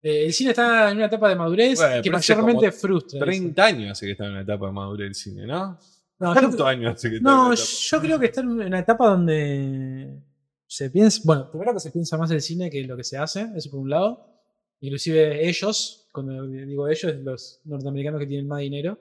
Eh, 0.04 0.26
el 0.26 0.34
cine 0.34 0.52
está 0.52 0.92
en 0.92 0.98
una 0.98 1.08
etapa 1.08 1.30
de 1.30 1.36
madurez 1.36 1.80
Bueno, 1.80 2.02
que 2.04 2.12
mayormente 2.12 2.72
frustra. 2.72 3.20
¿viste? 3.26 3.40
30 3.40 3.66
años 3.66 3.92
hace 3.94 4.06
que 4.06 4.12
está 4.12 4.26
en 4.26 4.32
una 4.34 4.42
etapa 4.42 4.68
de 4.68 4.72
madurez 4.72 5.08
el 5.08 5.16
cine, 5.16 5.48
¿no? 5.48 5.80
No, 6.20 6.34
yo, 6.34 6.42
¿Cuántos 6.42 6.68
años 6.68 6.94
hace 6.96 7.10
que 7.12 7.20
no, 7.20 7.54
yo 7.54 8.02
creo 8.02 8.20
que 8.20 8.28
está 8.28 8.42
en 8.42 8.50
una 8.50 8.80
etapa 8.80 9.08
donde 9.10 10.22
se 10.66 10.90
piensa, 10.90 11.22
bueno, 11.26 11.50
primero 11.52 11.74
que 11.74 11.80
se 11.80 11.92
piensa 11.92 12.18
más 12.18 12.32
el 12.32 12.42
cine 12.42 12.70
que 12.70 12.84
lo 12.84 12.96
que 12.96 13.04
se 13.04 13.18
hace, 13.18 13.50
eso 13.56 13.70
por 13.72 13.82
un 13.82 13.90
lado. 13.90 14.32
Inclusive 14.80 15.48
ellos, 15.48 16.08
cuando 16.12 16.46
digo 16.48 16.88
ellos, 16.88 17.16
los 17.18 17.62
norteamericanos 17.66 18.20
que 18.20 18.28
tienen 18.28 18.48
más 18.48 18.60
dinero, 18.60 19.00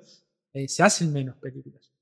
eh, 0.52 0.66
se 0.68 0.82
hacen 0.82 1.12
menos 1.12 1.36
películas. 1.36 1.92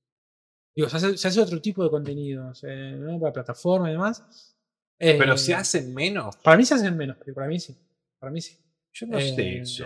Digo, 0.74 0.88
se 0.88 0.96
hace, 0.96 1.16
se 1.18 1.28
hace 1.28 1.40
otro 1.40 1.60
tipo 1.60 1.84
de 1.84 1.90
contenidos, 1.90 2.64
eh, 2.66 2.96
¿no? 2.98 3.18
para 3.20 3.32
plataforma 3.32 3.88
y 3.90 3.92
demás. 3.92 4.56
Eh, 4.98 5.16
Pero 5.18 5.36
se 5.36 5.54
hacen 5.54 5.92
menos. 5.92 6.36
Para 6.36 6.56
mí 6.56 6.64
se 6.64 6.74
hacen 6.74 6.96
menos, 6.96 7.16
pero 7.18 7.34
para 7.34 7.48
mí 7.48 7.58
sí. 7.58 7.76
Para 8.18 8.30
mí 8.32 8.40
sí. 8.40 8.56
Yo 8.92 9.06
no 9.08 9.18
Eh, 9.18 9.34
sé 9.34 9.56
eso. 9.58 9.84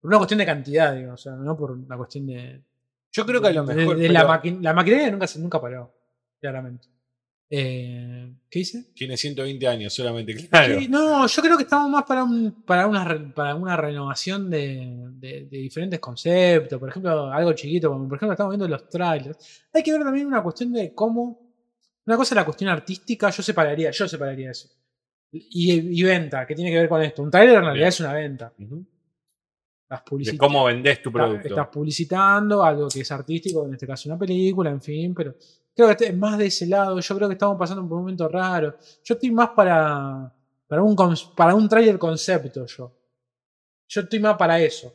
Por 0.00 0.08
una 0.08 0.18
cuestión 0.18 0.38
de 0.38 0.46
cantidad, 0.46 0.94
digo, 0.94 1.14
o 1.14 1.16
sea, 1.16 1.32
no 1.32 1.56
por 1.56 1.72
una 1.72 1.96
cuestión 1.96 2.26
de. 2.26 2.62
Yo 3.12 3.26
creo 3.26 3.40
que 3.40 3.48
a 3.48 3.52
lo 3.52 3.64
mejor. 3.64 3.96
de 3.96 4.08
la, 4.08 4.20
pero 4.20 4.32
maqui- 4.32 4.60
la 4.62 4.72
maquinaria 4.72 5.10
nunca, 5.10 5.26
se, 5.26 5.38
nunca 5.40 5.60
paró, 5.60 5.92
claramente. 6.40 6.88
Eh, 7.52 8.32
¿Qué 8.48 8.60
dice? 8.60 8.92
Tiene 8.94 9.16
120 9.16 9.66
años 9.66 9.92
solamente, 9.92 10.34
claro. 10.48 10.78
Sí, 10.78 10.86
no, 10.88 11.26
yo 11.26 11.42
creo 11.42 11.56
que 11.56 11.64
estamos 11.64 11.90
más 11.90 12.04
para, 12.04 12.22
un, 12.22 12.62
para, 12.64 12.86
una, 12.86 13.32
para 13.34 13.56
una 13.56 13.76
renovación 13.76 14.48
de, 14.48 15.08
de- 15.14 15.46
de 15.50 15.58
diferentes 15.58 15.98
conceptos. 15.98 16.78
Por 16.78 16.88
ejemplo, 16.90 17.32
algo 17.32 17.52
chiquito, 17.54 17.90
como 17.90 18.06
por 18.08 18.18
ejemplo 18.18 18.34
estamos 18.34 18.52
viendo 18.52 18.68
los 18.68 18.88
trailers. 18.88 19.64
Hay 19.72 19.82
que 19.82 19.90
ver 19.92 20.02
también 20.02 20.26
una 20.28 20.42
cuestión 20.42 20.72
de 20.72 20.94
cómo. 20.94 21.50
Una 22.06 22.16
cosa 22.16 22.34
es 22.34 22.36
la 22.36 22.44
cuestión 22.44 22.70
artística, 22.70 23.30
yo 23.30 23.42
separaría, 23.42 23.90
yo 23.90 24.06
separaría 24.08 24.52
eso. 24.52 24.68
Y, 25.32 26.00
y 26.00 26.02
venta, 26.04 26.46
que 26.46 26.54
tiene 26.54 26.70
que 26.70 26.76
ver 26.78 26.88
con 26.88 27.02
esto. 27.02 27.22
Un 27.22 27.30
trailer 27.32 27.56
en 27.56 27.62
realidad 27.64 27.82
Bien. 27.84 27.88
es 27.88 28.00
una 28.00 28.12
venta. 28.14 28.52
Ujú. 28.58 28.84
Estás 29.90 30.04
De 30.32 30.38
cómo 30.38 30.64
vendés 30.66 31.02
tu 31.02 31.10
producto. 31.10 31.48
estás 31.48 31.66
publicitando 31.66 32.62
algo 32.62 32.88
que 32.88 33.00
es 33.00 33.10
artístico, 33.10 33.66
en 33.66 33.72
este 33.74 33.88
caso 33.88 34.08
una 34.08 34.16
película, 34.16 34.70
en 34.70 34.80
fin, 34.80 35.12
pero 35.12 35.34
creo 35.74 35.88
que 35.88 35.92
este- 36.04 36.12
más 36.12 36.38
de 36.38 36.46
ese 36.46 36.66
lado. 36.68 37.00
Yo 37.00 37.16
creo 37.16 37.28
que 37.28 37.32
estamos 37.32 37.58
pasando 37.58 37.82
por 37.82 37.94
un 37.98 38.02
momento 38.04 38.28
raro. 38.28 38.76
Yo 39.02 39.14
estoy 39.14 39.32
más 39.32 39.48
para, 39.48 40.32
para 40.68 40.82
un, 40.82 40.94
para 41.36 41.56
un 41.56 41.68
trailer 41.68 41.98
concepto, 41.98 42.64
yo. 42.66 42.96
Yo 43.88 44.00
estoy 44.02 44.20
más 44.20 44.36
para 44.36 44.60
eso. 44.60 44.94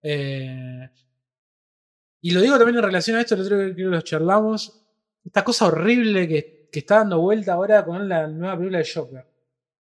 Eh, 0.00 0.88
y 2.20 2.30
lo 2.30 2.40
digo 2.40 2.56
también 2.56 2.76
en 2.76 2.84
relación 2.84 3.16
a 3.16 3.22
esto, 3.22 3.34
el 3.34 3.40
otro 3.40 3.58
día 3.58 3.74
que 3.74 3.82
los 3.82 4.04
charlamos. 4.04 4.80
Esta 5.24 5.42
cosa 5.42 5.66
horrible 5.66 6.28
que, 6.28 6.68
que 6.70 6.78
está 6.78 6.98
dando 6.98 7.18
vuelta 7.20 7.54
ahora 7.54 7.84
con 7.84 8.08
la 8.08 8.28
nueva 8.28 8.56
película 8.56 8.78
de 8.78 8.88
Joker. 8.94 9.26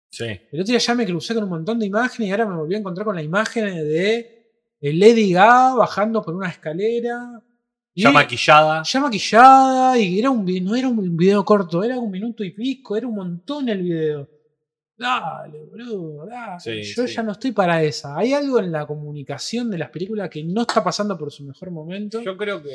Sí. 0.09 0.25
El 0.25 0.59
otro 0.59 0.71
día 0.71 0.77
ya 0.77 0.93
me 0.93 1.05
crucé 1.05 1.33
con 1.33 1.45
un 1.45 1.49
montón 1.51 1.79
de 1.79 1.85
imágenes 1.85 2.27
y 2.27 2.31
ahora 2.31 2.45
me 2.45 2.57
volví 2.57 2.75
a 2.75 2.79
encontrar 2.79 3.05
con 3.05 3.15
la 3.15 3.23
imagen 3.23 3.63
de 3.63 4.40
Lady 4.81 5.31
Gaga 5.33 5.75
bajando 5.75 6.21
por 6.21 6.33
una 6.35 6.49
escalera. 6.49 7.39
Y 7.93 8.03
Ya 8.03 8.11
maquillada. 8.11 8.83
ya 8.83 8.99
maquillada 9.01 9.97
y 9.97 10.17
era 10.19 10.29
un, 10.29 10.45
no 10.63 10.75
era 10.75 10.87
un 10.87 11.15
video 11.17 11.43
corto, 11.43 11.83
era 11.83 11.99
un 11.99 12.09
minuto 12.09 12.43
y 12.43 12.51
pico, 12.51 12.95
era 12.95 13.05
un 13.07 13.15
montón 13.15 13.67
el 13.69 13.81
video. 13.83 14.29
Dale, 14.97 15.65
boludo, 15.65 16.25
dale. 16.25 16.59
Sí, 16.59 16.83
Yo 16.83 17.07
sí. 17.07 17.13
ya 17.15 17.23
no 17.23 17.31
estoy 17.31 17.51
para 17.51 17.81
esa. 17.83 18.15
Hay 18.17 18.33
algo 18.33 18.59
en 18.59 18.71
la 18.71 18.85
comunicación 18.85 19.69
de 19.71 19.79
las 19.79 19.89
películas 19.89 20.29
que 20.29 20.43
no 20.43 20.61
está 20.61 20.83
pasando 20.83 21.17
por 21.17 21.31
su 21.31 21.43
mejor 21.43 21.71
momento. 21.71 22.21
Yo 22.21 22.37
creo 22.37 22.61
que. 22.61 22.69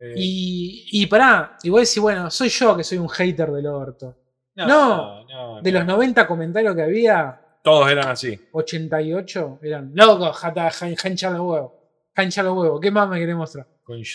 eh, 0.00 0.14
Y, 0.16 0.86
y 0.92 1.06
pará, 1.06 1.56
y 1.62 1.70
vos 1.70 1.80
decís, 1.80 1.98
bueno, 2.00 2.30
soy 2.30 2.50
yo 2.50 2.76
que 2.76 2.84
soy 2.84 2.98
un 2.98 3.08
hater 3.08 3.50
del 3.52 3.66
orto. 3.66 4.16
no, 4.54 5.24
no, 5.26 5.60
De 5.62 5.72
no. 5.72 5.78
los 5.78 5.86
90 5.88 6.26
comentarios 6.26 6.74
que 6.76 6.82
había, 6.82 7.40
Todos 7.64 7.90
eran 7.90 8.08
así. 8.08 8.38
88 8.52 9.58
eran 9.62 9.90
locos, 9.94 10.36
jata, 10.36 10.70
jancha 10.70 11.30
los 11.30 11.40
huevos. 11.40 11.72
Jancha 12.14 12.42
los 12.42 12.54
huevos. 12.56 12.78
¿Qué 12.80 12.90
más 12.90 13.08
me 13.08 13.18
querés 13.18 13.34
mostrar? 13.34 13.66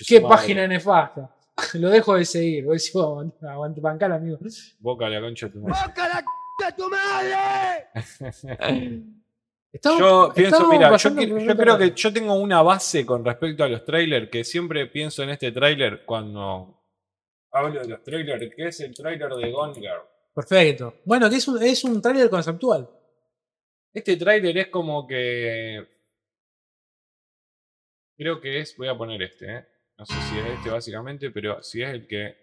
¿Qué 0.07 0.21
madre. 0.21 0.35
página 0.35 0.67
nefasta? 0.67 1.35
Lo 1.73 1.89
dejo 1.89 2.15
de 2.15 2.25
seguir. 2.25 2.63
Vos 2.65 2.73
decís, 2.77 2.93
vos, 2.93 3.25
aguanta, 3.41 3.81
bancala, 3.81 4.15
amigo. 4.15 4.37
Boca 4.79 5.07
a 5.07 5.09
la 5.09 5.19
concha 5.19 5.47
de 5.47 5.51
tu 5.53 5.59
madre. 5.61 5.75
¡Boca 5.87 6.07
la 6.07 6.19
c- 6.19 6.65
de 6.65 6.71
tu 6.73 6.89
madre! 6.89 7.87
Estamos- 9.71 9.99
Yo 9.99 10.31
pienso, 10.33 10.67
mira, 10.69 10.95
yo, 10.97 11.09
yo 11.09 11.57
creo 11.57 11.77
que 11.77 11.91
yo 11.95 12.13
tengo 12.13 12.33
una 12.35 12.61
base 12.61 13.05
con 13.05 13.23
respecto 13.25 13.63
a 13.63 13.67
los 13.67 13.83
trailers, 13.85 14.29
que 14.29 14.43
siempre 14.43 14.87
pienso 14.87 15.21
en 15.23 15.29
este 15.31 15.51
trailer 15.51 16.05
cuando 16.05 16.81
hablo 17.51 17.79
de 17.81 17.87
los 17.87 18.03
trailers, 18.03 18.53
que 18.55 18.67
es 18.67 18.79
el 18.81 18.93
trailer 18.95 19.31
de 19.33 19.51
Gone 19.51 19.73
Girl. 19.75 20.01
Perfecto. 20.33 20.95
Bueno, 21.05 21.29
que 21.29 21.35
es 21.37 21.47
un, 21.47 21.61
es 21.61 21.83
un 21.83 22.01
tráiler 22.01 22.29
conceptual. 22.29 22.87
Este 23.93 24.17
trailer 24.17 24.57
es 24.57 24.67
como 24.67 25.07
que. 25.07 25.87
Creo 28.17 28.39
que 28.39 28.59
es. 28.59 28.75
Voy 28.77 28.87
a 28.87 28.97
poner 28.97 29.21
este, 29.21 29.45
¿eh? 29.45 29.65
No 29.97 30.05
sé 30.05 30.13
si 30.13 30.39
es 30.39 30.45
este 30.45 30.69
básicamente, 30.69 31.31
pero 31.31 31.61
si 31.61 31.81
es 31.81 31.89
el 31.89 32.07
que 32.07 32.35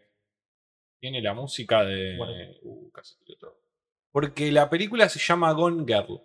tiene 1.01 1.22
la 1.22 1.34
música 1.34 1.84
de. 1.84 2.16
Bueno. 2.16 2.53
Uh, 2.62 2.90
casi 2.90 3.14
todo. 3.38 3.61
Porque 4.12 4.51
la 4.51 4.68
película 4.68 5.09
se 5.09 5.18
llama 5.18 5.53
Gone 5.53 5.84
Girl. 5.86 6.20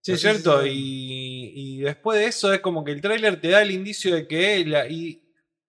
Sí, 0.00 0.12
¿No 0.12 0.18
sí, 0.18 0.22
cierto? 0.22 0.62
sí. 0.62 0.70
Y, 0.72 1.52
y 1.54 1.80
después 1.80 2.18
de 2.18 2.26
eso 2.26 2.52
es 2.52 2.60
como 2.60 2.84
que 2.84 2.92
el 2.92 3.00
tráiler 3.00 3.40
te 3.40 3.48
da 3.48 3.62
el 3.62 3.70
indicio 3.70 4.14
de 4.14 4.26
que 4.26 4.64
la, 4.64 4.88
y 4.88 5.22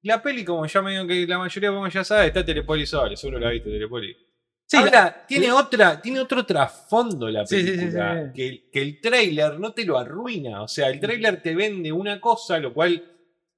la 0.04 0.22
peli, 0.22 0.46
como 0.46 0.66
ya 0.66 0.82
me 0.82 0.92
digo 0.92 1.08
que 1.08 1.26
la 1.28 1.40
mayoría 1.40 1.70
como 1.72 1.88
ya 1.88 2.04
sabe, 2.04 2.28
está 2.28 2.46
Telepolis 2.46 2.90
Sole, 2.90 3.18
seguro 3.18 3.40
la 3.40 3.50
viste 3.50 3.70
Telepolis. 3.70 4.16
Sí, 4.70 4.76
Ahora, 4.76 4.92
la- 4.92 5.26
tiene 5.26 5.50
otra, 5.52 6.02
tiene 6.02 6.20
otro 6.20 6.46
trasfondo 6.46 7.30
la 7.30 7.46
película. 7.46 8.32
Que, 8.34 8.48
el- 8.48 8.64
que 8.70 8.82
el 8.82 9.00
tráiler 9.00 9.58
no 9.60 9.72
te 9.72 9.86
lo 9.86 9.98
arruina. 9.98 10.62
O 10.62 10.68
sea, 10.68 10.90
el 10.90 11.00
tráiler 11.00 11.42
te 11.42 11.56
vende 11.56 11.90
una 11.92 12.20
cosa, 12.20 12.60
lo 12.60 12.74
cual 12.74 13.02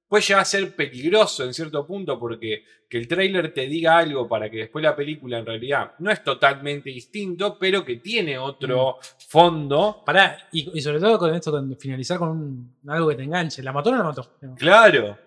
puede 0.06 0.22
llegar 0.22 0.42
a 0.42 0.44
ser 0.44 0.74
peligroso 0.76 1.44
en 1.44 1.52
cierto 1.52 1.84
punto, 1.86 2.18
porque 2.18 2.62
que 2.88 2.98
el 2.98 3.06
tráiler 3.08 3.52
te 3.54 3.62
diga 3.66 3.98
algo 3.98 4.28
para 4.28 4.48
que 4.50 4.56
después 4.58 4.82
la 4.84 4.94
película 4.96 5.38
en 5.38 5.46
realidad 5.46 5.92
no 6.00 6.10
es 6.12 6.22
totalmente 6.24 6.90
distinto, 6.90 7.56
pero 7.58 7.84
que 7.84 7.96
tiene 7.96 8.38
otro 8.38 8.98
Mm. 9.00 9.04
fondo. 9.28 10.02
Pará, 10.06 10.48
y, 10.52 10.70
y 10.78 10.80
sobre 10.80 11.00
todo 11.00 11.18
con 11.18 11.34
esto, 11.34 11.50
con 11.50 11.76
finalizar 11.76 12.18
con 12.18 12.28
un- 12.30 12.76
algo 12.88 13.08
que 13.08 13.16
te 13.16 13.22
enganche. 13.24 13.62
¿La 13.64 13.72
mató 13.72 13.90
o 13.90 13.92
no 13.92 13.98
la 13.98 14.04
mató? 14.04 14.36
Claro. 14.56 15.18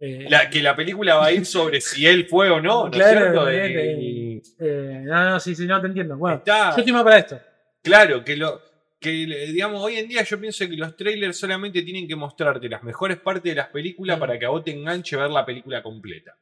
Eh, 0.00 0.26
La, 0.28 0.50
que 0.50 0.60
la 0.62 0.74
película 0.76 1.14
va 1.16 1.26
a 1.26 1.32
ir 1.32 1.46
sobre 1.46 1.80
si 1.80 2.04
él 2.06 2.26
fue 2.26 2.50
o 2.50 2.60
no, 2.60 2.88
¿no 2.88 2.90
es 2.90 2.96
Claro, 2.96 3.46
cierto? 3.46 3.52
Y- 3.52 4.23
eh, 4.58 5.02
no, 5.04 5.30
no, 5.30 5.40
sí, 5.40 5.54
sí, 5.54 5.66
no 5.66 5.80
te 5.80 5.86
entiendo. 5.88 6.16
Bueno, 6.16 6.36
está, 6.38 6.70
yo 6.72 6.78
estoy 6.78 6.92
más 6.92 7.04
para 7.04 7.18
esto. 7.18 7.40
claro, 7.82 8.24
que 8.24 8.36
lo 8.36 8.60
que 9.00 9.10
digamos 9.10 9.82
hoy 9.82 9.96
en 9.96 10.08
día 10.08 10.22
yo 10.22 10.40
pienso 10.40 10.66
que 10.66 10.76
los 10.76 10.96
trailers 10.96 11.36
solamente 11.38 11.82
tienen 11.82 12.08
que 12.08 12.16
mostrarte 12.16 12.68
las 12.70 12.82
mejores 12.82 13.18
partes 13.18 13.52
de 13.52 13.56
las 13.56 13.68
películas 13.68 14.16
Mm. 14.16 14.20
para 14.20 14.38
que 14.38 14.46
a 14.46 14.48
vos 14.48 14.64
te 14.64 14.70
enganche 14.70 15.16
ver 15.16 15.30
la 15.30 15.44
película 15.44 15.82
completa. 15.82 16.34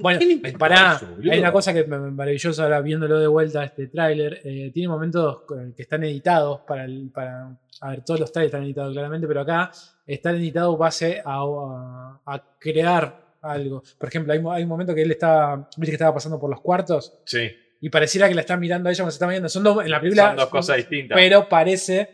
Bueno, 0.00 0.18
¿Quién 0.18 0.32
inventó 0.32 0.58
pará, 0.58 0.94
eso, 0.96 1.06
hay 1.30 1.38
una 1.38 1.52
cosa 1.52 1.72
que 1.72 1.84
me 1.84 1.96
maravillosa 2.10 2.64
ahora 2.64 2.80
viéndolo 2.80 3.20
de 3.20 3.28
vuelta 3.28 3.62
este 3.62 3.86
tráiler. 3.86 4.40
eh, 4.42 4.72
tiene 4.74 4.88
momentos 4.88 5.42
que 5.76 5.82
están 5.82 6.02
editados 6.02 6.62
para, 6.66 6.84
el- 6.84 7.10
para. 7.14 7.56
A 7.82 7.90
ver, 7.90 8.02
todos 8.04 8.18
los 8.18 8.32
trailers 8.32 8.52
están 8.52 8.64
editados 8.64 8.92
claramente, 8.92 9.28
pero 9.28 9.42
acá 9.42 9.70
están 10.04 10.34
editados 10.34 10.76
base 10.76 11.22
a, 11.24 11.36
a- 11.40 12.20
a 12.26 12.42
crear 12.58 13.25
algo. 13.50 13.82
Por 13.98 14.08
ejemplo, 14.08 14.32
hay, 14.32 14.62
un 14.62 14.68
momento 14.68 14.94
que 14.94 15.02
él 15.02 15.10
estaba. 15.10 15.68
Viste 15.76 15.86
que 15.92 15.96
estaba 15.96 16.14
pasando 16.14 16.38
por 16.38 16.50
los 16.50 16.60
cuartos 16.60 17.18
Sí, 17.24 17.50
y 17.80 17.90
pareciera 17.90 18.28
que 18.28 18.34
la 18.34 18.40
están 18.42 18.60
mirando 18.60 18.88
a 18.88 18.92
ella 18.92 18.98
cuando 19.02 19.10
se 19.12 19.16
está 19.16 19.26
mirando. 19.26 19.48
Son 19.48 19.62
dos, 19.62 19.84
en 19.84 19.90
la 19.90 20.00
película. 20.00 20.28
son 20.28 20.36
dos 20.36 20.48
cosas 20.48 20.76
distintas. 20.76 21.16
Pero 21.16 21.48
parece. 21.48 22.10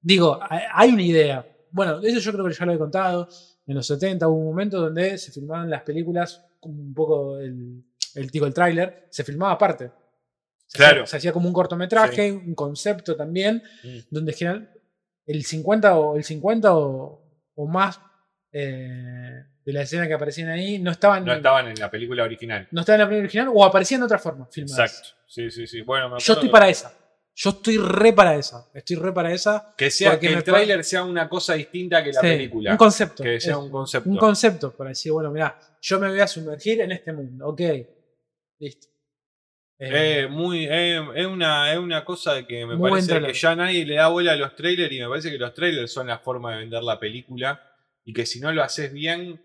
Digo, 0.00 0.38
hay 0.48 0.90
una 0.92 1.02
idea. 1.02 1.46
Bueno, 1.70 2.00
eso 2.02 2.18
yo 2.18 2.32
creo 2.32 2.44
que 2.46 2.52
ya 2.52 2.66
lo 2.66 2.72
he 2.72 2.78
contado. 2.78 3.28
En 3.66 3.74
los 3.76 3.86
70 3.86 4.26
hubo 4.28 4.36
un 4.38 4.46
momento 4.46 4.80
donde 4.80 5.16
se 5.18 5.30
filmaban 5.30 5.70
las 5.70 5.82
películas, 5.82 6.44
un 6.62 6.92
poco 6.92 7.38
el, 7.38 7.84
el, 8.16 8.28
digo, 8.30 8.46
el 8.46 8.52
tráiler, 8.52 9.06
se 9.10 9.22
filmaba 9.22 9.52
aparte. 9.52 9.90
Se 10.66 10.78
Claro. 10.78 11.02
hacía- 11.02 11.06
Se 11.06 11.16
hacía 11.18 11.32
como 11.32 11.46
un 11.46 11.52
cortometraje, 11.54 12.32
un 12.32 12.54
concepto 12.54 13.14
también, 13.14 13.62
Mm. 13.84 13.98
donde 14.10 14.32
general 14.32 14.72
el 15.26 15.44
50 15.44 15.96
o, 15.96 16.16
el 16.16 16.24
50 16.24 16.76
o, 16.76 17.22
o 17.54 17.66
más 17.68 18.00
eh, 18.50 19.44
de 19.64 19.72
la 19.72 19.82
escena 19.82 20.06
que 20.08 20.14
aparecían 20.14 20.48
ahí 20.50 20.78
no 20.78 20.90
estaban, 20.90 21.24
No 21.24 21.32
estaban 21.32 21.68
en 21.68 21.78
la 21.78 21.90
película 21.90 22.24
original. 22.24 22.66
no 22.70 22.80
estaban 22.80 23.00
en 23.00 23.04
la 23.04 23.08
película 23.08 23.24
original 23.26 23.48
o 23.54 23.64
aparecían 23.64 24.00
de 24.00 24.06
otra 24.06 24.18
forma 24.18 24.46
filmadas. 24.50 24.90
Exacto. 24.98 25.22
Sí, 25.26 25.50
sí, 25.50 25.66
sí. 25.66 25.80
Bueno, 25.82 26.08
me 26.10 26.18
Yo 26.20 26.32
estoy 26.34 26.48
para 26.48 26.68
esa. 26.68 26.92
Yo 27.34 27.48
estoy 27.50 27.78
re 27.78 28.12
para 28.12 28.34
esa. 28.34 28.68
Estoy 28.74 28.96
re 28.96 29.12
para 29.12 29.32
esa. 29.32 29.74
que 29.76 29.90
sea 29.90 30.20
que 30.20 30.26
el 30.26 30.44
tráiler 30.44 30.84
sea 30.84 31.02
una 31.04 31.28
cosa 31.28 31.54
distinta 31.54 32.04
que 32.04 32.12
la 32.12 32.20
Sí, 32.20 32.26
película. 32.26 32.72
Un 32.72 32.76
concepto. 32.76 33.22
que 33.22 33.40
sea 33.40 33.52
Es 33.52 33.58
un 33.58 33.70
concepto. 33.70 34.10
un 34.10 34.16
concepto 34.18 34.72
para 34.76 34.90
decir, 34.90 35.12
bueno, 35.12 35.30
mira, 35.30 35.58
yo 35.80 35.98
me 35.98 36.08
voy 36.10 36.20
a 36.20 36.26
sumergir 36.26 36.80
en 36.82 36.92
este 36.92 37.12
mundo. 37.12 37.46
Ok. 37.48 37.60
Listo. 38.58 38.88
Eh, 39.78 40.20
Eh, 40.24 40.28
muy, 40.28 40.66
eh, 40.70 41.00
es, 41.16 41.26
una, 41.26 41.72
es 41.72 41.78
una 41.78 42.04
cosa 42.04 42.46
que 42.46 42.66
me 42.66 42.76
parece 42.78 43.08
trailer. 43.08 43.32
que 43.32 43.38
ya 43.38 43.56
nadie 43.56 43.84
le 43.86 43.94
da 43.96 44.08
bola 44.08 44.32
a 44.32 44.36
los 44.36 44.54
trailers 44.54 44.92
y 44.92 45.00
me 45.00 45.08
parece 45.08 45.30
que 45.30 45.38
los 45.38 45.54
trailers 45.54 45.90
son 45.90 46.06
la 46.08 46.18
forma 46.18 46.52
de 46.52 46.58
vender 46.58 46.82
la 46.82 47.00
película 47.00 47.60
y 48.04 48.12
que 48.12 48.26
si 48.26 48.40
no 48.40 48.52
lo 48.52 48.62
haces 48.62 48.92
bien, 48.92 49.40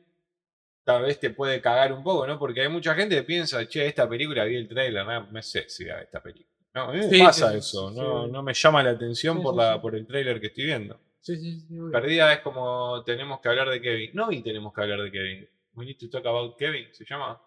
tal 0.88 1.04
vez 1.04 1.20
te 1.20 1.32
puede 1.32 1.60
cagar 1.60 1.92
un 1.92 2.02
poco, 2.02 2.26
¿no? 2.26 2.40
Porque 2.40 2.62
hay 2.62 2.70
mucha 2.70 2.96
gente 2.96 3.14
que 3.14 3.24
piensa, 3.24 3.68
che, 3.68 3.86
esta 3.86 4.08
película 4.08 4.46
vi 4.46 4.56
el 4.56 4.70
trailer, 4.70 5.06
no 5.06 5.28
me 5.32 5.44
sé 5.44 5.68
si 5.68 5.84
era 5.84 6.02
esta 6.02 6.24
película. 6.24 6.48
No, 6.76 6.84
a 6.84 6.92
mí 6.94 7.00
me 7.00 7.10
Sí, 7.10 7.20
pasa 7.20 7.52
sí, 7.52 7.58
eso, 7.58 7.90
sí. 7.92 8.00
no, 8.00 8.26
no 8.28 8.42
me 8.42 8.54
llama 8.54 8.82
la 8.84 8.92
atención 8.92 9.42
por, 9.44 9.54
la, 9.54 9.82
por 9.82 9.96
el 9.96 10.08
trailer 10.08 10.40
que 10.40 10.48
estoy 10.48 10.64
viendo. 10.66 10.98
sí, 11.20 11.36
sí, 11.36 11.60
sí. 11.60 11.76
Perdida 11.92 12.32
es 12.32 12.40
como 12.40 13.04
tenemos 13.04 13.42
que 13.42 13.50
hablar 13.50 13.70
de 13.70 13.82
Kevin. 13.82 14.12
No 14.14 14.30
vi 14.30 14.42
tenemos 14.42 14.74
que 14.74 14.82
hablar 14.82 15.02
de 15.02 15.12
Kevin. 15.12 15.50
We 15.76 15.86
need 15.86 15.98
to 16.00 16.10
talk 16.10 16.26
about 16.26 16.58
Kevin, 16.58 16.88
¿se 16.94 17.04
llama? 17.04 17.38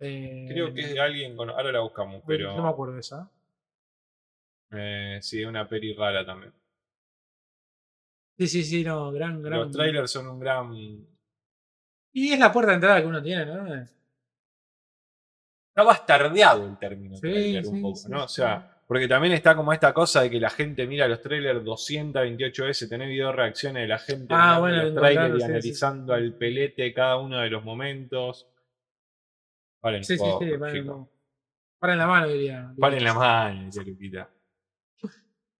Eh, 0.00 0.46
Creo 0.48 0.74
que 0.74 0.80
es 0.80 0.94
de 0.94 1.00
alguien 1.00 1.36
con... 1.36 1.48
Ahora 1.50 1.70
la 1.70 1.80
buscamos, 1.80 2.22
pero... 2.26 2.56
No 2.56 2.62
me 2.64 2.68
acuerdo 2.70 2.94
de 2.94 3.00
esa. 3.00 3.30
Eh, 4.72 5.18
sí, 5.22 5.44
una 5.44 5.68
peli 5.68 5.94
rara 5.94 6.26
también. 6.26 6.52
Sí, 8.36 8.48
sí, 8.48 8.62
sí, 8.64 8.82
no, 8.84 9.12
gran, 9.12 9.40
gran. 9.42 9.60
Los 9.60 9.70
trailers 9.70 10.10
son 10.10 10.26
un 10.28 10.38
gran. 10.40 11.06
Y 12.12 12.32
es 12.32 12.38
la 12.38 12.52
puerta 12.52 12.70
de 12.70 12.74
entrada 12.76 13.00
que 13.00 13.06
uno 13.06 13.22
tiene, 13.22 13.46
¿no? 13.46 13.74
Está 13.74 13.92
bastardeado 15.84 16.66
el 16.66 16.78
término 16.78 17.16
Sí, 17.16 17.20
trailer 17.22 17.64
sí, 17.64 17.70
un 17.70 17.82
poco, 17.82 17.96
sí, 17.96 18.08
¿no? 18.10 18.24
O 18.24 18.28
sí. 18.28 18.36
sea, 18.36 18.74
porque 18.86 19.06
también 19.06 19.34
está 19.34 19.54
como 19.54 19.72
esta 19.72 19.92
cosa 19.92 20.22
de 20.22 20.30
que 20.30 20.40
la 20.40 20.50
gente 20.50 20.86
mira 20.86 21.06
los 21.06 21.20
trailers 21.20 21.62
228 21.64 22.64
veces, 22.64 22.88
tener 22.88 23.08
video 23.08 23.32
reacciones 23.32 23.82
de 23.82 23.88
la 23.88 23.98
gente 23.98 24.26
Ah, 24.30 24.58
bueno, 24.58 24.82
los 24.82 24.94
trailers 24.94 25.28
y 25.28 25.32
sí, 25.32 25.38
sí, 25.38 25.44
analizando 25.44 26.16
sí. 26.16 26.22
al 26.22 26.34
pelete 26.34 26.94
cada 26.94 27.18
uno 27.18 27.38
de 27.40 27.50
los 27.50 27.62
momentos. 27.64 28.48
Paren, 29.80 30.02
Sí, 30.02 30.16
sí, 30.16 30.24
poco, 30.24 30.44
sí. 30.44 30.56
Paren, 30.58 30.74
chicos. 30.74 30.96
no. 30.96 31.10
Paren 31.78 31.98
la 31.98 32.06
mano, 32.08 32.26
diría. 32.28 32.72
Paren 32.78 33.04
la 33.04 33.14
mano, 33.14 33.64
dice 33.66 33.84
Luquita. 33.84 34.28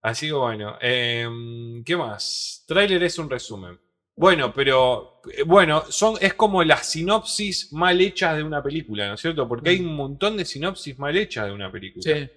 Así 0.03 0.27
que 0.29 0.33
bueno, 0.33 0.77
em, 0.81 1.85
¿qué 1.85 1.97
más? 1.97 2.65
Trailer 2.67 3.03
es 3.05 3.19
un 3.19 3.29
resumen. 3.31 3.79
Bueno, 4.19 4.53
pero 4.53 5.21
eh, 5.37 5.43
bueno, 5.45 5.85
son, 5.91 6.15
es 6.21 6.35
como 6.35 6.65
las 6.65 6.87
sinopsis 6.91 7.73
mal 7.73 8.01
hechas 8.01 8.37
de 8.37 8.43
una 8.43 8.63
película, 8.63 9.07
¿no 9.09 9.15
es 9.15 9.21
cierto? 9.21 9.47
Porque 9.49 9.71
hay 9.71 9.81
un 9.81 9.95
montón 9.95 10.37
de 10.37 10.45
sinopsis 10.45 10.99
mal 10.99 11.17
hechas 11.17 11.47
de 11.47 11.53
una 11.53 11.71
película. 11.71 12.03
Sí. 12.03 12.29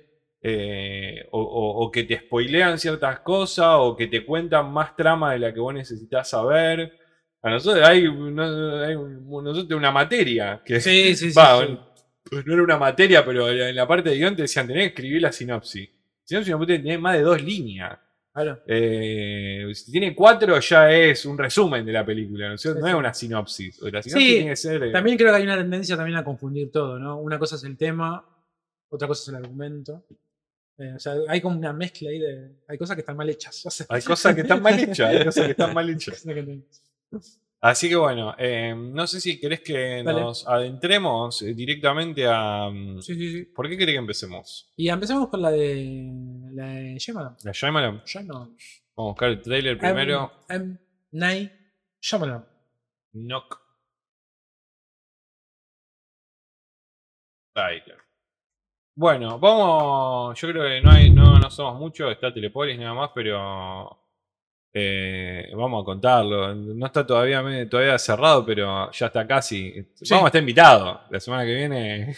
eh, 0.44 1.28
o, 1.32 1.40
o- 1.42 1.86
o 1.86 1.92
que 1.92 2.04
te 2.04 2.18
spoilean 2.20 2.80
ciertas 2.80 3.20
cosas, 3.22 3.76
o 3.80 3.96
que 3.96 4.08
te 4.08 4.26
cuentan 4.26 4.72
más 4.74 4.96
trama 4.96 5.34
de 5.34 5.40
la 5.40 5.54
que 5.54 5.60
vos 5.60 5.74
necesitas 5.74 6.30
saber. 6.30 6.92
A 7.44 7.50
nosotros 7.52 7.88
hay, 7.88 8.04
no- 8.12 8.82
hay 8.84 8.96
nosotros 8.96 9.78
una 9.78 9.92
materia 9.92 10.62
que 10.66 10.80
Sí, 10.82 11.16
sí, 11.16 11.32
sí. 11.32 11.38
Va, 11.38 11.66
sí. 11.66 11.78
pues 12.30 12.46
no 12.46 12.54
era 12.54 12.64
una 12.64 12.78
materia, 12.78 13.24
pero 13.26 13.50
en 13.50 13.76
la 13.76 13.88
parte 13.88 14.10
de 14.10 14.18
guion 14.18 14.36
te 14.36 14.44
decían, 14.44 14.68
tenés 14.68 14.84
que 14.84 14.88
escribir 14.90 15.22
la 15.22 15.32
sinopsis. 15.32 15.90
Sinopsis 16.24 16.56
no 16.58 16.66
tiene 16.66 16.98
más 16.98 17.16
de 17.16 17.22
dos 17.24 17.42
líneas. 17.42 17.98
Claro. 18.34 18.62
Eh, 18.66 19.70
si 19.74 19.92
tiene 19.92 20.16
cuatro 20.16 20.58
ya 20.60 20.90
es 20.92 21.26
un 21.26 21.38
resumen 21.38 21.86
de 21.86 21.92
la 21.92 22.06
película, 22.06 22.50
¿no? 22.50 22.58
Sí, 22.58 22.70
No 22.70 22.76
sí. 22.76 22.88
es 22.90 22.94
una 22.96 23.14
sinopsis. 23.14 23.82
La 23.82 24.02
sinopsis 24.02 24.14
Sí, 24.14 24.34
tiene 24.36 24.50
que 24.52 24.56
ser... 24.56 24.84
eh, 24.84 24.92
También 24.92 25.18
creo 25.18 25.32
que 25.32 25.38
hay 25.38 25.44
una 25.44 25.58
tendencia 25.58 25.98
también 25.98 26.18
a 26.18 26.24
confundir 26.24 26.72
todo, 26.72 26.98
¿no? 26.98 27.20
Una 27.20 27.38
cosa 27.38 27.56
es 27.58 27.64
el 27.66 27.76
tema, 27.78 28.26
otra 28.90 29.08
cosa 29.08 29.24
es 29.24 29.28
el 29.30 29.36
argumento. 29.44 30.06
Eh, 30.78 30.94
o 30.96 31.00
sea, 31.00 31.14
hay 31.28 31.42
como 31.42 31.58
una 31.60 31.74
mezcla 31.74 32.10
ahí 32.10 32.20
de. 32.20 32.56
Hay 32.68 32.78
cosas 32.78 32.96
que 32.96 33.02
están 33.02 33.18
mal 33.18 33.30
hechas. 33.30 33.66
o 33.66 33.70
sea. 33.70 33.86
Hay 33.90 34.02
cosas 34.02 34.34
que 34.34 34.42
están 34.42 34.62
mal 34.62 34.80
hechas, 34.80 35.00
hay 35.10 35.26
cosas 35.26 35.46
que 35.46 35.52
están 35.52 35.74
mal 35.74 35.90
hechas. 35.90 36.26
Así 37.64 37.88
que 37.90 37.96
bueno, 37.96 38.34
eh, 38.40 38.74
no 38.76 39.06
sé 39.06 39.22
si 39.22 39.40
querés 39.40 39.62
que 39.62 40.02
Dale. 40.04 40.20
nos 40.22 40.48
adentremos 40.48 41.44
eh, 41.44 41.54
directamente 41.54 42.26
a... 42.28 42.68
mm, 42.72 43.02
Sí, 43.02 43.14
sí, 43.14 43.32
sí. 43.32 43.46
¿Por 43.46 43.70
qué 43.70 43.78
querés 43.78 43.94
que 43.94 44.00
empecemos? 44.00 44.72
Y 44.76 44.90
empezamos 44.90 45.30
con 45.30 45.44
la 45.44 45.52
de. 45.52 46.10
La 46.54 46.66
de 46.68 46.98
Shyamalan. 46.98 47.38
¿La 47.44 47.52
Shyamalan? 47.52 48.02
Shyamalan. 48.04 48.58
Vamos 48.96 48.98
a 48.98 49.02
buscar 49.04 49.30
el 49.30 49.42
trailer 49.44 49.78
primero. 49.78 50.32
M. 50.50 50.64
M. 50.64 50.78
Night 51.12 51.52
Shyamalan. 52.02 52.44
Knock. 53.14 53.60
Trailer. 57.54 57.98
Bueno, 58.96 59.38
vamos. 59.40 60.40
Yo 60.40 60.48
creo 60.50 60.64
que 60.64 60.82
no 60.82 60.92
hay, 60.92 61.10
no, 61.12 61.38
no 61.38 61.50
somos 61.52 61.80
muchos, 61.80 62.12
está 62.12 62.34
Telepolis 62.34 62.80
nada 62.80 62.94
más, 62.94 63.12
pero 63.14 64.01
eh, 64.74 65.50
vamos 65.56 65.82
a 65.82 65.86
contarlo. 65.86 66.56
No 66.56 66.86
está 66.86 67.06
todavía, 67.06 67.44
todavía 67.70 67.98
cerrado, 68.00 68.46
pero 68.46 68.92
ya 68.92 69.06
está 69.08 69.28
casi. 69.28 69.74
Sí. 69.96 70.08
Vamos 70.12 70.26
a 70.26 70.28
estar 70.28 70.40
invitados 70.40 71.00
la 71.10 71.20
semana 71.20 71.44
que 71.46 71.54
viene. 71.56 72.16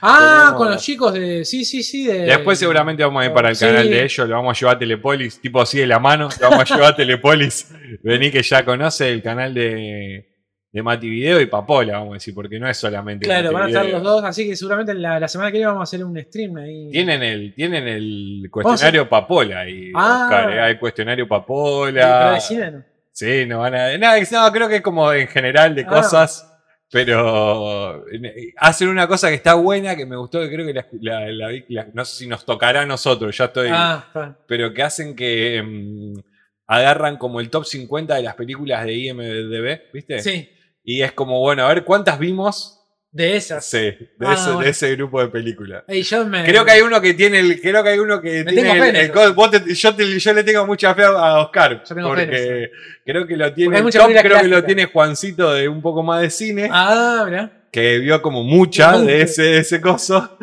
Ah, 0.00 0.18
Tenemos- 0.52 0.54
con 0.56 0.70
los 0.70 0.82
chicos 0.82 1.12
de. 1.14 1.44
Sí, 1.44 1.64
sí, 1.64 1.82
sí. 1.82 2.06
De, 2.06 2.20
Después 2.20 2.58
seguramente 2.58 3.02
vamos 3.04 3.22
a 3.22 3.26
ir 3.26 3.32
para 3.32 3.50
el 3.50 3.56
Sí. 3.56 3.64
canal 3.66 3.88
de 3.90 4.04
ellos, 4.04 4.28
lo 4.28 4.34
vamos 4.36 4.56
a 4.56 4.60
llevar 4.60 4.76
a 4.76 4.78
Telepolis, 4.78 5.40
tipo 5.40 5.60
así 5.60 5.78
de 5.78 5.86
la 5.86 5.98
mano, 5.98 6.28
lo 6.40 6.50
vamos 6.50 6.70
a 6.70 6.74
llevar 6.74 6.92
a 6.92 6.96
Telepolis. 6.96 7.72
Vení 8.02 8.30
que 8.30 8.42
ya 8.42 8.64
conoce 8.64 9.10
el 9.12 9.22
canal 9.22 9.52
de, 9.54 10.31
de 10.72 10.82
Mati 10.82 11.08
Video 11.10 11.38
y 11.40 11.46
Papola, 11.46 11.98
vamos 11.98 12.12
a 12.12 12.14
decir, 12.14 12.34
porque 12.34 12.58
no 12.58 12.66
es 12.68 12.78
solamente 12.78 13.26
Claro, 13.26 13.52
van 13.52 13.64
a 13.64 13.66
estar 13.68 13.84
los 13.84 14.02
dos, 14.02 14.24
así 14.24 14.48
que 14.48 14.56
seguramente 14.56 14.94
la, 14.94 15.20
la 15.20 15.28
semana 15.28 15.50
que 15.50 15.58
viene 15.58 15.66
vamos 15.66 15.82
a 15.82 15.84
hacer 15.84 16.02
un 16.04 16.18
stream 16.18 16.56
ahí. 16.56 16.88
Tienen 16.90 17.22
el, 17.22 17.54
tienen 17.54 17.86
el 17.86 18.48
cuestionario 18.50 19.06
Papola 19.08 19.60
ahí, 19.60 19.92
Ah. 19.94 20.22
Oscar, 20.30 20.50
¿eh? 20.52 20.60
hay 20.60 20.78
cuestionario 20.78 21.28
Papola. 21.28 22.32
no. 22.34 22.82
Sí, 23.14 23.44
no 23.46 23.58
van 23.58 23.74
a. 23.74 23.98
No, 23.98 24.08
no, 24.30 24.52
creo 24.52 24.68
que 24.70 24.76
es 24.76 24.82
como 24.82 25.12
en 25.12 25.28
general 25.28 25.74
de 25.74 25.82
Ah. 25.82 25.86
cosas. 25.88 26.48
Pero 26.90 28.06
eh, 28.12 28.52
hacen 28.58 28.88
una 28.88 29.06
cosa 29.06 29.28
que 29.30 29.34
está 29.36 29.54
buena, 29.54 29.96
que 29.96 30.04
me 30.04 30.14
gustó, 30.16 30.40
que 30.40 30.50
creo 30.50 30.66
que 30.66 30.74
la, 31.00 31.26
la- 31.30 31.86
no 31.94 32.04
sé 32.04 32.16
si 32.16 32.26
nos 32.26 32.44
tocará 32.44 32.82
a 32.82 32.86
nosotros, 32.86 33.34
ya 33.36 33.46
estoy. 33.46 33.68
Ah, 33.72 34.04
está. 34.06 34.36
pero 34.46 34.74
que 34.74 34.82
hacen 34.82 35.16
que 35.16 35.62
mm, 35.62 36.18
agarran 36.66 37.16
como 37.16 37.40
el 37.40 37.48
top 37.48 37.64
50 37.64 38.14
de 38.16 38.22
las 38.22 38.34
películas 38.34 38.84
de 38.84 38.92
IMDB, 38.94 39.80
¿viste? 39.92 40.20
Sí, 40.20 40.50
Y 40.84 41.02
es 41.02 41.12
como, 41.12 41.38
bueno, 41.40 41.64
a 41.64 41.68
ver 41.68 41.84
cuántas 41.84 42.18
vimos 42.18 42.78
de 43.10 43.36
esas. 43.36 43.64
sí, 43.66 43.78
de, 43.78 44.08
Ah, 44.20 44.32
ese, 44.34 44.50
de 44.64 44.70
ese 44.70 44.96
grupo 44.96 45.20
de 45.20 45.28
películas. 45.28 45.84
Ey, 45.86 46.02
yo 46.02 46.24
me- 46.26 46.44
Creo 46.44 46.64
que 46.64 46.70
hay 46.72 46.80
uno 46.80 47.00
que 47.00 47.14
tiene 47.14 47.40
el. 47.40 47.60
Creo 47.60 47.82
que 47.82 47.90
hay 47.90 47.98
uno 47.98 48.20
que 48.20 48.42
Me 48.44 48.52
tiene 48.52 48.72
el, 48.72 48.96
el 48.96 49.12
te- 49.12 49.74
yo, 49.74 49.94
te- 49.94 50.18
yo 50.18 50.32
le 50.32 50.44
tengo 50.44 50.66
mucha 50.66 50.94
fe 50.94 51.02
a 51.04 51.38
Oscar. 51.40 51.84
Yo 51.88 51.94
tengo 51.94 52.08
porque 52.08 52.70
creo 53.04 53.26
que 53.26 53.36
lo 53.36 53.52
tiene. 53.52 53.82
Mucha 53.82 53.98
top, 54.00 54.12
creo 54.22 54.40
que 54.40 54.48
lo 54.48 54.64
tiene 54.64 54.86
Juancito 54.86 55.52
de 55.52 55.68
un 55.68 55.82
poco 55.82 56.02
más 56.02 56.22
de 56.22 56.30
cine. 56.30 56.68
Ah, 56.72 57.24
mirá. 57.26 57.58
Que 57.70 57.98
vio 58.00 58.20
como 58.20 58.42
muchas 58.42 58.98
Mucho. 58.98 59.04
de 59.06 59.22
ese, 59.22 59.56
ese 59.58 59.80
coso. 59.80 60.36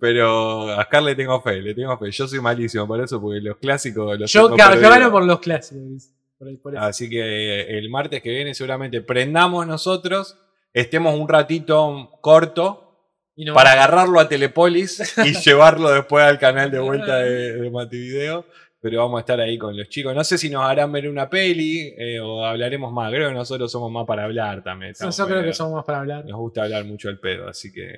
Pero 0.00 0.70
a 0.70 0.80
Oscar 0.80 1.02
le 1.02 1.14
tengo 1.14 1.40
fe, 1.40 1.60
le 1.62 1.74
tengo 1.74 1.96
fe. 1.98 2.10
Yo 2.10 2.26
soy 2.28 2.40
malísimo 2.40 2.86
por 2.86 3.00
eso, 3.02 3.20
porque 3.20 3.40
los 3.40 3.56
clásicos 3.56 4.18
los 4.18 4.30
Yo 4.32 4.54
tengo 4.54 5.10
por 5.10 5.24
los 5.24 5.40
clásicos. 5.40 6.10
Por, 6.38 6.48
ahí, 6.48 6.56
por 6.56 6.74
eso. 6.74 6.82
Así 6.84 7.08
que 7.08 7.20
eh, 7.20 7.78
el 7.78 7.88
martes 7.90 8.20
que 8.22 8.30
viene 8.30 8.54
seguramente 8.54 9.00
prendamos 9.02 9.66
nosotros, 9.66 10.38
estemos 10.72 11.18
un 11.18 11.28
ratito 11.28 12.10
corto 12.20 13.08
Y 13.36 13.44
no- 13.44 13.54
para 13.54 13.72
agarrarlo 13.72 14.18
a 14.20 14.28
Telepolis 14.28 15.16
y 15.24 15.32
llevarlo 15.48 15.90
después 15.90 16.24
al 16.24 16.38
canal 16.38 16.70
de 16.70 16.78
vuelta 16.80 17.18
de, 17.18 17.54
de 17.54 17.70
Mati 17.70 17.96
Video. 17.98 18.46
Pero 18.80 18.98
vamos 18.98 19.16
a 19.16 19.20
estar 19.20 19.40
ahí 19.40 19.56
con 19.56 19.74
los 19.74 19.88
chicos. 19.88 20.14
No 20.14 20.22
sé 20.24 20.36
si 20.36 20.50
nos 20.50 20.62
harán 20.62 20.92
ver 20.92 21.08
una 21.08 21.30
peli 21.30 21.94
eh, 21.96 22.20
o 22.20 22.44
hablaremos 22.44 22.92
más. 22.92 23.10
Creo 23.10 23.28
que 23.30 23.34
nosotros 23.34 23.72
somos 23.72 23.90
más 23.90 24.04
para 24.06 24.24
hablar 24.24 24.62
también. 24.62 24.90
Estamos 24.92 25.16
creo 25.26 25.42
que 25.42 25.54
somos 25.54 25.72
más 25.76 25.84
para 25.86 26.00
hablar. 26.00 26.26
Nos 26.26 26.38
gusta 26.38 26.64
hablar 26.64 26.84
mucho 26.84 27.08
el 27.08 27.18
pedo, 27.18 27.48
así 27.48 27.72
que. 27.72 27.88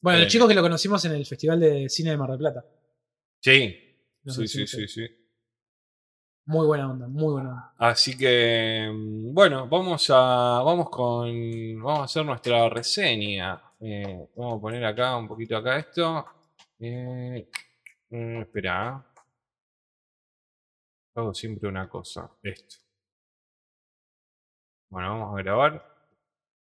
Bueno, 0.00 0.18
Eh. 0.18 0.22
los 0.24 0.32
chicos 0.32 0.48
que 0.48 0.54
lo 0.56 0.60
conocimos 0.62 1.04
en 1.04 1.12
el 1.12 1.24
Festival 1.24 1.60
de 1.60 1.88
Cine 1.88 2.10
de 2.10 2.16
Mar 2.16 2.30
del 2.30 2.38
Plata. 2.38 2.64
Sí. 3.40 3.76
Nos 4.24 4.34
Sí, 4.36 4.48
sí, 4.48 4.88
sí. 4.88 5.06
Muy 6.46 6.66
buena 6.66 6.90
onda, 6.90 7.08
muy 7.08 7.32
buena 7.32 7.48
onda. 7.50 7.74
Así 7.78 8.16
que, 8.16 8.90
mm, 8.92 9.32
bueno, 9.32 9.66
vamos 9.68 10.10
a, 10.10 10.60
vamos 10.62 10.90
con, 10.90 11.26
vamos 11.82 12.00
a 12.00 12.04
hacer 12.04 12.24
nuestra 12.26 12.68
reseña. 12.68 13.60
Eh, 13.80 14.28
vamos 14.36 14.58
a 14.58 14.60
poner 14.60 14.84
acá, 14.84 15.16
un 15.16 15.26
poquito 15.28 15.56
acá 15.56 15.78
esto. 15.78 16.26
Eh, 16.78 17.48
mm, 18.10 18.40
espera. 18.42 19.02
Hago 21.16 21.34
siempre 21.34 21.68
una 21.68 21.88
cosa, 21.88 22.30
esto. 22.42 22.76
Bueno, 24.90 25.10
vamos 25.10 25.38
a 25.38 25.42
grabar. 25.42 25.93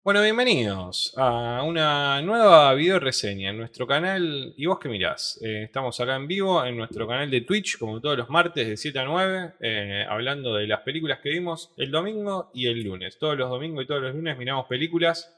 Bueno, 0.04 0.20
bienvenidos 0.20 1.14
a 1.16 1.62
una 1.62 2.20
nueva 2.20 2.74
video 2.74 3.00
reseña 3.00 3.48
en 3.48 3.56
nuestro 3.56 3.86
canal. 3.86 4.52
¿Y 4.54 4.66
vos 4.66 4.78
qué 4.78 4.90
mirás? 4.90 5.40
Eh, 5.42 5.62
estamos 5.62 5.98
acá 5.98 6.16
en 6.16 6.26
vivo 6.26 6.62
en 6.62 6.76
nuestro 6.76 7.08
canal 7.08 7.30
de 7.30 7.40
Twitch, 7.40 7.78
como 7.78 8.02
todos 8.02 8.18
los 8.18 8.28
martes 8.28 8.68
de 8.68 8.76
7 8.76 8.98
a 8.98 9.04
9, 9.06 9.54
eh, 9.60 10.04
hablando 10.06 10.56
de 10.56 10.66
las 10.66 10.80
películas 10.80 11.20
que 11.22 11.30
vimos 11.30 11.72
el 11.78 11.90
domingo 11.90 12.50
y 12.52 12.66
el 12.66 12.82
lunes. 12.82 13.18
Todos 13.18 13.38
los 13.38 13.48
domingos 13.48 13.82
y 13.82 13.86
todos 13.86 14.02
los 14.02 14.14
lunes 14.14 14.36
miramos 14.36 14.66
películas 14.66 15.34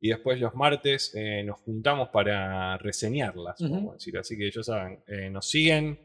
y 0.00 0.08
después 0.08 0.40
los 0.40 0.54
martes 0.54 1.14
eh, 1.14 1.42
nos 1.44 1.58
juntamos 1.60 2.08
para 2.08 2.78
reseñarlas, 2.78 3.56
vamos 3.60 3.90
a 3.90 3.92
decir. 3.96 4.16
Así 4.16 4.38
que 4.38 4.50
ya 4.50 4.62
saben, 4.62 4.98
nos 5.30 5.46
siguen 5.46 6.00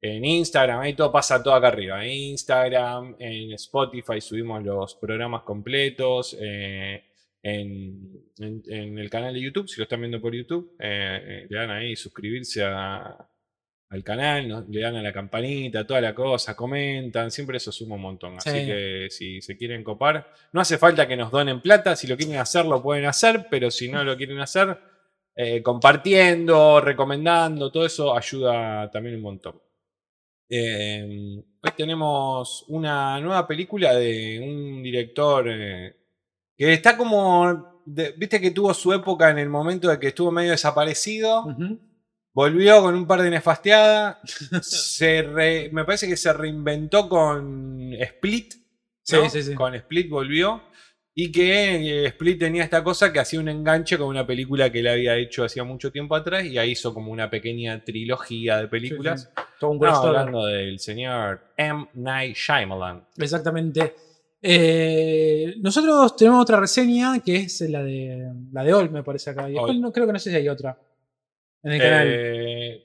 en 0.00 0.24
Instagram, 0.24 0.82
ahí 0.82 0.94
todo 0.94 1.10
pasa 1.10 1.42
todo 1.42 1.54
acá 1.54 1.66
arriba. 1.66 2.04
En 2.04 2.12
Instagram, 2.12 3.16
en 3.18 3.54
Spotify 3.54 4.20
subimos 4.20 4.62
los 4.62 4.94
programas 4.94 5.42
completos. 5.42 6.36
eh, 6.40 7.05
en, 7.54 8.24
en- 8.38 8.62
en 8.66 8.98
el 8.98 9.08
canal 9.10 9.32
de 9.34 9.40
YouTube, 9.40 9.68
si 9.68 9.76
lo 9.78 9.84
están 9.84 10.00
viendo 10.00 10.20
por 10.20 10.34
YouTube, 10.34 10.74
eh, 10.80 11.20
eh, 11.44 11.46
le 11.48 11.56
dan 11.58 11.70
ahí 11.70 11.94
suscribirse 11.96 12.62
a- 12.64 13.16
al 13.88 14.02
canal, 14.02 14.48
¿no? 14.48 14.66
le 14.68 14.80
dan 14.80 14.96
a 14.96 15.02
la 15.02 15.12
campanita, 15.12 15.86
toda 15.86 16.00
la 16.00 16.12
cosa, 16.12 16.56
comentan, 16.56 17.30
siempre 17.30 17.58
eso 17.58 17.70
suma 17.70 17.94
un 17.94 18.00
montón. 18.02 18.36
Así 18.36 18.50
Sí. 18.50 18.66
que 18.66 19.06
si 19.10 19.40
se 19.40 19.56
quieren 19.56 19.84
copar, 19.84 20.32
no 20.52 20.60
hace 20.60 20.76
falta 20.76 21.06
que 21.06 21.16
nos 21.16 21.30
donen 21.30 21.60
plata, 21.60 21.94
si 21.94 22.08
lo 22.08 22.16
quieren 22.16 22.36
hacer 22.38 22.64
lo 22.66 22.82
pueden 22.82 23.04
hacer, 23.04 23.46
pero 23.48 23.70
si 23.70 23.88
no 23.88 24.02
lo 24.02 24.16
quieren 24.16 24.40
hacer, 24.40 24.76
eh, 25.36 25.62
compartiendo, 25.62 26.80
recomendando, 26.80 27.70
todo 27.70 27.86
eso 27.86 28.16
ayuda 28.16 28.90
también 28.90 29.16
un 29.16 29.22
montón. 29.22 29.60
Hoy 30.50 31.70
tenemos 31.76 32.64
una 32.68 33.20
nueva 33.20 33.46
película 33.46 33.94
de 33.94 34.40
un 34.40 34.82
director 34.82 35.48
que 36.56 36.72
está 36.72 36.96
como. 36.96 37.82
de- 37.84 38.12
Viste 38.16 38.40
que 38.40 38.50
tuvo 38.50 38.72
su 38.74 38.92
época 38.92 39.30
en 39.30 39.38
el 39.38 39.48
momento 39.48 39.88
de 39.88 39.98
que 39.98 40.08
estuvo 40.08 40.30
medio 40.32 40.50
desaparecido. 40.52 41.44
Ujú. 41.46 41.78
Volvió 42.34 42.82
con 42.82 42.94
un 42.94 43.06
par 43.06 43.22
de 43.22 43.30
nefasteadas. 43.30 44.18
se 44.62 45.22
re- 45.22 45.70
me 45.72 45.84
parece 45.84 46.06
que 46.08 46.16
se 46.16 46.32
reinventó 46.32 47.08
con 47.08 47.92
Split. 47.94 48.54
Sí, 49.02 49.16
¿no? 49.16 49.30
sí, 49.30 49.42
sí. 49.42 49.54
Con 49.54 49.74
Split 49.74 50.08
volvió. 50.10 50.62
Y 51.18 51.32
que 51.32 52.02
eh, 52.02 52.06
Split 52.08 52.38
tenía 52.40 52.62
esta 52.62 52.84
cosa 52.84 53.10
que 53.10 53.20
hacía 53.20 53.40
un 53.40 53.48
enganche 53.48 53.96
con 53.96 54.08
una 54.08 54.26
película 54.26 54.70
que 54.70 54.80
él 54.80 54.88
había 54.88 55.16
hecho 55.16 55.44
hacía 55.44 55.64
mucho 55.64 55.90
tiempo 55.90 56.14
atrás. 56.14 56.44
Y 56.44 56.58
ahí 56.58 56.72
hizo 56.72 56.92
como 56.92 57.10
una 57.10 57.30
pequeña 57.30 57.82
trilogía 57.84 58.58
de 58.58 58.68
películas. 58.68 59.22
Sí, 59.22 59.28
sí. 59.34 59.42
Todo 59.58 59.70
un 59.70 59.78
No, 59.78 59.94
hablando 59.94 60.44
del 60.44 60.78
señor 60.78 61.40
M. 61.56 61.88
Night 61.94 62.36
Shyamalan. 62.36 63.06
Exactamente. 63.16 63.94
Eh, 64.48 65.54
nosotros 65.60 66.14
tenemos 66.16 66.40
otra 66.42 66.60
reseña 66.60 67.20
que 67.20 67.36
es 67.36 67.60
la 67.62 67.82
de 67.82 68.32
la 68.52 68.62
de 68.62 68.74
Ol, 68.74 68.90
me 68.90 69.02
parece 69.02 69.30
acá. 69.30 69.48
Y 69.50 69.54
después 69.54 69.76
no, 69.78 69.92
creo 69.92 70.06
que 70.06 70.12
no 70.12 70.18
sé 70.20 70.30
si 70.30 70.36
hay 70.36 70.48
otra 70.48 70.78
en 71.64 71.72
el 71.72 71.80
canal. 71.80 72.06
Eh, 72.08 72.82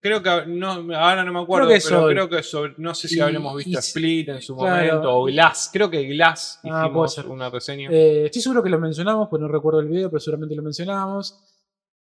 creo 0.00 0.22
que 0.22 0.46
no, 0.46 0.70
ahora 0.96 1.22
no 1.22 1.32
me 1.32 1.40
acuerdo, 1.40 1.66
Creo 1.66 1.74
que 1.74 1.76
es 1.78 1.86
pero 1.86 2.06
creo 2.08 2.28
que 2.30 2.42
sobre, 2.42 2.74
no 2.78 2.94
sé 2.94 3.08
si 3.08 3.16
Y- 3.18 3.20
habremos 3.20 3.54
visto 3.56 3.70
y- 3.72 3.76
Split 3.76 4.28
en 4.30 4.40
su 4.40 4.56
claro. 4.56 4.86
momento 4.86 5.16
o 5.18 5.24
Glass, 5.26 5.68
creo 5.72 5.90
que 5.90 6.02
Glass 6.04 6.60
Ah, 6.64 6.68
hicimos 6.86 6.90
puede 6.92 7.08
ser. 7.10 7.26
una 7.26 7.50
reseña. 7.50 7.90
Eh, 7.92 8.24
estoy 8.26 8.40
seguro 8.40 8.62
que 8.62 8.70
lo 8.70 8.78
mencionamos, 8.78 9.28
pues 9.28 9.40
no 9.42 9.48
recuerdo 9.48 9.80
el 9.80 9.88
video, 9.88 10.08
pero 10.10 10.20
seguramente 10.20 10.54
lo 10.54 10.62
mencionamos. 10.62 11.38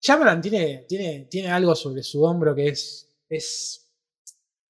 Shyamalan 0.01 0.41
tiene, 0.43 0.85
tiene, 0.89 1.27
tiene 1.31 1.49
algo 1.51 1.75
sobre 1.77 2.03
su 2.03 2.23
hombro 2.25 2.55
que 2.55 2.69
es. 2.69 3.09
es 3.29 3.83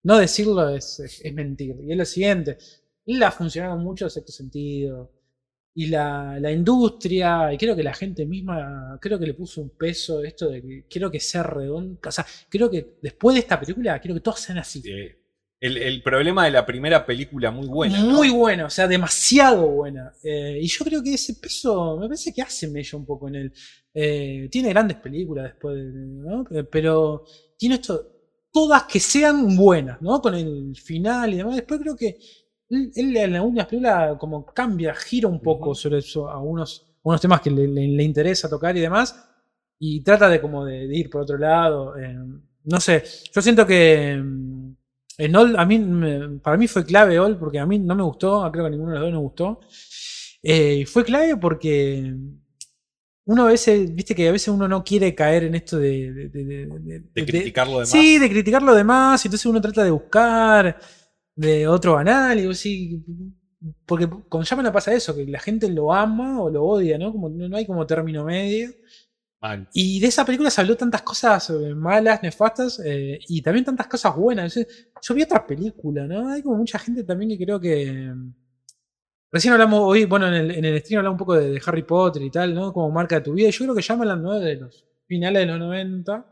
no 0.05 0.18
decirlo 0.18 0.68
es, 0.68 1.01
es, 1.01 1.20
es 1.24 1.34
mentir. 1.34 1.74
Y 1.82 1.91
es 1.91 1.99
lo 1.99 2.05
siguiente. 2.05 2.59
Él 3.07 3.23
ha 3.23 3.31
funcionado 3.31 3.77
mucho 3.79 4.05
en 4.07 4.11
sexto 4.11 4.33
sentido. 4.33 5.13
Y 5.79 5.89
la, 5.89 6.39
la 6.41 6.51
industria, 6.51 7.53
y 7.53 7.59
creo 7.59 7.77
que 7.77 7.83
la 7.83 7.93
gente 7.93 8.25
misma, 8.25 8.99
creo 9.01 9.19
que 9.19 9.27
le 9.27 9.35
puso 9.35 9.61
un 9.61 9.69
peso 9.77 10.23
esto 10.25 10.49
de 10.49 10.63
que 10.63 10.87
quiero 10.89 11.11
que 11.11 11.21
sea 11.21 11.43
redondo. 11.43 11.99
O 12.07 12.11
sea, 12.11 12.25
creo 12.49 12.71
que 12.71 12.97
después 13.03 13.35
de 13.35 13.41
esta 13.41 13.61
película, 13.61 13.99
quiero 14.01 14.15
que 14.15 14.23
todos 14.23 14.41
sean 14.41 14.57
así. 14.57 14.83
El, 15.61 15.77
el 15.77 16.03
problema 16.03 16.47
de 16.47 16.51
la 16.51 16.65
primera 16.65 17.05
película 17.05 17.51
muy 17.51 17.67
buena. 17.67 17.99
¿no? 18.03 18.11
Muy 18.15 18.31
buena, 18.31 18.65
o 18.67 18.71
sea, 18.71 18.89
demasiado 18.89 19.69
buena. 19.69 20.13
Eh, 20.23 20.59
y 20.63 20.67
yo 20.67 20.83
creo 20.85 21.03
que 21.03 21.13
ese 21.13 21.35
peso, 21.35 21.99
me 21.99 22.07
parece 22.09 22.33
que 22.33 22.41
hace 22.41 22.69
mella 22.69 22.97
un 22.99 23.05
poco 23.05 23.29
en 23.29 23.35
él. 23.35 23.53
Eh, 23.93 24.49
tiene 24.51 24.71
grandes 24.71 24.97
películas 24.97 25.45
después, 25.45 25.77
de- 25.77 25.93
¿no? 25.93 26.45
Eh, 26.53 26.65
Pero 26.65 27.25
tiene 27.59 27.75
esto, 27.77 28.13
todas 28.51 28.85
que 28.85 28.99
sean 29.01 29.55
buenas, 29.57 30.01
¿no? 30.01 30.23
Con 30.23 30.35
el 30.35 30.75
final 30.77 31.35
y 31.35 31.37
demás. 31.37 31.57
Después 31.57 31.81
creo 31.81 31.97
que 31.97 32.17
él, 32.71 32.93
él 32.95 33.17
en 33.17 33.35
algunas 33.37 33.67
películas 33.67 34.17
como 34.19 34.45
cambia, 34.47 34.95
gira 34.95 35.29
un 35.29 35.41
poco 35.41 35.75
sobre 35.75 35.99
eso, 35.99 36.29
a 36.29 36.41
unos, 36.41 36.87
unos 37.03 37.21
temas 37.21 37.41
que 37.41 37.51
le, 37.51 37.67
le- 37.69 37.89
le 37.89 38.03
interesa 38.03 38.49
tocar 38.49 38.77
y 38.77 38.81
demás. 38.81 39.14
Y 39.79 40.03
trata 40.03 40.29
de 40.29 40.41
como 40.41 40.64
de, 40.64 40.87
de 40.89 40.97
ir 40.97 41.11
por 41.11 41.23
otro 41.23 41.39
lado. 41.39 41.97
eh, 41.99 42.17
no 42.64 42.81
sé, 42.81 43.05
yo 43.33 43.43
siento 43.43 43.67
que 43.67 44.17
mm, 44.23 44.71
en 45.19 45.37
All, 45.37 45.57
a 45.59 45.64
mí, 45.67 46.39
para 46.43 46.57
mí 46.57 46.67
fue 46.69 46.85
clave 46.85 47.19
All, 47.19 47.39
porque 47.39 47.59
a 47.59 47.67
mí 47.67 47.79
no 47.79 47.95
me 47.95 48.03
gustó, 48.03 48.51
creo 48.53 48.64
que 48.64 48.69
a 48.69 48.71
ninguno 48.71 48.93
de 48.93 48.99
los 48.99 49.07
dos 49.07 49.12
nos 49.12 49.23
gustó. 49.23 49.61
Eh, 50.43 50.77
y 50.81 50.85
fue 50.85 51.05
clave 51.05 51.37
porque 51.37 52.14
uno 53.25 53.45
a 53.45 53.49
veces, 53.49 53.93
viste 53.95 54.14
que 54.14 54.29
a 54.29 54.33
veces 54.33 54.49
uno 54.49 54.69
no 54.69 54.85
quiere 54.85 55.14
caer 55.14 55.45
en 55.45 55.57
esto 55.57 55.79
de... 55.79 56.12
de- 56.12 56.29
de- 56.29 57.25
criticar 57.27 57.67
lo 57.67 57.73
demás. 57.75 57.89
Sí, 57.91 58.19
de 58.19 58.29
criticar 58.31 58.62
lo 58.62 58.75
demás, 58.75 59.25
y 59.25 59.29
entonces 59.29 59.47
uno 59.47 59.61
trata 59.61 59.83
de 59.83 59.91
buscar 59.91 60.79
de 61.37 61.68
otro 61.68 61.93
banal, 61.93 62.39
y 62.41 62.47
vos 62.47 62.59
sí, 62.59 63.05
porque 63.84 64.09
con 64.28 64.43
Shyamalan 64.43 64.72
pasa 64.72 64.93
eso, 64.93 65.14
que 65.14 65.26
la 65.26 65.39
gente 65.39 65.68
lo 65.68 65.93
ama 65.93 66.43
o 66.43 66.51
lo 66.51 66.64
odia, 66.64 66.99
¿no? 66.99 67.12
Como, 67.12 67.28
no 67.28 67.57
hay 67.57 67.66
como 67.66 67.87
término 67.87 68.24
medio. 68.24 68.70
Mal. 69.41 69.68
Y 69.74 70.01
de 70.01 70.07
esa 70.07 70.24
película 70.24 70.51
se 70.51 70.62
habló 70.62 70.76
tantas 70.76 71.03
cosas 71.03 71.51
eh, 71.51 71.74
malas, 71.74 72.22
nefastas, 72.22 72.80
eh, 72.84 73.18
y 73.28 73.43
también 73.43 73.64
tantas 73.64 73.87
cosas 73.87 74.16
buenas. 74.16 74.55
Yo, 74.55 74.62
yo 75.03 75.14
vi 75.14 75.22
otra 75.22 75.47
película, 75.47 76.07
¿no? 76.07 76.30
Hay 76.30 76.43
como 76.43 76.57
mucha 76.57 76.78
gente 76.78 77.05
también 77.05 77.30
que 77.30 77.45
creo 77.45 77.61
que. 77.61 78.12
Recién 79.30 79.53
hablamos 79.53 79.80
hoy, 79.82 80.07
bueno, 80.07 80.28
en 80.28 80.34
el, 80.34 80.51
en 80.53 80.64
el 80.64 80.80
stream 80.80 81.01
hablamos 81.01 81.16
un 81.16 81.18
poco 81.18 81.34
de, 81.34 81.51
de 81.51 81.62
Harry 81.66 81.82
Potter 81.82 82.22
y 82.22 82.30
tal, 82.30 82.55
¿no? 82.55 82.72
Como 82.72 82.91
marca 82.91 83.16
de 83.16 83.20
tu 83.20 83.34
vida. 83.34 83.51
Yo 83.51 83.64
creo 83.64 83.74
que 83.74 83.82
Shyamalan, 83.82 84.22
¿no? 84.22 84.41
De 84.41 84.57
los 84.57 84.87
finales 85.07 85.43
de 85.43 85.47
los 85.47 85.59
90, 85.59 86.26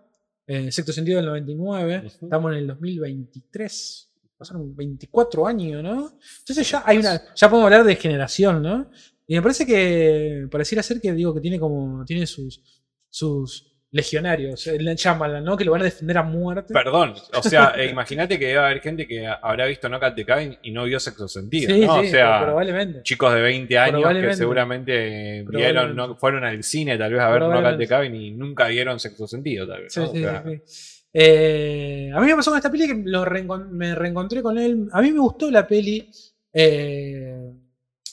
eh, 0.46 0.72
sexto 0.72 0.92
sentido 0.92 1.16
del 1.18 1.26
99, 1.26 1.98
Ujú. 1.98 2.07
estamos 2.26 2.52
en 2.52 2.59
el 2.59 2.66
2023. 2.68 4.14
Pasaron 4.45 4.76
24 4.76 5.47
años, 5.47 5.82
¿no? 5.82 6.18
Entonces 6.40 6.70
ya 6.70 6.82
hay 6.84 6.99
una. 6.99 7.20
Ya 7.34 7.49
podemos 7.49 7.66
hablar 7.66 7.84
de 7.84 7.97
generación, 7.97 8.62
¿no? 8.62 8.90
Y 9.26 9.34
me 9.36 9.42
parece 9.42 9.64
que 9.64 10.47
pareciera 10.51 10.82
ser 10.82 11.01
que 11.01 11.12
digo 11.12 11.32
que 11.32 11.40
tiene 11.40 11.59
como. 11.59 12.05
tiene 12.05 12.26
sus. 12.26 12.62
sus 13.09 13.74
legionarios, 13.95 14.66
el 14.66 14.92
Shyamalan, 14.97 15.45
¿no? 15.45 15.57
Que 15.57 15.64
lo 15.64 15.70
van 15.70 15.82
a 15.82 15.84
defender 15.84 16.18
a 16.18 16.24
muerte. 16.24 16.74
Perdón, 16.74 17.14
o 17.32 17.42
sea, 17.42 17.74
eh, 17.78 17.86
imagínate 17.86 18.40
que 18.40 18.49
debe 18.49 18.59
haber 18.59 18.80
gente 18.80 19.07
que 19.07 19.24
habrá 19.24 19.66
visto 19.66 19.88
No 19.88 20.01
Cat 20.01 20.16
the 20.16 20.24
Cabin 20.26 20.59
y 20.64 20.72
no 20.72 20.82
vio 20.84 20.99
sexo 20.99 21.28
sentido. 21.28 21.72
sí, 21.72 21.86
¿no? 21.86 22.01
sí, 22.01 22.09
o 22.09 22.11
sea, 22.11 22.42
probablemente. 22.42 23.03
chicos 23.05 23.32
de 23.32 23.40
20 23.40 23.78
años 23.78 24.12
que 24.12 24.34
seguramente 24.34 25.45
vieron, 25.49 25.95
no, 25.95 26.16
fueron 26.16 26.45
al 26.45 26.64
cine 26.64 26.99
tal 26.99 27.12
vez 27.12 27.22
a 27.22 27.30
ver 27.30 27.42
No 27.42 27.62
Cat 27.62 27.78
the. 27.78 27.86
Cabin 27.86 28.16
y 28.16 28.32
nunca 28.32 28.66
vieron 28.66 28.99
sexo 28.99 29.28
sentido, 29.28 29.64
tal 29.68 29.82
vez. 29.82 29.97
¿no? 29.97 30.07
sí, 30.09 30.18
O 30.18 30.22
sea, 30.22 30.42
sí, 30.45 30.61
sí. 30.64 30.93
Eh, 31.17 32.11
a 32.12 32.21
mí 32.21 32.27
me 32.27 32.35
pasó 32.35 32.51
con 32.51 32.59
esta 32.59 32.71
peli 32.73 32.89
que 32.89 33.03
lo 33.09 33.25
reencon- 33.25 33.69
me 33.69 33.95
reencontré 33.95 34.43
con 34.43 34.59
él. 34.59 34.89
A 34.93 35.01
mí 35.01 35.12
me 35.12 35.21
gustó 35.21 35.49
la 35.51 35.65
peli. 35.67 36.11
Eh, 36.53 37.53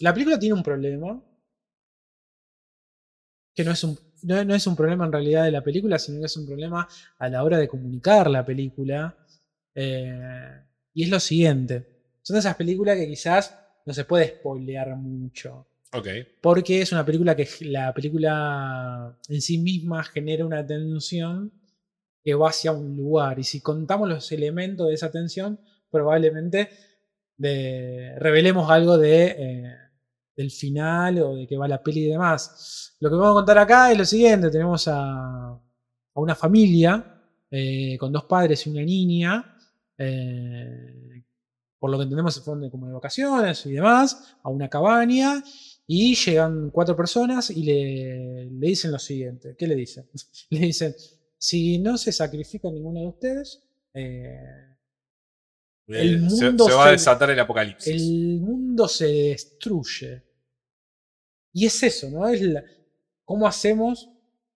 la 0.02 0.14
película 0.14 0.38
tiene 0.38 0.54
un 0.54 0.62
problema. 0.64 1.20
Que 3.56 3.64
no 3.64 3.72
es 3.72 3.84
un, 3.84 3.98
no, 4.24 4.44
no 4.46 4.56
es 4.56 4.68
un 4.68 4.76
problema 4.76 5.06
en 5.06 5.12
realidad 5.12 5.44
de 5.46 5.52
la 5.52 5.64
película, 5.64 5.98
sino 6.00 6.20
que 6.20 6.28
es 6.28 6.38
un 6.38 6.46
problema 6.46 6.88
a 7.18 7.28
la 7.30 7.44
hora 7.44 7.58
de 7.58 7.68
comunicar 7.68 8.30
la 8.30 8.46
película. 8.46 9.18
Eh, 9.74 10.62
y 10.94 11.04
es 11.04 11.10
lo 11.10 11.20
siguiente. 11.20 11.88
Son 12.22 12.38
esas 12.38 12.56
películas 12.56 12.98
que 12.98 13.08
quizás 13.08 13.58
no 13.86 13.94
se 13.94 14.06
puede 14.06 14.28
spoilear 14.28 14.96
mucho. 14.96 15.66
Porque 16.40 16.82
es 16.82 16.92
una 16.92 17.04
película 17.06 17.36
que 17.36 17.48
la 17.62 17.94
película 17.94 19.18
en 19.28 19.42
sí 19.42 19.58
misma 19.58 20.04
genera 20.04 20.46
una 20.46 20.66
tensión 20.66 21.52
que 22.24 22.34
va 22.36 22.50
hacia 22.50 22.72
un 22.72 22.96
lugar. 22.98 23.40
Y 23.40 23.44
si 23.44 23.62
contamos 23.62 24.08
los 24.10 24.32
elementos 24.32 24.88
de 24.88 24.94
esa 24.96 25.12
tensión, 25.12 25.60
probablemente 25.90 26.70
de- 27.38 28.16
revelemos 28.20 28.70
algo 28.70 28.98
de, 28.98 29.26
eh, 29.38 29.76
del 30.36 30.52
final 30.52 31.20
o 31.20 31.36
de 31.36 31.48
que 31.48 31.58
va 31.58 31.68
la 31.68 31.82
peli 31.84 32.06
y 32.06 32.10
demás. 32.10 32.96
Lo 33.00 33.10
que 33.10 33.16
vamos 33.16 33.32
a 33.32 33.34
contar 33.36 33.58
acá 33.58 33.92
es 33.92 33.98
lo 33.98 34.06
siguiente: 34.06 34.50
tenemos 34.52 34.88
a, 34.88 35.52
a 35.54 35.60
una 36.16 36.36
familia 36.36 37.22
eh, 37.50 37.98
con 38.00 38.12
dos 38.12 38.26
padres 38.26 38.66
y 38.68 38.70
una 38.72 38.82
niña. 38.84 39.58
eh, 39.98 41.24
por 41.80 41.90
lo 41.92 41.98
que 41.98 42.04
entendemos 42.04 42.36
se 42.36 42.42
fueron 42.42 42.70
como 42.70 42.88
de 42.88 42.94
vacaciones 42.94 43.66
y 43.66 43.72
demás, 43.74 44.36
a 44.44 44.50
una 44.50 44.70
cabaña. 44.70 45.44
Y 45.88 46.16
llegan 46.16 46.70
cuatro 46.70 46.96
personas 46.96 47.50
y 47.50 47.64
le, 47.64 48.46
le 48.52 48.68
dicen 48.68 48.92
lo 48.92 49.00
siguiente. 49.00 49.56
¿Qué 49.58 49.68
le 49.68 49.76
dicen? 49.76 50.06
Le 50.52 50.60
dicen, 50.60 50.96
si 51.42 51.80
no 51.80 51.98
se 51.98 52.12
sacrifica 52.12 52.70
ninguno 52.70 53.00
de 53.02 53.08
ustedes, 53.08 53.64
eh, 53.96 54.38
El 55.88 56.24
Eh, 56.26 56.30
se- 56.30 56.46
mundo 56.46 56.66
se, 56.68 56.74
va 56.74 56.86
a 56.88 56.92
desatar 56.92 57.32
el 57.32 57.40
apocalipsis. 57.40 57.94
el 57.94 58.40
mundo 58.40 58.88
se 58.88 59.08
destruye. 59.08 60.24
Y 61.54 61.66
es 61.66 61.84
eso, 61.84 62.10
¿no? 62.10 62.28
Es 62.30 62.42
la- 62.42 62.64
cómo 63.26 63.48
hacemos 63.48 64.08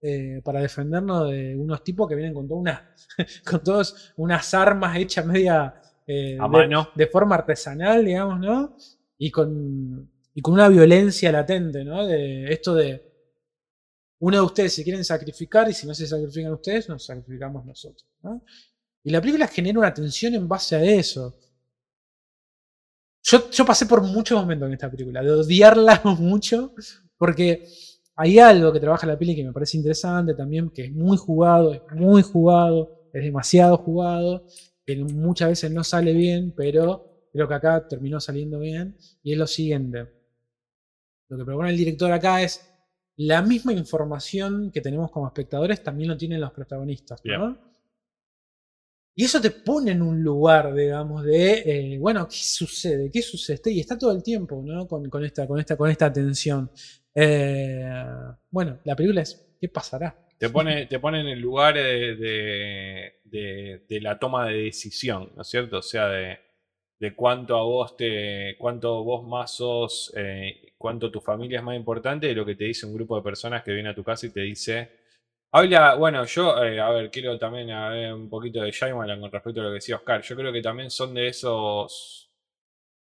eh, 0.02 0.40
para 0.44 0.62
defendernos 0.62 1.32
de 1.32 1.56
unos 1.58 1.84
tipos 1.84 2.08
que 2.08 2.14
vienen 2.16 2.34
con 2.36 2.48
todas 2.48 2.62
unas, 2.62 2.82
con 3.46 3.64
todas 3.64 4.14
unas 4.18 4.54
armas 4.54 4.96
hechas 4.98 5.26
media 5.26 5.82
eh, 6.06 6.38
A 6.40 6.44
de- 6.44 6.50
mano. 6.50 6.90
de 6.96 7.08
forma 7.08 7.36
artesanal, 7.36 8.06
digamos, 8.06 8.40
¿no? 8.40 8.78
Y 9.18 9.32
con, 9.32 10.12
y 10.36 10.42
con 10.42 10.54
una 10.54 10.70
violencia 10.70 11.32
latente, 11.32 11.84
¿no? 11.84 12.06
De 12.06 12.46
esto 12.54 12.76
de 12.76 13.05
uno 14.20 14.38
de 14.38 14.44
ustedes 14.44 14.74
se 14.74 14.84
quieren 14.84 15.04
sacrificar 15.04 15.70
y 15.70 15.74
si 15.74 15.86
no 15.86 15.94
se 15.94 16.08
sacrifican 16.08 16.54
ustedes, 16.54 16.90
nos 16.90 17.06
sacrificamos 17.06 17.66
nosotros, 17.66 18.08
¿no? 18.22 18.44
Y 19.04 19.12
la 19.12 19.22
película 19.22 19.48
genera 19.48 19.78
una 19.78 19.94
tensión 19.94 20.34
en 20.34 20.48
base 20.48 20.76
a 20.76 20.84
eso. 20.84 21.38
Yo, 23.22 23.50
yo 23.52 23.66
pasé 23.66 23.86
por 23.86 24.02
muchos 24.02 24.40
momentos 24.40 24.68
en 24.68 24.74
esta 24.74 24.90
película, 24.90 25.22
de 25.22 25.32
odiarla 25.32 26.02
mucho, 26.20 26.74
porque 27.18 27.68
hay 28.16 28.40
algo 28.40 28.72
que 28.72 28.80
trabaja 28.80 29.06
la 29.06 29.18
peli 29.18 29.36
que 29.36 29.44
me 29.44 29.52
parece 29.52 29.78
interesante 29.78 30.34
también, 30.34 30.70
que 30.70 30.86
es 30.86 30.92
muy 30.92 31.18
jugado, 31.18 31.74
es 31.74 31.82
muy 31.92 32.22
jugado, 32.22 33.10
es 33.14 33.24
demasiado 33.24 33.78
jugado, 33.78 34.46
que 34.86 34.96
muchas 34.98 35.50
veces 35.50 35.72
no 35.72 35.84
sale 35.84 36.14
bien, 36.14 36.54
pero 36.56 37.28
creo 37.32 37.48
que 37.48 37.54
acá 37.54 37.88
terminó 37.88 38.20
saliendo 38.20 38.60
bien, 38.60 38.98
y 39.22 39.34
es 39.34 39.38
lo 39.38 39.48
siguiente. 39.48 40.08
Lo 41.28 41.38
que 41.38 41.46
propone 41.46 41.72
el 41.72 41.78
director 41.78 42.12
acá 42.12 42.42
es 42.42 42.75
la 43.18 43.42
misma 43.42 43.74
información 43.74 44.72
que 44.72 44.82
tenemos 44.82 45.12
como 45.12 45.28
espectadores, 45.28 45.82
también 45.84 46.10
lo 46.10 46.18
tienen 46.18 46.42
los 46.42 46.52
protagonistas, 46.52 47.22
¿no? 47.38 47.58
Y 49.18 49.24
eso 49.24 49.40
te 49.40 49.50
pone 49.52 49.92
en 49.92 50.02
un 50.02 50.22
lugar, 50.22 50.74
digamos, 50.74 51.24
de, 51.24 51.94
eh, 51.94 51.98
bueno, 52.00 52.28
¿qué 52.28 52.36
sucede? 52.36 53.10
¿Qué 53.10 53.22
sucede? 53.22 53.72
Y 53.72 53.80
está 53.80 53.98
todo 53.98 54.12
el 54.12 54.22
tiempo, 54.22 54.62
¿no? 54.62 54.86
Con, 54.88 55.10
con 55.10 55.24
esta, 55.24 55.48
con, 55.48 55.58
esta, 55.60 55.78
con 55.78 55.90
esta 55.90 56.12
tensión. 56.12 56.70
Eh, 57.14 57.90
bueno, 58.52 58.80
la 58.84 58.94
película 58.96 59.22
es, 59.22 59.56
¿qué 59.60 59.70
pasará? 59.70 60.20
Te 60.38 60.50
pone, 60.50 60.86
te 60.88 61.00
pone 61.00 61.22
en 61.22 61.28
el 61.28 61.40
lugar 61.40 61.76
de, 61.76 62.16
de- 62.18 63.14
de- 63.24 63.86
de 63.88 64.02
la 64.02 64.20
toma 64.20 64.48
de 64.50 64.64
decisión, 64.64 65.32
¿no 65.34 65.44
es 65.44 65.48
cierto? 65.48 65.78
O 65.78 65.82
sea, 65.82 66.08
de, 66.10 66.38
de 67.00 67.16
cuánto 67.16 67.58
a 67.58 67.64
vos 67.64 67.98
te. 67.98 68.56
cuánto 68.58 69.04
vos 69.04 69.28
más 69.28 69.56
sos, 69.56 70.14
eh, 70.16 70.74
cuánto 70.78 71.12
tu 71.12 71.20
familia 71.22 71.60
es 71.60 71.64
más 71.64 71.76
importante 71.76 72.28
de 72.28 72.36
lo 72.36 72.46
que 72.46 72.56
te 72.56 72.66
dice 72.66 72.86
un 72.86 72.94
grupo 72.94 73.16
de 73.18 73.24
personas 73.24 73.64
que 73.64 73.74
viene 73.74 73.90
a 73.90 73.96
tu 73.96 74.04
casa 74.04 74.26
y 74.28 74.32
te 74.32 74.42
dice. 74.42 75.06
Habla, 75.52 75.96
bueno, 75.96 76.26
yo, 76.26 76.64
eh, 76.64 76.80
a 76.82 76.90
ver, 76.90 77.10
quiero 77.12 77.38
también 77.40 77.72
a 77.72 77.90
ver 77.90 78.14
un 78.14 78.30
poquito 78.30 78.62
de 78.62 78.72
Shyamalan 78.72 79.22
con 79.22 79.32
respecto 79.32 79.62
a 79.62 79.64
lo 79.64 79.70
que 79.70 79.76
decía 79.76 79.96
Oscar. 79.98 80.22
Yo 80.22 80.36
creo 80.36 80.52
que 80.52 80.62
también 80.62 80.92
son 80.92 81.14
de 81.14 81.28
esos 81.28 82.30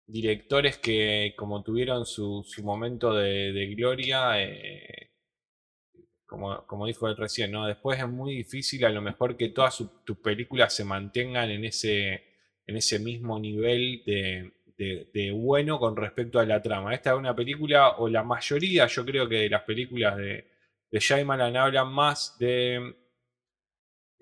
directores 0.07 0.79
que, 0.79 1.35
como 1.37 1.63
tuvieron 1.63 2.05
su, 2.07 2.45
su 2.47 2.63
momento 2.63 3.15
de, 3.15 3.53
de 3.53 3.67
gloria, 3.75 4.43
eh, 4.43 5.11
como, 6.27 6.67
como 6.67 6.87
dijo 6.87 7.09
él 7.09 7.17
recién, 7.17 7.53
¿no? 7.53 7.67
Después 7.67 7.99
es 7.99 8.09
muy 8.09 8.35
difícil 8.37 8.85
a 8.85 8.91
lo 8.91 9.01
mejor 9.01 9.37
que 9.37 9.51
todas 9.51 9.83
tus 10.05 10.19
películas 10.19 10.75
se 10.75 10.85
mantengan 10.85 11.51
en 11.51 11.65
ese, 11.65 12.34
en 12.67 12.77
ese 12.77 12.99
mismo 12.99 13.39
nivel 13.39 14.03
de, 14.05 15.33
bueno 15.33 15.79
con 15.79 15.97
respecto 15.97 16.39
a 16.39 16.47
la 16.47 16.61
trama. 16.61 16.95
Esta 16.95 17.13
es 17.13 17.17
una 17.17 17.35
película, 17.35 17.97
o 17.99 18.09
la 18.09 18.23
mayoría, 18.23 18.87
yo 18.87 19.05
creo 19.05 19.29
que 19.29 19.37
de 19.37 19.49
las 19.49 19.63
películas 19.63 20.17
de, 20.17 20.49
de 20.91 20.99
Shyamalan 20.99 21.57
hablan 21.57 21.93
más 21.93 22.37
de 22.39 22.95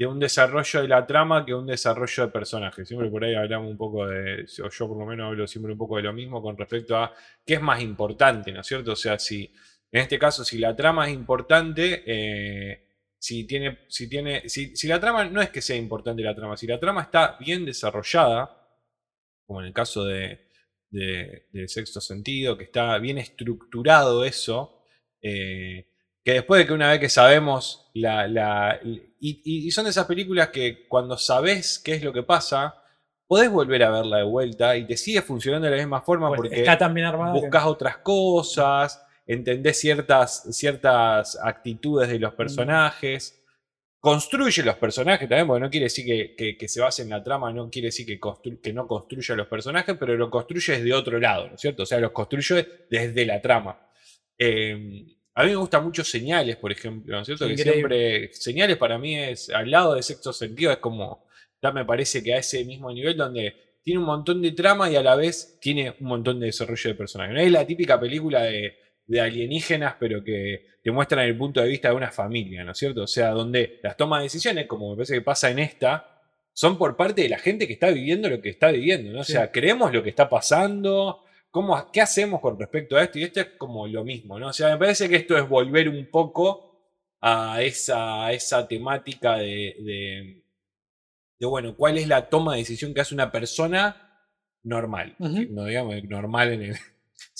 un 0.07 0.19
desarrollo 0.19 0.83
de 0.83 0.89
la 0.89 1.07
trama 1.07 1.45
que 1.45 1.55
un 1.55 1.67
desarrollo 1.67 2.27
de 2.27 2.33
personaje. 2.33 2.85
Siempre 2.85 3.09
por 3.09 3.25
ahí 3.25 3.35
hablamos 3.35 3.71
un 3.71 3.77
poco 3.77 4.07
de, 4.07 4.45
o 4.63 4.69
yo 4.69 4.89
por 4.89 4.99
lo 4.99 5.07
menos 5.07 5.29
hablo 5.29 5.47
siempre 5.47 5.73
un 5.73 5.79
poco 5.79 5.97
de 5.97 6.03
lo 6.03 6.13
mismo 6.13 6.43
con 6.43 6.57
respecto 6.57 6.97
a 6.97 7.13
qué 7.45 7.55
es 7.55 7.63
más 7.63 7.81
importante, 7.83 8.53
¿no 8.53 8.61
es 8.61 8.67
cierto? 8.67 8.93
O 8.93 8.97
sea, 8.97 9.19
si 9.19 9.53
en 9.91 10.01
este 10.01 10.19
caso, 10.19 10.45
si 10.45 10.59
la 10.59 10.75
trama 10.75 11.07
es 11.07 11.15
importante, 11.15 12.03
eh, 12.07 12.85
si 13.23 13.47
tiene, 13.47 13.79
si 13.89 14.09
tiene, 14.09 14.49
si, 14.49 14.75
si 14.75 14.89
la 14.89 14.99
trama 14.99 15.25
no 15.27 15.41
es 15.41 15.51
que 15.51 15.63
sea 15.63 15.77
importante 15.77 16.25
la 16.25 16.35
trama, 16.35 16.57
si 16.57 16.67
la 16.67 16.81
trama 16.81 17.03
está 17.03 17.37
bien 17.39 17.65
desarrollada, 17.65 18.69
como 19.47 19.61
en 19.61 19.69
el 19.69 19.73
caso 19.73 20.05
de, 20.05 20.49
de, 20.91 21.47
de 21.53 21.69
Sexto 21.69 22.01
Sentido, 22.01 22.59
que 22.59 22.65
está 22.65 22.99
bien 22.99 23.19
estructurado 23.19 24.25
eso, 24.25 24.83
eh, 25.23 25.87
que 26.25 26.33
después 26.33 26.59
de 26.59 26.67
que 26.67 26.73
una 26.73 26.91
vez 26.91 26.99
que 26.99 27.09
sabemos 27.09 27.93
la... 27.95 28.27
la 28.27 28.81
y, 28.83 29.07
y, 29.21 29.71
son 29.71 29.85
de 29.85 29.91
esas 29.91 30.07
películas 30.07 30.49
que 30.49 30.89
cuando 30.89 31.17
sabes 31.17 31.79
qué 31.79 31.95
es 31.95 32.03
lo 32.03 32.13
que 32.13 32.25
pasa, 32.25 32.75
podés 33.29 33.53
volver 33.53 33.85
a 33.85 33.93
verla 33.93 34.17
de 34.17 34.25
vuelta 34.25 34.77
y 34.77 34.85
te 34.85 34.97
sigue 34.97 35.23
funcionando 35.23 35.67
de 35.67 35.77
la 35.77 35.83
misma 35.83 36.03
forma 36.03 36.27
Pues 36.27 36.39
porque 36.39 36.59
está 36.59 36.77
tan 36.77 36.93
bien 36.93 37.09
que- 37.09 37.41
buscas 37.41 37.67
otras 37.67 37.99
cosas, 37.99 39.01
entendés 39.27 39.79
ciertas, 39.81 40.43
ciertas 40.57 41.39
actitudes 41.43 42.09
de 42.09 42.19
los 42.19 42.35
personajes, 42.35 43.39
construye 44.01 44.63
los 44.65 44.75
personajes 44.77 45.29
también, 45.29 45.47
porque 45.47 45.61
no 45.61 45.71
quiere 45.71 45.85
decir 45.85 46.05
que, 46.05 46.35
que- 46.35 46.57
que 46.57 46.69
se 46.69 46.81
base 46.81 47.03
en 47.03 47.11
la 47.11 47.23
trama, 47.23 47.53
no 47.53 47.71
quiere 47.71 47.87
decir 47.87 48.05
que, 48.05 48.19
constru- 48.21 48.61
que 48.61 48.73
no 48.73 48.87
construya 48.89 49.37
los 49.37 49.47
personajes, 49.47 49.97
pero 49.99 50.17
lo 50.17 50.29
construye 50.29 50.73
desde 50.79 50.93
otro 50.93 51.21
lado, 51.21 51.49
¿no 51.49 51.55
es 51.55 51.61
cierto? 51.61 51.85
O 51.85 51.87
sea, 51.87 52.01
los 52.01 52.11
construye 52.11 52.67
desde 52.91 53.25
la 53.25 53.41
trama. 53.41 53.79
Eh, 54.39 55.05
a 55.35 55.45
mí 55.45 55.51
me 55.51 55.57
gustan 55.57 55.85
mucho 55.85 56.03
señales, 56.05 56.57
por 56.57 56.73
ejemplo, 56.73 57.15
¿no 57.15 57.21
es 57.23 57.27
cierto? 57.27 57.47
Que 57.47 57.55
siempre, 57.75 58.33
señales 58.35 58.77
para 58.77 58.99
mí 58.99 59.17
es, 59.19 59.49
al 59.51 59.71
lado 59.71 59.95
de 59.95 60.03
sexto 60.03 60.33
sentido, 60.33 60.73
es 60.73 60.79
como, 60.79 61.27
ya 61.63 61.71
me 61.71 61.85
parece 61.85 62.23
que 62.23 62.35
a 62.35 62.39
ese 62.39 62.65
mismo 62.65 62.93
nivel 62.93 63.17
donde 63.17 63.55
tiene 63.83 64.01
un 64.01 64.07
montón 64.07 64.43
de 64.43 64.51
trama 64.53 64.91
y 64.91 64.97
a 64.97 65.03
la 65.03 65.15
vez 65.17 65.59
tiene 65.61 65.95
un 66.01 66.07
montón 66.09 66.41
de 66.41 66.47
desarrollo 66.47 66.91
de 66.91 66.95
personajes. 66.97 67.35
No 67.35 67.41
es 67.41 67.51
la 67.53 67.65
típica 67.67 67.99
película 68.01 68.43
de, 68.43 68.77
de 69.07 69.21
alienígenas, 69.21 69.97
pero 69.99 70.23
que 70.25 70.67
te 70.83 70.91
muestran 70.91 71.25
el 71.27 71.37
punto 71.37 71.61
de 71.61 71.69
vista 71.69 71.89
de 71.91 71.95
una 71.95 72.11
familia, 72.11 72.65
¿no 72.65 72.73
es 72.73 72.79
cierto? 72.79 73.03
O 73.03 73.07
sea, 73.07 73.31
donde 73.31 73.79
las 73.83 73.97
tomas 73.97 74.21
de 74.21 74.25
decisiones, 74.25 74.67
como 74.67 74.91
me 74.91 74.97
parece 74.97 75.15
que 75.15 75.21
pasa 75.23 75.51
en 75.51 75.59
esta, 75.59 76.21
son 76.53 76.77
por 76.79 76.97
parte 76.97 77.23
de 77.23 77.29
la 77.29 77.39
gente 77.39 77.67
que 77.67 77.73
está 77.75 77.91
viviendo 77.91 78.29
lo 78.29 78.41
que 78.41 78.51
está 78.51 78.71
viviendo, 78.71 79.13
¿no? 79.13 79.21
O 79.21 79.25
Sí. 79.25 79.33
sea, 79.33 79.51
creemos 79.51 79.93
lo 79.93 80.03
que 80.03 80.11
está 80.11 80.29
pasando, 80.29 81.21
cómo, 81.51 81.91
qué 81.93 82.01
hacemos 82.01 82.41
con 82.41 82.59
respecto 82.59 82.97
a 82.97 83.03
esto, 83.05 83.19
y 83.19 83.25
esto 83.25 83.41
es 83.41 83.47
como 83.59 83.87
lo 83.87 84.05
mismo, 84.05 84.39
¿no? 84.39 84.49
O 84.49 84.53
sea, 84.53 84.71
me 84.71 84.79
parece 84.79 85.09
que 85.09 85.17
esto 85.17 85.37
es 85.37 85.49
volver 85.49 85.89
un 85.89 86.11
poco 86.11 86.71
a 87.21 87.63
esa, 87.63 88.27
a 88.27 88.33
esa 88.33 88.67
temática 88.67 89.37
de, 89.37 89.77
de, 89.81 90.43
de, 91.39 91.47
bueno, 91.47 91.77
cuál 91.77 91.99
es 91.99 92.09
la 92.09 92.29
toma 92.29 92.53
de 92.53 92.59
decisión 92.61 92.93
que 92.95 93.01
hace 93.01 93.15
una 93.15 93.31
persona 93.31 94.09
normal. 94.63 95.15
No 95.19 95.65
digamos 95.67 96.03
normal 96.05 96.53
en 96.53 96.63
el, 96.63 96.77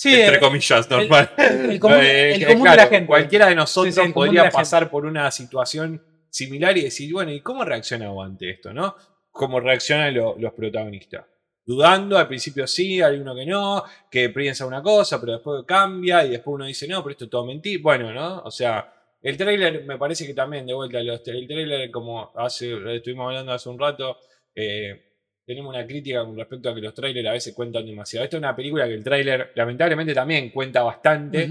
Sí, 0.03 0.21
entre 0.21 0.39
comillas, 0.39 0.89
normal. 0.89 1.29
el 1.37 1.79
común- 1.79 1.97
el 1.99 2.39
de 2.39 2.55
la 2.75 2.87
gente. 2.87 3.05
Cualquiera 3.07 3.47
de 3.47 3.55
nosotros 3.55 3.93
Sí, 3.93 4.01
sí, 4.01 4.07
el 4.07 4.13
común 4.13 4.25
de 4.25 4.27
podría 4.27 4.41
gente. 4.43 4.55
pasar 4.57 4.89
por 4.89 5.05
una 5.05 5.29
situación 5.31 6.01
similar 6.29 6.77
y 6.77 6.81
decir, 6.83 7.11
bueno, 7.13 7.31
¿y 7.31 7.41
cómo 7.41 7.63
reaccionamos 7.63 8.25
ante 8.25 8.49
esto, 8.49 8.73
no? 8.73 8.95
¿Cómo 9.31 9.59
reaccionan 9.59 10.13
lo- 10.13 10.35
los 10.37 10.53
protagonistas? 10.53 11.25
Dudando, 11.65 12.17
al 12.17 12.27
principio 12.27 12.67
sí, 12.67 13.01
hay 13.01 13.17
uno 13.17 13.33
que 13.33 13.45
no, 13.45 13.83
que 14.11 14.29
piensa 14.29 14.65
una 14.65 14.81
cosa, 14.81 15.19
pero 15.21 15.33
después 15.33 15.63
cambia 15.65 16.25
y 16.25 16.31
después 16.31 16.55
uno 16.55 16.65
dice, 16.65 16.87
no, 16.87 17.01
pero 17.01 17.11
esto 17.11 17.23
es 17.25 17.29
todo 17.31 17.45
mentir. 17.45 17.81
Bueno, 17.81 18.11
¿no? 18.11 18.39
O 18.41 18.51
sea, 18.51 18.93
el 19.21 19.37
tráiler 19.37 19.85
me 19.85 19.97
parece 19.97 20.27
que 20.27 20.33
también, 20.33 20.65
de 20.65 20.73
vuelta, 20.73 21.01
los- 21.01 21.25
el 21.27 21.47
tráiler, 21.47 21.89
como 21.89 22.31
hace, 22.35 22.73
estuvimos 22.95 23.27
hablando 23.27 23.53
hace 23.53 23.69
un 23.69 23.79
rato, 23.79 24.17
eh, 24.53 25.12
tenemos 25.45 25.73
una 25.75 25.85
crítica 25.85 26.23
con 26.23 26.37
respecto 26.37 26.69
a 26.69 26.75
que 26.75 26.81
los 26.81 26.93
trailers 26.93 27.27
a 27.27 27.31
veces 27.33 27.53
cuentan 27.53 27.85
demasiado. 27.85 28.23
Esta 28.23 28.37
es 28.37 28.41
una 28.41 28.55
película 28.55 28.87
que 28.87 28.93
el 28.93 29.03
tráiler, 29.03 29.51
lamentablemente, 29.55 30.13
también 30.13 30.49
cuenta 30.51 30.83
bastante. 30.83 31.49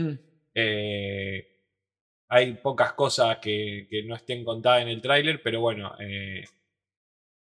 Eh, 0.55 1.48
hay 2.28 2.55
pocas 2.55 2.94
cosas 2.94 3.39
que, 3.39 3.86
que 3.90 4.02
no 4.05 4.14
estén 4.16 4.44
contadas 4.44 4.82
en 4.82 4.89
el 4.89 5.01
tráiler, 5.02 5.43
pero 5.43 5.60
bueno, 5.60 5.93
eh, 6.01 6.44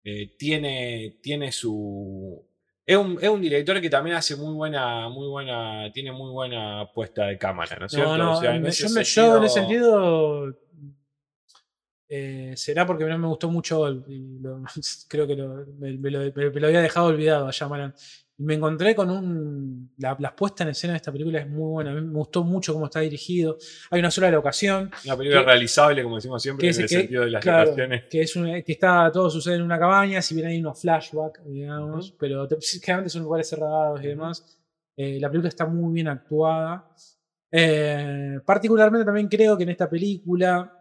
eh, 0.03 0.35
tiene, 0.37 1.17
tiene 1.21 1.51
su... 1.51 2.45
Es 2.85 2.95
un, 2.97 3.17
es 3.19 3.29
un 3.29 3.41
director 3.41 3.81
que 3.81 3.89
también 3.89 4.15
hace 4.15 4.35
muy 4.35 4.53
buena, 4.53 5.09
muy 5.09 5.27
buena, 5.27 5.91
tiene 5.91 6.11
muy 6.11 6.29
buena 6.31 6.87
puesta 6.93 7.25
de 7.25 7.37
cámara, 7.37 7.77
¿no 7.79 7.87
es 7.87 7.91
cierto? 7.93 8.15
No, 8.15 8.23
no, 8.25 8.37
O 8.37 8.41
sea, 8.41 8.55
en 8.55 8.63
yo, 8.63 8.89
me- 8.89 9.03
yo 9.03 9.37
en 9.37 9.43
ese 9.43 9.53
sentido- 9.55 10.43
sentido 10.43 10.64
eh, 12.07 12.53
será 12.55 12.85
porque 12.85 13.05
no 13.05 13.17
me 13.17 13.27
gustó 13.27 13.49
mucho, 13.49 13.89
y 14.07 14.39
lo- 14.39 14.63
creo 15.07 15.25
que 15.27 15.35
lo- 15.35 15.65
me, 15.79 15.97
me 15.97 16.11
lo, 16.11 16.19
me- 16.19 16.59
lo 16.59 16.67
había 16.67 16.81
dejado 16.81 17.07
olvidado 17.07 17.47
a 17.47 17.51
Shyamalan. 17.51 17.93
Y 18.37 18.43
me 18.43 18.55
encontré 18.55 18.93
con 18.95 19.09
un... 19.09 19.91
La, 19.97 20.17
la 20.19 20.35
puesta 20.35 20.63
en 20.63 20.69
escena 20.71 20.91
de 20.91 20.97
esta 20.97 21.09
película 21.09 21.39
es 21.39 21.47
muy 21.47 21.71
buena, 21.71 21.91
a 21.91 21.93
mí 21.93 22.01
me 22.01 22.13
gustó 22.15 22.43
mucho 22.43 22.73
cómo 22.73 22.85
está 22.87 22.99
dirigido. 22.99 23.57
Hay 23.91 24.01
una 24.01 24.11
sola 24.11 24.29
locación, 24.29 24.91
Una 25.05 25.15
película 25.15 25.39
que- 25.39 25.45
realizable, 25.45 26.03
como 26.03 26.15
decimos 26.17 26.43
siempre, 26.43 26.63
que 26.63 26.67
en 26.67 26.71
es- 26.71 26.79
el 26.79 26.87
que- 26.89 26.95
sentido 26.97 27.23
de 27.23 27.31
las 27.31 27.41
claro, 27.41 27.63
locaciones. 27.69 28.03
que 28.09 28.21
es 28.21 28.35
una- 28.35 28.61
que 28.61 28.71
está 28.73 29.09
todo 29.09 29.29
sucede 29.29 29.55
en 29.55 29.61
una 29.61 29.79
cabaña, 29.79 30.21
si 30.21 30.35
bien 30.35 30.47
hay 30.47 30.59
unos 30.59 30.81
flashbacks, 30.81 31.45
digamos, 31.45 32.11
pero 32.19 32.45
te- 32.45 32.57
generalmente 32.83 33.09
son 33.09 33.23
lugares 33.23 33.47
cerrados 33.47 34.03
y 34.03 34.07
demás. 34.07 34.59
Eh, 34.97 35.17
la 35.21 35.29
película 35.29 35.47
está 35.47 35.65
muy 35.65 35.93
bien 35.93 36.09
actuada. 36.09 36.89
Eh, 37.51 38.39
particularmente 38.45 39.05
también 39.05 39.27
creo 39.29 39.55
que 39.55 39.63
en 39.63 39.69
esta 39.69 39.89
película, 39.89 40.71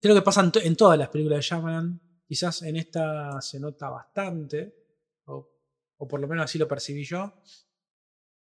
creo 0.00 0.14
que 0.14 0.22
pasa 0.22 0.40
en, 0.42 0.52
to- 0.52 0.60
en 0.60 0.76
todas 0.76 0.98
las 0.98 1.08
películas 1.08 1.38
de 1.38 1.42
Shyamalan, 1.42 2.00
quizás 2.26 2.62
en 2.62 2.76
esta 2.76 3.40
se 3.40 3.58
nota 3.60 3.88
bastante, 3.90 4.74
o, 5.26 5.48
o 5.98 6.08
por 6.08 6.20
lo 6.20 6.28
menos 6.28 6.44
así 6.44 6.58
lo 6.58 6.68
percibí 6.68 7.04
yo. 7.04 7.32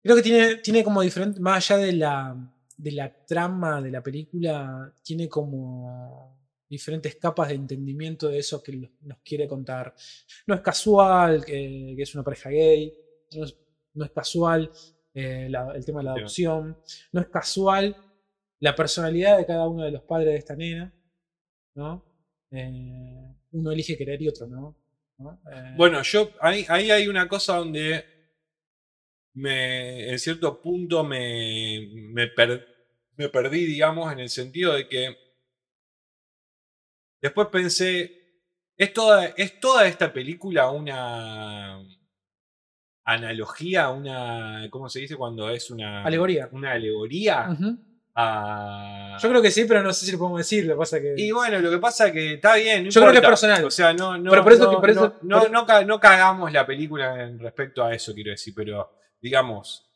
Creo 0.03 0.17
que 0.17 0.23
tiene, 0.23 0.57
tiene 0.57 0.83
como 0.83 1.01
diferente, 1.03 1.39
más 1.41 1.71
allá 1.71 1.85
de 1.85 1.93
la, 1.93 2.53
de 2.77 2.93
la 2.93 3.25
trama 3.25 3.81
de 3.81 3.91
la 3.91 4.03
película, 4.03 4.93
tiene 5.03 5.29
como 5.29 6.41
diferentes 6.69 7.17
capas 7.17 7.49
de 7.49 7.55
entendimiento 7.55 8.29
de 8.29 8.39
eso 8.39 8.63
que 8.63 8.91
nos 9.03 9.19
quiere 9.25 9.47
contar. 9.47 9.95
No 10.47 10.55
es 10.55 10.61
casual 10.61 11.45
que, 11.45 11.95
que 11.97 12.03
es 12.03 12.15
una 12.15 12.25
pareja 12.25 12.51
gay, 12.51 12.93
no 13.37 13.45
es, 13.45 13.57
no 13.95 14.05
es 14.07 14.11
casual 14.11 14.71
eh, 15.15 15.47
la- 15.51 15.73
el 15.75 15.85
tema 15.85 16.01
de 16.01 16.05
la 16.05 16.15
adopción, 16.23 16.79
no 17.13 17.21
es 17.21 17.29
casual 17.29 17.95
la 18.61 18.75
personalidad 18.75 19.37
de 19.39 19.47
cada 19.47 19.69
uno 19.69 19.85
de 19.85 19.91
los 19.91 20.03
padres 20.03 20.29
de 20.33 20.37
esta 20.37 20.57
nena, 20.57 20.93
¿no? 21.75 22.05
Eh, 22.51 23.35
uno 23.53 23.73
elige 23.73 23.97
querer 23.97 24.21
y 24.23 24.29
otro 24.29 24.47
no. 24.47 24.77
¿no? 25.19 25.41
Eh, 25.53 25.75
Bueno, 25.77 26.03
yo 26.03 26.31
ahí, 26.41 26.65
ahí 26.69 26.91
hay 26.91 27.09
una 27.09 27.29
cosa 27.29 27.57
donde 27.57 28.05
me, 29.35 30.11
en 30.11 30.19
cierto 30.19 30.61
punto 30.61 31.05
me, 31.05 31.89
me, 31.95 32.27
per- 32.29 32.67
me 33.17 33.29
perdí, 33.29 33.65
digamos, 33.67 34.13
en 34.13 34.19
el 34.21 34.29
sentido 34.29 34.75
de 34.75 34.89
que 34.89 35.17
después 37.21 37.49
pensé, 37.49 38.41
¿es 38.77 38.93
toda, 38.93 39.27
¿es 39.27 39.59
toda 39.61 39.87
esta 39.87 40.13
película 40.13 40.71
una 40.71 41.83
analogía, 43.05 43.91
una, 43.91 44.67
¿cómo 44.71 44.89
se 44.89 45.01
dice 45.01 45.17
cuando 45.17 45.51
es 45.51 45.71
una 45.71 46.05
Alegoría. 46.05 46.49
Una 46.53 46.73
alegoría. 46.73 47.49
A... 48.15 49.17
Yo 49.21 49.29
creo 49.29 49.41
que 49.43 49.51
sí, 49.51 49.65
pero 49.65 49.83
no 49.83 49.93
sé 49.93 50.05
si 50.07 50.13
lo 50.13 50.19
podemos 50.19 50.39
decir. 50.41 50.65
Lo 50.67 50.75
que 50.75 50.79
pasa 50.79 51.01
que. 51.01 51.15
Y 51.17 51.31
bueno, 51.31 51.59
lo 51.61 51.71
que 51.71 51.79
pasa 51.79 52.07
es 52.09 52.13
que 52.13 52.35
está 52.35 52.57
bien. 52.57 52.85
no 52.85 52.91
Yo 52.91 53.01
creo 53.01 53.13
que 53.13 53.19
es 53.19 53.25
personal. 53.25 53.65
O 53.65 53.71
sea, 53.71 53.93
no, 53.93 54.19
no, 54.19 54.31
Pero 54.31 54.43
por 54.45 54.53
eso 54.53 54.65
no, 54.65 54.71
que- 54.71 54.77
por 54.77 54.91
eso- 54.91 55.15
no, 55.23 55.37
no, 55.37 55.41
por- 55.43 55.51
no 55.51 55.67
ca- 55.67 55.85
no 55.85 56.01
cagamos 56.01 56.53
la 56.53 56.67
película 56.67 57.23
en 57.23 57.39
respecto 57.39 57.85
a 57.85 57.95
eso, 57.95 58.13
quiero 58.15 58.31
decir, 58.31 58.53
pero 58.57 58.91
digamos. 59.21 59.89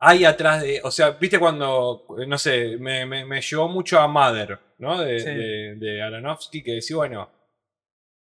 Hay 0.00 0.24
atrás 0.24 0.62
de. 0.62 0.80
O 0.84 0.90
sea, 0.90 1.10
viste 1.10 1.38
cuando. 1.38 2.06
No 2.26 2.38
sé, 2.38 2.76
me, 2.78 3.04
me, 3.04 3.24
me 3.24 3.40
llevó 3.40 3.68
mucho 3.68 3.98
a 3.98 4.06
Mother, 4.06 4.58
¿no? 4.78 5.00
De, 5.02 5.18
Sí. 5.18 5.26
de, 5.26 5.74
de 5.76 6.02
Aronofsky, 6.02 6.62
que 6.62 6.72
decía, 6.74 6.96
bueno. 6.96 7.30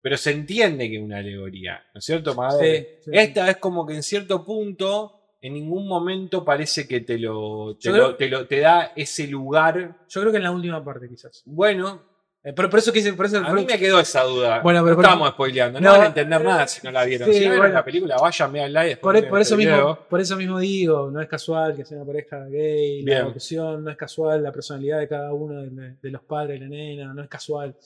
Pero 0.05 0.17
se 0.17 0.33
entiende 0.33 0.91
que 0.91 0.97
es 0.97 1.03
una 1.03 1.19
alegoría, 1.19 1.81
¿no 1.95 2.01
es 2.01 2.05
cierto, 2.05 2.35
Mother? 2.35 2.99
Sí, 3.01 3.05
sí. 3.05 3.11
Esta 3.15 3.49
es 3.49 3.57
como 3.59 3.87
que 3.87 3.95
en 3.95 4.03
cierto 4.03 4.45
punto, 4.45 5.22
en 5.43 5.53
ningún 5.55 5.87
momento 5.87 6.45
parece 6.45 6.89
que 6.89 7.01
te 7.01 7.19
lo, 7.19 7.77
te, 7.79 7.91
lo- 7.91 8.15
te 8.17 8.29
lo- 8.29 8.47
te 8.47 8.61
da 8.61 8.93
ese 8.97 9.27
lugar. 9.27 10.07
Yo 10.09 10.21
creo 10.21 10.31
que 10.33 10.39
en 10.39 10.45
la 10.45 10.51
última 10.53 10.83
parte, 10.85 11.09
quizás. 11.09 11.43
Bueno, 11.45 12.11
Eh, 12.45 12.53
pero 12.53 12.69
por 12.69 12.81
eso 12.81 12.93
quise. 12.93 13.13
Por 13.13 13.27
eso, 13.27 13.39
a 13.39 13.47
por- 13.47 13.55
mí 13.55 13.65
me 13.65 13.79
quedó 13.79 14.01
esa 14.01 14.25
duda. 14.25 14.59
Bueno, 14.63 14.83
pero 14.83 14.97
no 14.97 15.01
estamos 15.03 15.29
spoileando, 15.31 15.81
no, 15.81 15.87
No, 15.87 15.93
van 15.93 16.03
a 16.03 16.07
entender 16.07 16.43
nada 16.43 16.67
si 16.67 16.81
no 16.85 16.91
la 16.91 17.05
vieron. 17.05 17.29
sí, 17.29 17.35
si 17.35 17.39
no 17.41 17.51
vieron 17.51 17.59
bueno. 17.59 17.75
la 17.75 17.85
película, 17.85 18.17
vayan, 18.21 18.53
veanla 18.53 18.89
y 18.91 18.97
por, 18.97 19.29
por 19.29 19.41
eso 19.41 19.57
mismo, 19.57 19.97
por 20.11 20.21
eso 20.21 20.37
mismo 20.37 20.59
digo, 20.59 21.09
no 21.13 21.21
es 21.21 21.29
casual 21.29 21.77
que 21.77 21.85
sea 21.85 21.99
una 21.99 22.07
pareja 22.07 22.45
gay, 22.47 23.05
Bien. 23.05 23.19
la 23.19 23.25
adopción, 23.27 23.85
no 23.85 23.91
es 23.93 23.97
casual 23.97 24.43
la 24.43 24.51
personalidad 24.53 24.99
de 24.99 25.07
cada 25.07 25.33
uno 25.33 25.63
de, 25.63 25.95
de 26.03 26.11
los 26.11 26.23
padres 26.23 26.59
de 26.59 26.67
la 26.67 26.69
nena, 26.69 27.15
no 27.15 27.23
es 27.23 27.29
casual. 27.29 27.77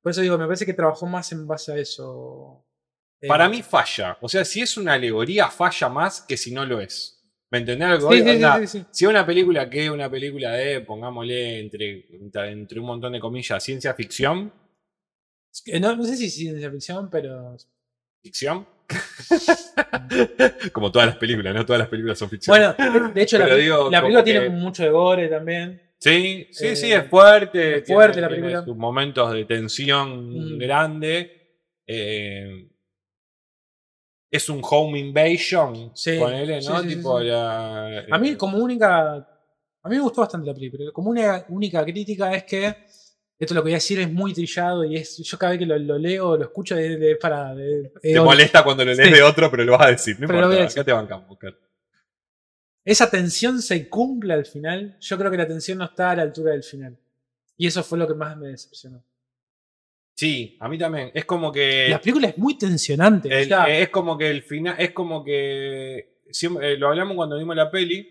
Por 0.00 0.10
eso 0.10 0.20
digo, 0.20 0.38
me 0.38 0.46
parece 0.46 0.64
que 0.64 0.74
trabajó 0.74 1.06
más 1.06 1.32
en 1.32 1.46
base 1.48 1.72
a 1.72 1.76
eso. 1.76 2.62
Para 3.28 3.48
mí 3.48 3.62
falla. 3.62 4.16
O 4.20 4.28
sea, 4.28 4.44
si 4.44 4.60
es 4.62 4.76
una 4.76 4.94
alegoría, 4.94 5.48
falla 5.50 5.88
más 5.88 6.20
que 6.22 6.36
si 6.36 6.52
no 6.52 6.64
lo 6.64 6.80
es. 6.80 7.10
¿Me 7.50 7.58
entendés 7.58 8.04
que 8.04 8.16
Sí, 8.16 8.22
sí, 8.24 8.40
sí, 8.60 8.66
sí. 8.80 8.84
Si 8.90 9.06
una 9.06 9.24
película 9.24 9.70
que 9.70 9.84
es 9.84 9.90
una 9.90 10.10
película 10.10 10.52
de, 10.52 10.80
pongámosle 10.80 11.60
entre, 11.60 12.06
entre 12.50 12.80
un 12.80 12.86
montón 12.86 13.12
de 13.12 13.20
comillas, 13.20 13.62
ciencia 13.62 13.94
ficción, 13.94 14.52
Eh, 15.66 15.78
No, 15.78 15.94
no 15.94 16.04
sé 16.04 16.16
si 16.16 16.28
ciencia 16.30 16.68
ficción, 16.70 17.08
pero. 17.10 17.56
ficción. 18.22 18.66
Como 20.72 20.90
todas 20.90 21.06
las 21.08 21.16
películas, 21.16 21.54
¿no? 21.54 21.64
Todas 21.64 21.80
las 21.80 21.88
películas 21.88 22.18
son 22.18 22.28
ficción. 22.30 22.56
Bueno, 22.56 22.74
de 23.12 23.22
hecho, 23.22 23.38
la, 23.38 23.54
digo, 23.54 23.88
película 23.90 24.24
que- 24.24 24.30
tiene 24.32 24.48
mucho 24.48 24.82
de 24.82 24.90
gore 24.90 25.28
también. 25.28 25.80
Sí, 25.98 26.48
sí, 26.50 26.76
sí, 26.76 26.92
Eh, 26.92 26.96
es 26.96 27.08
fuerte. 27.08 27.78
es 27.78 27.86
fuerte 27.86 28.14
tiene- 28.14 28.22
la 28.22 28.28
tiene 28.28 28.42
película. 28.42 28.64
sus 28.64 28.76
momentos 28.76 29.32
de 29.32 29.44
tensión 29.44 30.56
Mm. 30.56 30.58
grande. 30.58 31.40
eh, 31.86 32.68
es 34.36 34.48
un 34.48 34.60
home 34.62 34.98
invasion, 34.98 35.90
Sí, 35.94 36.18
ponele, 36.18 36.60
¿no? 36.62 36.80
sí, 36.82 36.88
sí, 36.90 36.96
tipo 36.96 37.18
A 37.18 38.18
mí, 38.18 38.30
eh, 38.30 38.36
como 38.36 38.58
única. 38.58 39.12
A 39.82 39.88
mí 39.88 39.96
me 39.96 40.00
gustó 40.02 40.22
bastante 40.22 40.46
la 40.46 40.54
película. 40.54 40.90
Como 40.92 41.10
una 41.10 41.44
única 41.48 41.84
crítica 41.84 42.32
es 42.34 42.44
que. 42.44 42.74
Esto 43.36 43.52
lo 43.54 43.60
que 43.62 43.64
voy 43.66 43.72
a 43.72 43.76
decir 43.76 43.98
es 43.98 44.10
muy 44.12 44.32
trillado 44.32 44.84
y 44.84 44.96
es. 44.96 45.18
Yo 45.18 45.36
cada 45.36 45.50
vez 45.50 45.58
que 45.58 45.66
lo, 45.66 45.76
lo 45.78 45.98
leo 45.98 46.36
lo 46.36 46.44
escucho 46.44 46.76
es, 46.76 46.98
es 47.00 47.18
para. 47.18 47.54
Te 47.54 47.90
es- 48.12 48.22
molesta 48.22 48.62
cuando 48.64 48.84
lo 48.84 48.94
lees 48.94 49.12
de 49.12 49.22
otro, 49.22 49.50
pero 49.50 49.64
lo 49.64 49.72
vas 49.72 49.86
a 49.88 49.90
decir. 49.90 50.16
No 50.20 50.26
Pero 50.28 50.40
lo 50.40 50.46
voy 50.46 50.56
a 50.56 50.60
importa, 50.60 50.64
decir. 50.64 50.80
acá 50.80 50.84
te 50.86 50.92
bancamos. 50.92 51.30
Oscar. 51.30 51.54
esa 52.84 53.10
tensión 53.10 53.60
se 53.62 53.88
cumple 53.88 54.34
al 54.34 54.46
final. 54.46 54.96
Yo 55.00 55.18
creo 55.18 55.30
que 55.30 55.36
la 55.36 55.48
tensión 55.48 55.78
no 55.78 55.84
está 55.84 56.10
a 56.12 56.16
la 56.16 56.22
altura 56.22 56.52
del 56.52 56.62
final. 56.62 56.96
Y 57.56 57.66
eso 57.66 57.82
fue 57.82 57.98
lo 57.98 58.06
que 58.06 58.14
más 58.14 58.36
me 58.36 58.48
decepcionó. 58.48 59.02
Sí, 60.16 60.56
a 60.60 60.68
mí 60.68 60.78
también. 60.78 61.10
Es 61.14 61.24
como 61.24 61.50
que. 61.50 61.88
La 61.90 62.00
película 62.00 62.28
es 62.28 62.38
muy 62.38 62.56
tensionante. 62.56 63.28
o 63.28 63.44
sea, 63.48 63.64
es 63.78 63.88
como 63.88 64.16
que 64.16 64.30
el 64.30 64.42
final. 64.42 64.76
Es 64.78 64.92
como 64.92 65.24
que. 65.24 66.20
siempre- 66.30 66.72
eh, 66.72 66.76
lo 66.76 66.88
hablamos 66.88 67.16
cuando 67.16 67.36
vimos 67.38 67.56
la 67.56 67.70
peli. 67.70 68.10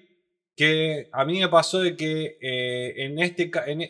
Que 0.56 1.10
a 1.12 1.26
mí 1.26 1.40
me 1.40 1.48
pasó 1.48 1.80
de 1.82 1.96
que 1.96 2.38
eh, 2.42 2.94
en 3.06 3.20
este. 3.20 3.50
ca- 3.50 3.66
en 3.66 3.82
e- 3.84 3.90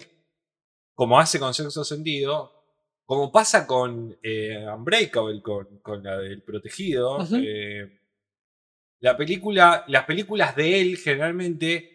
como 0.93 1.19
hace 1.19 1.39
con 1.39 1.53
sexto 1.53 1.83
sentido. 1.83 2.51
Como 3.05 3.31
pasa 3.31 3.67
con 3.67 4.17
eh, 4.23 4.65
Unbreakable, 4.73 5.41
con, 5.41 5.79
con 5.79 6.03
la 6.03 6.17
del 6.19 6.41
protegido. 6.43 7.17
Eh, 7.43 7.99
la 8.99 9.17
película. 9.17 9.83
Las 9.87 10.05
películas 10.05 10.55
de 10.55 10.81
él 10.81 10.97
generalmente. 10.97 11.92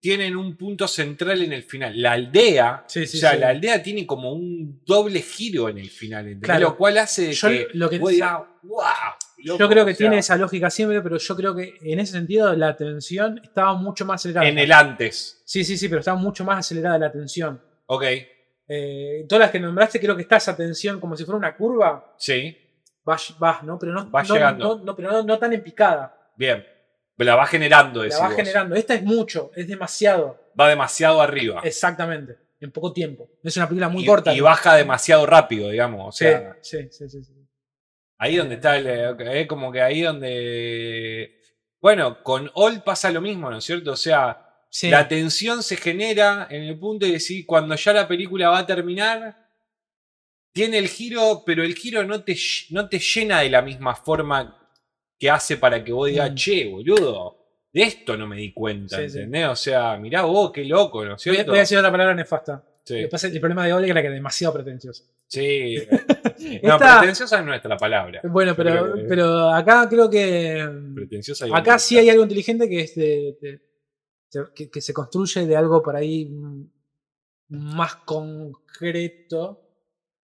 Tienen 0.00 0.36
un 0.36 0.56
punto 0.56 0.86
central 0.86 1.42
en 1.42 1.52
el 1.52 1.62
final. 1.64 2.00
La 2.00 2.12
aldea. 2.12 2.84
Sí, 2.86 3.06
sí, 3.06 3.16
o 3.16 3.20
sea, 3.20 3.32
sí. 3.32 3.38
la 3.38 3.48
aldea 3.48 3.82
tiene 3.82 4.06
como 4.06 4.32
un 4.32 4.80
doble 4.86 5.20
giro 5.22 5.68
en 5.68 5.78
el 5.78 5.90
final. 5.90 6.24
¿entendés? 6.26 6.44
Claro. 6.46 6.60
Lo 6.68 6.76
cual 6.76 6.98
hace 6.98 7.32
Yo 7.32 7.48
que 7.48 7.68
lo 7.74 7.90
que- 7.90 7.98
"Wow, 7.98 8.10
loco", 8.62 9.58
yo 9.58 9.68
creo 9.68 9.84
que 9.84 9.92
o 9.92 9.94
sea, 9.94 9.96
tiene 9.96 10.18
esa 10.18 10.36
lógica 10.36 10.70
siempre, 10.70 11.00
pero 11.02 11.18
yo 11.18 11.36
creo 11.36 11.54
que 11.56 11.74
en 11.82 11.98
ese 11.98 12.12
sentido 12.12 12.54
la 12.54 12.76
tensión 12.76 13.40
estaba 13.42 13.74
mucho 13.74 14.04
más 14.04 14.20
acelerada. 14.20 14.48
En 14.48 14.58
el 14.58 14.70
antes. 14.72 15.42
Sí, 15.44 15.64
sí, 15.64 15.76
sí, 15.76 15.88
pero 15.88 15.98
estaba 16.00 16.18
mucho 16.18 16.44
más 16.44 16.58
acelerada 16.58 16.98
la 16.98 17.10
tensión. 17.12 17.60
Ok, 17.86 18.04
Eh, 18.70 19.24
todas 19.26 19.40
las 19.40 19.50
que 19.50 19.58
nombraste, 19.60 19.98
creo 19.98 20.14
que 20.14 20.20
está 20.22 20.36
esa 20.36 20.54
tensión 20.54 21.00
como 21.00 21.16
si 21.16 21.24
fuera 21.24 21.38
una 21.38 21.56
curva. 21.56 22.14
sí, 22.18 22.54
Vas, 23.02 23.34
vas 23.38 23.62
¿no? 23.62 23.78
Pero 23.78 23.92
no, 23.94 24.10
Va 24.10 24.22
no, 24.22 24.34
llegando. 24.34 24.76
no- 24.76 24.84
no, 24.84 24.94
pero 24.94 25.10
no, 25.10 25.22
no 25.22 25.38
tan 25.38 25.54
en 25.54 25.62
picada. 25.62 26.14
bien. 26.36 26.62
La 27.18 27.34
va 27.34 27.46
generando, 27.46 28.04
La 28.04 28.18
va 28.18 28.26
vos. 28.28 28.36
generando. 28.36 28.74
Esta 28.76 28.94
es 28.94 29.02
mucho, 29.02 29.50
es 29.56 29.66
demasiado. 29.68 30.52
Va 30.58 30.68
demasiado 30.68 31.20
arriba. 31.20 31.60
Exactamente. 31.64 32.36
En 32.60 32.70
poco 32.72 32.92
tiempo. 32.92 33.28
Es 33.42 33.56
una 33.56 33.68
película 33.68 33.88
muy 33.88 34.02
y, 34.02 34.06
corta. 34.06 34.34
y 34.34 34.40
baja 34.40 34.74
demasiado 34.74 35.26
rápido, 35.26 35.68
digamos. 35.70 36.08
O 36.08 36.12
Sí, 36.12 36.24
sea, 36.24 36.56
sí, 36.60 36.88
sí, 36.90 37.08
sí, 37.08 37.22
sí. 37.24 37.32
ahí 38.18 38.36
donde 38.36 38.56
está 38.56 38.76
el. 38.76 38.86
eh, 38.88 39.46
como 39.46 39.70
que 39.72 39.80
ahí 39.82 40.02
donde. 40.02 41.40
Bueno, 41.80 42.22
con 42.24 42.50
All 42.54 42.82
pasa 42.82 43.10
lo 43.10 43.20
mismo, 43.20 43.50
¿no 43.50 43.58
es 43.58 43.64
cierto? 43.64 43.92
O 43.92 43.96
sea, 43.96 44.44
Sí. 44.70 44.90
la 44.90 45.06
tensión 45.08 45.62
se 45.62 45.76
genera 45.76 46.46
en 46.50 46.62
el 46.64 46.78
punto 46.78 47.06
de 47.06 47.12
decir, 47.12 47.46
cuando 47.46 47.74
ya 47.76 47.92
la 47.92 48.06
película 48.08 48.50
va 48.50 48.58
a 48.58 48.66
terminar, 48.66 49.48
tiene 50.52 50.78
el 50.78 50.88
giro, 50.88 51.42
pero 51.46 51.62
el 51.62 51.74
giro 51.74 52.04
no 52.04 52.22
te, 52.24 52.36
no 52.70 52.88
te 52.88 52.98
llena 52.98 53.40
de 53.40 53.50
la 53.50 53.62
misma 53.62 53.94
forma 53.94 54.57
que 55.18 55.30
hace 55.30 55.56
para 55.56 55.82
que 55.82 55.92
vos 55.92 56.08
digas, 56.08 56.30
Mm. 56.30 56.34
che, 56.34 56.68
boludo, 56.68 57.36
de 57.72 57.82
esto 57.82 58.16
no 58.16 58.26
me 58.26 58.36
di 58.36 58.52
cuenta, 58.52 58.96
Sí, 58.98 59.10
sí. 59.10 59.18
¿entendés? 59.18 59.48
O 59.48 59.56
sea, 59.56 59.96
mirá 59.96 60.22
vos, 60.22 60.52
qué 60.52 60.64
loco, 60.64 61.04
¿no 61.04 61.14
es 61.16 61.22
cierto? 61.22 61.50
voy 61.52 61.58
a 61.58 61.60
decir 61.62 61.76
otra 61.78 61.90
palabra 61.90 62.14
nefasta. 62.14 62.64
Sí, 62.84 63.06
pasa 63.10 63.26
es 63.28 63.34
el 63.34 63.40
problema 63.40 63.66
de 63.66 63.74
Ole 63.74 63.90
era 63.90 64.00
que 64.00 64.06
era 64.06 64.14
demasiado 64.14 64.54
pretencioso. 64.54 65.04
sí. 65.26 65.76
No, 66.62 66.74
Esta- 66.74 66.98
pretenciosa 67.00 67.40
es 67.40 67.44
nuestra 67.44 67.76
palabra. 67.76 68.20
Bueno, 68.24 68.54
pero, 68.56 68.94
que- 68.94 69.02
pero 69.02 69.50
acá 69.50 69.88
creo 69.90 70.08
que. 70.08 70.64
Pretenciosa 70.94 71.48
y 71.48 71.50
Acá 71.52 71.78
sí 71.80 71.98
hay 71.98 72.08
algo 72.08 72.22
inteligente 72.22 72.68
que 72.68 72.80
es 72.80 72.94
de. 72.94 73.36
de- 73.42 73.60
de- 74.32 74.44
que, 74.54 74.70
que 74.70 74.80
se 74.80 74.94
construye 74.94 75.46
de 75.46 75.56
algo 75.56 75.82
por 75.82 75.96
ahí 75.96 76.26
mm, 76.26 76.62
más 77.48 77.96
concreto. 77.96 79.67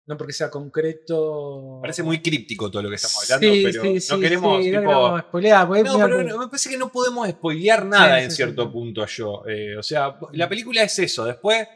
No 0.09 0.17
porque 0.17 0.33
sea 0.33 0.49
concreto. 0.49 1.77
Parece 1.83 2.01
muy 2.01 2.19
críptico 2.19 2.71
todo 2.71 2.81
lo 2.81 2.89
que 2.89 2.95
estamos 2.95 3.29
hablando, 3.31 3.53
Sí, 3.55 3.61
pero 3.63 3.83
sí, 4.01 4.07
no 4.11 4.19
queremos, 4.19 4.63
sí, 4.63 4.71
no 4.71 4.79
tipo, 4.79 5.19
spoilear, 5.19 5.67
No, 5.67 5.73
pero 5.73 6.17
porque- 6.17 6.37
me 6.39 6.47
parece 6.47 6.69
que 6.71 6.77
no 6.77 6.91
podemos 6.91 7.29
spoilear 7.29 7.85
nada 7.85 8.23
en 8.23 8.31
cierto 8.31 8.71
punto 8.71 9.05
yo. 9.05 9.43
Eh, 9.47 9.77
o 9.77 9.83
sea, 9.83 10.17
la 10.33 10.49
película 10.49 10.81
es 10.81 10.97
eso. 10.97 11.25
Después, 11.25 11.67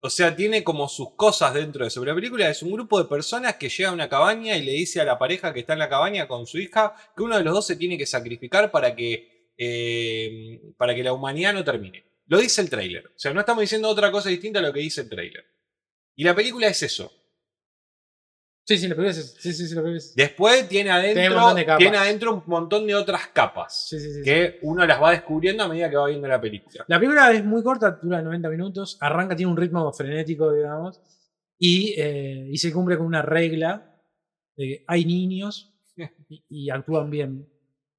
o 0.00 0.08
sea, 0.08 0.34
tiene 0.34 0.64
como 0.64 0.88
sus 0.88 1.14
cosas 1.14 1.52
dentro 1.52 1.84
de 1.84 1.88
eso. 1.88 2.00
Pero 2.00 2.12
la 2.12 2.16
película 2.16 2.48
es 2.48 2.62
un 2.62 2.72
grupo 2.72 2.98
de 3.02 3.04
personas 3.06 3.56
que 3.56 3.68
llega 3.68 3.90
a 3.90 3.92
una 3.92 4.08
cabaña 4.08 4.56
y 4.56 4.62
le 4.64 4.72
dice 4.72 4.98
a 5.02 5.04
la 5.04 5.18
pareja 5.18 5.52
que 5.52 5.60
está 5.60 5.74
en 5.74 5.78
la 5.78 5.90
cabaña 5.90 6.26
con 6.26 6.46
su 6.46 6.58
hija 6.58 6.94
que 7.14 7.22
uno 7.22 7.36
de 7.36 7.44
los 7.44 7.52
dos 7.52 7.66
se 7.66 7.76
tiene 7.76 7.98
que 7.98 8.06
sacrificar 8.06 8.70
para 8.70 8.96
que, 8.96 9.52
eh, 9.58 10.58
para 10.78 10.94
que 10.94 11.02
la 11.04 11.12
humanidad 11.12 11.52
no 11.52 11.62
termine. 11.62 12.02
Lo 12.28 12.38
dice 12.38 12.62
el 12.62 12.70
tráiler. 12.70 13.08
O 13.08 13.18
sea, 13.18 13.34
no 13.34 13.40
estamos 13.40 13.60
diciendo 13.60 13.90
otra 13.90 14.10
cosa 14.10 14.30
distinta 14.30 14.58
a 14.58 14.62
lo 14.62 14.72
que 14.72 14.80
dice 14.80 15.02
el 15.02 15.10
tráiler. 15.10 15.44
Y 16.14 16.24
la 16.24 16.34
película 16.34 16.66
es 16.68 16.82
eso. 16.82 17.10
Sí, 18.64 18.78
sí, 18.78 18.86
la 18.86 18.94
película 18.94 19.10
es- 19.10 19.34
sí, 19.40 19.52
sí, 19.52 19.66
sí, 19.66 19.74
la 19.74 19.80
película 19.82 19.98
es- 19.98 20.14
Después 20.14 20.68
tiene 20.68 20.90
adentro, 20.90 21.20
Tiene 21.20 21.34
un 21.34 21.40
montón 21.40 21.56
de 21.56 21.66
capas. 21.66 21.78
tiene 21.78 21.96
adentro 21.96 22.34
un 22.34 22.42
montón 22.46 22.86
de 22.86 22.94
otras 22.94 23.26
capas. 23.28 23.86
sí, 23.88 23.98
sí, 23.98 24.06
sí, 24.06 24.14
sí. 24.14 24.22
que 24.22 24.58
uno 24.62 24.86
las 24.86 25.02
va 25.02 25.10
descubriendo 25.10 25.64
a 25.64 25.68
medida 25.68 25.90
que 25.90 25.96
va 25.96 26.06
viendo 26.06 26.28
la 26.28 26.40
película. 26.40 26.84
La 26.86 26.98
película 26.98 27.32
es 27.32 27.44
muy 27.44 27.62
corta, 27.62 27.98
dura 28.02 28.22
90 28.22 28.48
minutos. 28.48 28.96
Arranca, 29.00 29.34
tiene 29.34 29.50
un 29.50 29.56
ritmo 29.58 29.92
frenético, 29.92 30.52
digamos. 30.52 31.00
Y, 31.58 31.94
eh, 31.96 32.48
y 32.50 32.58
se 32.58 32.72
cumple 32.72 32.96
con 32.96 33.06
una 33.06 33.22
regla 33.22 34.00
de 34.56 34.64
que 34.66 34.84
hay 34.86 35.04
niños 35.06 35.74
y, 36.28 36.44
y 36.48 36.70
actúan 36.70 37.10
bien. 37.10 37.48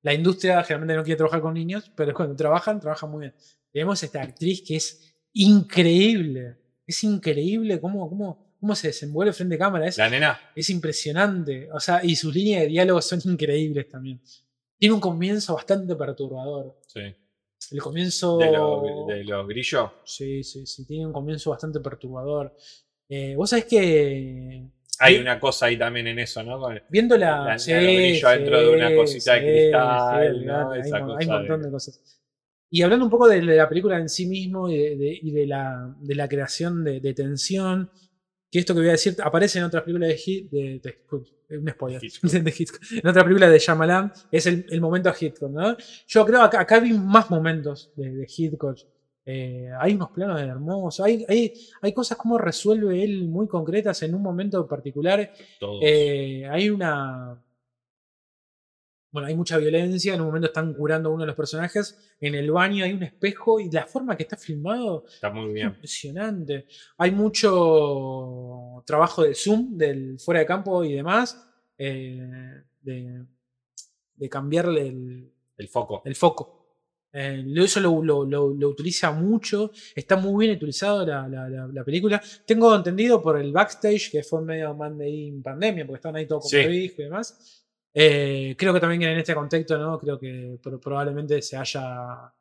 La 0.01 0.13
industria 0.13 0.63
generalmente 0.63 0.95
no 0.95 1.03
quiere 1.03 1.17
trabajar 1.17 1.41
con 1.41 1.53
niños, 1.53 1.91
pero 1.95 2.13
cuando 2.13 2.35
trabajan, 2.35 2.79
trabajan 2.79 3.09
muy 3.11 3.21
bien. 3.21 3.35
Tenemos 3.71 4.01
esta 4.03 4.21
actriz 4.21 4.63
que 4.65 4.77
es 4.77 5.13
increíble. 5.33 6.57
Es 6.85 7.03
increíble 7.03 7.79
cómo, 7.79 8.09
cómo, 8.09 8.55
cómo 8.59 8.75
se 8.75 8.87
desenvuelve 8.87 9.33
frente 9.33 9.55
a 9.55 9.57
cámara. 9.59 9.87
Es, 9.87 9.97
La 9.97 10.09
nena. 10.09 10.39
es 10.55 10.69
impresionante. 10.69 11.69
O 11.71 11.79
sea, 11.79 12.03
y 12.03 12.15
sus 12.15 12.33
líneas 12.33 12.61
de 12.63 12.67
diálogo 12.67 13.01
son 13.01 13.21
increíbles 13.25 13.87
también. 13.89 14.21
Tiene 14.77 14.93
un 14.95 14.99
comienzo 15.01 15.55
bastante 15.55 15.95
perturbador. 15.95 16.77
Sí. 16.87 17.01
El 17.71 17.81
comienzo. 17.81 18.37
De, 18.37 18.51
los- 18.51 19.07
de 19.07 19.23
los 19.23 19.47
grillos. 19.47 19.89
Sí, 20.03 20.43
sí, 20.43 20.65
sí. 20.65 20.85
Tiene 20.85 21.05
un 21.07 21.13
comienzo 21.13 21.51
bastante 21.51 21.79
perturbador. 21.79 22.53
Eh, 23.07 23.35
Vos 23.35 23.49
sabés 23.49 23.65
que. 23.65 24.67
Hay 24.99 25.17
una 25.17 25.39
cosa 25.39 25.65
ahí 25.67 25.77
también 25.77 26.07
en 26.07 26.19
eso, 26.19 26.43
¿no? 26.43 26.59
Con- 26.59 26.81
Viendo 26.89 27.17
la. 27.17 27.45
la- 27.45 27.59
sí, 27.59 27.71
la 27.71 27.79
brillo 27.79 28.29
dentro 28.29 28.59
de 28.61 28.69
una 28.75 28.95
cosita 28.95 29.33
de 29.35 29.41
cristal, 29.41 30.45
¿no? 30.45 30.73
Esa 30.75 30.97
hay, 30.97 31.01
cosa 31.03 31.17
un 31.19 31.27
montón 31.27 31.61
de- 31.61 31.65
de 31.67 31.71
cosas. 31.71 32.21
Y 32.75 32.81
hablando 32.81 33.05
un 33.05 33.11
poco 33.11 33.27
de, 33.27 33.39
la 33.39 33.69
película 33.69 33.99
en 33.99 34.09
sí 34.09 34.25
mismo 34.25 34.67
y 34.67 34.75
de, 34.75 34.95
de- 34.95 35.19
y 35.21 35.29
de 35.29 35.45
la, 35.45 35.95
de 35.99 36.15
la 36.15 36.27
creación 36.27 36.83
de, 36.83 37.13
tensión, 37.13 37.87
que 38.49 38.57
esto 38.57 38.73
que 38.73 38.79
voy 38.79 38.89
a 38.89 38.93
decir 38.93 39.15
aparece 39.23 39.59
en 39.59 39.65
otras 39.65 39.83
películas 39.83 40.09
de 40.09 40.17
Hit, 40.17 40.51
un 41.51 41.69
spoiler, 41.69 42.01
Hitchcock. 42.03 42.81
en 42.91 43.07
otra 43.07 43.21
película 43.21 43.47
de 43.47 43.59
Shyamalan, 43.59 44.11
es 44.31 44.47
el, 44.47 44.65
el 44.71 44.81
momento 44.81 45.13
Hitchcock, 45.13 45.51
¿no? 45.51 45.77
Yo 46.07 46.25
creo 46.25 46.41
acá, 46.41 46.61
acá 46.61 46.79
vi 46.79 46.93
más 46.93 47.29
momentos 47.29 47.91
de, 47.95 48.27
Hitchcock. 48.27 48.79
Eh, 49.23 49.69
hay 49.79 49.93
unos 49.93 50.09
planos 50.09 50.41
hermosos, 50.41 51.05
hay, 51.05 51.23
hay, 51.29 51.53
hay 51.79 51.93
cosas 51.93 52.17
como 52.17 52.39
resuelve 52.39 53.03
él 53.03 53.27
muy 53.27 53.47
concretas 53.47 54.01
en 54.01 54.15
un 54.15 54.23
momento 54.23 54.67
particular. 54.67 55.31
Eh, 55.79 56.43
hay 56.49 56.71
una. 56.71 57.39
Bueno, 59.13 59.27
hay 59.27 59.35
mucha 59.35 59.57
violencia. 59.57 60.13
En 60.15 60.19
un 60.21 60.27
momento 60.27 60.47
están 60.47 60.73
curando 60.73 61.07
a 61.09 61.11
uno 61.13 61.21
de 61.21 61.27
los 61.27 61.35
personajes. 61.35 62.15
En 62.19 62.33
el 62.35 62.51
baño 62.51 62.83
hay 62.83 62.91
un 62.93 63.03
espejo 63.03 63.59
y 63.59 63.69
la 63.69 63.85
forma 63.85 64.17
que 64.17 64.23
está 64.23 64.35
filmado 64.35 65.05
Está 65.07 65.29
muy 65.29 65.47
es 65.49 65.53
bien. 65.53 65.67
impresionante. 65.67 66.65
Hay 66.97 67.11
mucho 67.11 68.83
trabajo 68.85 69.23
de 69.23 69.35
zoom, 69.35 69.77
del 69.77 70.19
fuera 70.19 70.39
de 70.41 70.45
campo 70.45 70.83
y 70.83 70.93
demás. 70.93 71.47
eh, 71.77 72.61
de, 72.81 73.23
de 74.15 74.29
cambiarle 74.29 74.87
el, 74.87 75.31
El 75.57 75.67
foco. 75.67 76.01
el 76.05 76.15
foco. 76.15 76.59
Eh, 77.11 77.43
eso 77.57 77.79
lo, 77.79 78.03
lo- 78.03 78.25
lo- 78.25 78.53
lo 78.53 78.69
utiliza 78.69 79.11
mucho. 79.11 79.71
Está 79.95 80.15
muy 80.17 80.45
bien 80.45 80.57
utilizado 80.57 81.05
la, 81.05 81.27
la- 81.27 81.49
la- 81.49 81.67
la 81.67 81.83
película. 81.83 82.21
Tengo 82.45 82.75
entendido 82.75 83.21
por 83.21 83.39
el 83.39 83.51
backstage 83.51 84.11
que 84.11 84.23
fue 84.23 84.41
medio 84.41 84.73
man 84.75 84.97
de 84.97 85.33
pandemia, 85.43 85.85
porque 85.85 85.97
estaban 85.97 86.15
ahí 86.17 86.27
todos 86.27 86.43
con 86.43 86.49
Sí. 86.51 86.57
y 86.57 86.87
demás. 86.89 87.62
Eh, 87.93 88.55
creo 88.57 88.73
que 88.73 88.79
también 88.79 89.03
en 89.03 89.17
este 89.19 89.35
contexto, 89.35 89.77
¿no? 89.77 89.99
Creo 89.99 90.19
que 90.19 90.57
pro- 90.61 90.79
probablemente 90.79 91.41
se 91.41 91.57
haya, 91.57 92.33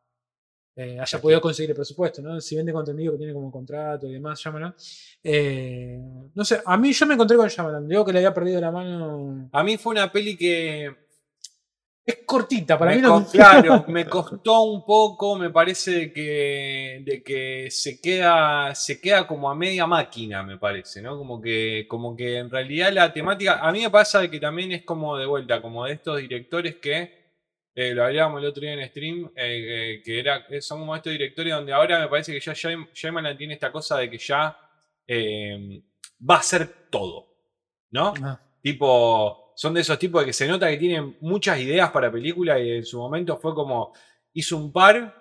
eh, 0.77 0.99
haya 1.01 1.21
podido 1.21 1.41
conseguir 1.41 1.71
el 1.71 1.77
presupuesto, 1.77 2.23
¿no? 2.23 2.41
Si 2.41 2.57
vende 2.57 2.73
contenido 2.73 3.13
que 3.13 3.19
tiene 3.19 3.35
como 3.35 3.51
contrato 3.53 4.07
y 4.07 4.13
demás, 4.15 4.41
Shyamalan. 4.41 4.75
Eh, 5.23 5.99
no 6.35 6.45
sé, 6.45 6.63
a 6.65 6.77
mí 6.79 6.93
yo 6.93 7.07
me 7.07 7.15
encontré 7.15 7.37
con 7.37 7.49
Shyamalan. 7.49 7.87
Digo 7.89 8.05
que 8.05 8.13
le 8.13 8.19
había 8.21 8.35
perdido 8.35 8.61
la 8.61 8.71
mano. 8.71 9.49
A 9.53 9.63
mí 9.63 9.77
fue 9.77 9.93
una 9.93 10.11
peli 10.11 10.37
que 10.37 11.02
Es 12.05 12.19
cortita, 12.27 12.77
para 12.77 12.91
me 12.91 12.97
mí 12.97 13.03
no. 13.03 13.25
claro, 13.31 13.85
me 13.87 14.09
costó 14.09 14.63
un 14.63 14.85
poco, 14.85 15.37
me 15.37 15.51
parece 15.51 15.93
de 15.93 16.13
que, 16.13 17.01
de 17.05 17.23
que 17.23 17.69
se 17.71 18.01
queda, 18.01 18.75
se 18.75 19.01
queda 19.01 19.25
como 19.25 19.49
a 19.49 19.55
media 19.55 19.87
máquina, 19.87 20.43
me 20.43 20.59
parece, 20.59 21.01
¿no? 21.01 21.17
Como 21.17 21.41
que, 21.41 21.87
como 21.89 22.17
que 22.17 22.39
en 22.39 22.51
realidad 22.51 22.93
la 22.93 23.13
temática, 23.13 23.61
a 23.61 23.71
mí 23.71 23.83
me 23.83 23.91
pasa 23.91 24.21
de 24.21 24.29
que 24.29 24.41
también 24.41 24.73
es 24.73 24.83
como 24.83 25.17
de 25.17 25.27
vuelta, 25.27 25.63
como 25.63 25.85
de 25.85 25.93
estos 25.93 26.19
directores 26.19 26.77
que, 26.77 27.13
eh, 27.75 27.95
lo 27.95 28.05
hablábamos 28.05 28.41
el 28.43 28.49
otro 28.49 28.63
día 28.63 28.73
en 28.75 28.89
stream, 28.89 29.27
eh, 29.37 29.95
eh, 29.97 30.03
que 30.05 30.19
era, 30.19 30.45
son 30.61 30.81
como 30.81 30.97
estos 30.97 31.13
directores 31.13 31.53
donde 31.55 31.73
ahora 31.73 32.01
me 32.01 32.09
parece 32.09 32.33
que 32.33 32.41
ya 32.41 32.53
Shyam- 32.53 32.89
Shyamalan 32.93 33.37
tiene 33.37 33.55
esta 33.55 33.71
cosa 33.71 33.99
de 33.99 34.11
que 34.11 34.19
ya 34.19 34.57
va 36.29 36.37
a 36.37 36.43
ser 36.43 36.89
todo, 36.91 37.27
¿no? 37.91 38.15
Ah, 38.23 38.39
Tipo, 38.63 39.42
son 39.55 39.75
de 39.75 39.81
esos 39.83 39.99
tipos 39.99 40.23
de 40.23 40.27
que 40.27 40.33
se 40.33 40.47
nota 40.49 40.69
que 40.71 40.77
tienen 40.77 41.17
muchas 41.21 41.59
ideas 41.61 41.91
para 41.91 42.11
película 42.11 42.59
y 42.59 42.71
en 42.73 42.85
su 42.85 42.99
momento 42.99 43.37
fue 43.39 43.55
como, 43.55 43.93
hizo 44.33 44.57
un 44.57 44.73
par, 44.73 45.21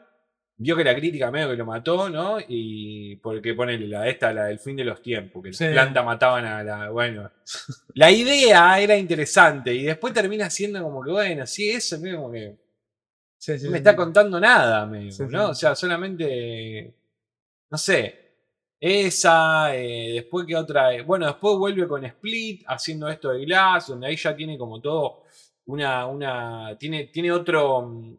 vio 0.57 0.75
que 0.75 0.83
la 0.83 0.95
crítica 0.95 1.31
medio 1.31 1.49
que 1.49 1.55
lo 1.57 1.65
mató, 1.65 2.09
¿no? 2.09 2.37
Y 2.47 3.15
porque 3.17 3.53
ponele 3.55 3.87
la 3.87 4.07
esta, 4.07 4.31
la 4.31 4.45
del 4.45 4.59
fin 4.59 4.75
de 4.75 4.83
los 4.85 5.01
tiempos, 5.01 5.41
que 5.43 5.53
Sí. 5.53 5.63
las 5.65 5.73
plantas 5.73 6.05
mataban 6.05 6.45
a 6.45 6.63
la, 6.63 6.89
bueno. 6.91 7.31
La 7.95 8.09
idea 8.11 8.79
era 8.79 8.95
interesante 8.95 9.73
y 9.73 9.83
después 9.83 10.13
termina 10.13 10.49
siendo 10.49 10.81
como 10.83 11.03
que, 11.03 11.11
bueno, 11.11 11.45
sí, 11.47 11.71
eso, 11.71 11.99
medio 11.99 12.17
como 12.17 12.31
que 12.31 12.57
sí, 13.37 13.57
sí, 13.59 13.65
no 13.65 13.71
me 13.71 13.77
está 13.79 13.95
contando 13.95 14.39
nada, 14.39 14.85
medio. 14.85 15.11
¿no? 15.29 15.49
O 15.49 15.55
sea, 15.55 15.75
solamente, 15.75 16.93
no 17.69 17.77
sé, 17.77 18.30
esa, 18.81 19.75
eh, 19.75 20.11
después 20.15 20.47
que 20.47 20.55
otra, 20.55 20.91
eh, 20.95 21.03
bueno, 21.03 21.27
después 21.27 21.55
vuelve 21.55 21.87
con 21.87 22.03
Split 22.03 22.63
haciendo 22.67 23.07
esto 23.09 23.29
de 23.29 23.45
Glass, 23.45 23.87
donde 23.89 24.07
ahí 24.07 24.15
ya 24.15 24.35
tiene 24.35 24.57
como 24.57 24.81
todo 24.81 25.21
una, 25.67 26.07
una, 26.07 26.75
tiene, 26.79 27.05
tiene 27.05 27.31
otro, 27.31 27.83
mm, 27.83 28.17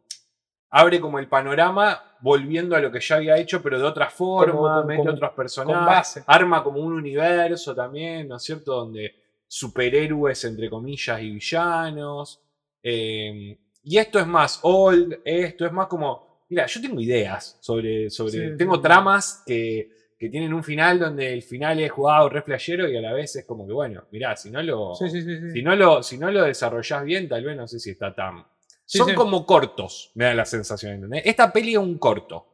abre 0.70 1.00
como 1.00 1.18
el 1.18 1.28
panorama 1.28 2.00
volviendo 2.20 2.76
a 2.76 2.80
lo 2.80 2.92
que 2.92 3.00
ya 3.00 3.16
había 3.16 3.36
hecho, 3.38 3.60
pero 3.60 3.76
de 3.80 3.84
otra 3.84 4.08
forma, 4.08 4.52
Como- 4.52 4.84
mete 4.84 4.98
como- 5.00 5.10
otros 5.14 5.30
personajes, 5.32 6.22
arma 6.28 6.62
como 6.62 6.78
un 6.78 6.92
universo 6.92 7.74
también, 7.74 8.28
¿no 8.28 8.36
es 8.36 8.42
cierto? 8.44 8.72
Donde 8.76 9.16
superhéroes, 9.48 10.44
entre 10.44 10.70
comillas, 10.70 11.20
y 11.20 11.30
villanos. 11.30 12.40
eh, 12.84 13.58
y 13.84 13.96
esto 13.98 14.18
es 14.20 14.26
más 14.28 14.60
old, 14.62 15.18
esto 15.24 15.66
es 15.66 15.72
más 15.72 15.86
como, 15.88 16.44
mira, 16.48 16.66
yo 16.66 16.80
tengo 16.80 17.00
ideas 17.00 17.58
sobre, 17.60 18.10
sobre 18.10 18.30
Sí, 18.32 18.56
tengo 18.56 18.76
sí. 18.76 18.82
tramas 18.82 19.42
que, 19.46 19.90
que 20.22 20.28
tienen 20.30 20.54
un 20.54 20.62
final 20.62 21.00
donde 21.00 21.32
el 21.32 21.42
final 21.42 21.80
es 21.80 21.90
jugado 21.90 22.28
re 22.28 22.42
flashero 22.42 22.88
y 22.88 22.96
a 22.96 23.00
la 23.00 23.12
vez 23.12 23.34
es 23.34 23.44
como 23.44 23.66
que, 23.66 23.72
bueno, 23.72 24.04
mirá, 24.12 24.36
si 24.36 24.52
no 24.52 24.62
lo, 24.62 24.94
Sí, 24.94 25.10
sí, 25.10 25.20
sí, 25.20 25.36
sí. 25.36 25.50
si 25.50 25.62
no 25.62 25.74
lo, 25.74 26.00
si 26.00 26.16
no 26.16 26.30
lo 26.30 26.44
desarrollás 26.44 27.02
bien, 27.04 27.28
tal 27.28 27.42
vez 27.44 27.56
no 27.56 27.66
sé 27.66 27.80
si 27.80 27.90
está 27.90 28.14
tan... 28.14 28.46
Son 28.84 29.12
como 29.14 29.44
cortos, 29.44 30.12
me 30.14 30.26
da 30.26 30.34
la 30.34 30.44
sensación, 30.44 30.92
¿entendés? 30.92 31.22
Esta 31.24 31.52
peli 31.52 31.72
es 31.72 31.78
un 31.78 31.98
corto. 31.98 32.46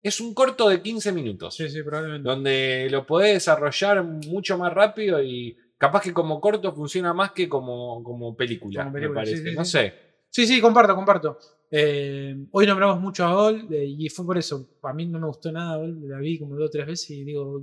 Es 0.00 0.20
un 0.20 0.34
corto 0.34 0.68
de 0.68 0.80
15 0.80 1.10
minutos 1.12 1.56
Sí, 1.56 1.68
sí, 1.68 1.82
probablemente. 1.82 2.28
donde 2.28 2.86
lo 2.90 3.04
podés 3.04 3.34
desarrollar 3.34 4.04
mucho 4.04 4.56
más 4.56 4.72
rápido 4.72 5.20
y 5.20 5.56
capaz 5.76 6.02
que 6.02 6.12
como 6.12 6.40
corto 6.40 6.72
funciona 6.72 7.12
más 7.12 7.32
que 7.32 7.48
como, 7.48 8.04
como 8.04 8.36
película, 8.36 8.82
Como 8.84 8.92
película, 8.94 9.20
me 9.20 9.26
parece. 9.26 9.52
no 9.52 9.64
sé. 9.64 9.94
Sí, 10.30 10.46
sí, 10.46 10.60
comparto, 10.60 10.94
comparto. 10.94 11.38
Eh, 11.74 12.36
hoy 12.50 12.66
nombramos 12.66 13.00
mucho 13.00 13.24
a 13.24 13.32
Gol 13.32 13.66
eh, 13.72 13.86
y 13.86 14.08
fue 14.10 14.26
por 14.26 14.36
eso. 14.36 14.68
A 14.82 14.92
mí 14.92 15.06
no 15.06 15.18
me 15.18 15.26
gustó 15.26 15.50
nada 15.50 15.78
Gol, 15.78 16.06
la 16.06 16.18
vi 16.18 16.38
como 16.38 16.54
dos 16.54 16.68
o 16.68 16.70
tres 16.70 16.86
veces 16.86 17.10
y 17.10 17.24
digo. 17.24 17.62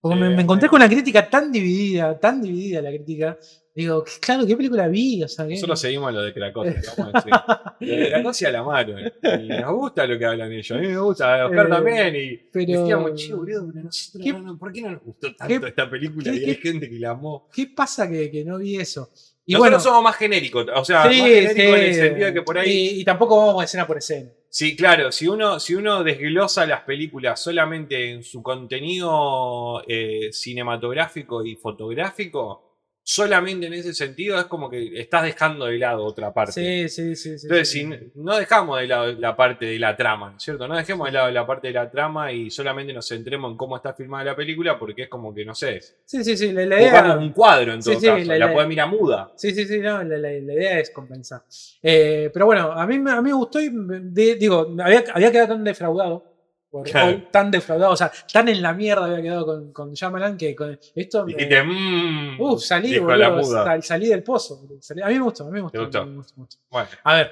Porque 0.00 0.18
me, 0.20 0.30
me 0.36 0.42
encontré 0.42 0.66
sí. 0.66 0.70
con 0.70 0.80
una 0.82 0.88
crítica 0.88 1.28
tan 1.30 1.50
dividida, 1.52 2.18
tan 2.18 2.40
dividida 2.42 2.80
la 2.82 2.90
crítica. 2.90 3.38
Digo, 3.74 4.04
"Qué- 4.04 4.12
claro, 4.20 4.46
¿qué 4.46 4.54
película 4.56 4.86
vi? 4.88 5.22
O 5.22 5.28
sea, 5.28 5.46
¿qué- 5.46 5.54
Nosotros 5.54 5.80
seguimos 5.80 6.12
lo 6.12 6.22
de 6.22 6.32
Cracovia, 6.32 6.80
vamos 6.96 7.14
a 7.14 7.18
decir. 7.18 7.32
De 8.02 8.08
Cracovia 8.10 8.50
la 8.50 8.62
mano. 8.62 8.94
Y 9.00 9.48
nos 9.48 9.72
gusta 9.74 10.06
lo 10.06 10.18
que 10.18 10.24
hablan 10.26 10.52
ellos. 10.52 10.70
A 10.72 10.80
mí 10.80 10.88
me 10.88 10.98
gusta, 10.98 11.42
a 11.42 11.46
Oscar 11.46 11.66
Eh, 11.66 11.68
también. 11.70 12.16
Y 12.16 12.36
pero- 12.52 12.80
decíamos, 12.82 13.14
che, 13.14 13.32
boludo, 13.34 13.66
pero 13.72 13.84
nosotros 13.84 14.22
¿Qué- 14.24 14.32
no- 14.32 14.38
no- 14.40 14.58
¿por 14.58 14.72
qué 14.72 14.80
no 14.82 14.90
nos 14.92 15.02
gustó 15.02 15.34
tanto 15.34 15.66
esta 15.66 15.90
película? 15.90 16.34
y 16.34 16.44
hay 16.44 16.54
gente 16.56 16.88
que 16.88 16.98
la 16.98 17.10
amó. 17.10 17.48
¿Qué 17.52 17.66
pasa 17.74 18.08
que, 18.08 18.30
que 18.30 18.44
no 18.44 18.58
vi 18.58 18.76
eso? 18.76 19.10
Y 19.46 19.52
Nosotros 19.52 19.70
bueno, 19.70 19.80
somos 19.80 20.02
más 20.02 20.16
genéricos, 20.16 20.66
o 20.74 20.84
sea, 20.84 21.02
sí, 21.10 21.20
más 21.20 21.28
genéricos 21.28 21.56
en 21.58 21.74
el 21.74 21.94
sí, 21.94 22.00
sentido 22.00 22.26
de 22.26 22.32
que 22.32 22.42
por 22.42 22.58
ahí. 22.58 22.70
Y, 22.70 23.00
y 23.00 23.04
tampoco 23.04 23.46
vamos 23.46 23.64
escena 23.64 23.86
por 23.86 23.98
escena. 23.98 24.30
Sí, 24.48 24.76
claro, 24.76 25.10
si 25.12 25.26
uno, 25.26 25.58
si 25.58 25.74
uno 25.74 26.04
desglosa 26.04 26.64
las 26.64 26.82
películas 26.82 27.40
solamente 27.40 28.12
en 28.12 28.22
su 28.22 28.42
contenido 28.42 29.82
eh, 29.86 30.30
cinematográfico 30.32 31.44
y 31.44 31.56
fotográfico, 31.56 32.73
solamente 33.06 33.66
en 33.66 33.74
ese 33.74 33.92
sentido 33.92 34.38
es 34.38 34.46
como 34.46 34.70
que 34.70 34.98
estás 34.98 35.22
dejando 35.24 35.66
de 35.66 35.76
lado 35.78 36.02
otra 36.04 36.32
parte. 36.32 36.52
Sí, 36.52 36.88
sí, 36.88 37.14
sí. 37.14 37.38
sí, 37.38 37.46
Entonces, 37.46 37.70
sí. 37.70 37.80
si 37.80 38.10
no 38.14 38.34
dejamos 38.36 38.80
de 38.80 38.86
lado 38.86 39.12
la 39.12 39.36
parte 39.36 39.66
de 39.66 39.78
la 39.78 39.94
trama, 39.94 40.30
¿no 40.30 40.36
es 40.38 40.42
cierto? 40.42 40.66
No 40.66 40.74
dejemos 40.74 41.06
de 41.08 41.12
lado 41.12 41.30
la 41.30 41.46
parte 41.46 41.68
de 41.68 41.74
la 41.74 41.90
trama 41.90 42.32
y 42.32 42.50
solamente 42.50 42.94
nos 42.94 43.06
centremos 43.06 43.50
en 43.50 43.58
cómo 43.58 43.76
está 43.76 43.92
filmada 43.92 44.24
la 44.24 44.34
película, 44.36 44.78
porque 44.78 45.02
es 45.02 45.08
como 45.08 45.34
que, 45.34 45.44
no 45.44 45.54
sé, 45.54 45.80
Sí, 46.06 46.24
sí, 46.24 46.34
sí. 46.36 46.50
La, 46.52 46.64
la 46.64 46.80
idea, 46.80 47.16
un 47.18 47.32
cuadro 47.32 47.74
en 47.74 47.80
todo 47.82 47.94
caso. 47.94 48.16
la- 48.16 48.24
La, 48.38 48.46
la- 48.46 48.52
podés 48.54 48.68
mirar 48.68 48.88
muda. 48.88 49.30
Sí, 49.36 49.52
sí, 49.54 49.66
sí, 49.66 49.78
no, 49.80 50.02
la, 50.02 50.32
idea 50.32 50.78
es 50.80 50.90
compensar. 50.90 51.42
Eh, 51.82 52.30
pero 52.32 52.46
bueno, 52.46 52.72
a 52.72 52.86
mí, 52.86 52.98
me- 52.98 53.10
a 53.12 53.16
mí 53.20 53.28
me 53.28 53.34
gustó 53.36 53.60
y 53.60 53.68
de- 53.70 54.36
digo, 54.36 54.74
había, 54.82 55.04
había 55.12 55.30
quedado 55.30 55.48
tan 55.48 55.62
defraudado. 55.64 56.33
Por- 56.74 56.90
Claro. 56.90 57.22
tan 57.30 57.50
defraudado, 57.52 57.92
o 57.92 57.96
sea, 57.96 58.10
tan 58.32 58.48
en 58.48 58.60
la 58.60 58.72
mierda 58.72 59.04
había 59.04 59.22
quedado 59.22 59.46
con, 59.46 59.72
con 59.72 59.92
Shyamalan 59.92 60.36
que 60.36 60.56
con 60.56 60.76
esto. 60.96 61.24
me- 61.24 61.32
Dijiste, 61.32 61.62
mmm. 61.62 62.40
Uf, 62.40 62.60
salí, 62.62 62.98
boludo, 62.98 63.42
sal- 63.44 63.82
salí 63.84 64.08
del 64.08 64.22
pozo. 64.24 64.60
salí- 64.80 65.02
a 65.02 65.06
mí 65.08 65.14
me 65.14 65.20
gustó, 65.20 65.44
a 65.44 65.46
mí 65.46 65.52
me 65.52 65.60
gustó. 65.60 65.78
¿Te 65.78 65.84
gustó? 65.84 66.00
a 66.00 66.04
mí 66.04 66.10
me 66.10 66.16
gustó. 66.18 66.58
Bueno, 66.70 66.88
A 67.04 67.14
ver, 67.14 67.30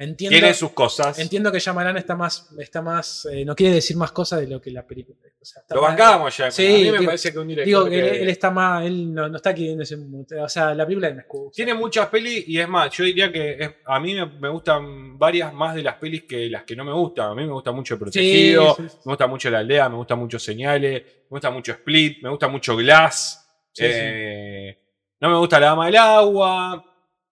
entiendo, 0.00 0.36
tiene 0.38 0.54
sus 0.54 0.70
cosas. 0.72 1.18
entiendo 1.18 1.52
que 1.52 1.58
Shyamalan 1.60 1.96
está 1.98 2.16
más, 2.16 2.48
está 2.58 2.82
más 2.82 3.26
eh, 3.30 3.44
no 3.44 3.54
quiere 3.54 3.74
decir 3.74 3.96
más 3.96 4.10
cosas 4.12 4.40
de 4.40 4.46
lo 4.48 4.60
que 4.60 4.70
la 4.70 4.86
película. 4.86 5.18
o 5.40 5.44
sea, 5.44 5.62
Lo 5.70 5.82
bancábamos 5.82 6.36
ya. 6.36 6.50
Sí, 6.50 6.66
a 6.66 6.68
mí 6.70 6.84
me 6.86 6.92
digo- 6.98 7.04
parece 7.06 7.32
que 7.32 7.38
un 7.38 7.48
director 7.48 7.66
Digo 7.66 7.84
que 7.88 7.98
él, 7.98 8.16
él 8.22 8.28
está 8.28 8.50
más, 8.50 8.84
él 8.84 9.14
no, 9.14 9.28
no 9.28 9.36
está 9.36 9.54
queriendo 9.54 9.82
ese 9.82 9.96
O 10.42 10.48
sea, 10.48 10.74
la 10.74 10.84
película 10.84 11.06
es 11.08 11.12
una 11.12 11.22
excusa. 11.22 11.52
Tiene 11.54 11.74
muchas 11.74 12.08
pelis 12.08 12.48
y 12.48 12.58
es 12.58 12.68
más, 12.68 12.90
yo 12.90 13.04
diría 13.04 13.30
que 13.30 13.52
es- 13.62 13.70
a 13.86 14.00
mí 14.00 14.14
me, 14.14 14.26
me 14.26 14.48
gustan 14.48 15.18
varias 15.18 15.52
más 15.54 15.74
de 15.74 15.82
las 15.82 15.94
pelis 15.96 16.24
que 16.24 16.48
las 16.50 16.64
que 16.64 16.74
no 16.74 16.84
me 16.84 16.92
gustan. 16.92 17.30
A 17.30 17.34
mí 17.34 17.44
me 17.46 17.52
gusta 17.52 17.70
mucho 17.72 17.94
El 17.94 18.00
Protegido, 18.00 18.74
Sí, 18.76 18.82
sí, 18.82 18.88
sí. 18.88 18.96
me 19.04 19.10
gusta 19.12 19.26
mucho 19.26 19.50
La 19.50 19.58
Aldea, 19.58 19.88
me 19.88 19.96
gusta 19.96 20.16
mucho 20.16 20.38
Señales, 20.38 21.02
me 21.04 21.28
gusta 21.28 21.50
mucho 21.50 21.72
Split, 21.72 22.22
me 22.22 22.30
gusta 22.30 22.48
mucho 22.48 22.74
Glass. 22.76 23.36
Eh, 23.78 24.76
No 25.20 25.28
me 25.30 25.36
gusta 25.36 25.60
La 25.60 25.66
Dama 25.66 25.86
del 25.86 25.96
Agua, 25.96 26.84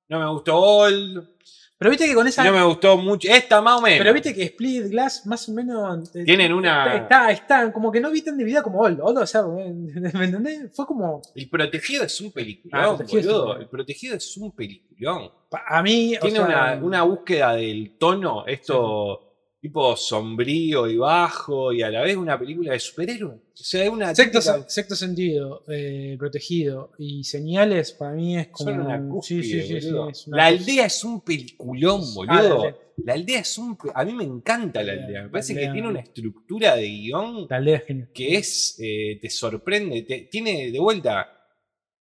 no 0.08 0.18
me 0.20 0.26
gustó 0.30 0.56
Old, 0.56 1.37
Pero 1.78 1.90
viste 1.90 2.06
que 2.06 2.14
con 2.14 2.26
esa. 2.26 2.42
no 2.42 2.52
me 2.52 2.64
gustó 2.64 2.96
mucho. 2.96 3.28
Esta 3.30 3.62
más 3.62 3.78
o 3.78 3.82
menos. 3.82 3.98
Pero 3.98 4.12
viste 4.12 4.34
que 4.34 4.42
Split 4.42 4.86
Glass 4.90 5.24
más 5.26 5.48
o 5.48 5.52
menos. 5.52 6.14
eh, 6.16 6.24
Tienen 6.24 6.52
una- 6.52 6.96
Está, 6.96 7.30
está, 7.30 7.72
como 7.72 7.92
que 7.92 8.00
no 8.00 8.10
vi 8.10 8.20
tan 8.22 8.36
dividida 8.36 8.62
como 8.62 8.80
Old. 8.80 8.98
Old, 9.00 9.18
o 9.18 9.26
sea, 9.26 9.42
¿me 9.46 10.24
entendés? 10.24 10.70
Fue 10.74 10.86
como. 10.86 11.22
El 11.36 11.48
Protegido 11.48 12.02
es 12.04 12.20
un 12.20 12.28
Ah, 12.28 12.32
peliculón, 12.34 12.96
Protegido 12.96 13.20
es 13.20 13.26
un 13.26 13.32
boludo. 13.32 13.56
El 13.60 13.68
Protegido 13.68 14.16
es 14.16 14.36
un 14.36 14.52
peliculón. 14.52 15.30
A 15.68 15.82
mí. 15.82 16.16
o 16.16 16.20
Tiene 16.20 16.36
sea, 16.36 16.46
una, 16.46 16.74
una 16.82 17.02
búsqueda 17.02 17.54
del 17.54 17.92
tono, 17.96 18.44
esto 18.46 19.27
tipo 19.60 19.96
sombrío 19.96 20.88
y 20.88 20.96
bajo, 20.96 21.72
y 21.72 21.82
a 21.82 21.90
la 21.90 22.02
vez 22.02 22.16
una 22.16 22.38
película 22.38 22.72
de 22.72 22.78
superhéroes. 22.80 23.36
O 23.38 23.64
sea, 23.64 23.84
es 23.84 23.90
una. 23.90 24.14
Sexto, 24.14 24.38
típica- 24.40 24.68
sexto 24.68 24.94
sentido, 24.94 25.64
eh, 25.68 26.14
protegido 26.18 26.92
y 26.98 27.24
señales 27.24 27.92
para 27.92 28.12
mí 28.12 28.38
es 28.38 28.48
como. 28.48 28.70
son 28.70 28.80
una 28.80 29.08
cúspide, 29.08 29.42
sí, 29.42 29.60
sí, 29.62 29.80
sí, 29.80 29.88
es 30.10 30.26
una 30.26 30.36
La 30.36 30.46
aldea 30.46 30.86
es 30.86 31.02
un 31.04 31.20
peliculón, 31.22 32.00
Ah, 32.02 32.12
boludo. 32.14 32.32
la 32.34 32.54
aldea. 32.68 32.76
la 33.04 33.12
aldea 33.14 33.40
es 33.40 33.58
un. 33.58 33.76
A 33.94 34.04
mí 34.04 34.12
me 34.12 34.24
encanta 34.24 34.82
la 34.82 34.92
aldea. 34.92 35.22
Me 35.24 35.28
parece 35.30 35.54
que 35.54 35.68
tiene 35.68 35.88
una 35.88 36.00
estructura 36.00 36.76
de 36.76 36.88
guion 36.88 37.46
La 37.50 37.56
aldea 37.56 37.76
es 37.78 37.84
genial. 37.84 38.08
que 38.14 38.36
es. 38.36 38.76
eh, 38.80 39.18
te 39.20 39.28
sorprende. 39.30 40.02
te- 40.02 40.28
tiene 40.30 40.70
de 40.70 40.78
vuelta. 40.78 41.34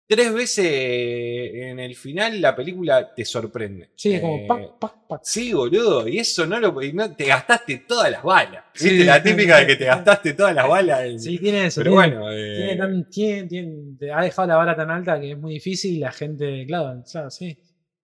Tres 0.08 0.32
veces 0.32 0.64
en 0.66 1.80
el 1.80 1.96
final 1.96 2.40
la 2.40 2.54
película 2.54 3.12
te 3.12 3.24
sorprende. 3.24 3.90
Sí, 3.96 4.12
es 4.12 4.20
como. 4.20 4.36
Eh, 4.36 4.44
pac, 4.46 4.78
pac, 4.78 5.06
pac. 5.08 5.20
Sí, 5.24 5.52
boludo, 5.52 6.06
y 6.06 6.18
eso 6.20 6.46
no 6.46 6.60
lo. 6.60 6.80
y 6.80 6.92
no- 6.92 7.12
te 7.16 7.24
gastaste 7.26 7.78
todas 7.88 8.10
las 8.12 8.22
balas. 8.22 8.64
Sí. 8.72 8.90
¿Viste? 8.90 9.04
La 9.04 9.20
típica 9.22 9.58
de 9.58 9.66
que 9.66 9.74
te 9.76 9.84
gastaste 9.86 10.34
todas 10.34 10.54
las 10.54 10.68
balas. 10.68 11.02
en- 11.04 11.18
Sí, 11.20 11.38
tiene 11.38 11.66
eso. 11.66 11.80
Pero 11.82 11.90
tiene- 11.90 12.14
bueno, 12.16 12.30
eh, 12.30 12.54
Tiene 12.56 12.76
tan- 12.76 13.10
tiene- 13.10 13.48
tiene- 13.48 13.96
te 13.98 14.12
ha 14.12 14.20
dejado 14.22 14.46
la 14.46 14.56
vara 14.56 14.76
tan 14.76 14.90
alta 14.92 15.18
que 15.20 15.32
es 15.32 15.38
muy 15.38 15.54
difícil 15.54 15.96
y 15.96 15.98
la 15.98 16.12
gente, 16.12 16.64
claro, 16.66 17.02
claro, 17.10 17.30
sí. 17.30 17.58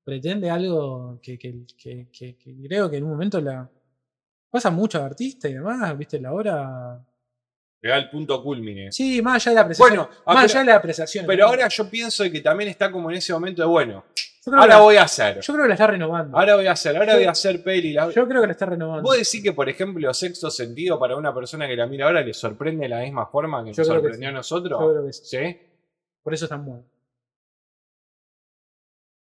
Pretende 0.05 0.51
algo 0.51 1.21
que, 1.23 1.39
que- 1.39 1.65
que- 1.81 2.09
que- 2.13 2.37
que 2.37 2.57
creo 2.67 2.91
que 2.91 2.97
en 2.97 3.05
un 3.05 3.11
momento 3.11 3.41
la. 3.41 3.71
Pasa 4.51 4.71
mucho 4.73 4.99
de 4.99 5.05
artista 5.05 5.49
y 5.49 5.55
demás, 5.55 5.97
viste, 5.97 6.21
la 6.21 6.33
obra. 6.33 6.99
Llega 7.83 7.97
al 7.97 8.09
punto 8.11 8.41
culmine. 8.43 8.93
Sí, 8.93 9.21
más 9.23 9.35
allá 9.45 9.51
de 9.51 9.55
la 9.57 9.61
apreciación. 9.63 9.97
Bueno, 10.07 10.11
más 10.25 10.45
allá 10.45 10.61
de 10.61 10.67
la 10.67 10.77
apreciación. 10.77 11.27
Pero 11.27 11.47
ahora 11.47 11.67
yo 11.69 11.91
pienso 11.91 12.23
que 12.31 12.41
también 12.41 12.71
está 12.71 12.93
como 12.93 13.11
en 13.11 13.17
ese 13.17 13.33
momento 13.33 13.61
de, 13.63 13.67
bueno, 13.69 14.05
ahora 14.47 14.67
la- 14.67 14.79
voy 14.81 14.97
a 14.97 15.03
hacer. 15.03 15.41
yo 15.41 15.53
creo 15.53 15.65
que 15.65 15.69
la 15.69 15.75
está 15.75 15.87
renovando. 15.89 16.39
Ahora 16.39 16.55
voy 16.55 16.67
a 16.69 16.73
hacer, 16.73 16.97
ahora 16.97 17.13
Yo- 17.13 17.19
voy 17.19 17.27
a 17.27 17.31
hacer 17.33 17.63
peli. 17.65 17.93
la- 17.93 18.09
yo 18.11 18.29
creo 18.29 18.41
que 18.41 18.47
la 18.47 18.53
está 18.53 18.67
renovando. 18.67 19.03
¿Vos 19.03 19.17
decís 19.17 19.43
que, 19.43 19.53
por 19.53 19.69
ejemplo, 19.69 20.15
sexto 20.15 20.49
sentido 20.49 20.97
para 20.99 21.17
una 21.17 21.35
persona 21.35 21.67
que 21.67 21.75
la 21.75 21.87
mira 21.87 22.07
ahora 22.07 22.21
le 22.23 22.33
sorprende 22.33 22.85
de 22.85 22.89
la 22.89 23.01
misma 23.01 23.27
forma 23.27 23.65
que 23.65 23.73
Yo 23.73 23.81
nos 23.83 23.89
que 23.89 23.95
sorprendió 23.95 24.29
sí. 24.29 24.33
a 24.33 24.33
nosotros? 24.33 24.81
Yo 24.81 24.91
creo 24.93 25.07
que 25.07 25.13
sí. 25.13 25.23
¿Sí? 25.25 25.59
Por 26.23 26.35
eso 26.35 26.45
es 26.45 26.49
tan 26.51 26.65
bueno. 26.65 26.85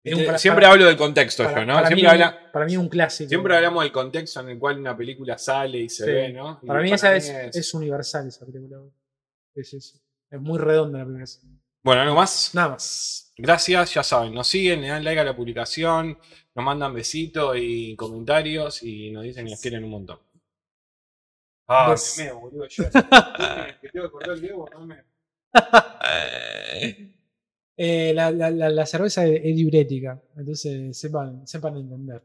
Es 0.06 0.10
Viste, 0.10 0.20
un- 0.20 0.26
para- 0.26 0.39
siempre 0.39 0.62
para- 0.64 0.72
hablo 0.74 0.85
del 0.86 0.97
contexto 0.98 1.44
Para, 1.44 1.60
yo, 1.60 1.66
¿no? 1.66 1.74
para 1.74 1.86
Siempre, 1.86 2.02
mí, 2.06 2.12
habla- 2.12 2.52
para 2.52 2.66
mí 2.66 2.76
un 2.76 2.89
clásico. 2.90 3.28
siempre 3.28 3.56
hablamos 3.56 3.82
del 3.85 3.93
contexto 3.93 4.40
en 4.40 4.48
el 4.51 4.59
cual 4.59 4.78
una 4.78 4.94
película 4.94 5.39
sale 5.39 5.78
y 5.78 5.89
se 5.89 6.05
Sí. 6.05 6.10
ve, 6.10 6.32
¿no? 6.32 6.60
Y 6.62 6.66
Para 6.66 6.82
mí 6.82 6.93
esa 6.93 7.16
es, 7.16 7.28
es- 7.31 7.56
es 7.56 7.74
universal 7.74 8.28
esa 8.28 8.44
película. 8.44 8.81
Es, 9.55 9.72
es, 9.72 10.05
es 10.31 10.40
muy 10.40 10.59
redonda 10.59 10.98
la 10.98 11.06
película. 11.06 11.26
Bueno, 11.82 12.02
¿algo 12.02 12.14
más? 12.16 12.51
Nada 12.55 12.68
más. 12.70 13.32
Gracias, 13.39 13.94
ya 13.94 14.02
saben, 14.02 14.35
nos 14.35 14.47
siguen, 14.47 14.82
le 14.82 14.89
dan 14.89 15.02
like 15.05 15.20
a 15.20 15.24
la 15.24 15.35
publicación, 15.35 16.18
nos 16.55 16.64
mandan 16.64 16.93
besitos 16.94 17.56
y 17.59 17.97
comentarios 17.97 18.82
y 18.82 19.10
nos 19.10 19.22
dicen 19.24 19.47
que 19.47 19.51
nos 19.52 19.60
quieren 19.60 19.85
un 19.85 19.90
montón. 19.90 20.18
Ah, 21.66 21.90
Bes- 21.93 22.18
me 22.22 22.31
boludo, 22.32 22.66
yo. 22.68 22.85
que 23.81 23.89
tengo 23.89 24.05
que 24.06 24.10
cortar 24.12 24.35
el 24.35 24.40
dedo, 24.43 24.66
no 24.70 24.86
me- 24.86 25.02
Eh, 27.77 28.13
la, 28.15 28.87
cerveza 28.87 29.27
es 29.27 29.57
diurética, 29.57 30.23
entonces 30.37 30.97
sepan, 30.97 31.47
sepan 31.47 31.77
entender. 31.77 32.23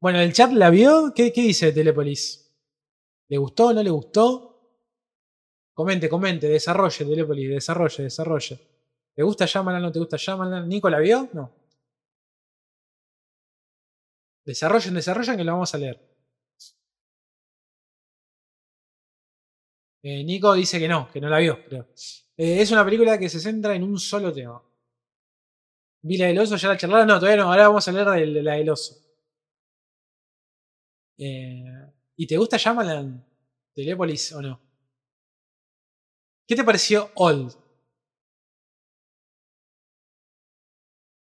Bueno, 0.00 0.20
¿el 0.20 0.32
chat 0.32 0.52
la 0.52 0.70
vio? 0.70 1.12
¿Qué, 1.14 1.32
dice 1.34 1.72
Telepolis? 1.72 2.54
¿Le 3.28 3.38
gustó? 3.38 3.72
¿No 3.72 3.82
le 3.82 3.90
gustó? 3.90 4.50
Comente, 5.72 6.08
comente, 6.08 6.46
desarrolle 6.48 7.04
Telepolis, 7.04 7.48
desarrolle, 7.50 8.04
desarrolle. 8.04 8.60
¿Te 9.14 9.22
gusta 9.22 9.46
Shyamalan? 9.46 9.82
¿No 9.82 9.90
te 9.90 9.98
gusta 9.98 10.16
Shyamalan? 10.16 10.68
¿Nico 10.68 10.90
la 10.90 10.98
vio? 10.98 11.28
No. 11.32 11.50
Desarrollen, 14.44 14.94
desarrollen 14.94 15.36
que 15.36 15.44
lo 15.44 15.52
vamos 15.52 15.74
a 15.74 15.78
leer. 15.78 16.13
Eh, 20.04 20.22
Nico 20.22 20.52
dice 20.54 20.78
que 20.78 20.86
no, 20.86 21.10
que 21.10 21.20
no 21.20 21.28
la 21.28 21.38
vio. 21.38 21.58
Pero, 21.68 21.88
eh, 22.36 22.60
es 22.62 22.70
una 22.70 22.84
película 22.84 23.18
que 23.18 23.28
se 23.28 23.40
centra 23.40 23.74
en 23.74 23.82
un 23.82 23.98
solo 23.98 24.32
tema. 24.32 24.62
¿Vi 26.02 26.16
la 26.18 26.26
del 26.28 26.38
oso? 26.38 26.56
¿Ya 26.56 26.68
la 26.68 26.76
charlaron? 26.76 27.08
No, 27.08 27.18
todavía 27.18 27.42
no. 27.42 27.50
Ahora 27.50 27.66
vamos 27.68 27.86
a 27.86 27.90
hablar 27.90 28.10
de, 28.20 28.26
la 28.42 28.54
del 28.54 28.70
oso. 28.70 28.94
Eh, 31.18 31.64
¿Y 32.16 32.26
te 32.26 32.36
gusta 32.36 32.56
Shyamalan? 32.56 33.24
¿Telepolis 33.72 34.32
o 34.32 34.42
no? 34.42 34.60
¿Qué 36.46 36.54
te 36.56 36.64
pareció 36.64 37.10
Old? 37.16 37.52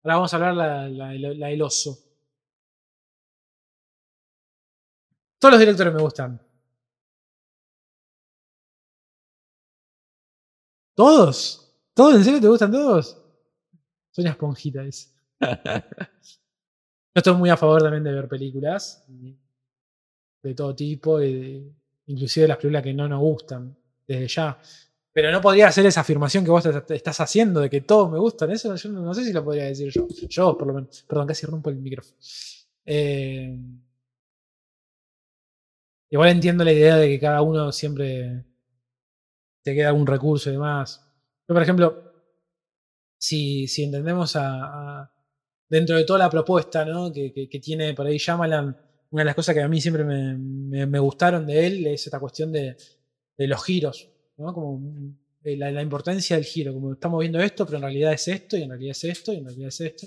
Ahora 0.03 0.15
vamos 0.17 0.33
a 0.33 0.37
hablar 0.37 0.55
la, 0.55 0.89
la, 0.89 1.13
la- 1.15 1.35
la 1.35 1.47
del 1.49 1.61
oso. 1.63 1.99
Todos 5.39 5.53
los 5.53 5.61
directores 5.61 5.95
me 5.95 6.03
gustan. 6.03 6.46
¿Todos? 10.97 11.73
¿Todos? 11.95 12.15
¿En 12.17 12.25
serio 12.25 12.41
te 12.41 12.49
gustan 12.49 12.73
todos? 12.73 13.23
Soy 14.11 14.23
una 14.25 14.31
esponjita, 14.33 14.83
dice. 14.83 15.11
Yo 15.41 17.21
estoy 17.21 17.35
muy 17.35 17.51
a 17.51 17.57
favor 17.57 17.83
también 17.83 18.05
de 18.05 18.13
ver 18.13 18.29
películas 18.29 19.05
de 20.43 20.55
todo 20.55 20.75
tipo, 20.75 21.21
y 21.21 21.35
de- 21.35 21.73
inclusive 22.07 22.47
las 22.49 22.57
películas 22.57 22.83
que 22.83 22.95
no 22.95 23.09
nos 23.09 23.21
gustan, 23.21 23.77
desde 24.07 24.29
ya. 24.29 24.59
Pero 25.13 25.31
no 25.33 25.41
podría 25.41 25.69
hacer 25.69 25.87
esa 25.87 26.03
afirmación 26.03 26.45
que 26.45 26.51
vos 26.51 26.65
estás 26.67 27.21
haciendo 27.21 27.61
de 27.61 27.71
que 27.71 27.81
todos 27.81 28.11
me 28.11 28.19
gustan. 28.19 28.51
Eso 28.51 28.75
yo 28.77 28.89
no, 28.91 29.01
no 29.03 29.15
sé 29.15 29.25
si 29.25 29.33
lo 29.33 29.43
podría 29.45 29.65
decir 29.65 29.91
yo. 29.91 30.07
Yo, 30.29 30.57
por 30.59 30.67
lo 30.69 30.75
menos. 30.75 31.05
Perdón, 31.09 31.27
casi 31.27 31.47
rompo 31.47 31.71
el 31.71 31.77
micrófono. 31.77 32.17
Eh, 32.85 33.59
igual 36.11 36.31
entiendo 36.31 36.65
la 36.65 36.73
idea 36.73 36.97
de 36.97 37.09
que 37.09 37.21
cada 37.21 37.43
uno 37.43 37.73
siempre 37.73 38.45
te 39.67 39.75
queda 39.75 39.89
algún 39.89 40.07
recurso 40.07 40.49
y 40.49 40.53
demás. 40.53 41.01
Yo, 41.49 41.55
por 41.55 41.63
ejemplo, 41.63 41.87
si, 43.19 43.67
si 43.67 43.85
entendemos 43.85 44.37
a, 44.37 45.11
dentro 45.69 45.97
de 45.97 46.05
toda 46.05 46.21
la 46.21 46.31
propuesta 46.31 46.85
¿no? 46.85 47.13
que, 47.13 47.33
que- 47.33 47.61
tiene 47.61 47.95
por 47.95 48.07
ahí 48.07 48.19
Shyamalan, 48.19 48.77
una 49.11 49.23
de 49.23 49.25
las 49.25 49.35
cosas 49.35 49.55
que 49.55 49.63
a 49.63 49.69
mí 49.69 49.81
siempre 49.81 50.05
me, 50.05 50.37
me- 50.87 50.99
gustaron 50.99 51.47
de 51.47 51.67
él 51.67 51.87
es 51.87 52.07
esta 52.07 52.21
cuestión 52.21 52.53
de, 52.53 52.77
de 53.37 53.47
los 53.49 53.65
giros, 53.65 54.09
¿no? 54.37 54.53
Como 54.53 54.81
eh, 55.43 55.57
la, 55.57 55.71
la 55.73 55.83
importancia 55.83 56.37
del 56.37 56.45
giro, 56.45 56.73
como 56.75 56.93
estamos 56.93 57.21
viendo 57.21 57.41
esto, 57.41 57.65
pero 57.67 57.79
en 57.79 57.83
realidad 57.83 58.13
es 58.13 58.29
esto, 58.29 58.57
y 58.57 58.63
en 58.63 58.71
realidad 58.71 58.91
es 58.93 59.05
esto, 59.05 59.33
y 59.33 59.37
en 59.39 59.45
realidad 59.47 59.69
es 59.69 59.81
esto. 59.81 60.07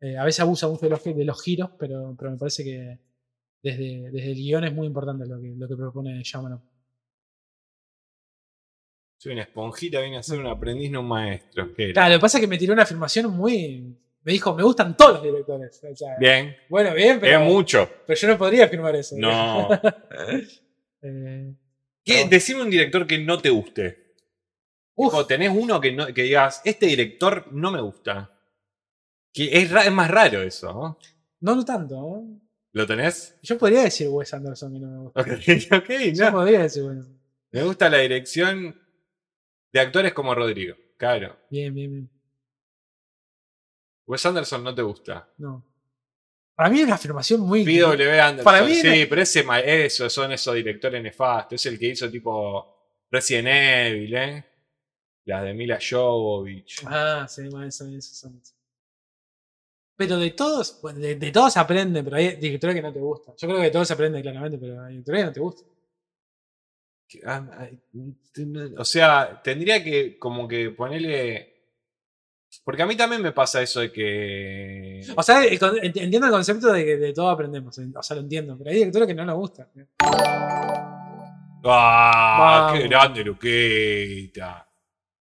Eh, 0.00 0.16
a 0.16 0.24
veces 0.24 0.40
abusa 0.40 0.68
mucho 0.68 0.82
de 0.86 0.90
los, 0.90 1.04
de 1.04 1.24
los 1.24 1.42
giros, 1.42 1.70
pero, 1.78 2.14
pero 2.18 2.30
me 2.32 2.38
parece 2.38 2.64
que 2.64 2.98
desde, 3.62 4.10
desde 4.10 4.32
el 4.32 4.36
guion 4.36 4.64
es 4.64 4.74
muy 4.74 4.86
importante 4.86 5.26
lo 5.26 5.40
que, 5.40 5.54
lo 5.56 5.68
que 5.68 5.76
propone 5.76 6.22
Shyamalan. 6.22 6.62
Soy 9.18 9.32
una 9.32 9.42
esponjita, 9.42 10.00
vine 10.00 10.16
a 10.18 10.22
ser 10.22 10.38
un 10.38 10.46
aprendiz, 10.46 10.90
no 10.92 11.00
un 11.00 11.08
maestro. 11.08 11.74
¿Qué 11.74 11.86
era? 11.86 11.92
Claro, 11.92 12.12
lo 12.14 12.18
que 12.18 12.22
pasa 12.22 12.38
es 12.38 12.42
que 12.42 12.46
me 12.46 12.56
tiró 12.56 12.72
una 12.72 12.84
afirmación 12.84 13.30
muy. 13.36 13.96
Me 14.22 14.32
dijo, 14.32 14.54
me 14.54 14.62
gustan 14.62 14.96
todos 14.96 15.14
los 15.14 15.22
directores. 15.24 15.80
O 15.90 15.96
sea, 15.96 16.16
Bien, 16.20 16.56
Bueno, 16.68 16.94
bien, 16.94 17.18
pero, 17.18 17.40
es 17.40 17.44
mucho. 17.50 17.90
pero 18.06 18.18
yo 18.18 18.28
no 18.28 18.38
podría 18.38 18.64
afirmar 18.66 18.94
eso. 18.96 19.16
No. 19.18 19.68
Eh, 21.00 21.54
¿Qué? 22.04 22.24
No. 22.24 22.30
Decime 22.30 22.62
un 22.62 22.70
director 22.70 23.06
que 23.06 23.18
no 23.18 23.38
te 23.38 23.50
guste. 23.50 24.14
uf, 24.96 25.26
tenés 25.28 25.52
uno 25.54 25.80
que, 25.80 25.92
no, 25.92 26.06
que 26.12 26.22
digas, 26.24 26.60
este 26.64 26.86
director 26.86 27.46
no 27.52 27.70
me 27.70 27.80
gusta. 27.80 28.32
Que 29.32 29.48
es, 29.62 29.70
más 29.92 30.10
raro 30.10 30.42
eso, 30.42 30.72
¿no? 30.72 30.98
no, 31.40 31.54
no 31.54 31.64
tanto. 31.64 31.94
¿no? 31.94 32.40
¿Lo 32.72 32.84
tenés? 32.84 33.38
Yo 33.42 33.56
podría 33.56 33.84
decir 33.84 34.08
Wes 34.08 34.34
Anderson 34.34 34.72
que 34.72 34.80
no 34.80 34.88
me 34.90 34.98
gusta. 34.98 35.20
Ok, 35.20 35.28
ok, 35.84 35.90
Yo 36.12 36.24
no. 36.24 36.32
podría 36.32 36.62
decir 36.62 36.82
Wes 36.82 36.92
Anderson. 36.96 37.20
Me 37.52 37.62
gusta 37.62 37.88
la 37.88 37.98
dirección 37.98 38.76
de 39.72 39.80
actores 39.80 40.12
como 40.12 40.34
Rodrigo. 40.34 40.76
Claro. 40.96 41.36
Bien, 41.50 41.74
bien, 41.74 41.90
bien. 41.92 42.10
Wes 44.06 44.24
Anderson 44.24 44.64
no 44.64 44.74
te 44.74 44.82
gusta. 44.82 45.28
No. 45.38 45.64
Para 46.54 46.70
mí 46.70 46.80
es 46.80 46.86
una 46.86 46.94
afirmación 46.96 47.40
muy. 47.42 47.64
P.W. 47.64 48.20
Anderson. 48.20 48.44
Para 48.44 48.64
mí 48.64 48.74
sí, 48.74 48.86
era- 48.86 49.08
pero 49.08 49.22
ese 49.22 49.44
eso, 49.84 50.10
son 50.10 50.32
esos 50.32 50.54
directores 50.54 51.02
nefastos. 51.02 51.54
Es 51.60 51.66
el 51.72 51.78
que 51.78 51.86
hizo 51.88 52.10
tipo 52.10 52.96
Resident 53.10 53.48
Evil, 53.48 54.14
¿eh? 54.14 54.44
Las 55.26 55.44
de 55.44 55.54
Mila 55.54 55.78
Jovovich. 55.78 56.80
Ah, 56.86 57.26
sí, 57.28 57.42
más 57.50 57.80
eso, 57.80 58.00
son- 58.14 58.42
Pero 59.94 60.16
de 60.16 60.30
todos, 60.30 60.80
bueno, 60.80 60.98
de, 61.00 61.16
de 61.16 61.30
todos 61.30 61.56
aprende, 61.58 62.02
pero 62.02 62.16
hay 62.16 62.36
directores 62.36 62.74
que 62.74 62.82
no 62.82 62.92
te 62.92 62.98
gustan. 63.00 63.34
Yo 63.36 63.46
creo 63.46 63.58
que 63.60 63.64
de 63.66 63.70
todos 63.70 63.86
se 63.88 63.94
aprende 63.94 64.22
claramente, 64.22 64.56
pero 64.58 64.82
hay 64.82 64.92
directores 64.92 65.20
que 65.20 65.26
no 65.26 65.32
te 65.32 65.40
gustan. 65.40 65.68
Ah, 67.24 67.42
O 68.76 68.84
sea, 68.84 69.40
tendría 69.42 69.82
que 69.82 70.18
como 70.18 70.46
que 70.46 70.70
ponerle... 70.70 71.54
Porque 72.64 72.82
a 72.82 72.86
mí 72.86 72.96
también 72.96 73.22
me 73.22 73.32
pasa 73.32 73.62
eso 73.62 73.80
de 73.80 73.90
que... 73.92 75.00
O 75.16 75.22
sea, 75.22 75.44
el 75.44 75.58
con- 75.58 75.76
ent- 75.76 76.00
entiendo 76.02 76.26
el 76.26 76.32
concepto 76.32 76.72
de 76.72 76.84
que 76.84 76.96
de 76.96 77.12
todo 77.12 77.30
aprendemos. 77.30 77.78
O 77.78 78.02
sea, 78.02 78.14
lo 78.16 78.22
entiendo. 78.22 78.56
Pero 78.58 78.70
hay 78.70 78.76
directores 78.76 79.08
que 79.08 79.14
no 79.14 79.24
nos 79.24 79.36
gustan. 79.36 79.68
¡Ah! 81.64 82.70
¡Qué 82.72 82.78
Vamos. 82.78 82.90
grande 82.90 83.24
Luquita! 83.24 84.67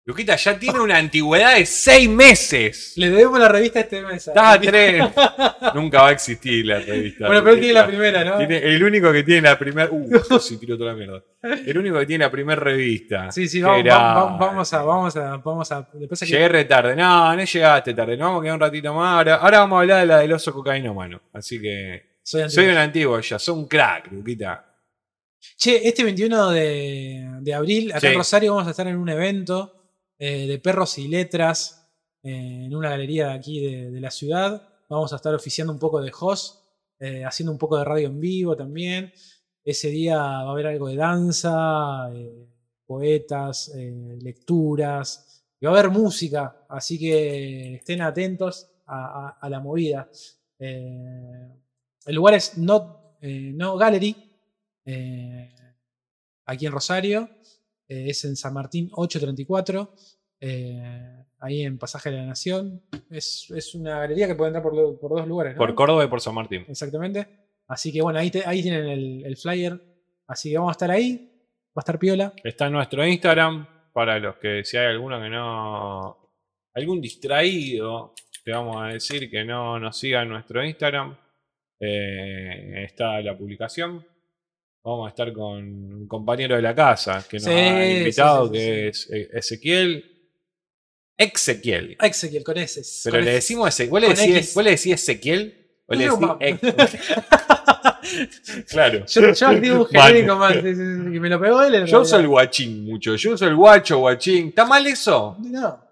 Luquita 0.08 0.38
ya 0.38 0.58
tiene 0.58 0.80
una 0.80 0.96
antigüedad 0.98 1.56
de 1.58 1.66
seis 1.66 2.08
meses. 2.08 2.94
Le 2.96 3.10
debemos 3.10 3.38
la 3.42 3.50
revista 3.50 3.82
este 3.82 4.02
mes. 4.02 4.26
Está 4.26 4.54
a 4.54 4.62
tres. 4.62 5.04
Nunca 5.76 6.02
va 6.04 6.08
a 6.08 6.12
existir 6.14 6.66
la 6.66 6.80
revista. 6.80 7.28
Bueno, 7.28 7.44
pero 7.44 7.56
él 7.56 7.60
tiene 7.60 7.74
la 7.74 7.86
primera, 7.88 8.24
¿no? 8.24 8.38
Tiene- 8.38 8.58
el 8.60 8.82
único 8.82 9.12
que 9.12 9.24
tiene 9.24 9.42
la 9.42 9.60
primera. 9.60 9.90
Uh, 9.92 10.40
sí, 10.40 10.56
tiró 10.58 10.78
toda 10.78 10.92
la 10.94 10.98
mierda. 10.98 11.22
El 11.44 11.78
único 11.78 12.00
que 12.00 12.06
tiene 12.06 12.24
la 12.24 12.32
primera 12.32 12.58
revista. 12.62 13.30
Sí, 13.34 13.50
sí, 13.50 13.62
vamos, 13.62 13.84
vamos, 13.84 14.40
vamos 14.40 14.74
a, 14.74 14.82
vamos 14.84 15.18
a, 15.18 15.38
vamos 15.38 15.72
a. 15.74 15.90
Después 15.94 16.22
que- 16.22 16.26
Llegué 16.26 16.48
re 16.48 16.64
tarde. 16.64 16.96
No, 16.96 17.36
no 17.36 17.44
llegaste 17.44 17.94
tarde. 17.94 18.16
Nos 18.16 18.28
vamos 18.30 18.40
a 18.40 18.44
quedar 18.44 18.56
un 18.56 18.62
ratito 18.62 18.94
más. 18.94 19.18
Ahora, 19.18 19.36
ahora 19.36 19.60
vamos 19.60 19.76
a 19.78 19.82
hablar 19.82 20.00
de 20.00 20.06
la 20.06 20.20
del 20.20 20.32
oso 20.32 20.54
cocainómano. 20.54 21.22
Así 21.34 21.60
que. 21.62 22.20
soy 22.24 22.44
antiguo. 22.44 22.64
Soy 22.64 22.72
un 22.72 22.78
antiguo 22.78 23.20
ya. 23.20 23.40
Soy 23.40 23.56
un 23.56 23.68
crack, 23.68 24.10
Luquita. 24.14 24.64
Che, 25.58 25.88
este 25.88 26.04
21 26.06 26.50
de, 26.52 27.28
de 27.42 27.54
abril, 27.54 27.92
acá 27.92 28.00
Sí. 28.00 28.08
en 28.08 28.14
Rosario, 28.16 28.52
vamos 28.54 28.68
a 28.68 28.72
estar 28.72 28.88
en 28.88 28.96
un 28.96 29.10
evento 29.10 29.74
eh, 30.20 30.48
de 30.48 30.60
perros 30.60 30.98
y 30.98 31.08
letras 31.08 31.88
eh, 32.24 32.66
en 32.66 32.76
una 32.76 32.90
galería 32.90 33.34
aquí 33.34 33.60
de, 33.92 34.00
la 34.02 34.12
ciudad. 34.12 34.68
Vamos 34.90 35.14
a 35.14 35.18
estar 35.18 35.34
oficiando 35.34 35.72
un 35.72 35.80
poco 35.80 36.02
de 36.02 36.12
host, 36.18 36.64
eh, 37.00 37.24
haciendo 37.24 37.52
un 37.52 37.58
poco 37.58 37.78
de 37.78 37.86
radio 37.86 38.08
en 38.08 38.20
vivo 38.20 38.56
también. 38.56 39.14
Ese 39.64 39.90
día 39.90 40.18
va 40.18 40.42
a 40.42 40.52
haber 40.52 40.68
algo 40.68 40.88
de 40.88 40.96
danza, 40.96 42.10
poetas, 42.86 43.72
lecturas, 43.76 45.44
y 45.60 45.66
va 45.66 45.74
a 45.74 45.80
haber 45.80 45.92
música, 45.92 46.66
así 46.70 46.98
que 46.98 47.76
estén 47.76 48.02
atentos 48.02 48.70
a, 48.86 49.48
la 49.50 49.60
movida. 49.60 50.10
El 50.58 52.16
lugar 52.16 52.36
es 52.36 52.58
No, 52.58 53.18
eh, 53.22 53.52
no 53.54 53.76
Gallery, 53.76 54.16
aquí 56.46 56.66
en 56.66 56.72
Rosario. 56.72 57.30
Eh, 57.88 58.06
es 58.10 58.24
en 58.26 58.36
San 58.36 58.54
Martín 58.54 58.90
834. 58.94 59.94
eh, 60.40 61.24
ahí 61.40 61.62
en 61.64 61.78
Pasaje 61.78 62.10
de 62.12 62.18
la 62.18 62.26
Nación. 62.26 62.82
Es, 63.10 63.48
es 63.56 63.74
una 63.76 64.00
galería 64.00 64.28
que 64.28 64.36
puede 64.36 64.50
entrar 64.50 64.64
por, 64.64 65.00
por 65.00 65.18
dos 65.18 65.28
lugares. 65.28 65.54
¿no? 65.54 65.60
Por 65.60 65.74
Córdoba 65.76 66.04
y 66.04 66.08
por 66.08 66.22
San 66.22 66.36
Martín. 66.36 66.66
Exactamente. 66.68 67.28
Así 67.68 67.92
que 67.92 68.02
bueno, 68.02 68.20
ahí, 68.20 68.30
te- 68.32 68.46
ahí 68.46 68.62
tienen 68.62 68.86
el, 68.88 69.26
el 69.26 69.36
flyer. 69.38 69.80
Así 70.28 70.50
que 70.52 70.58
vamos 70.58 70.72
a 70.72 70.74
estar 70.74 70.92
ahí. 70.92 71.32
Va 71.70 71.82
a 71.82 71.82
estar 71.82 72.00
piola. 72.00 72.34
Está 72.44 72.68
en 72.68 72.74
nuestro 72.74 73.06
Instagram. 73.06 73.68
Para 73.94 74.20
los 74.20 74.36
que, 74.38 74.64
si 74.64 74.78
hay 74.78 74.86
alguno 74.88 75.20
que 75.22 75.30
no. 75.30 76.32
Algún 76.76 77.02
distraído, 77.02 78.14
te 78.46 78.52
vamos 78.52 78.78
a 78.80 78.88
decir 78.90 79.30
que 79.32 79.44
no 79.44 79.80
nos 79.80 79.98
siga 79.98 80.22
en 80.22 80.30
nuestro 80.30 80.64
Instagram. 80.64 81.18
eh, 81.80 82.84
está 82.86 83.22
la 83.22 83.38
publicación. 83.38 84.06
Vamos 84.88 85.08
a 85.08 85.10
estar 85.10 85.34
con 85.34 85.58
un 85.58 86.08
compañero 86.08 86.56
de 86.56 86.62
la 86.62 86.74
casa 86.74 87.26
que 87.30 87.36
nos 87.38 87.44
Sí, 87.44 87.50
ha 87.52 87.98
invitado, 88.00 88.48
sí, 88.48 88.54
sí, 88.54 88.58
que 88.58 88.88
es 88.88 89.10
eh, 89.12 89.30
Ezequiel. 89.34 90.06
Ezequiel. 91.18 91.98
Ezequiel, 92.00 92.44
con 92.46 92.58
ese. 92.58 92.84
Pero 93.12 93.22
le 93.22 93.32
decimos 93.34 93.68
Ezequiel. 93.68 93.92
¿Vos 93.92 94.00
le 94.02 94.08
decís, 94.08 94.36
X. 94.38 94.54
vos 94.56 94.64
le 94.64 94.70
decís 94.70 94.94
Ezequiel? 94.94 95.68
¿O 95.88 95.94
le 95.94 96.06
decís 96.06 96.20
Ex- 96.40 96.62
Claro. 98.70 99.06
Yo, 99.06 99.34
yo 99.34 99.48
activo 99.48 99.80
un 99.82 99.86
genérico 99.88 100.36
más. 100.38 100.54
que 100.54 100.62
me 100.74 101.30
lo 101.30 101.42
pegó 101.42 101.64
él. 101.64 101.76
en 101.76 101.86
Yo 101.86 102.00
uso 102.02 102.18
el 102.18 102.28
guachín 102.30 102.86
mucho. 102.86 103.14
Yo 103.18 103.34
uso 103.34 103.46
el 103.46 103.56
guacho, 103.56 103.98
guachín. 103.98 104.48
¿Está 104.50 104.64
mal 104.66 104.88
eso? 104.88 105.36
No. 105.40 105.86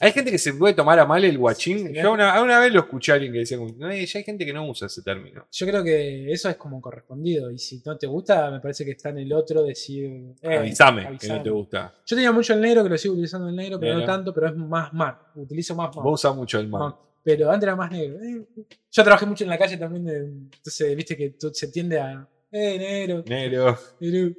Hay 0.00 0.12
gente 0.12 0.30
que 0.30 0.38
se 0.38 0.54
puede 0.54 0.74
tomar 0.74 0.98
a 0.98 1.06
mal 1.06 1.24
el 1.24 1.38
guachín. 1.38 1.88
Sí, 1.88 1.94
Yo 1.94 2.12
una, 2.12 2.40
una 2.42 2.58
vez 2.58 2.72
lo 2.72 2.80
escuché 2.80 3.12
a 3.12 3.14
alguien 3.14 3.32
que 3.32 3.38
decía, 3.40 3.56
no, 3.58 3.68
ya 3.78 3.86
hay 3.88 4.06
gente 4.06 4.44
que 4.44 4.52
no 4.52 4.68
usa 4.68 4.86
ese 4.86 5.02
término. 5.02 5.46
Yo 5.52 5.66
creo 5.66 5.84
que 5.84 6.32
eso 6.32 6.48
es 6.48 6.56
como 6.56 6.80
correspondido. 6.80 7.50
Y 7.50 7.58
si 7.58 7.82
no 7.84 7.96
te 7.96 8.06
gusta, 8.06 8.50
me 8.50 8.60
parece 8.60 8.84
que 8.84 8.92
está 8.92 9.10
en 9.10 9.18
el 9.18 9.32
otro 9.32 9.62
decir. 9.62 10.34
eh, 10.42 10.56
avísame 10.58 11.02
que 11.18 11.28
no 11.28 11.42
te 11.42 11.50
gusta. 11.50 11.94
Yo 12.04 12.16
tenía 12.16 12.32
mucho 12.32 12.52
el 12.54 12.60
negro, 12.60 12.82
que 12.82 12.88
lo 12.90 12.98
sigo 12.98 13.14
utilizando 13.14 13.48
el 13.48 13.56
negro, 13.56 13.78
pero 13.80 13.92
no 13.94 14.00
tanto, 14.06 14.34
pero 14.34 14.48
es 14.48 14.56
más 14.56 14.92
mar. 14.92 15.18
Utilizo 15.34 15.74
más 15.74 15.94
mar. 15.94 16.04
Vos 16.04 16.20
usas 16.24 16.34
mucho 16.36 16.58
el 16.58 16.68
mal. 16.68 16.80
Mar. 16.80 16.94
Pero 17.22 17.50
antes 17.50 17.66
era 17.66 17.74
más 17.76 17.90
negro. 17.90 18.18
Eh, 18.22 18.44
Yo 18.92 19.02
trabajé 19.04 19.26
mucho 19.26 19.44
en 19.44 19.50
la 19.50 19.58
calle 19.58 19.76
también, 19.76 20.04
de- 20.04 20.18
entonces 20.26 20.96
viste 20.96 21.16
que 21.16 21.34
se 21.52 21.68
tiende 21.68 21.98
a. 21.98 22.26
Eh, 22.58 22.78
negro, 22.78 23.22
Negro. 23.26 23.78
negro. 24.00 24.34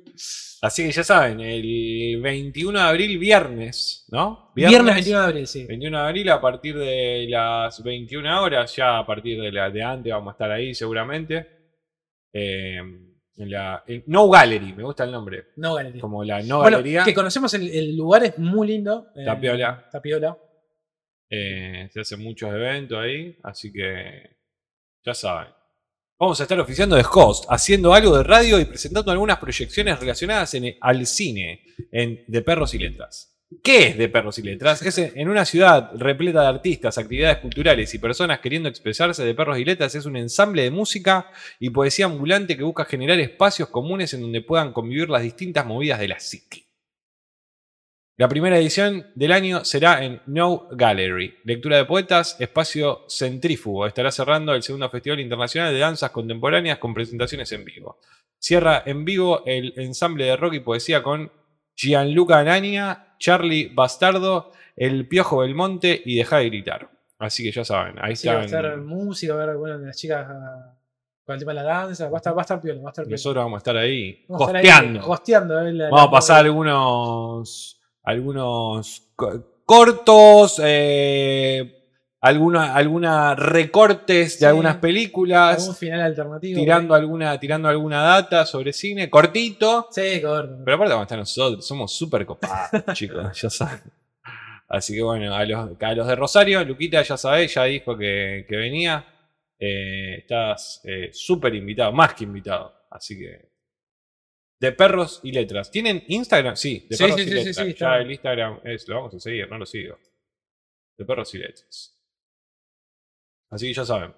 Así 0.62 0.84
que 0.86 0.92
ya 0.92 1.04
saben, 1.04 1.40
el 1.40 2.20
21 2.22 2.80
de 2.80 2.86
abril, 2.86 3.18
viernes, 3.20 4.06
¿no? 4.10 4.52
Viernes 4.56 4.96
21 4.96 5.20
de 5.22 5.26
abril, 5.28 5.48
sí. 5.48 5.66
21 5.68 5.98
de 6.02 6.08
abril 6.08 6.30
a 6.30 6.42
partir 6.42 6.76
de 6.78 7.28
las 7.30 7.84
21 7.84 8.42
horas, 8.42 8.76
ya 8.76 8.98
a 8.98 9.06
partir 9.06 9.40
de 9.40 9.52
la 9.52 9.70
de 9.70 9.84
antes 9.84 10.12
vamos 10.12 10.32
a 10.32 10.34
estar 10.34 10.52
ahí 10.52 10.74
seguramente. 10.74 11.48
Eh, 12.34 12.78
en 12.78 13.52
la 13.52 13.84
en 13.86 14.04
No 14.08 14.28
Gallery, 14.30 14.74
me 14.74 14.82
gusta 14.84 15.04
el 15.04 15.12
nombre. 15.12 15.50
No 15.58 15.76
galería. 15.76 16.02
Como 16.02 16.24
la 16.24 16.42
No 16.42 16.62
Bueno, 16.62 16.78
Galería. 16.78 17.04
que 17.04 17.14
conocemos 17.14 17.54
el, 17.54 17.70
el 17.70 17.96
lugar, 17.96 18.24
es 18.24 18.40
muy 18.40 18.68
lindo. 18.68 19.10
eh, 19.16 19.20
Está 19.22 19.40
piola. 19.40 19.82
Está 19.86 20.02
piola. 20.02 20.36
Eh, 21.30 21.88
se 21.92 22.00
hacen 22.00 22.20
muchos 22.24 22.50
eventos 22.52 22.98
ahí, 22.98 23.38
así 23.44 23.72
que 23.72 24.38
ya 25.06 25.14
saben. 25.14 25.50
Vamos 26.20 26.40
a 26.40 26.44
estar 26.44 26.60
oficiando 26.60 26.96
de 26.96 27.06
host, 27.14 27.46
haciendo 27.48 27.94
algo 27.94 28.18
de 28.18 28.24
radio 28.24 28.60
y 28.60 28.66
presentando 28.66 29.12
algunas 29.12 29.38
proyecciones 29.38 30.00
relacionadas 30.00 30.58
al 30.82 31.06
cine 31.06 31.62
en 31.92 32.24
De 32.28 32.42
Perros 32.42 32.74
y 32.74 32.80
Letras. 32.80 33.38
¿Qué 33.64 33.90
es 33.90 33.98
De 34.00 34.10
Perros 34.10 34.40
y 34.40 34.42
Letras? 34.42 34.82
Es 34.82 34.98
en 34.98 35.30
una 35.30 35.46
ciudad 35.46 35.92
repleta 35.94 36.42
de 36.42 36.48
artistas, 36.48 36.98
actividades 36.98 37.38
culturales 37.38 37.94
y 37.94 38.00
personas 38.00 38.40
queriendo 38.40 38.68
expresarse. 38.68 39.24
De 39.24 39.36
Perros 39.36 39.60
y 39.60 39.66
Letras 39.66 39.94
es 39.94 40.08
un 40.08 40.18
ensamble 40.18 40.64
de 40.64 40.72
música 40.72 41.30
y 41.60 41.70
poesía 41.70 42.06
ambulante 42.06 42.58
que 42.58 42.64
busca 42.64 42.86
generar 42.86 43.20
espacios 43.20 43.70
comunes 43.70 44.12
en 44.16 44.22
donde 44.22 44.42
puedan 44.42 44.74
convivir 44.74 45.12
las 45.12 45.22
distintas 45.22 45.68
movidas 45.68 46.00
de 46.00 46.08
la 46.08 46.20
City. 46.20 46.67
La 48.20 48.28
primera 48.28 48.58
edición 48.58 49.06
del 49.14 49.32
año 49.32 49.64
será 49.64 50.04
en 50.04 50.22
No 50.26 50.68
Gallery. 50.72 51.36
Lectura 51.44 51.78
de 51.78 51.86
poetas, 51.86 52.36
espacio 52.40 53.02
centrífugo. 53.08 53.86
Estará 53.86 54.10
cerrando 54.12 54.56
el 54.56 54.64
segundo 54.64 54.90
Festival 54.90 55.20
Internacional 55.20 55.72
de 55.72 55.80
Danzas 55.80 56.10
Contemporáneas 56.10 56.80
con 56.80 56.96
presentaciones 56.96 57.52
en 57.52 57.64
vivo. 57.64 58.00
Cierra 58.40 58.82
en 58.88 59.06
vivo 59.06 59.44
el 59.46 59.72
ensamble 59.78 60.26
de 60.26 60.36
rock 60.36 60.56
y 60.56 60.60
poesía 60.62 61.04
con 61.04 61.32
Gianluca 61.76 62.40
Anania, 62.40 63.14
Charlie 63.20 63.70
Bastardo, 63.74 64.52
El 64.76 65.08
Piojo 65.08 65.38
Belmonte 65.40 66.02
y 66.04 66.16
Deja 66.18 66.38
de 66.38 66.46
gritar. 66.46 66.90
Así 67.20 67.44
que 67.44 67.52
ya 67.52 67.64
saben, 67.66 67.96
ahí 68.02 68.16
Sí, 68.16 68.28
va 68.28 68.36
a 68.42 68.46
están. 68.46 68.66
estar 68.66 68.78
música, 68.82 69.36
va 69.36 69.44
a 69.44 69.46
ver 69.48 69.58
bueno, 69.58 69.78
las 69.78 69.96
chicas 69.96 70.26
ah, 70.28 70.74
con 71.24 71.34
el 71.36 71.40
tema 71.40 71.52
de 71.52 71.56
la 71.56 71.64
danza. 71.64 72.10
Va 72.10 72.18
a 72.18 72.20
estar, 72.20 72.36
va 72.36 72.42
a 72.42 72.44
estar 72.44 72.62
piola, 72.62 72.82
va 72.82 72.90
a 72.90 72.92
estar 72.92 73.06
piola. 73.06 73.14
Nosotros 73.14 73.44
vamos 73.44 73.58
a 73.58 73.60
estar 73.60 73.78
ahí, 73.78 74.26
Vamos 74.28 74.42
a 74.42 74.46
estar 74.46 74.56
ahí 74.58 74.68
hosteando. 74.70 75.08
hosteando, 75.08 75.62
eh, 75.68 75.74
la- 75.74 75.90
Vamos 75.90 76.08
a 76.08 76.12
pasar 76.12 76.46
algunos, 76.46 77.77
algunos 78.08 79.12
co- 79.18 79.62
cortos, 79.66 80.62
eh, 80.64 81.74
alguna 82.22 83.36
recortes 83.36 84.34
de 84.34 84.40
Sí. 84.40 84.46
algunas 84.46 84.78
películas, 84.78 85.60
algún 85.60 85.76
final 85.76 86.02
alternativo. 86.02 86.60
tirando 86.60 86.96
alguna, 86.96 87.38
tirando 87.40 87.68
alguna 87.68 88.02
data 88.02 88.46
sobre 88.46 88.72
cine, 88.74 89.10
cortito. 89.10 89.88
Sí, 89.92 90.22
corto. 90.22 90.58
Pero 90.64 90.76
aparte 90.76 90.94
vamos 90.94 91.02
a 91.02 91.04
estar 91.06 91.20
nosotros, 91.20 91.68
somos 91.68 91.92
súper 91.94 92.26
copados, 92.26 92.70
chicos, 92.94 93.42
ya 93.42 93.50
saben. 93.50 93.82
Así 94.70 94.94
que 94.96 95.02
bueno, 95.04 95.34
a 95.36 95.46
los, 95.46 95.70
a 95.82 95.94
los 95.94 96.08
de 96.08 96.16
Rosario, 96.16 96.64
Luquita 96.64 97.02
ya 97.02 97.18
sabés, 97.18 97.54
ya 97.54 97.64
dijo 97.66 97.98
que, 97.98 98.46
que 98.48 98.56
venía. 98.56 99.06
Eh, 99.60 100.20
estás 100.20 100.82
eh, 100.86 101.10
súper 101.12 101.56
invitado, 101.56 101.92
más 101.92 102.14
que 102.14 102.24
invitado. 102.26 102.74
Así 102.92 103.18
que. 103.18 103.50
De 104.60 104.72
perros 104.72 105.20
y 105.24 105.32
letras. 105.32 105.70
¿Tienen 105.70 106.04
Instagram? 106.08 106.56
Sí, 106.56 106.88
de 106.90 106.96
Sí, 106.98 107.04
perros 107.04 107.16
sí, 107.18 107.22
y 107.22 107.26
sí, 107.26 107.34
letras. 107.34 107.56
sí, 107.56 107.64
ya 107.64 107.70
está. 107.70 107.98
el 108.00 108.12
Instagram 108.12 108.60
es, 108.64 108.88
lo 108.88 108.96
vamos 108.96 109.14
a 109.16 109.20
seguir, 109.20 109.50
no 109.50 109.58
lo 109.58 109.66
sigo. 109.66 109.98
De 110.98 111.06
perros 111.06 111.34
y 111.36 111.38
letras. 111.38 111.94
Así 113.52 113.68
que 113.68 113.74
ya 113.74 113.86
saben. 113.86 114.14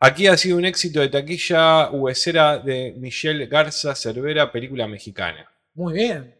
Aquí 0.00 0.26
ha 0.28 0.36
sido 0.36 0.58
un 0.58 0.64
éxito 0.64 1.00
de 1.00 1.08
taquilla 1.08 1.90
huesera 1.90 2.58
de 2.58 2.94
Michelle 2.98 3.46
Garza 3.46 3.94
Cervera, 3.96 4.52
película 4.52 4.86
mexicana. 4.86 5.50
Muy 5.74 5.94
bien. 5.94 6.34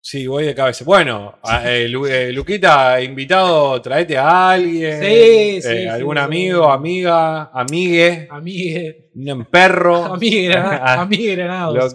Sí, 0.00 0.26
voy 0.26 0.46
de 0.46 0.54
cabeza. 0.54 0.84
Bueno, 0.84 1.38
eh, 1.64 1.86
Lu- 1.88 2.06
eh, 2.06 2.32
Luquita, 2.32 3.00
invitado, 3.02 3.80
traete 3.82 4.16
a 4.16 4.50
alguien. 4.52 4.98
Sí, 5.00 5.06
eh, 5.06 5.62
sí, 5.62 5.86
Algún 5.86 6.16
sí, 6.16 6.22
amigo, 6.22 6.68
amiga, 6.70 7.50
amigue, 7.52 8.26
Amigue. 8.30 9.01
Un 9.14 9.44
perro. 9.44 10.04
Amigue, 10.14 10.48
Granados. 10.48 10.98
Amigue 10.98 11.36
Granados. 11.36 11.94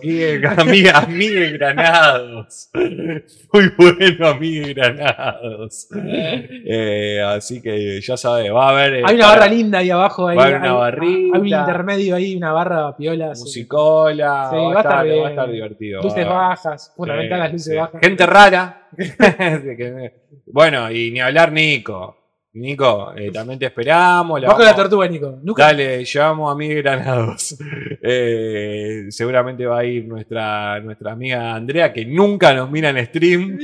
Amigue, 0.60 0.90
amigue 0.94 1.52
Granados. 1.52 2.70
Muy 3.54 3.72
bueno, 3.78 4.28
amigue 4.28 4.74
Granados. 4.74 5.88
Eh, 5.96 7.22
así 7.26 7.62
que 7.62 8.00
ya 8.02 8.18
sabes, 8.18 8.52
va 8.54 8.68
a 8.68 8.70
haber. 8.70 8.94
eh, 8.96 9.02
Hay 9.06 9.16
una 9.16 9.26
para- 9.26 9.40
barra 9.40 9.52
linda 9.54 9.80
ahí 9.80 9.90
abajo. 9.90 10.28
Ahí, 10.28 10.38
Va 10.38 10.44
a 10.44 10.46
haber 10.48 10.60
una 10.60 10.70
hay, 10.72 10.76
barrita. 10.78 11.36
hay 11.38 11.42
un 11.42 11.48
intermedio 11.48 12.16
ahí, 12.16 12.36
una 12.36 12.52
barra 12.52 12.96
piola. 12.96 13.28
Musicola. 13.30 14.48
Sí, 14.52 14.56
va, 14.58 14.68
a 14.68 14.82
estar, 14.82 15.08
va 15.08 15.28
a 15.28 15.30
estar 15.30 15.52
divertido. 15.52 16.02
Luces 16.04 16.26
bajas. 16.28 16.94
Fundamental 16.96 17.38
Sí, 17.38 17.44
las 17.44 17.52
luces 17.54 17.74
sí. 17.74 17.78
bajas. 17.80 18.02
Gente 18.02 18.26
rara. 18.26 18.88
Bueno, 20.46 20.92
y 20.92 21.12
ni 21.12 21.20
hablar 21.20 21.52
Nico. 21.52 22.16
Nico, 22.58 23.14
eh, 23.16 23.32
también 23.32 23.60
te 23.60 23.66
esperamos. 23.68 24.42
la 24.42 24.48
Bajo 24.48 24.64
la 24.64 24.76
tortuga, 24.76 25.08
Nico. 25.08 25.40
Nunca. 25.44 25.64
Dale, 25.64 26.04
llevamos 26.04 26.52
a 26.52 26.56
Miguel 26.56 26.84
Granados. 26.84 27.56
Eh, 28.10 29.08
seguramente 29.10 29.66
va 29.66 29.80
a 29.80 29.84
ir 29.84 30.06
nuestra, 30.06 30.80
nuestra 30.80 31.12
amiga 31.12 31.56
Andrea, 31.56 31.92
que 31.92 32.06
nunca 32.06 32.54
nos 32.54 32.70
mira 32.72 32.90
en 32.90 33.06
stream. 33.06 33.58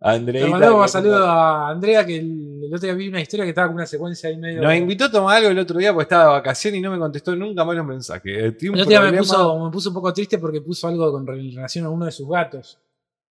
Andreita, 0.00 0.46
Le 0.46 0.50
mandamos 0.50 0.82
un 0.82 0.88
saludo 0.88 1.24
a 1.26 1.70
Andrea, 1.70 2.04
que 2.06 2.16
el, 2.16 2.60
el 2.64 2.74
otro 2.74 2.86
día 2.86 2.94
vi 2.94 3.08
una 3.08 3.20
historia 3.20 3.44
que 3.44 3.50
estaba 3.50 3.68
con 3.68 3.76
una 3.76 3.86
secuencia 3.86 4.28
ahí 4.30 4.36
medio. 4.36 4.62
Nos 4.62 4.74
invitó 4.74 5.04
a 5.04 5.10
tomar 5.10 5.36
algo 5.36 5.50
el 5.50 5.58
otro 5.58 5.78
día 5.78 5.92
porque 5.92 6.04
estaba 6.04 6.24
de 6.24 6.30
vacaciones 6.30 6.78
y 6.78 6.82
no 6.82 6.90
me 6.90 6.98
contestó 6.98 7.36
nunca 7.36 7.64
más 7.64 7.76
los 7.76 7.86
mensajes. 7.86 8.54
Un 8.62 8.74
el 8.74 8.80
otro 8.80 8.88
día 8.90 9.00
me 9.00 9.18
puso, 9.18 9.64
me 9.64 9.70
puso 9.70 9.90
un 9.90 9.94
poco 9.94 10.12
triste 10.12 10.38
porque 10.38 10.60
puso 10.60 10.88
algo 10.88 11.12
con 11.12 11.26
relación 11.26 11.84
a 11.84 11.90
uno 11.90 12.06
de 12.06 12.12
sus 12.12 12.28
gatos. 12.28 12.78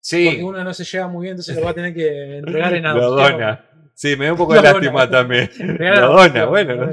Sí, 0.01 0.25
Porque 0.27 0.43
uno 0.43 0.63
no 0.63 0.73
se 0.73 0.83
lleva 0.85 1.07
muy 1.07 1.23
bien, 1.23 1.31
entonces 1.33 1.55
lo 1.57 1.63
va 1.63 1.71
a 1.71 1.73
tener 1.73 1.93
que 1.93 2.37
entregar 2.37 2.73
en 2.73 2.83
lo 2.83 2.89
adopción. 2.89 3.31
dona. 3.33 3.68
Sí, 4.01 4.15
me 4.15 4.23
dio 4.25 4.31
un 4.31 4.37
poco 4.37 4.53
de 4.55 4.61
lástima 4.61 5.09
también. 5.09 5.49
Adopción, 5.59 6.33
dona, 6.33 6.45
bueno. 6.45 6.89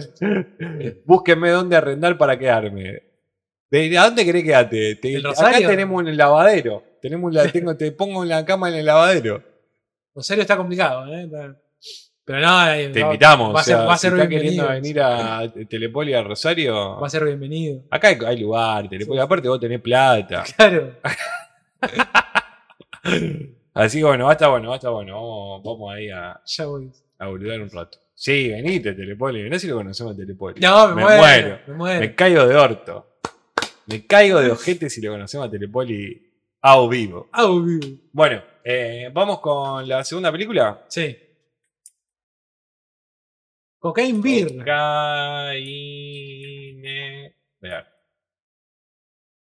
Búsquenme 1.05 1.51
dónde 1.51 1.77
arrendar 1.77 2.19
para 2.19 2.37
quedarme. 2.37 3.01
¿De- 3.71 3.97
¿A 3.97 4.07
dónde 4.07 4.25
querés 4.25 4.43
quedarte? 4.43 4.97
Te- 4.97 5.15
¿El 5.15 5.25
acá 5.25 5.53
tenemos 5.59 6.03
un 6.03 6.17
lavadero. 6.17 6.83
Tenemos 7.01 7.33
la, 7.33 7.47
tengo, 7.47 7.77
te 7.77 7.93
pongo 7.93 8.25
en 8.25 8.31
la 8.31 8.45
cama 8.45 8.71
en 8.71 8.75
el 8.75 8.87
lavadero. 8.87 9.41
Rosario 10.17 10.43
está 10.43 10.57
complicado, 10.57 11.07
¿eh? 11.15 11.29
Pero 12.25 12.41
no, 12.41 12.71
eh, 12.73 12.89
Te 12.89 13.01
va- 13.03 13.07
invitamos. 13.07 13.55
Va 13.55 13.61
a 13.61 13.63
ser, 13.63 13.75
o 13.77 13.79
sea, 13.79 13.87
va 13.87 13.95
a 13.95 13.99
ser 13.99 14.11
si 14.11 14.17
estás 14.17 14.29
bienvenido. 14.29 14.67
queriendo 14.67 14.83
venir 14.89 15.01
a 15.01 15.53
Telepoli 15.69 16.13
a 16.15 16.23
Rosario, 16.25 16.99
Va 17.01 17.07
a 17.07 17.11
ser 17.11 17.25
bienvenido. 17.25 17.85
acá 17.89 18.09
hay, 18.09 18.19
hay 18.27 18.41
lugar. 18.41 18.89
Telepoli. 18.89 19.17
Sí. 19.17 19.23
Aparte 19.23 19.49
vos 19.49 19.61
tenés 19.61 19.81
plata. 19.81 20.43
Claro. 20.57 20.93
Así 23.77 23.99
que 23.99 24.05
bueno, 24.05 24.25
va 24.25 24.31
a 24.31 24.33
estar 24.35 24.49
bueno, 24.51 24.69
va 24.69 24.75
a 24.75 24.79
estar 24.79 24.91
bueno. 24.91 25.15
Vamos, 25.15 25.63
vamos 25.63 25.95
ahí 25.95 26.09
a, 26.11 26.41
Ya 26.47 26.65
voy. 26.67 26.91
a 27.19 27.27
boludear 27.29 27.61
un 27.61 27.71
rato. 27.71 27.99
Sí, 28.15 28.49
venite, 28.49 28.95
Telepoli. 28.95 29.49
No 29.51 29.55
sé 29.57 29.61
si 29.61 29.67
lo 29.69 29.77
conocemos 29.77 30.15
a 30.15 30.17
Telepoli. 30.17 30.61
No, 30.61 30.89
me, 30.89 30.95
Me 30.95 31.03
muero. 31.03 31.19
muero. 31.21 31.59
Me 31.67 31.75
muero. 31.75 32.01
Me 32.01 32.15
caigo 32.15 32.47
de 32.47 32.57
orto. 32.57 33.19
Me 33.87 34.07
caigo 34.07 34.41
de 34.41 34.51
ojete 34.51 34.89
si 34.89 35.01
lo 35.03 35.13
conocemos 35.13 35.47
a 35.47 35.51
Telepoli 35.51 36.23
a 36.63 36.79
o 36.81 36.89
vivo. 36.89 37.29
Ah, 37.33 37.45
obvio. 37.47 37.79
Bueno, 38.13 38.43
eh, 38.65 39.11
vamos 39.13 39.41
con 39.41 39.87
la 39.87 40.03
segunda 40.05 40.33
película. 40.33 40.85
Sí. 40.89 41.15
Cocaine 43.79 44.21
Beer. 44.23 44.57
Cocaine. 45.97 47.35
Vean. 47.61 47.85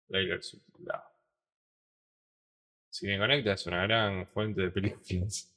Trailer 0.09 0.43
subtitulado. 0.43 0.68
Si 2.99 3.07
me 3.07 3.17
conecta 3.17 3.53
es 3.53 3.65
una 3.65 3.83
gran 3.83 4.27
fuente 4.27 4.61
de 4.61 4.71
películas. 4.71 5.45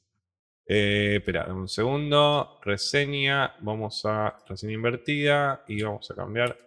Eh, 0.65 1.17
espera, 1.17 1.53
un 1.53 1.67
segundo. 1.67 2.57
Reseña. 2.63 3.53
Vamos 3.59 4.05
a 4.05 4.33
reseña 4.47 4.71
invertida 4.71 5.61
y 5.67 5.81
vamos 5.83 6.09
a 6.09 6.15
cambiar. 6.15 6.57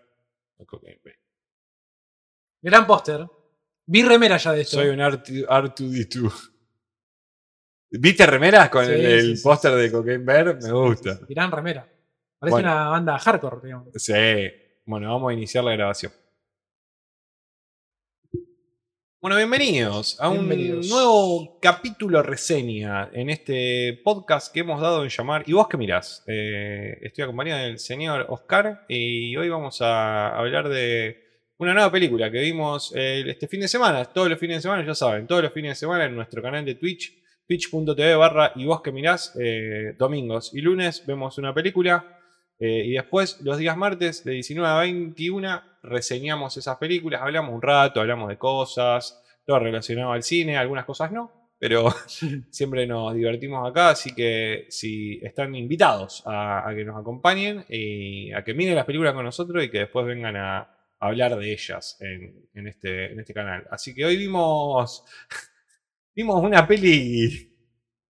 Gran 2.60 2.86
póster. 2.86 3.26
Vi 3.86 4.02
remera 4.02 4.36
ya 4.36 4.52
de 4.52 4.60
esto. 4.60 4.76
Soy 4.76 4.88
un 4.88 4.98
R2- 4.98 5.46
R2D2. 5.46 6.50
¿Viste 7.92 8.26
remeras 8.26 8.68
con 8.68 8.84
Sí, 8.84 8.92
el, 8.92 9.04
el 9.06 9.20
sí, 9.22 9.36
sí, 9.38 9.42
póster 9.42 9.72
sí, 9.72 9.78
de. 9.78 9.90
Cocaine 9.90 10.24
Bear? 10.26 10.58
Me 10.62 10.72
gusta. 10.72 11.18
Gran 11.26 11.50
remera. 11.50 11.88
Parece 12.38 12.52
Bueno. 12.52 12.72
una 12.72 12.88
banda 12.90 13.18
hardcore, 13.18 13.56
digamos. 13.64 13.88
Sí. 13.94 14.12
Bueno, 14.84 15.10
vamos 15.10 15.30
a 15.30 15.32
iniciar 15.32 15.64
la 15.64 15.72
grabación. 15.72 16.12
Bueno, 19.26 19.38
bienvenidos 19.38 20.20
a 20.20 20.28
un 20.28 20.46
Bienvenidos. 20.48 20.88
nuevo 20.88 21.58
capítulo 21.60 22.22
reseña 22.22 23.10
en 23.12 23.28
este 23.28 24.00
podcast 24.04 24.54
que 24.54 24.60
hemos 24.60 24.80
dado 24.80 25.02
en 25.02 25.08
llamar 25.08 25.42
¿Y 25.46 25.52
vos 25.52 25.66
qué 25.66 25.76
mirás? 25.76 26.22
Eh, 26.28 26.96
estoy 27.02 27.24
acompañado 27.24 27.64
del 27.64 27.80
señor 27.80 28.26
Oscar 28.28 28.84
y 28.88 29.36
hoy 29.36 29.48
vamos 29.48 29.82
a 29.82 30.28
hablar 30.28 30.68
de 30.68 31.24
una 31.58 31.74
nueva 31.74 31.90
película 31.90 32.30
que 32.30 32.38
vimos 32.38 32.92
eh, 32.94 33.24
este 33.26 33.48
fin 33.48 33.58
de 33.58 33.66
semana. 33.66 34.04
Todos 34.04 34.30
los 34.30 34.38
fines 34.38 34.58
de 34.58 34.62
semana, 34.62 34.86
ya 34.86 34.94
saben, 34.94 35.26
todos 35.26 35.42
los 35.42 35.52
fines 35.52 35.72
de 35.72 35.74
semana 35.74 36.04
en 36.04 36.14
nuestro 36.14 36.40
canal 36.40 36.64
de 36.64 36.76
Twitch, 36.76 37.12
twitch.tv 37.48 38.14
barra 38.14 38.52
y 38.54 38.64
vos 38.64 38.80
que 38.80 38.92
mirás, 38.92 39.36
eh, 39.40 39.96
domingos 39.98 40.54
y 40.54 40.60
lunes 40.60 41.04
vemos 41.04 41.36
una 41.36 41.52
película. 41.52 42.16
Eh, 42.58 42.84
y 42.86 42.92
después, 42.92 43.40
los 43.42 43.58
días 43.58 43.76
martes, 43.76 44.24
de 44.24 44.32
19 44.32 44.68
a 44.68 44.80
21, 44.80 45.62
reseñamos 45.82 46.56
esas 46.56 46.76
películas, 46.78 47.20
hablamos 47.22 47.54
un 47.54 47.62
rato, 47.62 48.00
hablamos 48.00 48.28
de 48.28 48.38
cosas, 48.38 49.22
todo 49.44 49.58
relacionado 49.58 50.12
al 50.12 50.22
cine, 50.22 50.56
algunas 50.56 50.84
cosas 50.84 51.12
no, 51.12 51.50
pero 51.58 51.88
siempre 52.50 52.86
nos 52.86 53.14
divertimos 53.14 53.68
acá, 53.68 53.90
así 53.90 54.14
que 54.14 54.66
si 54.70 55.20
están 55.22 55.54
invitados 55.54 56.22
a, 56.26 56.68
a 56.68 56.74
que 56.74 56.84
nos 56.84 56.98
acompañen, 56.98 57.64
y 57.68 58.32
a 58.32 58.42
que 58.42 58.54
miren 58.54 58.74
las 58.74 58.86
películas 58.86 59.14
con 59.14 59.24
nosotros 59.24 59.62
y 59.64 59.70
que 59.70 59.80
después 59.80 60.06
vengan 60.06 60.36
a 60.36 60.70
hablar 60.98 61.36
de 61.36 61.52
ellas 61.52 61.98
en, 62.00 62.48
en 62.54 62.66
este, 62.68 63.12
en 63.12 63.20
este 63.20 63.34
canal. 63.34 63.66
Así 63.70 63.94
que 63.94 64.04
hoy 64.04 64.16
vimos, 64.16 65.04
vimos 66.14 66.42
una 66.42 66.66
peli 66.66 67.52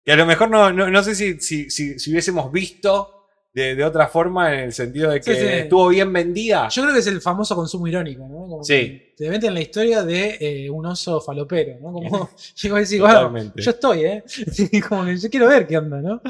que 0.03 0.11
a 0.11 0.15
lo 0.15 0.25
mejor 0.25 0.49
no, 0.49 0.71
no, 0.71 0.89
no 0.89 1.03
sé 1.03 1.15
si, 1.15 1.39
si, 1.39 1.69
si- 1.69 1.99
si 1.99 2.11
hubiésemos 2.11 2.51
visto 2.51 3.16
de, 3.57 3.75
de 3.75 3.83
otra 3.83 4.07
forma 4.07 4.53
en 4.53 4.59
el 4.65 4.71
sentido 4.71 5.09
de 5.09 5.19
que 5.19 5.33
Sí, 5.33 5.39
sí. 5.41 5.47
estuvo 5.47 5.87
bien 5.87 6.13
vendida. 6.13 6.69
Yo 6.69 6.83
creo 6.83 6.93
que 6.93 6.99
es 6.99 7.07
el 7.07 7.21
famoso 7.21 7.55
consumo 7.55 7.87
irónico, 7.87 8.27
¿no? 8.27 8.47
Como 8.47 8.63
Sí. 8.63 8.73
que 8.75 9.13
Te 9.17 9.29
meten 9.29 9.47
en 9.49 9.53
la 9.55 9.61
historia 9.61 10.03
de 10.03 10.37
eh, 10.39 10.69
un 10.69 10.85
oso 10.85 11.19
falopero, 11.21 11.79
¿no? 11.81 11.91
Como, 11.91 12.29
y 12.63 12.69
vos 12.69 12.79
decís, 12.79 12.99
bueno, 13.01 13.51
yo 13.55 13.71
estoy, 13.71 14.05
¿eh? 14.05 14.23
Como 14.87 15.05
que 15.05 15.17
yo 15.17 15.29
quiero 15.29 15.47
ver 15.47 15.65
qué 15.65 15.77
onda, 15.77 15.99
¿no? 16.01 16.21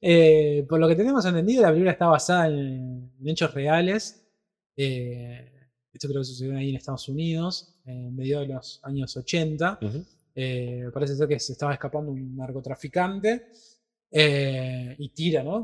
Eh, 0.00 0.64
por 0.68 0.80
lo 0.80 0.88
que 0.88 0.96
tenemos 0.96 1.24
entendido, 1.26 1.60
la 1.62 1.68
película 1.68 1.90
está 1.92 2.06
basada 2.06 2.46
en, 2.48 3.10
en 3.20 3.28
hechos 3.28 3.52
reales. 3.52 4.24
Eh, 4.76 5.52
esto 5.92 6.08
creo 6.08 6.22
que 6.22 6.24
sucedió 6.26 6.56
ahí 6.56 6.70
en 6.70 6.76
Estados 6.76 7.06
Unidos, 7.10 7.74
en 7.84 8.16
medio 8.16 8.40
de 8.40 8.46
los 8.46 8.80
años 8.84 9.14
80. 9.16 9.78
Ujú. 9.82 10.04
Eh, 10.34 10.86
parece 10.94 11.16
ser 11.16 11.28
que 11.28 11.38
se 11.38 11.52
estaba 11.52 11.74
escapando 11.74 12.10
un 12.12 12.36
narcotraficante. 12.36 13.48
Eh, 14.12 14.94
y 14.98 15.08
tira, 15.10 15.42
¿no? 15.42 15.54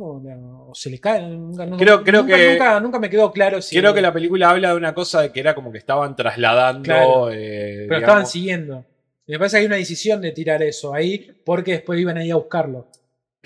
O 0.68 0.74
se 0.74 0.90
le 0.90 0.98
cae. 1.00 1.22
Nunca, 1.22 1.66
nunca- 1.66 1.84
Creo- 1.84 2.04
creo 2.04 2.22
nunca- 2.22 2.36
que- 2.36 2.52
nunca, 2.52 2.80
nunca 2.80 2.98
me 2.98 3.10
quedó 3.10 3.32
claro 3.32 3.60
si. 3.60 3.76
Creo 3.76 3.92
que 3.92 4.00
la 4.02 4.12
película 4.12 4.50
habla 4.50 4.70
de 4.70 4.76
una 4.76 4.94
cosa 4.94 5.22
de 5.22 5.32
que 5.32 5.40
era 5.40 5.54
como 5.54 5.72
que 5.72 5.78
estaban 5.78 6.14
trasladando. 6.14 6.82
Claro. 6.82 7.30
eh, 7.30 7.34
Pero 7.36 7.82
digamos- 7.82 8.00
estaban 8.02 8.26
siguiendo. 8.26 8.84
Me 9.26 9.38
parece 9.38 9.56
que 9.56 9.60
hay 9.62 9.66
una 9.66 9.76
decisión 9.76 10.20
de 10.20 10.30
tirar 10.30 10.62
eso 10.62 10.94
ahí 10.94 11.32
porque 11.44 11.72
después 11.72 11.98
iban 12.00 12.16
ahí 12.16 12.30
a 12.30 12.36
buscarlo. 12.36 12.86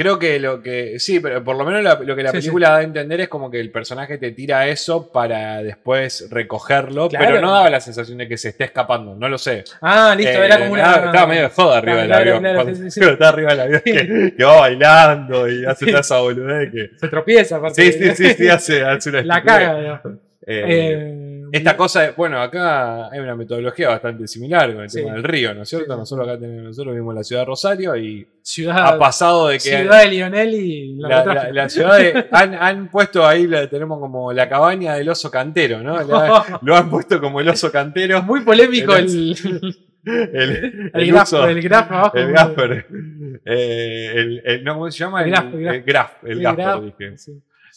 Creo 0.00 0.18
que 0.18 0.40
lo 0.40 0.62
que. 0.62 0.98
Sí, 0.98 1.20
pero 1.20 1.44
por 1.44 1.56
lo 1.56 1.64
menos 1.64 1.82
lo 2.06 2.16
que 2.16 2.22
la 2.22 2.30
Sí, 2.30 2.38
película 2.38 2.70
da 2.70 2.76
a 2.78 2.82
entender 2.82 3.20
es 3.20 3.28
como 3.28 3.50
que 3.50 3.60
el 3.60 3.70
personaje 3.70 4.16
te 4.16 4.30
tira 4.32 4.66
eso 4.66 5.12
para 5.12 5.62
después 5.62 6.26
recogerlo. 6.30 7.08
Claro. 7.10 7.26
Pero 7.26 7.40
no 7.42 7.52
daba 7.52 7.68
la 7.68 7.80
sensación 7.80 8.16
de 8.18 8.26
que 8.26 8.38
se 8.38 8.48
esté 8.48 8.64
escapando. 8.64 9.14
No 9.14 9.28
lo 9.28 9.36
sé. 9.36 9.64
Ah, 9.82 10.14
listo, 10.16 10.42
Eh, 10.42 10.46
era 10.46 10.58
como 10.58 10.72
una. 10.72 10.82
Estaba, 10.86 11.06
estaba 11.06 11.26
medio 11.26 11.42
de 11.42 11.48
joda 11.50 11.78
arriba 11.78 11.96
del 12.02 12.12
avión. 12.12 12.38
claro, 12.40 12.62
Cuando- 12.62 12.90
sí, 12.90 13.00
cuando 13.00 13.26
arriba 13.26 13.50
del 13.50 13.60
avión 13.60 13.82
que, 13.84 14.34
que 14.38 14.44
va 14.44 14.60
bailando 14.60 15.48
y 15.48 15.64
hace 15.66 15.86
toda 15.86 16.00
esa 16.00 16.18
boludez 16.18 16.70
que. 16.72 16.90
Se 16.96 17.08
tropieza, 17.08 17.56
aparte. 17.56 17.82
Sí, 17.92 17.98
sí, 17.98 18.14
sí, 18.14 18.34
sí, 18.34 18.48
hace, 18.48 18.82
hace 18.82 19.10
una 19.10 19.22
La 19.22 19.42
caga. 19.42 20.00
Eh, 20.46 20.64
Eh, 20.66 21.26
Esta 21.52 21.76
cosa, 21.76 22.12
bueno, 22.16 22.40
acá 22.40 23.08
hay 23.10 23.18
una 23.20 23.34
metodología 23.34 23.88
bastante 23.88 24.26
similar 24.28 24.72
con 24.72 24.82
el 24.84 24.90
Sí. 24.90 25.00
tema 25.02 25.14
del 25.14 25.24
río, 25.24 25.54
¿no 25.54 25.62
es 25.62 25.68
cierto? 25.68 25.86
Sí, 25.86 25.92
sí, 25.92 25.98
Nosotros 25.98 26.28
acá 26.28 26.38
tenemos, 26.38 26.64
nosotros 26.64 26.94
vivimos 26.94 27.12
en 27.12 27.16
la 27.18 27.24
ciudad 27.24 27.42
de 27.42 27.46
Rosario 27.46 27.96
y 27.96 28.26
ciudad, 28.42 28.86
ha 28.94 28.98
pasado 28.98 29.48
de 29.48 29.54
que 29.54 29.60
ciudad 29.60 30.02
de 30.02 30.08
Lionel 30.08 30.54
y 30.54 30.96
la, 30.96 31.50
la- 31.52 31.68
ciudad 31.68 31.98
de, 31.98 32.26
han, 32.32 32.54
han 32.54 32.88
puesto 32.90 33.26
ahí, 33.26 33.46
la, 33.46 33.68
tenemos 33.68 33.98
como 33.98 34.32
la 34.32 34.48
cabaña 34.48 34.94
del 34.94 35.08
oso 35.08 35.30
cantero, 35.30 35.82
¿no? 35.82 35.96
Lo 36.62 36.76
han 36.76 36.88
puesto 36.90 37.20
como 37.20 37.40
el 37.40 37.48
oso 37.48 37.70
cantero. 37.72 38.22
Muy 38.22 38.40
polémico 38.40 38.94
El- 38.96 39.36
el, 40.04 40.30
El, 40.34 40.90
el, 40.94 41.06
graf, 41.12 41.24
uso- 41.24 41.46
el 41.46 41.60
graf 41.62 41.90
abajo. 41.92 42.16
el 42.16 42.32
Gasper. 42.32 42.86
Eh, 43.44 44.12
el, 44.14 44.42
el- 44.44 44.64
no, 44.64 44.74
¿Cómo 44.74 44.90
se 44.90 44.98
llama? 44.98 45.22
El 45.22 45.30
graf, 45.30 45.44
el 45.54 45.82
graf. 45.82 46.12
el 46.24 46.40
graf, 46.40 46.56
Gasper, 46.56 46.84
dije. 46.98 47.18
sí. 47.18 47.32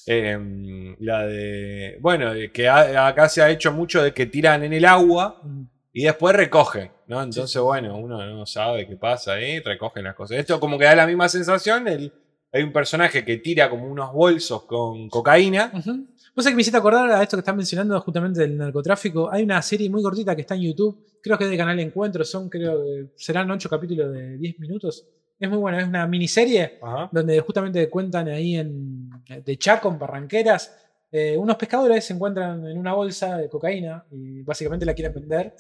Eh, 0.08 0.96
la 1.00 1.26
de. 1.26 1.98
Bueno, 2.02 2.32
que 2.54 2.68
ha- 2.68 3.08
acá 3.08 3.30
se 3.30 3.42
ha 3.42 3.50
hecho 3.50 3.72
mucho 3.72 4.04
de 4.04 4.14
que 4.14 4.26
tiran 4.26 4.64
en 4.64 4.74
el 4.74 4.86
agua 4.86 5.40
Mm. 5.44 5.64
y 5.94 6.04
después 6.04 6.36
recogen, 6.36 6.92
¿no? 7.08 7.22
Entonces, 7.24 7.52
Sí, 7.52 7.60
bueno, 7.60 7.98
uno 7.98 8.26
no 8.26 8.46
sabe 8.46 8.88
qué 8.88 8.96
pasa 8.98 9.34
ahí, 9.34 9.60
recogen 9.60 10.04
las 10.04 10.16
cosas. 10.16 10.38
Esto 10.38 10.60
como 10.60 10.78
que 10.78 10.86
da 10.86 10.96
la 10.96 11.08
misma 11.08 11.30
sensación. 11.30 11.88
el- 11.88 12.12
hay 12.56 12.62
un 12.62 12.72
personaje 12.72 13.26
que 13.26 13.38
tira 13.38 13.68
como 13.70 13.88
unos 13.88 14.14
bolsos 14.14 14.64
con 14.66 15.10
cocaína. 15.10 15.72
Ujú. 15.74 16.06
Vos 16.36 16.44
sabés 16.44 16.50
que 16.52 16.56
me 16.56 16.62
hiciste 16.62 16.78
acordar 16.78 17.10
a 17.12 17.24
esto 17.24 17.36
que 17.36 17.40
están 17.42 17.58
mencionando 17.58 18.00
justamente 18.02 18.42
del 18.42 18.56
narcotráfico. 18.58 19.32
Hay 19.32 19.42
una 19.44 19.60
serie 19.64 19.90
muy 19.90 20.04
cortita 20.04 20.36
que 20.36 20.42
está 20.42 20.54
en 20.54 20.62
YouTube, 20.62 21.04
creo 21.22 21.36
que 21.38 21.46
es 21.46 21.50
de 21.50 21.58
Canal 21.58 21.80
Encuentro, 21.80 22.24
son 22.24 22.50
creo 22.50 22.84
que 22.84 23.06
serán 23.16 23.50
8 23.50 23.68
capítulos 23.70 24.12
de 24.14 24.38
10 24.38 24.60
minutos. 24.60 25.04
Es 25.44 25.50
muy 25.50 25.58
buena, 25.60 25.80
es 25.82 25.88
una 25.88 26.08
miniserie 26.08 26.80
Ajá. 26.82 27.10
donde 27.12 27.38
justamente 27.42 27.90
cuentan 27.90 28.30
ahí 28.30 28.56
en 28.56 29.10
de 29.44 29.58
Chaco, 29.58 29.90
en 29.90 30.00
Barranqueras, 30.00 30.74
eh, 31.12 31.36
unos 31.38 31.58
pescadores 31.58 32.06
se 32.06 32.14
encuentran 32.14 32.66
en 32.66 32.78
una 32.78 32.94
bolsa 32.94 33.38
de 33.38 33.50
cocaína 33.50 34.06
y 34.10 34.42
básicamente 34.42 34.86
la 34.86 34.94
quieren 34.94 35.14
vender. 35.14 35.54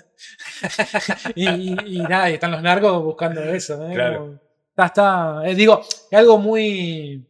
y, 1.35 1.49
y- 1.49 1.97
y 1.97 1.99
nada, 1.99 2.29
y 2.29 2.35
están 2.35 2.51
los 2.51 2.61
narcos 2.61 3.03
buscando 3.03 3.41
eso. 3.43 3.77
Claro. 3.91 4.19
Como- 4.19 4.39
está, 4.69 4.85
está- 4.85 5.41
eh, 5.49 5.53
digo, 5.55 5.81
es 5.81 6.17
algo 6.17 6.37
muy... 6.37 7.21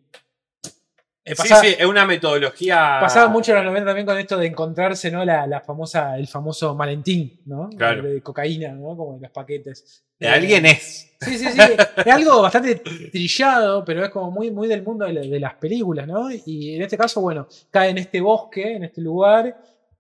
eh, 1.26 1.36
Sí, 1.36 1.42
pasaba- 1.42 1.62
sí, 1.62 1.76
es 1.80 1.86
una 1.86 2.06
metodología. 2.06 2.98
Pasaba 3.00 3.28
mucho 3.30 3.52
en 3.52 3.58
los 3.58 3.66
90 3.66 3.86
también 3.90 4.06
con 4.06 4.18
esto 4.18 4.38
de 4.38 4.48
encontrarse, 4.48 5.10
¿no? 5.12 5.24
La, 5.24 5.48
la 5.48 5.62
famosa, 5.62 6.18
el 6.18 6.28
famoso 6.28 6.76
Malentín, 6.76 7.40
¿no? 7.46 7.70
Claro. 7.70 8.04
De, 8.04 8.22
cocaína, 8.22 8.70
¿no? 8.74 8.96
Como 8.98 9.16
en 9.16 9.22
los 9.22 9.32
paquetes. 9.32 10.04
De 10.20 10.28
Eh, 10.28 10.30
alguien 10.30 10.66
es. 10.66 11.12
Sí, 11.22 11.38
sí, 11.38 11.48
sí. 11.50 11.60
es 12.06 12.14
algo 12.14 12.42
bastante 12.42 12.76
trillado, 12.76 13.86
pero 13.86 14.04
es 14.04 14.10
como 14.10 14.30
muy, 14.32 14.52
muy 14.52 14.68
del 14.68 14.84
mundo 14.84 15.06
de 15.06 15.40
las 15.40 15.54
películas, 15.56 16.06
¿no? 16.08 16.30
Y 16.46 16.76
en 16.76 16.82
este 16.82 16.98
caso, 16.98 17.22
bueno, 17.22 17.48
cae 17.72 17.90
en 17.92 17.98
este 18.00 18.20
bosque, 18.20 18.76
en 18.76 18.84
este 18.84 19.00
lugar, 19.02 19.56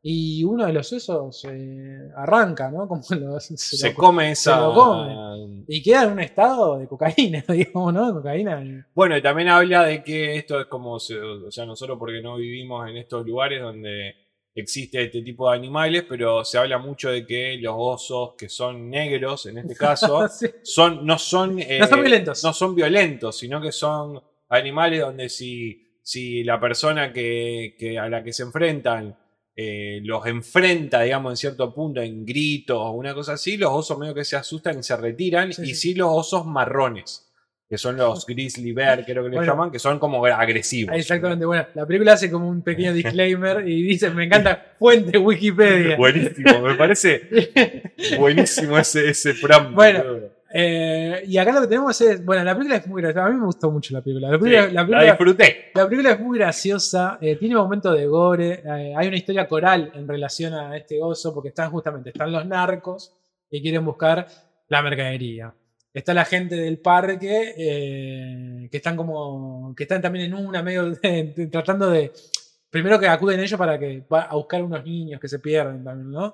y 0.05 0.43
uno 0.43 0.65
de 0.65 0.73
los 0.73 0.91
osos 0.91 1.45
eh, 1.49 2.09
arranca, 2.17 2.69
¿no? 2.69 2.87
Como 2.89 3.01
lo- 3.11 3.39
se 3.39 3.55
Se, 3.57 3.89
lo- 3.89 3.95
come 3.95 4.31
esa. 4.31 4.59
lo 4.59 4.73
come. 4.73 5.63
y 5.67 5.81
queda 5.81 6.03
en 6.03 6.11
un 6.11 6.19
estado 6.19 6.77
de 6.77 6.87
cocaína, 6.87 7.43
digamos, 7.47 7.93
¿no? 7.93 8.07
De 8.07 8.13
cocaína. 8.13 8.87
Bueno, 8.93 9.15
y 9.17 9.21
también 9.21 9.47
habla 9.49 9.85
de 9.85 10.03
que 10.03 10.35
esto 10.35 10.59
es 10.59 10.65
como, 10.67 10.99
se- 10.99 11.19
o 11.19 11.49
sea, 11.51 11.65
nosotros 11.65 11.97
porque 11.97 12.21
no 12.21 12.35
vivimos 12.35 12.87
en 12.89 12.97
estos 12.97 13.25
lugares 13.25 13.61
donde 13.61 14.15
existe 14.55 15.01
este 15.03 15.21
tipo 15.23 15.49
de 15.49 15.57
animales, 15.57 16.03
pero 16.07 16.43
se 16.45 16.57
habla 16.59 16.77
mucho 16.77 17.09
de 17.09 17.25
que 17.25 17.57
los 17.57 17.73
osos 17.75 18.33
que 18.37 18.49
son 18.49 18.89
negros, 18.89 19.45
en 19.47 19.57
este 19.59 19.73
caso, 19.87 20.27
Sí. 20.27 20.47
son, 20.63 21.05
no 21.05 21.17
son... 21.17 21.59
eh, 21.59 21.77
No 21.79 21.87
son 21.87 22.01
violentos. 22.01 22.43
No 22.43 22.51
son 22.53 22.75
violentos, 22.75 23.37
sino 23.37 23.61
que 23.61 23.71
son 23.71 24.21
animales 24.49 24.99
donde 24.99 25.29
si, 25.29 25.97
si 26.03 26.43
la 26.43 26.59
persona 26.59 27.11
que, 27.13 27.75
que 27.79 27.97
a 27.97 28.07
la 28.09 28.21
que 28.23 28.31
se 28.33 28.43
enfrentan 28.43 29.17
eh, 29.55 29.99
los 30.03 30.25
enfrenta, 30.25 31.01
digamos, 31.01 31.31
en 31.33 31.37
cierto 31.37 31.73
punto, 31.73 32.01
en 32.01 32.25
gritos 32.25 32.77
o 32.77 32.91
una 32.91 33.13
cosa 33.13 33.33
así, 33.33 33.55
los 33.57 33.71
osos 33.71 33.97
medio 33.99 34.13
que 34.13 34.23
se 34.25 34.35
asustan 34.35 34.79
y 34.79 34.83
se 34.83 34.95
retiran, 34.97 35.53
Sí, 35.53 35.61
y 35.61 35.65
sí. 35.67 35.75
sí 35.75 35.93
los 35.95 36.09
osos 36.11 36.45
marrones. 36.45 37.29
que 37.69 37.77
son 37.79 37.97
los 37.97 38.25
grizzly 38.27 38.71
bear, 38.71 39.03
creo 39.05 39.23
que 39.23 39.29
le 39.29 39.37
Bueno. 39.37 39.51
llaman, 39.51 39.71
que 39.71 39.79
son 39.79 39.97
como 39.97 40.23
agresivos. 40.25 40.95
Exactamente, 40.95 41.45
bueno, 41.45 41.65
la 41.73 41.85
película 41.87 42.13
hace 42.13 42.29
como 42.29 42.47
un 42.47 42.61
pequeño 42.61 42.93
disclaimer 42.93 43.67
y 43.67 43.81
dice, 43.83 44.09
me 44.11 44.25
encanta, 44.25 44.73
fuente 44.77 45.17
Wikipedia. 45.17 45.95
Buenísimo, 45.97 46.61
me 46.61 46.75
parece 46.75 47.21
buenísimo 48.19 48.77
ese, 48.77 49.09
ese 49.09 49.33
preámbulo. 49.35 49.75
Bueno, 49.75 50.03
Eh, 50.55 51.23
y 51.25 51.35
acá 51.39 51.51
lo 51.51 51.61
que 51.61 51.67
tenemos 51.67 51.99
es, 52.01 52.23
bueno, 52.23 52.43
la 52.43 52.53
película 52.53 52.77
es 52.77 52.85
muy 52.85 53.01
graciosa, 53.01 53.25
a 53.25 53.29
mí 53.31 53.39
me 53.39 53.45
gustó 53.47 53.71
mucho 53.71 53.91
la 53.95 54.01
película. 54.01 54.29
La 54.29 54.37
película, 54.37 54.67
Sí, 54.67 54.73
la 54.73 54.81
la 54.81 54.85
película- 54.87 55.03
disfruté. 55.11 55.71
La 55.73 55.85
película 55.89 56.11
es 56.11 56.19
muy 56.19 56.37
graciosa, 56.37 57.17
eh, 57.21 57.35
tiene 57.37 57.55
momentos 57.55 57.97
de 57.97 58.05
gore, 58.05 58.61
eh, 58.63 58.93
hay 58.95 59.07
una 59.07 59.17
historia 59.17 59.47
coral 59.47 59.91
en 59.95 60.07
relación 60.07 60.53
a 60.53 60.77
este 60.77 61.01
oso, 61.01 61.33
porque 61.33 61.49
están 61.49 61.71
justamente, 61.71 62.11
están 62.11 62.31
los 62.31 62.45
narcos 62.45 63.13
y 63.49 63.61
quieren 63.63 63.83
buscar 63.83 64.27
la 64.69 64.81
mercadería. 64.83 65.51
Está 65.91 66.13
la 66.13 66.25
gente 66.25 66.55
del 66.55 66.77
parque 66.79 67.53
eh, 67.57 68.67
que 68.69 68.77
están 68.77 68.95
como, 68.95 69.73
que 69.75 69.83
están 69.83 70.01
también 70.01 70.25
en 70.25 70.33
una, 70.35 70.61
medio 70.61 70.91
de- 70.91 71.33
de- 71.35 71.47
tratando 71.47 71.89
de, 71.89 72.11
primero 72.69 72.99
que 72.99 73.07
acuden 73.07 73.39
ellos 73.39 73.57
para 73.57 73.77
que 73.79 74.03
a 74.09 74.35
buscar 74.35 74.61
unos 74.63 74.83
niños 74.83 75.19
que 75.19 75.27
se 75.27 75.39
pierden 75.39 75.83
también, 75.83 76.11
¿no? 76.11 76.33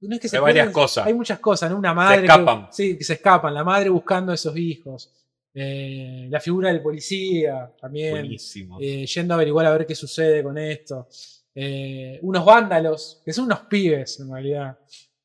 No 0.00 0.14
es 0.14 0.20
que 0.20 0.28
se 0.28 0.36
Hay 0.36 0.42
varias 0.42 0.70
cosas. 0.70 1.06
Hay 1.06 1.14
muchas 1.14 1.38
cosas, 1.40 1.70
¿no? 1.70 1.76
Una 1.78 1.92
madre. 1.94 2.22
escapan. 2.22 2.66
Que, 2.68 2.72
sí, 2.72 2.96
que 2.98 3.04
se 3.04 3.14
escapan, 3.14 3.52
la 3.54 3.64
madre 3.64 3.88
buscando 3.90 4.32
a 4.32 4.34
esos 4.36 4.56
hijos. 4.56 5.12
Eh, 5.54 6.28
la 6.30 6.38
figura 6.40 6.68
del 6.68 6.82
policía 6.82 7.74
también 7.80 8.12
Buenísimo. 8.12 8.78
eh, 8.80 9.06
yendo 9.06 9.34
a 9.34 9.36
averiguar 9.36 9.66
a 9.66 9.72
ver 9.72 9.86
qué 9.86 9.94
sucede 9.96 10.42
con 10.42 10.56
esto. 10.56 11.08
Eh, 11.54 12.18
unos 12.22 12.44
vándalos, 12.44 13.20
que 13.24 13.32
son 13.32 13.46
unos 13.46 13.60
pibes 13.62 14.20
en 14.20 14.30
realidad. 14.32 14.78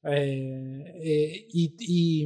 Eh, 0.06 1.48
y, 1.52 1.76
y- 1.80 2.24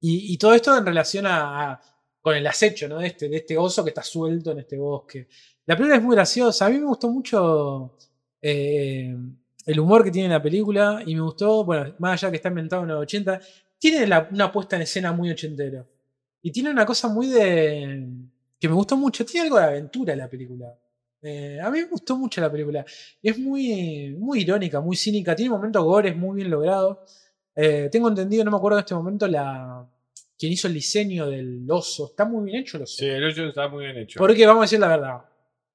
y- 0.00 0.32
y 0.34 0.38
todo 0.38 0.54
esto 0.54 0.76
en 0.76 0.86
relación 0.86 1.26
a, 1.26 1.72
a- 1.72 1.80
con 2.20 2.36
el 2.36 2.46
acecho 2.46 2.86
¿no? 2.88 2.98
de, 2.98 3.08
este, 3.08 3.28
de 3.28 3.38
este 3.38 3.56
oso 3.58 3.82
que 3.82 3.90
está 3.90 4.02
suelto 4.02 4.52
en 4.52 4.60
este 4.60 4.76
bosque. 4.78 5.26
La 5.66 5.76
película 5.76 5.96
es 5.96 6.02
muy 6.02 6.14
graciosa. 6.14 6.66
A 6.66 6.70
mí 6.70 6.78
me 6.78 6.86
gustó 6.86 7.08
mucho 7.10 7.96
el 9.68 9.78
humor 9.80 10.02
que 10.02 10.10
tiene 10.10 10.28
la 10.30 10.42
película 10.42 11.02
y 11.06 11.14
me 11.14 11.20
gustó, 11.20 11.64
bueno, 11.64 11.94
más 11.98 12.22
allá 12.22 12.30
que 12.30 12.36
está 12.36 12.48
inventado 12.48 12.82
en 12.82 12.88
los 12.88 13.02
80, 13.02 13.40
tiene 13.78 14.06
la- 14.06 14.28
una 14.32 14.50
puesta 14.50 14.76
en 14.76 14.82
escena 14.82 15.12
muy 15.12 15.30
ochentero. 15.30 15.86
Y 16.42 16.50
tiene 16.50 16.70
una 16.70 16.86
cosa 16.86 17.08
muy 17.08 17.26
de. 17.28 18.06
que 18.60 18.68
me 18.68 18.74
gustó 18.74 18.96
mucho. 18.96 19.24
Tiene 19.24 19.46
algo 19.46 19.58
de 19.58 19.64
aventura 19.64 20.16
la 20.16 20.28
película. 20.28 20.74
Eh, 21.20 21.58
a 21.62 21.70
mí 21.70 21.80
me 21.80 21.86
gustó 21.86 22.16
mucho 22.16 22.40
la 22.40 22.50
película. 22.50 22.84
Es 23.22 23.38
muy, 23.38 24.14
muy 24.18 24.40
irónica, 24.42 24.80
muy 24.80 24.96
cínica. 24.96 25.34
Tiene 25.36 25.50
momentos 25.50 25.82
gores 25.84 26.16
muy 26.16 26.36
bien 26.36 26.50
logrados. 26.50 26.98
Eh, 27.54 27.88
tengo 27.90 28.08
entendido, 28.08 28.44
no 28.44 28.50
me 28.52 28.56
acuerdo 28.56 28.78
en 28.78 28.84
este 28.84 28.94
momento, 28.94 29.26
la 29.28 29.84
quien 30.38 30.52
hizo 30.52 30.68
el 30.68 30.74
diseño 30.74 31.28
del 31.28 31.66
oso. 31.70 32.06
Está 32.10 32.24
muy 32.24 32.44
bien 32.46 32.62
hecho 32.62 32.76
el 32.76 32.84
oso. 32.84 32.96
Sí, 32.96 33.06
el 33.06 33.24
8 33.24 33.48
está 33.48 33.68
muy 33.68 33.84
bien 33.84 33.98
hecho. 33.98 34.18
Porque 34.18 34.46
vamos 34.46 34.62
a 34.62 34.64
decir 34.64 34.78
la 34.78 34.88
verdad. 34.88 35.18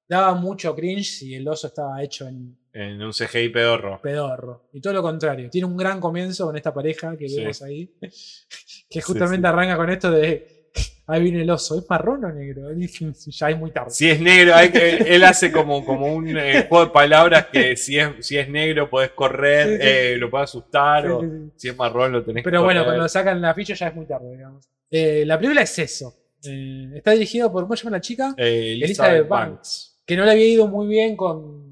Daba 0.08 0.34
mucho 0.34 0.74
cringe 0.74 1.04
si 1.18 1.34
el 1.34 1.46
oso 1.46 1.66
estaba 1.68 2.02
hecho 2.02 2.26
en 2.26 2.56
En 2.74 3.00
un 3.00 3.12
CGI 3.12 3.50
pedorro. 3.50 4.00
pedorro. 4.02 4.68
Y 4.72 4.80
todo 4.80 4.92
lo 4.94 5.02
contrario. 5.02 5.48
Tiene 5.48 5.66
un 5.66 5.76
gran 5.76 6.00
comienzo 6.00 6.46
con 6.46 6.56
esta 6.56 6.74
pareja 6.74 7.16
que 7.16 7.28
Sí. 7.28 7.36
vemos 7.40 7.62
ahí. 7.62 7.94
Que 8.90 9.00
justamente 9.00 9.46
sí. 9.46 9.52
arranca 9.52 9.76
con 9.76 9.90
esto 9.90 10.10
de. 10.10 10.70
Ahí 11.06 11.22
viene 11.22 11.42
el 11.42 11.50
oso. 11.50 11.78
¿Es 11.78 11.84
marrón 11.88 12.24
o 12.24 12.32
negro? 12.32 12.68
Ya 13.26 13.50
es 13.50 13.58
muy 13.58 13.70
tarde. 13.70 13.90
Si 13.90 14.10
es 14.10 14.20
negro, 14.20 14.54
hay 14.56 14.70
que, 14.70 14.96
él 14.96 15.22
hace 15.22 15.52
como, 15.52 15.84
como 15.84 16.12
un 16.12 16.36
eh, 16.36 16.66
juego 16.68 16.86
de 16.86 16.90
palabras 16.90 17.46
que 17.52 17.76
si 17.76 17.98
es, 17.98 18.08
si 18.26 18.36
es 18.38 18.48
negro 18.48 18.90
podés 18.90 19.10
correr, 19.10 19.78
eh, 19.80 20.16
lo 20.16 20.28
puedes 20.30 20.50
asustar, 20.50 21.06
o 21.10 21.22
si 21.56 21.68
es 21.68 21.76
marrón 21.76 22.10
lo 22.12 22.24
tenés 22.24 22.42
Pero 22.42 22.58
que 22.60 22.64
bueno, 22.64 22.80
correr. 22.80 22.94
cuando 22.96 23.08
sacan 23.08 23.40
la 23.40 23.54
ficha 23.54 23.74
ya 23.74 23.88
es 23.88 23.94
muy 23.94 24.06
tarde, 24.06 24.32
digamos. 24.32 24.68
Eh, 24.90 25.24
la 25.26 25.36
película 25.38 25.62
es 25.62 25.78
eso. 25.78 26.12
Está 26.42 27.12
dirigido 27.12 27.50
por, 27.52 27.64
¿cómo 27.64 27.76
se 27.76 27.84
llama 27.84 27.96
la 27.96 28.00
chica? 28.00 28.34
Elizabeth 28.36 28.82
Elizabeth 28.84 29.28
Banks. 29.28 29.54
Banks. 29.56 30.00
Que 30.06 30.16
no 30.16 30.24
le 30.24 30.32
había 30.32 30.46
ido 30.46 30.68
muy 30.68 30.86
bien 30.88 31.16
con 31.16 31.63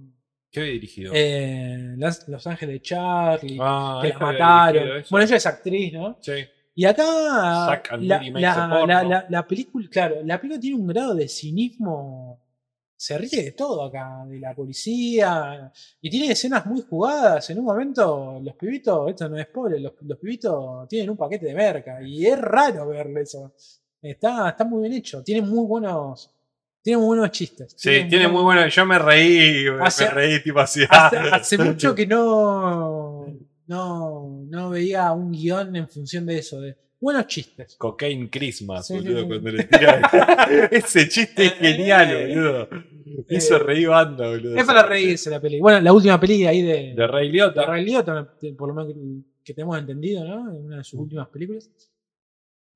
¿Qué 0.53 0.61
había 0.61 0.73
dirigido? 0.73 1.13
eh, 1.15 1.95
Las- 1.97 2.29
Los 2.29 2.47
Ángeles 2.47 2.75
de 2.75 2.83
Charlie, 2.83 3.57
ah, 3.61 3.99
que 4.03 4.09
la 4.09 4.15
ella 4.15 4.27
había 4.27 4.33
mataron. 4.39 4.73
dirigido 4.75 4.97
eso. 4.99 5.09
Bueno, 5.11 5.27
ella 5.27 5.37
es 5.37 5.47
actriz, 5.47 5.93
¿no? 5.95 6.19
Sí. 6.21 6.33
Y 6.75 6.85
acá 6.85 7.05
Zack 7.67 7.93
and 7.93 8.05
la, 8.05 8.19
Miri 8.19 8.31
makes 8.33 8.47
a 8.47 8.67
la- 8.69 8.75
porno. 8.79 8.87
la- 8.87 9.03
la- 9.03 9.27
la 9.29 9.47
película, 9.47 9.89
claro, 9.91 10.17
la 10.25 10.39
película 10.41 10.61
tiene 10.61 10.77
un 10.77 10.87
grado 10.87 11.15
de 11.15 11.27
cinismo. 11.29 12.39
Se 12.97 13.19
ríe 13.19 13.43
de 13.43 13.53
todo 13.53 13.83
acá, 13.85 14.25
de 14.29 14.39
la 14.39 14.55
policía. 14.55 15.73
Y 16.01 16.09
tiene 16.09 16.31
escenas 16.33 16.65
muy 16.67 16.83
jugadas. 16.83 17.51
En 17.51 17.59
un 17.59 17.65
momento, 17.65 18.39
los 18.41 18.55
pibitos, 18.55 19.11
esto 19.11 19.29
no 19.29 19.37
es 19.39 19.47
spoiler, 19.47 19.81
los, 19.81 19.95
los 20.03 20.19
pibitos 20.19 20.87
tienen 20.89 21.11
un 21.11 21.17
paquete 21.17 21.47
de 21.47 21.55
merca. 21.55 22.01
Y 22.01 22.25
es 22.27 22.39
raro 22.41 22.87
verle 22.89 23.23
eso. 23.23 23.55
Está, 24.01 24.51
está 24.51 24.65
muy 24.65 24.83
bien 24.89 24.93
hecho. 25.01 25.23
Tiene 25.25 25.43
muy 25.43 25.67
buenos. 25.67 26.31
Tiene 26.83 26.99
muy 26.99 27.07
buenos 27.17 27.31
chistes. 27.31 27.75
Sí, 27.77 27.91
tiene 28.09 28.27
muy 28.29 28.43
bueno. 28.43 28.67
Yo 28.69 28.85
me 28.87 28.99
reí, 28.99 29.65
me- 29.71 29.85
Hace- 29.85 30.05
me 30.07 30.11
reí 30.11 30.43
tipo 30.43 30.59
así. 30.61 30.83
Hace, 30.89 31.17
hace 31.19 31.59
mucho 31.65 31.95
que 31.95 32.07
no, 32.07 33.27
no, 33.67 34.43
no 34.49 34.71
veía 34.71 35.13
un 35.13 35.31
guion 35.33 35.77
en 35.77 35.89
función 35.89 36.27
de 36.27 36.39
eso, 36.39 36.61
de 36.61 36.77
buenos 37.01 37.27
chistes. 37.29 37.77
Cocaine 37.77 38.29
Christmas, 38.29 38.87
Sí, 38.87 38.95
boludo, 38.95 39.21
sí. 39.23 39.27
cuando 39.29 39.51
le 39.51 39.65
tira. 39.65 40.69
Ese 40.71 41.09
chiste 41.09 41.45
es 41.47 41.53
genial, 41.55 42.17
boludo. 42.29 42.69
Me 43.29 43.37
hizo 43.37 43.57
Eh, 43.57 43.59
reír 43.61 43.89
banda, 43.89 44.29
boludo. 44.29 44.57
Es 44.57 44.65
para 44.65 44.83
reírse 44.85 45.31
la 45.31 45.41
peli. 45.41 45.61
Bueno, 45.61 45.81
la 45.81 45.93
última 45.93 46.19
peli 46.19 46.47
ahí 46.47 46.63
de, 46.63 46.95
De 46.97 47.07
Ray 47.07 47.27
de 47.29 47.33
Liotta. 47.33 47.67
Ray 47.67 47.85
Liotta, 47.85 48.33
por 48.59 48.69
lo 48.69 48.75
menos 48.75 48.93
que, 48.93 48.99
que 49.45 49.55
tenemos 49.55 49.79
entendido, 49.79 50.25
¿no? 50.25 50.51
En 50.51 50.65
una 50.67 50.77
de 50.79 50.85
sus 50.85 50.99
últimas 50.99 51.29
películas. 51.29 51.69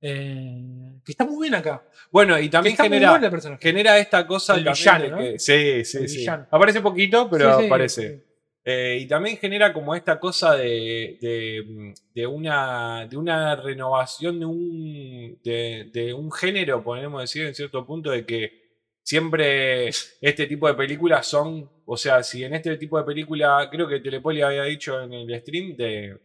Eh, 0.01 0.99
que 1.03 1.11
está 1.11 1.25
muy 1.25 1.47
bien 1.49 1.55
acá. 1.55 1.83
Bueno, 2.11 2.37
y 2.39 2.49
también 2.49 2.75
genera, 2.77 3.97
esta 3.99 4.27
cosa 4.27 4.55
El 4.55 4.63
villano, 4.65 5.03
de 5.03 5.09
¿no? 5.11 5.17
que- 5.17 5.39
sí, 5.39 5.83
sí, 5.85 5.97
El 5.99 6.09
sí. 6.09 6.17
villano. 6.17 6.47
Aparece 6.51 6.81
poquito, 6.81 7.29
pero 7.29 7.53
Sí, 7.53 7.59
sí, 7.61 7.65
aparece. 7.65 8.09
sí. 8.17 8.23
Eh, 8.69 8.99
y 9.01 9.07
también 9.07 9.37
genera 9.37 9.71
como 9.71 9.95
esta 9.95 10.19
cosa 10.19 10.55
de, 10.55 11.17
de, 11.21 11.93
de 12.13 12.27
una, 12.27 13.07
de 13.09 13.15
una 13.15 13.55
renovación 13.55 14.39
de 14.39 14.45
un, 14.45 15.39
de, 15.41 15.89
de 15.93 16.13
un 16.13 16.29
género, 16.31 16.83
podemos 16.83 17.21
decir 17.21 17.45
en 17.45 17.55
cierto 17.55 17.85
punto, 17.85 18.11
de 18.11 18.25
que 18.25 18.67
siempre 19.01 19.87
este 19.87 20.47
tipo 20.47 20.67
de 20.67 20.73
películas 20.73 21.25
son, 21.25 21.69
o 21.85 21.95
sea, 21.95 22.21
si 22.23 22.43
en 22.43 22.55
este 22.55 22.75
tipo 22.75 22.97
de 22.97 23.05
película, 23.05 23.69
creo 23.71 23.87
que 23.87 24.01
Telepoli 24.01 24.41
había 24.41 24.63
dicho 24.63 25.01
en 25.01 25.13
el 25.13 25.39
stream, 25.39 25.77
de, 25.77 26.17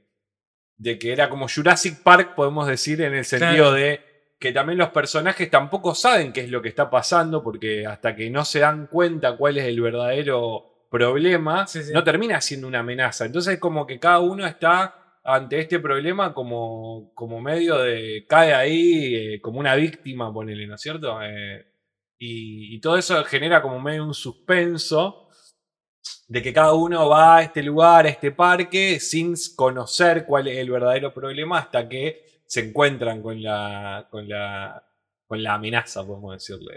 de 0.77 0.99
que 0.99 1.13
era 1.13 1.29
como 1.29 1.47
Jurassic 1.49 2.03
Park, 2.03 2.35
podemos 2.35 2.67
decir, 2.67 3.01
en 3.03 3.15
el 3.15 3.25
sentido 3.25 3.71
Claro. 3.71 3.73
de 3.73 4.01
que 4.39 4.51
también 4.53 4.79
los 4.79 4.89
personajes 4.91 5.49
tampoco 5.51 5.95
saben 5.95 6.33
qué 6.33 6.41
es 6.41 6.51
lo 6.51 6.61
que 6.61 6.69
está 6.69 6.91
pasando, 6.91 7.43
porque 7.45 7.87
hasta 7.87 8.17
que 8.17 8.29
no 8.31 8.45
se 8.45 8.59
dan 8.59 8.89
cuenta 8.89 9.37
cuál 9.37 9.59
es 9.59 9.65
el 9.67 9.81
verdadero 9.81 10.87
problema, 10.91 11.67
Sí, 11.69 11.83
sí. 11.85 11.93
no 11.93 12.03
termina 12.03 12.41
siendo 12.41 12.67
una 12.67 12.81
amenaza. 12.81 13.25
Entonces 13.25 13.55
es 13.55 13.61
como 13.61 13.87
que 13.87 14.01
cada 14.01 14.19
uno 14.19 14.45
está 14.47 14.97
ante 15.25 15.61
este 15.61 15.79
problema 15.79 16.35
como, 16.35 17.13
como 17.15 17.41
medio 17.41 17.79
de, 17.79 18.27
cae 18.29 18.53
ahí 18.53 19.15
eh, 19.15 19.41
como 19.41 19.61
una 19.61 19.77
víctima, 19.77 20.33
ponele, 20.33 20.67
¿no 20.67 20.75
es 20.75 20.81
cierto? 20.81 21.21
Eh, 21.23 21.65
y, 22.19 22.75
y 22.75 22.81
todo 22.81 22.97
eso 22.97 23.23
genera 23.25 23.63
como 23.63 23.79
medio 23.81 24.05
un 24.05 24.15
suspenso 24.15 25.29
de 26.33 26.43
que 26.43 26.53
cada 26.53 26.73
uno 26.73 27.09
va 27.11 27.37
a 27.37 27.43
este 27.43 27.63
lugar, 27.63 28.07
a 28.07 28.09
este 28.09 28.31
parque, 28.33 28.99
sin 29.01 29.35
conocer 29.55 30.25
cuál 30.25 30.49
es 30.49 30.57
el 30.57 30.71
verdadero 30.71 31.13
problema 31.13 31.59
hasta 31.59 31.87
que 31.89 32.25
se 32.47 32.61
encuentran 32.61 33.21
con 33.21 33.43
la, 33.43 34.07
con 34.11 34.27
la, 34.29 34.83
con 35.27 35.43
la 35.43 35.55
amenaza, 35.55 36.07
podemos 36.07 36.33
decirle. 36.33 36.73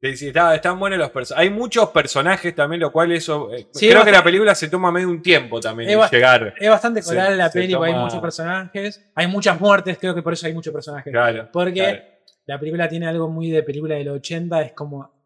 Eh, 0.00 0.16
sí, 0.16 0.28
está- 0.28 0.54
están 0.54 0.78
buenos 0.78 0.98
los 0.98 1.10
personajes. 1.10 1.42
Hay 1.46 1.50
muchos 1.54 1.90
personajes 1.90 2.54
también, 2.54 2.80
lo 2.80 2.90
cual 2.92 3.12
eso... 3.12 3.52
eh, 3.52 3.66
Sí, 3.72 3.88
creo 3.88 4.00
es 4.00 4.04
que 4.06 4.12
la 4.12 4.24
película 4.24 4.54
se 4.54 4.68
toma 4.68 4.90
medio 4.90 5.08
un 5.10 5.20
tiempo 5.20 5.60
también 5.60 5.90
en 5.90 6.00
llegar. 6.10 6.54
Es 6.58 6.70
bastante 6.70 7.02
coral 7.02 7.36
la 7.36 7.50
peli, 7.50 7.74
porque 7.74 7.88
hay 7.88 7.92
toma- 7.92 8.04
muchos 8.06 8.20
personajes. 8.20 9.10
Hay 9.14 9.26
muchas 9.26 9.60
muertes, 9.60 9.98
creo 9.98 10.14
que 10.14 10.22
por 10.22 10.32
eso 10.32 10.46
hay 10.46 10.54
muchos 10.54 10.72
personajes. 10.72 11.12
Claro. 11.12 11.48
Porque 11.52 11.72
claro. 11.74 11.98
la 12.46 12.58
película 12.58 12.88
tiene 12.88 13.06
algo 13.06 13.28
muy 13.28 13.50
de 13.50 13.62
película 13.62 13.96
del 13.96 14.08
80, 14.08 14.62
es 14.62 14.72
como. 14.72 15.17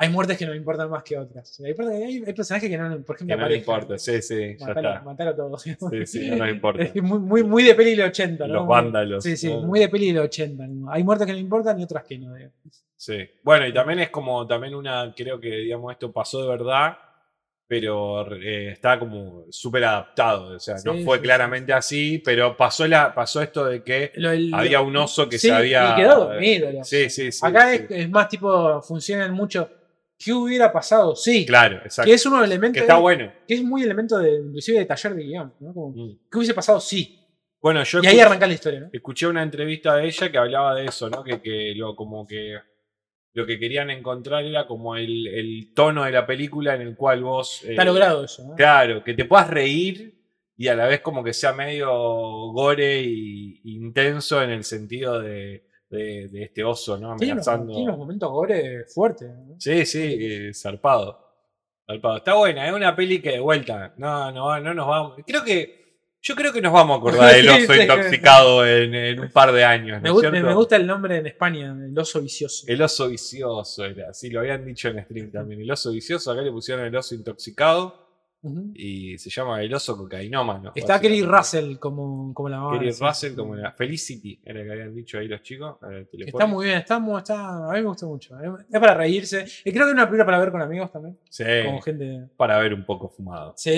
Hay 0.00 0.10
muertes 0.10 0.38
que 0.38 0.46
nos 0.46 0.54
importan 0.54 0.88
más 0.88 1.02
que 1.02 1.18
otras. 1.18 1.60
Hay, 1.60 1.74
hay- 1.88 2.22
hay 2.24 2.32
personajes 2.32 2.70
que 2.70 2.78
no, 2.78 3.02
por 3.02 3.16
ejemplo, 3.16 3.34
Que 3.36 3.42
no 3.42 3.48
le 3.48 3.54
pareja. 3.56 3.58
importa, 3.58 3.98
sí, 3.98 4.22
sí, 4.22 4.56
ya 4.56 4.66
Matalo, 4.68 4.88
está. 4.90 5.02
matalo 5.02 5.30
a 5.30 5.36
todos. 5.36 5.62
Sí, 5.62 5.74
sí, 6.06 6.30
no 6.30 6.36
nos 6.36 6.48
importa. 6.52 6.82
Es 6.84 7.02
muy, 7.02 7.18
muy, 7.18 7.42
muy 7.42 7.62
de 7.64 7.74
peli 7.74 7.90
del 7.96 8.06
80, 8.06 8.46
¿no? 8.46 8.54
Los 8.54 8.66
vándalos. 8.68 9.24
Sí, 9.24 9.36
sí, 9.36 9.48
¿no? 9.52 9.62
muy 9.62 9.80
de 9.80 9.88
peli 9.88 10.12
del 10.12 10.18
80. 10.22 10.66
¿no? 10.68 10.90
Hay 10.92 11.02
muertes 11.02 11.26
que 11.26 11.32
no 11.32 11.38
importan 11.40 11.80
y 11.80 11.82
otras 11.82 12.04
que 12.04 12.16
no. 12.18 12.32
digamos. 12.32 12.54
Sí. 12.96 13.16
Bueno, 13.42 13.66
y 13.66 13.72
también 13.74 13.98
es 13.98 14.10
como, 14.10 14.46
también 14.46 14.74
una, 14.76 15.12
creo 15.16 15.40
que, 15.40 15.48
digamos, 15.50 15.92
esto 15.92 16.12
pasó 16.12 16.42
de 16.42 16.48
verdad, 16.48 16.96
pero 17.66 18.34
eh, 18.36 18.70
está 18.70 18.98
como 18.98 19.44
súper 19.50 19.84
adaptado. 19.84 20.56
O 20.56 20.60
sea, 20.60 20.76
no 20.84 20.94
fue 20.98 21.18
sí, 21.18 21.22
claramente 21.24 21.72
así, 21.72 22.22
pero 22.24 22.56
pasó, 22.56 22.86
la, 22.86 23.12
pasó 23.14 23.42
esto 23.42 23.66
de 23.66 23.82
que 23.82 24.12
Lo- 24.14 24.30
el- 24.30 24.54
había 24.54 24.80
un 24.80 24.96
oso 24.96 25.28
que 25.28 25.38
se 25.38 25.52
había... 25.52 25.92
y 25.92 25.96
quedó 26.02 26.24
dormido. 26.28 26.70
Sí, 26.84 27.10
sí, 27.10 27.30
sí. 27.32 27.40
Acá 27.44 27.74
es 27.74 28.08
más 28.10 28.28
tipo, 28.28 28.80
funcionan 28.82 29.32
mucho. 29.32 29.68
¿Qué 30.18 30.32
hubiera 30.32 30.72
pasado? 30.72 31.14
Sí. 31.14 31.46
Claro, 31.46 31.76
exacto. 31.84 32.08
Que 32.08 32.14
es 32.14 32.26
uno 32.26 32.42
elemento. 32.42 32.74
Que 32.74 32.80
está 32.80 32.96
bueno. 32.96 33.32
que 33.46 33.54
es 33.54 33.62
muy 33.62 33.82
elemento 33.82 34.18
de, 34.18 34.34
inclusive 34.36 34.78
de 34.80 34.84
taller 34.86 35.14
de 35.14 35.22
guion. 35.24 35.54
¿no? 35.60 35.72
Como, 35.72 35.90
Mm. 35.90 36.18
¿Qué 36.30 36.38
hubiese 36.38 36.54
pasado? 36.54 36.80
Sí. 36.80 37.14
Bueno, 37.60 37.82
yo 37.84 38.00
Y 38.02 38.06
ahí 38.06 38.20
arranca 38.20 38.46
la 38.46 38.52
historia, 38.54 38.80
¿no? 38.80 38.90
escuché 38.92 39.26
una 39.26 39.42
entrevista 39.42 39.96
de 39.96 40.06
ella 40.06 40.30
que 40.30 40.38
hablaba 40.38 40.74
de 40.76 40.86
eso, 40.86 41.08
¿no? 41.10 41.24
Que, 41.24 41.40
que 41.40 41.72
lo, 41.76 41.94
como 41.96 42.26
que 42.26 42.56
lo 43.34 43.46
que 43.46 43.58
querían 43.58 43.90
encontrar 43.90 44.44
era 44.44 44.66
como 44.66 44.96
el, 44.96 45.26
el 45.28 45.72
tono 45.74 46.04
de 46.04 46.10
la 46.12 46.26
película 46.26 46.74
en 46.74 46.82
el 46.82 46.96
cual 46.96 47.22
vos. 47.22 47.62
eh, 47.64 47.70
Está 47.72 47.84
logrado 47.84 48.24
eso, 48.24 48.46
¿no? 48.46 48.54
Claro, 48.56 49.02
que 49.04 49.14
te 49.14 49.24
puedas 49.24 49.48
reír 49.50 50.14
y 50.56 50.66
a 50.68 50.74
la 50.76 50.86
vez 50.86 51.00
como 51.00 51.22
que 51.22 51.32
sea 51.32 51.52
medio 51.52 51.88
gore 52.52 53.00
y 53.02 53.60
intenso 53.64 54.42
en 54.42 54.50
el 54.50 54.64
sentido 54.64 55.20
de, 55.20 55.67
de- 55.90 56.28
de 56.28 56.42
este 56.44 56.62
oso, 56.64 56.98
¿no? 56.98 57.12
Amenazando. 57.12 57.72
tiene 57.72 57.84
unos 57.88 57.98
momentos 57.98 58.30
gore 58.30 58.84
fuertes. 58.86 59.28
¿no? 59.30 59.56
Sí, 59.58 59.86
sí, 59.86 60.16
eh, 60.20 60.50
zarpado. 60.54 61.18
Zarpado. 61.86 62.18
Está 62.18 62.34
buena, 62.34 62.66
es 62.68 62.72
una 62.74 62.94
peli 62.94 63.20
que 63.20 63.32
de 63.32 63.40
vuelta. 63.40 63.94
No, 63.96 64.30
no, 64.32 64.60
no 64.60 64.74
nos 64.74 64.86
vamos. 64.86 65.14
Creo 65.26 65.44
que. 65.44 65.78
Yo 66.20 66.34
creo 66.34 66.52
que 66.52 66.60
nos 66.60 66.72
vamos 66.72 66.96
a 66.96 66.98
acordar 66.98 67.32
del 67.32 67.48
oso 67.64 67.74
intoxicado 67.74 68.66
en, 68.66 68.92
en 68.92 69.20
un 69.20 69.30
par 69.30 69.52
de 69.52 69.64
años. 69.64 70.02
Me, 70.02 70.08
¿no 70.08 70.16
es 70.16 70.22
gusta, 70.22 70.30
me 70.32 70.52
gusta 70.54 70.74
el 70.76 70.84
nombre 70.84 71.16
en 71.18 71.26
España, 71.28 71.72
el 71.80 71.96
oso 71.96 72.20
vicioso. 72.20 72.64
El 72.66 72.82
oso 72.82 73.08
vicioso 73.08 73.84
era, 73.84 74.12
sí, 74.12 74.28
lo 74.28 74.40
habían 74.40 74.64
dicho 74.64 74.88
en 74.88 75.00
stream 75.04 75.30
también. 75.30 75.60
El 75.60 75.70
oso 75.70 75.92
vicioso, 75.92 76.32
acá 76.32 76.42
le 76.42 76.50
pusieron 76.50 76.84
el 76.84 76.94
oso 76.96 77.14
intoxicado 77.14 78.07
Y 78.74 79.18
se 79.18 79.30
llama 79.30 79.60
el 79.62 79.72
oso 79.74 79.96
cocainómano. 79.96 80.72
Está 80.74 81.00
Kerry. 81.00 81.22
Russell 81.22 81.76
como, 81.78 82.32
como 82.32 82.48
la 82.48 82.58
mamá. 82.60 82.78
Kerry. 82.78 82.92
Russell 82.92 83.34
como 83.34 83.56
la 83.56 83.72
Felicity, 83.72 84.40
era 84.44 84.62
que 84.62 84.72
habían 84.72 84.94
dicho 84.94 85.18
ahí 85.18 85.26
los 85.28 85.42
chicos. 85.42 85.76
eh. 85.90 86.06
Está 86.26 86.46
muy 86.46 86.66
bien, 86.66 86.78
está, 86.78 87.02
está, 87.18 87.68
a 87.68 87.72
mí 87.72 87.80
me 87.80 87.86
gustó 87.88 88.06
mucho. 88.06 88.36
Es 88.40 88.80
para 88.80 88.94
reírse. 88.94 89.44
Y 89.64 89.72
creo 89.72 89.84
que 89.86 89.90
es 89.90 89.94
una 89.94 90.06
película 90.06 90.24
para 90.24 90.38
ver 90.38 90.50
con 90.52 90.62
amigos 90.62 90.92
también. 90.92 91.18
Sí, 91.28 91.44
Con 91.66 91.82
gente. 91.82 92.28
para 92.36 92.58
ver 92.58 92.74
un 92.74 92.84
poco 92.86 93.08
fumado. 93.08 93.54
Sí. 93.56 93.70
No, 93.70 93.74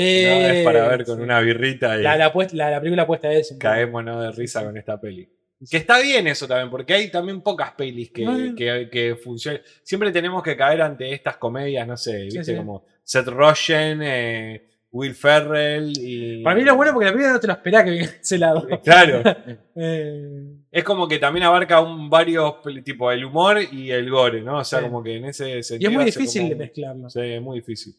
es 0.47 0.65
para 0.65 0.89
ver 0.89 1.05
con 1.05 1.16
sí. 1.16 1.23
una 1.23 1.41
birrita 1.41 1.99
y 1.99 2.03
La, 2.03 2.16
la, 2.16 2.32
puest- 2.32 2.53
la, 2.53 2.70
la 2.70 2.81
película 2.81 3.07
puesta 3.07 3.32
es. 3.32 3.57
caémonos 3.59 4.23
de 4.23 4.32
risa 4.32 4.65
con 4.65 4.77
esta 4.77 5.01
peli. 5.01 5.28
Que 5.69 5.77
está 5.77 6.01
bien 6.01 6.27
eso 6.27 6.47
también, 6.49 6.70
porque 6.70 6.95
hay 6.95 7.11
también 7.11 7.43
pocas 7.43 7.73
pelis 7.73 8.11
que, 8.11 8.55
que, 8.57 8.89
que 8.91 9.16
funcionen. 9.16 9.61
Siempre 9.82 10.11
tenemos 10.12 10.43
que 10.43 10.57
caer 10.57 10.81
ante 10.82 11.12
estas 11.12 11.37
comedias, 11.37 11.87
no 11.87 11.97
sé, 11.97 12.23
viste, 12.24 12.45
sí. 12.45 12.57
como 12.57 12.85
Seth 13.03 13.27
Rogen, 13.27 14.01
eh, 14.03 14.66
Will 14.93 15.15
Ferrell 15.15 15.93
y. 15.99 16.43
Para 16.43 16.57
mí 16.57 16.62
lo 16.65 16.74
bueno 16.77 16.93
porque 16.93 17.07
la 17.07 17.12
película 17.12 17.32
no 17.35 17.41
te 17.41 17.47
lo 17.47 17.53
esperás 17.53 17.85
que 17.85 17.91
venga 17.91 18.05
ese 18.20 18.39
lado. 18.39 18.66
Claro. 18.82 19.23
Eh, 19.82 20.57
Es 20.70 20.85
como 20.85 21.09
que 21.09 21.19
también 21.19 21.45
abarca 21.47 21.81
un 21.81 22.11
varios 22.11 22.57
tipo 22.85 23.11
el 23.11 23.24
humor 23.24 23.59
y 23.73 23.91
el 23.91 24.11
gore, 24.11 24.43
¿no? 24.43 24.59
O 24.59 24.65
sea, 24.65 24.81
Sí. 24.81 24.85
como 24.87 25.03
que 25.03 25.16
en 25.16 25.24
ese 25.24 25.59
y 25.59 25.62
sentido. 25.62 25.91
es 25.91 25.97
muy 25.97 26.05
difícil 26.05 26.49
de 26.51 26.55
mezclarlo. 26.57 27.09
Sí, 27.09 27.20
es 27.20 27.41
muy 27.41 27.61
difícil. 27.61 27.95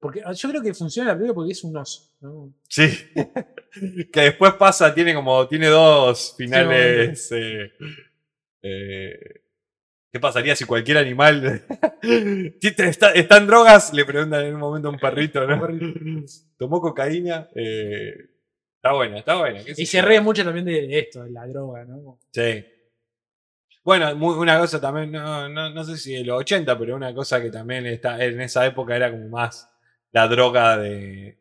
Porque 0.00 0.22
yo 0.34 0.48
creo 0.48 0.62
que 0.62 0.72
funciona 0.74 1.10
la 1.10 1.14
película 1.14 1.34
porque 1.34 1.52
es 1.52 1.62
un 1.62 1.76
oso. 1.76 2.10
¿no? 2.20 2.52
Sí. 2.68 2.88
que 4.12 4.20
después 4.20 4.54
pasa, 4.54 4.92
tiene 4.94 5.14
como. 5.14 5.46
Tiene 5.46 5.66
dos 5.68 6.34
finales. 6.36 7.30
eh, 7.32 7.70
eh, 8.62 9.18
¿Qué 10.12 10.18
pasaría 10.18 10.56
si 10.56 10.64
cualquier 10.64 10.98
animal 10.98 11.62
está, 12.60 13.12
está 13.12 13.36
en 13.36 13.46
drogas? 13.46 13.92
Le 13.92 14.04
preguntan 14.04 14.44
en 14.44 14.54
un 14.54 14.60
momento 14.60 14.88
a 14.88 14.90
un 14.90 14.98
perrito, 14.98 15.46
¿no? 15.46 15.60
¿Tomó 16.56 16.80
cocaína? 16.80 17.48
Eh, 17.54 18.14
está 18.74 18.92
buena, 18.92 19.18
está 19.18 19.36
buena. 19.36 19.60
Y 19.76 19.86
se 19.86 20.02
ríe 20.02 20.20
mucho 20.20 20.42
también 20.44 20.64
de 20.66 20.98
esto, 20.98 21.22
de 21.22 21.30
la 21.30 21.46
droga, 21.46 21.84
¿no? 21.84 22.18
Sí. 22.32 22.64
Bueno, 23.84 24.14
muy- 24.16 24.36
una 24.36 24.58
cosa 24.58 24.80
también, 24.80 25.12
no, 25.12 25.48
no, 25.48 25.70
no 25.70 25.84
sé 25.84 25.96
si 25.96 26.12
de 26.14 26.24
los 26.24 26.38
80, 26.40 26.76
pero 26.76 26.96
una 26.96 27.14
cosa 27.14 27.40
que 27.40 27.50
también 27.50 27.86
está 27.86 28.22
en 28.24 28.40
esa 28.40 28.66
época 28.66 28.96
era 28.96 29.10
como 29.12 29.28
más 29.28 29.69
la 30.12 30.28
droga 30.28 30.76
de, 30.78 31.38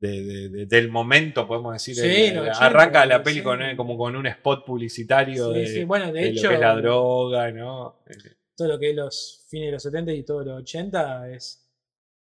de- 0.00 0.22
de- 0.22 0.48
de- 0.50 0.66
del 0.66 0.90
momento, 0.90 1.46
podemos 1.46 1.72
decir. 1.72 1.94
Sí, 1.96 2.26
El- 2.26 2.38
80, 2.40 2.58
arranca 2.66 3.06
la 3.06 3.18
sí. 3.18 3.24
peli 3.24 3.42
con, 3.42 3.62
eh, 3.62 3.76
como 3.76 3.96
con 3.96 4.14
un 4.16 4.26
spot 4.26 4.64
publicitario 4.64 5.52
Sí, 5.52 5.78
de, 5.80 5.84
Bueno, 5.84 6.12
de, 6.12 6.28
hecho, 6.28 6.44
lo 6.44 6.48
que 6.50 6.54
es 6.56 6.60
la 6.60 6.76
droga, 6.76 7.50
¿no? 7.52 8.02
Eh, 8.06 8.14
todo 8.56 8.68
lo 8.68 8.78
que 8.78 8.90
es 8.90 8.96
los 8.96 9.46
fines 9.48 9.66
de 9.68 9.72
los 9.72 9.82
70 9.82 10.12
y 10.12 10.22
todo 10.22 10.44
los 10.44 10.60
80 10.62 11.28
es 11.30 11.68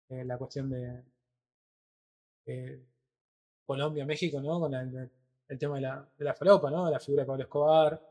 eh, 0.10 0.24
la 0.26 0.38
cuestión 0.38 0.70
de 0.70 1.04
eh, 2.46 2.84
Colombia, 3.66 4.06
México, 4.06 4.42
¿no? 4.42 4.60
Con 4.60 4.72
la- 4.72 4.82
el, 5.50 5.60
tema 5.60 5.76
de 5.76 5.82
la, 5.82 6.10
de 6.18 6.26
la 6.26 6.34
falopa, 6.34 6.70
¿no? 6.72 6.90
La 6.90 7.00
figura 7.00 7.24
de 7.24 7.28
Pablo 7.28 7.44
Escobar, 7.44 8.02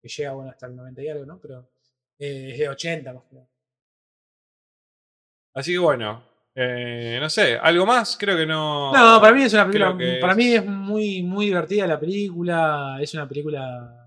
que 0.00 0.08
llega, 0.08 0.32
bueno, 0.32 0.50
hasta 0.50 0.66
el 0.66 0.76
90 0.76 1.02
y 1.02 1.08
algo, 1.08 1.24
¿no? 1.26 1.38
Pero 1.40 1.68
eh, 2.18 2.50
es 2.52 2.58
de 2.58 2.68
80 2.68 3.12
más 3.12 3.24
que 3.24 3.34
nada. 3.36 3.48
Así 5.54 5.72
que 5.72 5.78
bueno, 5.78 6.24
eh, 6.54 7.18
no 7.20 7.28
sé, 7.28 7.56
¿algo 7.60 7.84
más? 7.86 8.16
Creo 8.18 8.36
que 8.36 8.46
no. 8.46 8.92
No, 8.92 9.20
para 9.20 9.34
mí 9.34 9.42
es 9.42 9.52
una 9.54 9.66
película. 9.66 9.96
Para 10.20 10.34
mí 10.34 10.52
es- 10.54 10.64
muy, 10.64 11.22
muy 11.22 11.46
divertida 11.46 11.86
la 11.86 11.98
película. 11.98 12.98
Es 13.00 13.12
una 13.14 13.28
película 13.28 14.00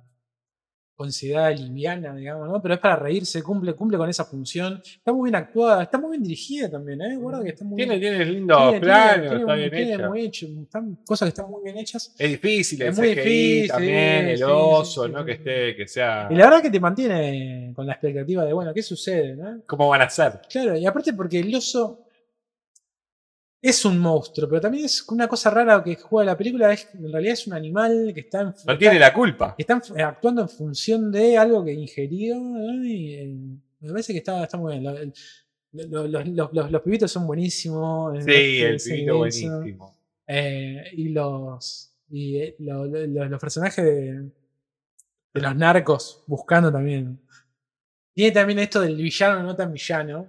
considerada 0.96 1.52
liviana, 1.52 2.16
digamos, 2.16 2.50
¿no? 2.50 2.60
Pero 2.60 2.74
es 2.74 2.80
para 2.80 2.96
reírse, 2.96 3.44
cumple, 3.44 3.74
cumple 3.74 4.00
con 4.00 4.10
esa 4.10 4.26
función. 4.26 4.82
Está 4.84 5.14
muy 5.14 5.30
bien 5.30 5.36
actuada, 5.36 5.84
está 5.84 6.00
muy 6.00 6.12
bien 6.12 6.24
dirigida 6.24 6.72
también, 6.72 7.00
¿eh? 7.04 7.16
Guarda 7.18 7.44
que 7.44 7.50
está 7.50 7.64
muy 7.66 7.76
Tiene, 7.78 8.00
bien. 8.00 8.14
tiene 8.18 8.32
lindos 8.32 8.74
planos, 8.80 9.32
está 9.34 9.54
bien 9.54 10.08
muy 10.08 10.22
hecho, 10.22 10.48
están 10.64 10.96
cosas 11.06 11.28
que 11.28 11.30
están 11.30 11.52
muy 11.52 11.64
bien 11.66 11.78
hechas. 11.78 12.16
Es 12.18 12.30
difícil, 12.32 12.82
el 12.82 12.88
Es 12.88 12.98
muy 12.98 13.10
CGI 13.10 13.22
difícil, 13.22 13.68
también, 13.68 14.26
el 14.30 14.38
sí, 14.40 14.44
sí, 14.44 14.50
oso, 14.52 15.06
sí, 15.06 15.12
¿no? 15.12 15.24
que 15.24 15.32
esté, 15.34 15.76
que 15.76 15.88
sea. 15.88 16.30
Y 16.32 16.36
la 16.36 16.46
verdad 16.46 16.62
que 16.64 16.72
te 16.72 16.80
mantiene 16.80 17.74
con 17.76 17.86
la 17.86 17.94
expectativa 17.94 18.44
de, 18.44 18.54
bueno, 18.54 18.74
¿qué 18.74 18.82
sucede? 18.82 19.36
¿no? 19.36 19.62
¿Cómo 19.68 19.90
van 19.90 20.02
a 20.02 20.10
ser? 20.10 20.42
Claro, 20.50 20.76
y 20.76 20.84
aparte 20.88 21.14
porque 21.14 21.38
el 21.42 21.54
oso 21.54 22.07
es 23.62 23.84
un 23.86 23.98
monstruo, 24.00 24.48
pero 24.48 24.62
también 24.62 24.86
es 24.86 25.04
una 25.10 25.28
cosa 25.28 25.50
rara 25.50 25.84
que 25.84 25.96
juega 25.96 26.32
la 26.32 26.38
película, 26.38 26.72
es 26.72 26.86
que 26.86 26.98
en 26.98 27.12
realidad 27.12 27.34
es 27.34 27.48
un 27.48 27.54
animal 27.54 28.12
que 28.14 28.20
está, 28.22 28.42
en, 28.42 28.54
No 28.66 28.78
tiene 28.78 29.00
la 29.00 29.14
culpa. 29.14 29.56
que 29.56 29.64
está 29.64 29.82
actuando 30.06 30.42
en 30.44 30.50
función 30.50 31.12
de 31.12 31.38
algo 31.38 31.66
que 31.66 31.74
ingirió, 31.74 32.36
¿no? 32.40 32.86
y 32.86 33.14
eh, 33.16 33.36
me 33.80 33.90
parece 33.90 34.14
que 34.14 34.20
está, 34.20 34.44
está 34.44 34.58
muy 34.58 34.78
bien. 34.80 35.14
Los, 35.74 36.10
los- 36.10 36.52
los- 36.54 36.72
los 36.72 36.82
pibitos 36.82 37.12
son 37.12 37.28
buenísimos. 37.28 38.16
eh, 38.18 38.22
Sí, 38.22 38.62
el 38.64 38.78
pibito 38.78 39.18
buenísimo. 39.18 39.96
Eh, 40.28 40.84
y 40.94 41.10
los 41.10 41.94
y 42.10 42.38
eh, 42.38 42.56
lo- 42.60 42.86
lo- 42.86 43.06
lo- 43.06 43.26
los 43.30 43.40
personajes 43.40 43.84
de, 43.84 44.14
de 45.34 45.42
los 45.42 45.56
narcos 45.56 46.24
buscando 46.28 46.72
también. 46.72 47.20
Tiene 48.14 48.32
también 48.32 48.60
esto 48.60 48.82
del 48.82 48.96
villano 48.96 49.44
no 49.44 49.56
tan 49.56 49.74
villano. 49.74 50.28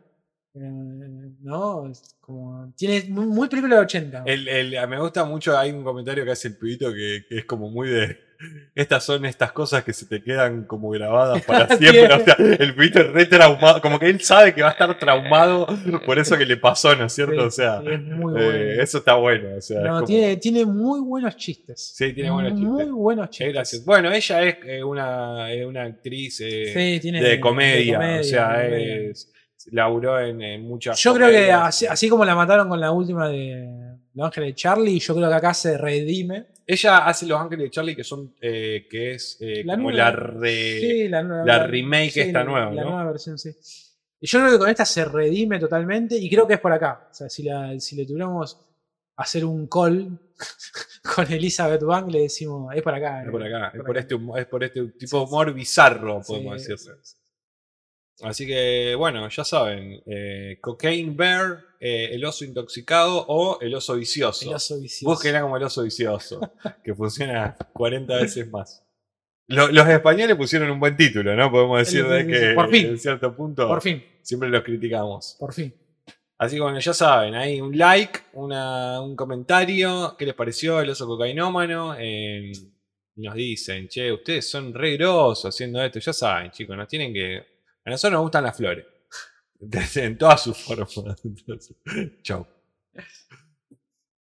Eh, 0.62 1.30
¿No? 1.42 1.88
Es 1.90 2.16
Como, 2.20 2.72
tiene 2.76 3.04
muy, 3.08 3.26
muy 3.26 3.48
película 3.48 3.76
de 3.76 3.82
80. 3.82 4.22
El- 4.26 4.48
el- 4.48 4.88
me 4.88 5.00
gusta 5.00 5.24
mucho, 5.24 5.56
hay 5.56 5.70
un 5.70 5.82
comentario 5.84 6.24
que 6.24 6.30
hace 6.32 6.48
el 6.48 6.56
pibito 6.56 6.92
que, 6.92 7.24
que 7.28 7.38
es 7.38 7.44
como 7.44 7.70
muy 7.70 7.88
de. 7.88 8.28
Estas 8.72 9.02
son 9.04 9.24
estas 9.24 9.50
cosas 9.50 9.82
que 9.82 9.92
se 9.92 10.06
te 10.06 10.22
quedan 10.22 10.62
como 10.64 10.90
grabadas 10.90 11.42
para 11.44 11.66
siempre. 11.76 12.12
O 12.14 12.24
sea, 12.24 12.36
el 12.38 12.72
pibito 12.74 13.00
es 13.00 13.08
re 13.12 13.26
traumado. 13.26 13.80
Como 13.80 13.98
que 13.98 14.06
él 14.06 14.20
sabe 14.20 14.54
que 14.54 14.62
va 14.62 14.68
a 14.68 14.72
estar 14.72 14.96
traumado 14.96 15.66
por 16.06 16.18
eso 16.20 16.38
que 16.38 16.46
le 16.46 16.56
pasó, 16.56 16.94
¿no 16.94 17.06
es 17.06 17.12
cierto? 17.12 17.34
Sí, 17.34 17.46
o 17.46 17.50
sea, 17.50 17.80
sí, 17.80 17.88
es 17.90 18.00
muy 18.00 18.34
eh, 18.40 18.76
eso 18.80 18.98
está 18.98 19.14
bueno. 19.14 19.56
O 19.56 19.60
sea, 19.60 19.78
es 19.78 19.84
No, 19.86 19.94
como- 19.94 20.04
tiene, 20.06 20.36
tiene 20.36 20.64
muy 20.66 21.00
buenos 21.00 21.36
chistes. 21.36 21.92
Sí, 21.96 22.12
tiene 22.12 22.30
buenos 22.30 22.52
Muy 22.52 22.62
chistes. 22.78 22.92
buenos 22.92 23.28
es 23.30 23.36
chistes. 23.38 23.84
Bueno, 23.84 24.12
ella 24.12 24.42
es 24.44 24.56
eh, 24.66 24.84
una, 24.84 25.52
es 25.52 25.66
una 25.66 25.82
actriz 25.84 26.40
eh, 26.40 26.72
Sí, 26.72 27.00
tiene 27.00 27.20
de, 27.20 27.40
comedia, 27.40 27.94
comedia, 27.96 28.20
O 28.20 28.24
sea, 28.24 28.58
de 28.58 29.10
es, 29.10 29.32
laburó 29.72 30.20
en, 30.20 30.40
en 30.42 30.62
muchas. 30.62 30.98
Yo 31.02 31.14
creo 31.14 31.28
que 31.30 31.50
así, 31.52 31.86
así 31.86 32.08
como 32.08 32.24
la 32.24 32.34
mataron 32.34 32.68
con 32.68 32.80
la 32.80 32.90
última 32.90 33.28
de 33.28 33.68
Los 34.14 34.26
Ángeles 34.26 34.50
de 34.50 34.54
Charlie, 34.54 34.98
yo 34.98 35.14
creo 35.14 35.28
que 35.28 35.34
acá 35.34 35.54
se 35.54 35.76
redime. 35.78 36.46
Ella 36.66 36.98
hace 37.06 37.26
Los 37.26 37.40
Ángeles 37.40 37.64
de 37.66 37.70
Charlie, 37.70 37.96
que 37.96 38.04
son 38.04 38.34
eh, 38.40 38.86
que 38.90 39.12
es 39.14 39.38
eh, 39.40 39.62
La 39.64 39.74
como 39.76 39.90
nueva. 39.90 40.10
la 40.10 40.16
re- 40.16 40.80
Sí, 40.80 41.08
la, 41.08 41.22
nueva- 41.22 41.44
la 41.44 41.66
remake 41.66 42.16
esta 42.22 42.40
la- 42.40 42.44
nueva, 42.44 42.72
La 42.72 42.82
¿no? 42.82 42.90
nueva 42.90 43.04
versión, 43.12 43.38
sí. 43.38 43.50
Y 44.20 44.26
yo 44.26 44.40
creo 44.40 44.52
que 44.52 44.58
con 44.58 44.68
esta 44.68 44.84
se 44.84 45.04
redime 45.04 45.58
totalmente 45.58 46.16
y 46.16 46.28
creo 46.28 46.46
que 46.46 46.54
es 46.54 46.60
por 46.60 46.72
acá. 46.72 47.06
O 47.10 47.14
sea, 47.14 47.28
si, 47.30 47.44
la, 47.44 47.78
si 47.80 47.94
le 47.96 48.04
tuviéramos 48.04 48.58
hacer 49.16 49.44
un 49.44 49.66
call 49.68 50.18
con 51.14 51.32
Elizabeth 51.32 51.82
Bank, 51.82 52.10
le 52.10 52.22
decimos, 52.22 52.74
es 52.74 52.82
por 52.82 52.94
acá. 52.94 53.22
Es 53.22 53.28
eh, 53.28 53.30
por 53.30 53.42
acá, 53.42 53.66
es 53.68 53.72
por 53.76 53.86
por 53.86 53.90
acá". 53.96 54.00
este, 54.00 54.14
humo- 54.16 54.36
es 54.36 54.46
por 54.46 54.64
este 54.64 54.84
tipo 54.88 55.18
de 55.18 55.24
humor 55.24 55.52
bizarro, 55.54 56.20
podemos 56.26 56.60
sí, 56.62 56.68
decirle. 56.72 56.96
Sí. 58.18 58.24
Así 58.26 58.46
que, 58.46 58.94
bueno, 58.96 59.28
ya 59.28 59.44
saben, 59.44 60.02
eh, 60.06 60.58
Cocaine 60.60 61.14
Bear, 61.14 61.60
eh, 61.80 62.10
el 62.12 62.24
oso 62.24 62.44
intoxicado 62.44 63.24
o 63.28 63.58
el 63.60 63.74
oso 63.74 63.94
vicioso. 63.96 64.48
El 64.48 64.54
oso 64.56 64.78
vicioso. 64.80 65.10
Búsquenla 65.10 65.40
como 65.42 65.56
el 65.56 65.62
oso 65.62 65.82
vicioso, 65.82 66.40
que 66.84 66.94
funciona 66.94 67.56
40 67.72 68.16
veces 68.16 68.50
más. 68.50 68.84
Lo- 69.46 69.68
los 69.68 69.88
españoles 69.88 70.36
pusieron 70.36 70.70
un 70.70 70.78
buen 70.80 70.96
título, 70.96 71.34
¿no? 71.34 71.50
Podemos 71.50 71.78
decir 71.78 72.06
de 72.06 72.26
que 72.26 72.38
sí. 72.50 72.54
Por 72.54 72.70
fin. 72.70 72.86
en 72.88 72.98
cierto 72.98 73.34
punto 73.34 73.66
Por 73.66 73.80
fin, 73.80 74.04
siempre 74.22 74.48
los 74.50 74.62
criticamos. 74.62 75.36
por 75.38 75.54
fin. 75.54 75.72
Así 76.36 76.56
que 76.56 76.62
bueno, 76.62 76.78
ya 76.78 76.92
saben, 76.92 77.34
ahí 77.34 77.60
un 77.60 77.76
like, 77.76 78.20
una- 78.34 79.00
un 79.00 79.16
comentario, 79.16 80.14
qué 80.18 80.26
les 80.26 80.34
pareció 80.34 80.80
el 80.80 80.90
oso 80.90 81.06
cocainómano. 81.06 81.96
Eh, 81.98 82.52
nos 83.16 83.34
dicen, 83.34 83.88
che, 83.88 84.12
ustedes 84.12 84.48
son 84.48 84.72
re 84.74 84.96
grosos 84.96 85.46
haciendo 85.54 85.82
esto. 85.82 85.98
Ya 85.98 86.12
saben, 86.12 86.50
chicos, 86.52 86.76
nos 86.76 86.86
tienen 86.86 87.12
que. 87.12 87.57
A 87.88 87.90
nosotros 87.92 88.12
nos 88.12 88.22
gustan 88.22 88.44
las 88.44 88.54
flores. 88.56 88.84
En 89.96 90.18
todas 90.18 90.42
sus 90.42 90.56
formas. 90.58 90.94
Entonces, 91.24 91.74
Chau. 92.22 92.46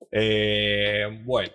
Eh, 0.10 1.22
bueno. 1.26 1.52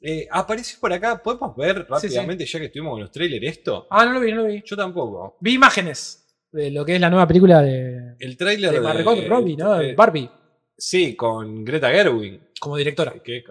Eh, 0.00 0.28
apareció 0.30 0.78
por 0.78 0.92
acá, 0.92 1.20
¿podemos 1.22 1.56
ver 1.56 1.76
Sí, 1.76 1.82
sí. 1.82 1.88
rápidamente, 2.08 2.44
ya 2.46 2.58
que 2.60 2.66
estuvimos 2.66 2.92
con 2.92 3.00
los 3.00 3.10
trailers, 3.10 3.46
esto? 3.46 3.86
Ah, 3.90 4.04
no 4.04 4.12
lo 4.12 4.20
vi, 4.20 4.30
no 4.32 4.42
lo 4.42 4.44
vi. 4.48 4.62
Yo 4.64 4.76
tampoco. 4.76 5.38
Vi 5.40 5.54
imágenes 5.54 6.24
de 6.52 6.70
lo 6.70 6.84
que 6.84 6.94
es 6.96 7.00
la 7.00 7.08
nueva 7.10 7.26
película 7.26 7.62
de, 7.62 8.14
El 8.20 8.36
trailer 8.36 8.70
de 8.72 8.80
Margot 8.80 9.26
Robbie, 9.26 9.56
¿no? 9.56 9.80
eh, 9.80 9.94
Barbie, 9.94 10.30
sí, 10.76 11.16
con 11.16 11.64
Greta 11.64 11.90
Gerwig, 11.90 12.52
como 12.60 12.76
directora. 12.76 13.14
que 13.24 13.38
es, 13.38 13.44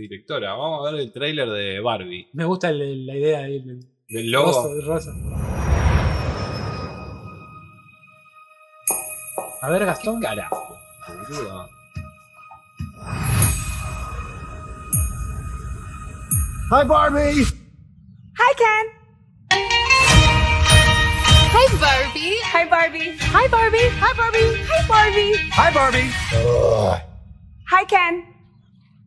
directora. 0.00 0.54
Vamos 0.54 0.86
a 0.88 0.90
ver 0.90 1.00
el 1.02 1.12
trailer 1.12 1.48
de 1.48 1.80
Barbie. 1.80 2.28
Me 2.34 2.44
gusta 2.44 2.68
el- 2.68 3.06
la 3.06 3.16
idea 3.16 3.40
Del 3.42 4.32
rosa, 4.32 4.68
logo. 4.68 4.72
el 4.74 4.82
rosa. 4.84 5.12
A 9.62 9.68
ver, 9.70 9.86
Gastón. 9.86 10.20
Carajo, 10.20 10.76
boludo. 11.28 11.68
Hi, 16.70 16.84
Barbie. 16.84 17.44
Hi, 18.38 18.52
Ken. 18.60 18.86
Hi, 21.52 21.66
Barbie. 21.80 22.36
Hi, 22.52 22.64
Barbie. 22.68 23.16
Hi, 23.18 23.48
Barbie. 23.48 23.88
Hi, 23.98 24.12
Barbie. 24.14 24.50
Hi, 24.68 24.82
Barbie. 24.88 25.34
Hi, 25.52 25.70
Barbie. 25.72 26.10
Hi, 27.70 27.84
Ken. 27.84 28.24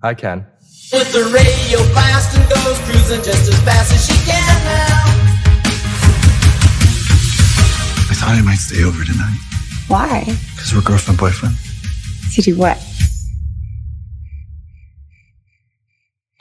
I 0.01 0.13
can. 0.13 0.45
With 0.93 1.11
the 1.13 1.25
radio 1.33 1.79
fast 1.93 2.35
and 2.37 2.49
goes 2.49 2.79
cruising 2.87 3.21
just 3.23 3.49
as 3.51 3.59
fast 3.63 3.93
as 3.93 4.05
she 4.07 4.15
can 4.25 4.63
now. 4.63 5.03
I 8.09 8.15
thought 8.15 8.35
I 8.39 8.41
might 8.41 8.57
stay 8.57 8.83
over 8.83 9.03
tonight. 9.03 9.48
Why? 9.89 10.23
Because 10.55 10.75
we're 10.75 10.81
girlfriend 10.81 11.19
boyfriend. 11.19 11.55
To 12.35 12.41
do 12.43 12.55
what? 12.55 12.77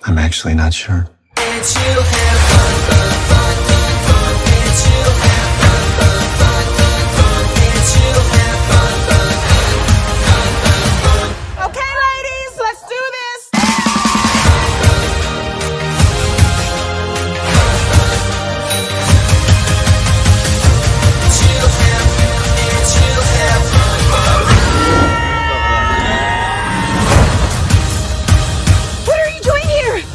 I'm 0.04 0.18
actually 0.18 0.52
not 0.54 0.74
sure. 0.74 1.08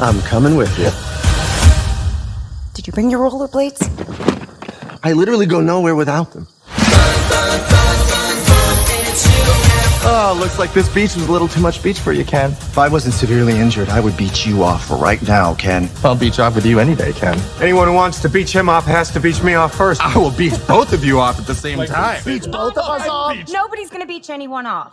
I'm 0.04 0.20
coming 0.20 0.54
with 0.54 0.78
you. 0.78 0.90
Did 2.74 2.86
you 2.86 2.92
bring 2.92 3.10
your 3.10 3.20
rollerblades? 3.20 3.80
I 5.02 5.12
literally 5.14 5.46
go 5.46 5.62
nowhere 5.62 5.94
without 5.94 6.32
them. 6.32 6.46
Oh, 10.06 10.36
looks 10.38 10.58
like 10.58 10.74
this 10.74 10.92
beach 10.92 11.16
is 11.16 11.26
a 11.26 11.32
little 11.32 11.48
too 11.48 11.62
much 11.62 11.82
beach 11.82 11.98
for 12.00 12.12
you, 12.12 12.22
Ken. 12.22 12.50
If 12.50 12.76
I 12.76 12.86
wasn't 12.86 13.14
severely 13.14 13.58
injured, 13.58 13.88
I 13.88 14.00
would 14.00 14.14
beat 14.18 14.44
you 14.44 14.62
off 14.62 14.90
right 14.90 15.22
now, 15.22 15.54
Ken. 15.54 15.88
I'll 16.04 16.14
beach 16.14 16.38
off 16.38 16.54
with 16.54 16.66
you 16.66 16.80
any 16.80 16.94
day, 16.94 17.14
Ken. 17.14 17.40
Anyone 17.62 17.88
who 17.88 17.94
wants 17.94 18.20
to 18.20 18.28
beach 18.28 18.54
him 18.54 18.68
off 18.68 18.84
has 18.84 19.10
to 19.12 19.20
beach 19.20 19.42
me 19.42 19.54
off 19.54 19.74
first. 19.74 20.04
I 20.04 20.18
will 20.18 20.32
beat 20.32 20.52
both 20.68 20.92
of 20.92 21.02
you 21.02 21.18
off 21.18 21.38
at 21.38 21.46
the 21.46 21.54
same 21.54 21.78
time. 21.86 22.22
Beats 22.26 22.46
both 22.46 22.76
of 22.76 22.84
us 22.84 23.08
off. 23.08 23.38
Nobody's 23.50 23.88
gonna 23.88 24.04
beach 24.04 24.28
anyone 24.28 24.66
off. 24.66 24.92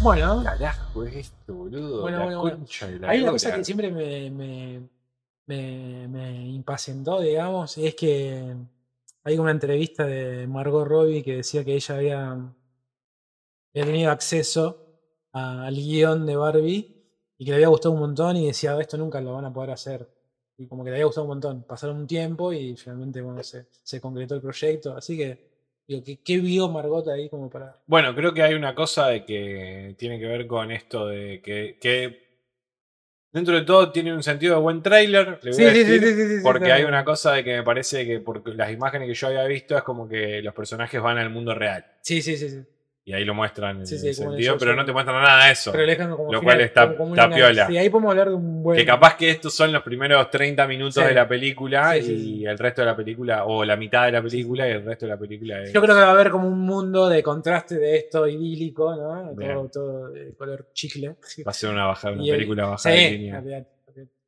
Bueno, 0.00 0.42
Carajo, 0.44 1.04
es 1.04 1.14
esto, 1.16 1.54
boludo. 1.54 2.02
Bueno, 2.02 2.18
la 2.18 2.24
bueno, 2.24 2.40
bueno. 2.40 2.56
concha 2.58 2.86
de 2.86 2.98
la 3.00 3.10
hay 3.10 3.22
una 3.22 3.32
cosa 3.32 3.54
que 3.54 3.64
siempre 3.64 3.90
me, 3.90 4.30
me, 4.30 4.88
me, 5.46 6.08
me 6.08 6.46
impacientó, 6.48 7.20
digamos, 7.20 7.76
y 7.78 7.86
es 7.86 7.94
que 7.94 8.54
hay 9.24 9.38
una 9.38 9.50
entrevista 9.50 10.06
de 10.06 10.46
Margot 10.46 10.86
Robbie 10.86 11.22
que 11.22 11.36
decía 11.36 11.64
que 11.64 11.74
ella 11.74 11.96
había, 11.96 12.30
había 12.32 12.54
tenido 13.74 14.10
acceso 14.10 14.84
a- 15.32 15.66
al 15.66 15.74
guion 15.74 16.26
de 16.26 16.36
Barbie 16.36 16.94
y 17.38 17.44
que 17.44 17.50
le 17.50 17.56
había 17.56 17.68
gustado 17.68 17.94
un 17.94 18.00
montón 18.00 18.36
y 18.36 18.46
decía, 18.46 18.72
"Ah, 18.74 18.80
esto 18.80 18.96
nunca 18.96 19.20
lo 19.20 19.34
van 19.34 19.44
a 19.44 19.52
poder 19.52 19.70
hacer. 19.70 20.08
Y 20.56 20.66
como 20.66 20.82
que 20.84 20.90
le 20.90 20.96
había 20.96 21.06
gustado 21.06 21.24
un 21.24 21.28
montón. 21.30 21.62
Pasaron 21.64 21.96
un 21.98 22.06
tiempo 22.06 22.52
y 22.52 22.76
finalmente 22.76 23.20
bueno, 23.20 23.42
se, 23.44 23.66
se 23.82 24.00
concretó 24.00 24.34
el 24.34 24.40
proyecto. 24.40 24.96
Así 24.96 25.16
que, 25.16 25.47
digo, 25.88 26.04
¿qué, 26.04 26.18
qué 26.22 26.38
vio 26.38 26.68
Margot 26.68 27.08
ahí 27.08 27.28
como 27.28 27.50
para... 27.50 27.76
Bueno, 27.86 28.14
creo 28.14 28.32
que 28.34 28.42
hay 28.42 28.54
una 28.54 28.74
cosa 28.74 29.08
de 29.08 29.24
que 29.24 29.94
tiene 29.98 30.20
que 30.20 30.26
ver 30.26 30.46
con 30.46 30.70
esto 30.70 31.06
de 31.06 31.40
que, 31.42 31.78
que 31.80 32.28
dentro 33.32 33.54
de 33.54 33.62
todo 33.62 33.90
tiene 33.90 34.14
un 34.14 34.22
sentido 34.22 34.54
de 34.56 34.60
buen 34.60 34.82
tráiler, 34.82 35.40
le 35.42 35.50
voy 35.52 35.64
a 35.64 35.72
decir, 35.72 36.40
porque 36.42 36.72
hay 36.72 36.84
una 36.84 37.04
cosa 37.04 37.32
de 37.32 37.42
que 37.42 37.56
me 37.56 37.62
parece 37.62 38.06
que 38.06 38.20
por 38.20 38.46
las 38.54 38.70
imágenes 38.70 39.08
que 39.08 39.14
yo 39.14 39.28
había 39.28 39.44
visto 39.44 39.76
es 39.76 39.82
como 39.82 40.06
que 40.08 40.42
los 40.42 40.54
personajes 40.54 41.00
van 41.00 41.18
al 41.18 41.30
mundo 41.30 41.54
real 41.54 41.84
Sí, 42.02 42.22
sí, 42.22 42.36
sí. 42.36 42.50
sí. 42.50 42.62
Y 43.08 43.14
ahí 43.14 43.24
lo 43.24 43.32
muestran 43.32 43.78
en 43.80 43.86
Sí, 43.86 43.94
el 43.94 44.00
sí, 44.02 44.12
sentido, 44.14 44.56
pero 44.58 44.76
no 44.76 44.84
te 44.84 44.92
muestran 44.92 45.22
nada 45.22 45.46
de 45.46 45.52
eso. 45.52 45.72
Pero 45.72 45.86
dejan 45.86 46.10
como 46.14 46.30
Lo 46.30 46.40
final, 46.40 46.56
cual 46.56 46.60
está- 46.66 46.82
como- 46.84 46.96
como 46.98 47.12
un 47.12 47.18
está 47.18 47.34
piola. 47.34 47.66
Sí, 47.66 47.78
ahí 47.78 47.88
podemos 47.88 48.10
hablar 48.10 48.28
de 48.28 48.34
un 48.34 48.62
buen. 48.62 48.76
Que 48.78 48.84
capaz 48.84 49.16
que 49.16 49.30
estos 49.30 49.54
son 49.54 49.72
los 49.72 49.82
primeros 49.82 50.30
30 50.30 50.66
minutos 50.66 51.02
de 51.02 51.14
la 51.14 51.26
película 51.26 51.96
y 51.96 52.44
el 52.44 52.58
resto 52.58 52.82
de 52.82 52.86
la 52.86 52.94
película, 52.96 53.44
o 53.46 53.64
la 53.64 53.76
mitad 53.76 54.04
de 54.04 54.12
la 54.12 54.20
película 54.22 54.68
y 54.68 54.72
el 54.72 54.84
resto 54.84 55.06
de 55.06 55.12
la 55.12 55.18
película 55.18 55.62
es... 55.62 55.72
Yo 55.72 55.80
creo 55.80 55.94
que 55.94 56.00
va 56.02 56.08
a 56.08 56.12
haber 56.12 56.28
como 56.30 56.48
un 56.48 56.60
mundo 56.60 57.08
de 57.08 57.22
contraste 57.22 57.76
de 57.78 57.96
esto 57.96 58.26
idílico, 58.28 58.94
¿no? 58.94 59.34
Todo, 59.34 59.68
todo 59.70 60.08
de 60.10 60.34
color 60.34 60.68
chicle. 60.74 61.08
Va 61.46 61.50
a 61.50 61.54
ser 61.54 61.70
una, 61.70 61.86
bajada, 61.86 62.12
una 62.14 62.22
Y 62.24 62.28
el- 62.30 62.36
película 62.36 62.66
bajada 62.66 62.94
de 62.94 63.10
línea. 63.10 63.42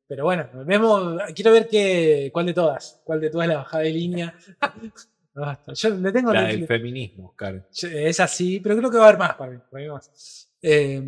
Pero 0.07 0.25
bueno, 0.25 0.45
vemos, 0.65 1.21
quiero 1.33 1.53
ver 1.53 1.67
qué, 1.69 2.29
cuál 2.33 2.45
de 2.47 2.53
todas, 2.53 2.99
cuál 3.05 3.21
de 3.21 3.29
todas 3.29 3.45
es 3.47 3.53
la 3.53 3.59
bajada 3.59 3.83
de 3.83 3.91
línea. 3.91 4.33
Basta. 5.33 5.73
Yo 5.73 5.89
le 5.91 6.11
tengo 6.11 6.33
La 6.33 6.43
del 6.47 6.67
feminismo, 6.67 7.29
Oscar. 7.29 7.67
Es 7.71 8.19
así, 8.19 8.59
pero 8.59 8.75
creo 8.77 8.91
que 8.91 8.97
va 8.97 9.05
a 9.05 9.07
haber 9.07 9.19
más 9.19 9.35
para 9.35 9.51
mí. 9.51 9.59
para 9.71 9.83
mí 9.83 9.89
más. 9.89 10.49
Eh, 10.61 11.01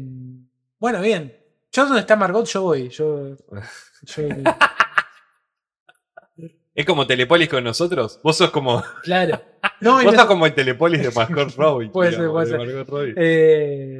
bueno, 0.80 1.02
bien. 1.02 1.36
Yo 1.72 1.86
donde 1.86 2.00
está 2.02 2.16
Margot, 2.16 2.46
yo 2.46 2.62
voy. 2.62 2.90
Yo, 2.90 3.36
yo- 4.04 4.24
Es 6.76 6.86
como 6.86 7.06
Telepolis 7.06 7.50
con 7.50 7.64
nosotros. 7.64 8.20
Vos 8.24 8.38
sos 8.38 8.50
como, 8.52 8.84
claro. 9.04 9.42
No, 9.80 9.96
vos 9.96 10.06
no- 10.06 10.12
sos 10.14 10.26
como 10.26 10.46
el 10.46 10.54
Telepolis 10.54 11.02
de 11.04 11.12
Margot 11.12 11.52
Robbie. 11.58 11.90
Puede 11.90 12.12
ser, 12.14 12.30
puede 12.30 12.46
de 12.46 12.52
ser. 12.52 12.60
Margot 12.60 12.90
Robbie. 12.90 13.14
eh, 13.18 13.98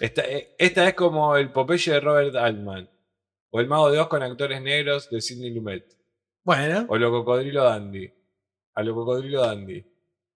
Esta, 0.00 0.22
eh, 0.22 0.54
esta 0.58 0.88
es 0.88 0.94
como 0.94 1.36
el 1.36 1.50
Popeye 1.52 1.92
de 1.92 2.00
Robert 2.00 2.36
Altman. 2.36 2.88
O 3.50 3.60
el 3.60 3.66
Mago 3.66 3.90
de 3.90 3.98
Oz 3.98 4.08
con 4.08 4.22
actores 4.22 4.60
negros 4.62 5.08
de 5.10 5.20
Sidney 5.20 5.50
Lumet. 5.54 5.84
bueno, 6.44 6.86
O 6.88 6.96
lo 6.98 7.10
Cocodrilo 7.10 7.64
Dandy. 7.64 8.12
A 8.78 8.82
lo 8.84 8.94
Cocodrilo 8.94 9.40
Dandy. 9.40 9.84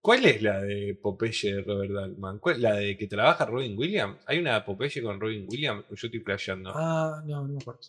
¿Cuál 0.01 0.25
es 0.27 0.43
la 0.43 0.61
de 0.61 0.99
Popeye 1.01 1.55
de 1.55 1.63
Robert 1.63 1.97
Altman? 1.97 2.41
¿Cuál- 2.41 2.61
¿La 2.61 2.75
de 2.75 2.97
que 2.97 3.07
trabaja 3.07 3.47
Robin 3.47 3.79
Williams? 3.79 4.19
¿Hay 4.27 4.39
una 4.41 4.65
Popeye 4.65 5.01
con 5.01 5.21
Robin 5.21 5.47
Williams? 5.49 5.85
¿O 5.89 5.95
yo 5.95 6.07
estoy 6.09 6.19
flasheando? 6.19 6.73
ah, 6.75 7.23
no, 7.25 7.43
no 7.47 7.53
me 7.55 7.59
acuerdo. 7.61 7.81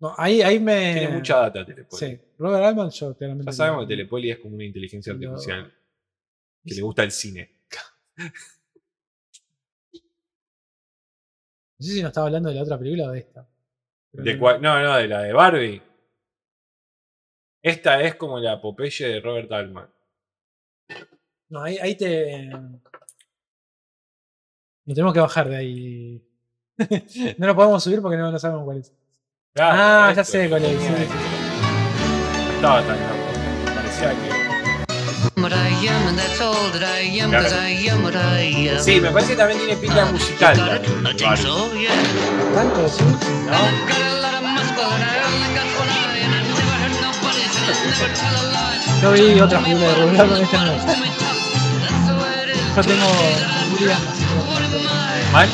No, 0.00 0.14
ahí, 0.16 0.42
ahí 0.42 0.60
me. 0.60 0.92
Tiene 0.94 1.08
mucha 1.08 1.38
data 1.40 1.66
Telepoli. 1.66 2.06
Sí, 2.06 2.20
Robert 2.38 2.64
Altman, 2.66 2.90
yo 2.90 3.16
claramente. 3.16 3.46
Ya 3.50 3.52
sabemos 3.52 3.82
que 3.84 3.88
Telepoli 3.88 4.30
es 4.30 4.38
como 4.38 4.54
una 4.54 4.64
inteligencia 4.64 5.12
artificial 5.12 5.74
que 6.64 6.74
le 6.76 6.82
gusta 6.82 7.02
el 7.02 7.10
cine. 7.10 7.50
No 11.80 11.86
sé 11.86 11.92
si 11.92 12.02
nos 12.02 12.08
estaba 12.08 12.26
hablando 12.26 12.48
de 12.48 12.56
la 12.56 12.62
otra 12.62 12.76
película 12.76 13.04
o 13.08 13.12
de 13.12 13.20
esta. 13.20 13.48
¿De? 14.12 14.36
No, 14.36 14.58
no, 14.82 14.96
de 14.96 15.06
la 15.06 15.22
de 15.22 15.32
Barbie. 15.32 15.80
Esta 17.62 18.00
es 18.02 18.14
como 18.14 18.38
la 18.38 18.60
Popeye 18.60 19.08
de 19.08 19.20
Robert 19.20 19.50
Altman. 19.52 19.90
No, 21.48 21.62
ahí, 21.62 21.78
ahí 21.78 21.94
te. 21.96 22.48
Nos 24.84 24.94
tenemos 24.94 25.12
que 25.12 25.20
bajar 25.20 25.48
de 25.48 25.56
ahí. 25.56 26.24
no 27.38 27.46
lo 27.46 27.56
podemos 27.56 27.82
subir 27.82 28.00
porque 28.00 28.16
no, 28.16 28.30
no 28.30 28.38
sabemos 28.38 28.64
cuál 28.64 28.78
es. 28.78 28.92
Claro, 29.54 29.76
ah, 29.80 30.12
ya 30.14 30.22
sé 30.24 30.48
cuál 30.48 30.64
es. 30.64 30.80
sí, 30.80 30.88
estaba 32.54 32.80
tan 32.82 32.96
loco. 33.00 33.74
Parecía 33.74 34.10
que. 34.10 34.38
Sí, 38.80 39.00
me 39.00 39.10
parece 39.10 39.32
que 39.32 39.38
también 39.38 39.58
tiene 39.58 39.76
pinta 39.76 40.04
musical. 40.06 40.80
¿Tanto? 42.54 42.88
Sí. 42.88 43.02
¿no? 43.02 43.18
Yo 49.02 49.12
vi 49.12 49.40
otra 49.40 49.60
película 49.60 49.86
de 49.88 49.94
Robert 49.94 50.20
Altman, 50.20 50.42
esta 50.42 50.64
no. 50.64 50.72
Yo 52.76 52.82
tengo? 52.82 53.06
¿Mal? 55.32 55.48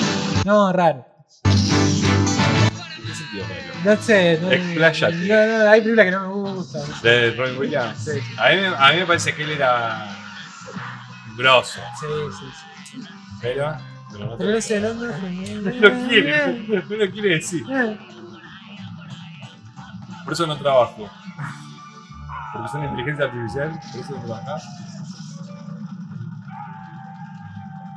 No, 0.45 0.73
raro. 0.73 1.07
No 3.85 3.97
sé. 3.97 4.39
No, 4.41 4.51
Expláyate. 4.51 5.15
No, 5.17 5.59
no, 5.65 5.71
hay 5.71 5.81
películas 5.83 6.05
que 6.07 6.11
no 6.11 6.21
me 6.21 6.29
gustan. 6.53 6.83
De 7.03 7.31
Robin 7.33 7.59
Williams. 7.59 7.99
Sí, 7.99 8.11
A 8.39 8.49
mí, 8.51 8.57
me- 8.57 8.67
a 8.69 8.93
mí 8.93 8.97
me 9.01 9.07
parece 9.07 9.35
que 9.35 9.43
él 9.43 9.51
era 9.51 10.09
grosso. 11.37 11.81
sí, 12.01 12.07
sí. 12.39 12.47
sí. 12.93 13.09
Pero 13.43 13.77
Pero 14.13 14.27
no, 14.27 14.37
Pero 14.39 14.57
ese 14.57 14.81
no, 14.81 14.95
no, 14.95 15.07
no 15.07 15.71
lo 15.71 16.09
quiere, 16.09 16.65
no, 16.69 16.83
no 16.89 16.97
lo 16.97 17.11
quiere 17.11 17.29
decir. 17.37 17.63
Por 20.25 20.33
eso 20.33 20.47
no 20.47 20.57
trabajo. 20.57 21.11
Porque 22.55 22.69
soy 22.69 22.81
una 22.81 22.91
inteligencia 22.91 23.25
artificial, 23.27 23.71
por 23.93 24.01
eso 24.01 24.15
trabajo. 24.27 24.69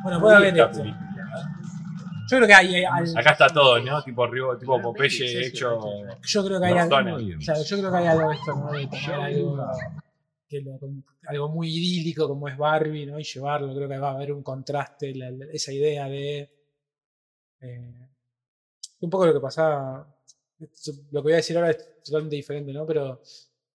Bueno, 0.04 0.20
puede 0.22 0.36
haber 0.38 0.58
esto. 0.58 0.80
película. 0.80 1.04
Yo 2.30 2.38
creo 2.38 2.48
que 2.48 2.54
hay, 2.54 2.76
hay- 2.76 3.14
Acá 3.16 3.32
está 3.32 3.48
todo, 3.48 3.80
¿no? 3.80 4.04
Tipo, 4.04 4.28
Río- 4.28 4.58
tipo 4.58 4.82
Popeye 4.82 5.10
Sí, 5.10 5.28
sí, 5.30 5.38
hecho. 5.46 5.80
yo 6.24 6.46
creo 6.46 6.60
que 6.60 6.66
hay 6.66 6.78
algo, 6.78 7.20
yo 7.20 7.78
creo 7.78 7.92
que 7.92 7.98
hay 7.98 8.08
algo 8.08 8.30
de 8.30 8.36
esto, 8.36 8.56
¿no? 8.56 8.72
De 8.74 8.88
tomar 8.88 9.22
algo, 9.22 9.68
que 10.50 10.62
lo- 10.62 10.80
algo 11.28 11.50
muy 11.50 11.70
idílico 11.70 12.28
como 12.28 12.48
es 12.50 12.58
Barbie, 12.58 13.06
¿no? 13.06 13.18
Y 13.20 13.24
llevarlo, 13.24 13.74
creo 13.74 13.88
que 13.88 13.98
va 13.98 14.10
a 14.12 14.16
haber 14.16 14.34
un 14.34 14.44
contraste, 14.44 15.14
la- 15.16 15.32
la- 15.32 15.46
esa 15.54 15.72
idea 15.72 16.06
de 16.10 16.54
eh, 17.62 18.08
un 19.00 19.10
poco 19.10 19.26
lo 19.26 19.34
que 19.34 19.40
pasaba, 19.40 20.06
esto- 20.60 20.92
lo 21.12 21.22
que 21.22 21.24
voy 21.24 21.34
a 21.34 21.38
decir 21.38 21.56
ahora 21.58 21.72
es 21.72 22.04
totalmente 22.04 22.36
diferente, 22.36 22.72
¿no? 22.74 22.86
Pero 22.86 23.22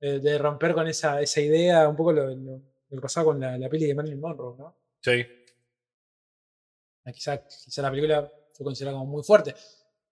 eh, 0.02 0.18
de 0.18 0.36
romper 0.36 0.74
con 0.74 0.86
esa, 0.86 1.22
esa 1.22 1.40
idea, 1.40 1.88
un 1.88 1.96
poco 1.96 2.12
lo, 2.12 2.26
lo- 2.28 2.60
lo 2.90 2.96
que 2.98 3.00
pasaba 3.00 3.24
con 3.24 3.40
la, 3.40 3.56
la 3.56 3.70
peli 3.70 3.86
de 3.86 3.94
Marilyn 3.94 4.20
Monroe, 4.20 4.54
¿no? 4.58 4.76
Sí. 5.00 5.24
Ah, 7.04 7.12
Quizá, 7.12 7.38
quizá 7.46 7.82
la 7.82 7.90
película 7.90 8.30
fue 8.52 8.64
considerada 8.64 8.98
como 8.98 9.10
muy 9.10 9.22
fuerte, 9.22 9.54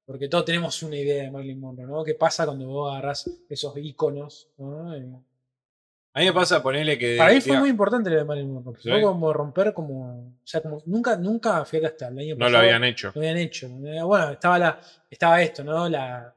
porque 0.04 0.28
todos 0.28 0.44
tenemos 0.44 0.82
una 0.82 0.96
idea 0.96 1.24
de 1.24 1.30
Marilyn 1.30 1.60
Monroe, 1.60 1.86
¿no? 1.86 2.02
¿Qué 2.04 2.14
pasa 2.14 2.46
cuando 2.46 2.66
vos 2.66 2.90
agarrás 2.92 3.30
esos 3.48 3.76
iconos? 3.76 4.48
¿no? 4.58 4.94
Eh, 4.96 5.06
A 6.14 6.20
mí 6.20 6.26
me 6.26 6.32
pasa 6.32 6.62
ponerle 6.62 6.98
que. 6.98 7.16
Para 7.16 7.32
mí 7.34 7.40
fue 7.40 7.58
muy 7.58 7.68
importante 7.70 8.10
lo 8.10 8.16
de 8.16 8.24
Marilyn 8.24 8.52
Monroe. 8.54 8.74
Sí. 8.80 8.88
Fue 8.90 9.02
como 9.02 9.32
romper 9.32 9.72
como. 9.72 10.28
O 10.42 10.46
sea, 10.46 10.60
como 10.62 10.82
nunca, 10.86 11.16
nunca, 11.16 11.64
fíjate 11.64 11.86
hasta 11.86 12.08
el 12.08 12.18
año 12.18 12.34
No 12.34 12.38
pasado. 12.46 12.52
lo 12.52 12.58
habían 12.58 12.84
hecho. 12.84 13.12
Lo 13.14 13.20
habían 13.20 13.36
hecho. 13.36 13.68
Bueno, 13.68 14.30
estaba 14.30 14.58
la, 14.58 14.80
estaba 15.08 15.42
esto, 15.42 15.62
¿no? 15.62 15.88
La, 15.88 16.34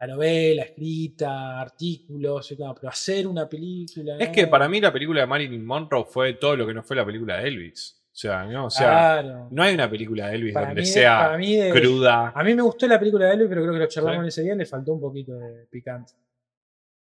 la 0.00 0.06
novela 0.06 0.62
escrita, 0.62 1.60
artículos, 1.60 2.50
y 2.52 2.56
todo, 2.56 2.74
pero 2.74 2.88
hacer 2.88 3.26
una 3.26 3.48
película. 3.48 4.16
Es 4.18 4.28
¿no? 4.28 4.34
que 4.34 4.46
para 4.46 4.68
mí 4.68 4.80
la 4.80 4.92
película 4.92 5.20
de 5.20 5.26
Marilyn 5.26 5.64
Monroe 5.64 6.04
fue 6.08 6.34
todo 6.34 6.56
lo 6.56 6.66
que 6.66 6.72
no 6.74 6.82
fue 6.82 6.96
la 6.96 7.04
película 7.04 7.36
de 7.36 7.48
Elvis. 7.48 7.96
O 8.12 8.16
sea, 8.20 8.44
¿no? 8.44 8.66
O 8.66 8.70
sea, 8.70 8.86
Claro. 9.22 9.48
no 9.50 9.62
hay 9.62 9.74
una 9.74 9.88
película 9.88 10.28
de 10.28 10.34
Elvis 10.36 10.52
Para 10.54 10.66
donde 10.66 10.80
mí- 10.82 10.86
sea 10.86 11.18
para 11.20 11.38
mí 11.38 11.54
de- 11.56 11.70
cruda. 11.70 12.32
A 12.34 12.42
mí 12.42 12.54
me 12.54 12.62
gustó 12.62 12.86
la 12.88 12.98
película 12.98 13.26
de 13.26 13.34
Elvis, 13.34 13.48
pero 13.48 13.60
creo 13.62 13.72
que 13.74 13.78
lo 13.78 13.86
charlamos 13.86 14.24
Sí. 14.24 14.28
ese 14.28 14.42
día, 14.42 14.54
le 14.54 14.66
faltó 14.66 14.92
un 14.94 15.00
poquito 15.00 15.34
de 15.38 15.66
picante. 15.70 16.12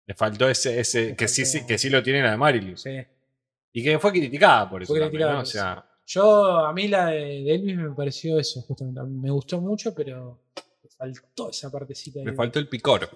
Le 0.06 0.14
faltó 0.14 0.50
ese, 0.50 0.80
ese 0.80 1.06
Le 1.10 1.16
que, 1.16 1.28
sí, 1.28 1.44
faltó- 1.44 1.60
sí, 1.60 1.68
que 1.68 1.78
sí 1.78 1.90
lo 1.90 2.04
tiene 2.04 2.22
la 2.22 2.32
de 2.32 2.38
Marilyn. 2.38 2.78
Sí. 2.78 2.98
Y 3.74 3.84
que 3.84 3.98
fue 4.00 4.12
criticada 4.12 4.70
por 4.70 4.82
eso. 4.84 4.92
Fue 4.94 5.00
también, 5.00 5.12
criticada 5.12 5.32
¿no? 5.34 5.38
por 5.40 5.44
O 5.44 5.52
sea, 5.52 5.86
Yo, 6.06 6.58
a 6.66 6.74
mí 6.74 6.88
la 6.88 7.08
de, 7.08 7.44
de 7.44 7.56
Elvis 7.56 7.78
me 7.78 7.90
pareció 7.92 8.40
eso, 8.40 8.62
justamente. 8.62 9.02
Me 9.04 9.30
gustó 9.30 9.62
mucho, 9.62 9.94
pero 9.94 10.40
faltó 11.00 11.50
esa 11.50 11.72
partecita. 11.72 12.20
ahí. 12.20 12.36
faltó 12.36 12.60
el 12.60 12.68
picor. 12.68 13.10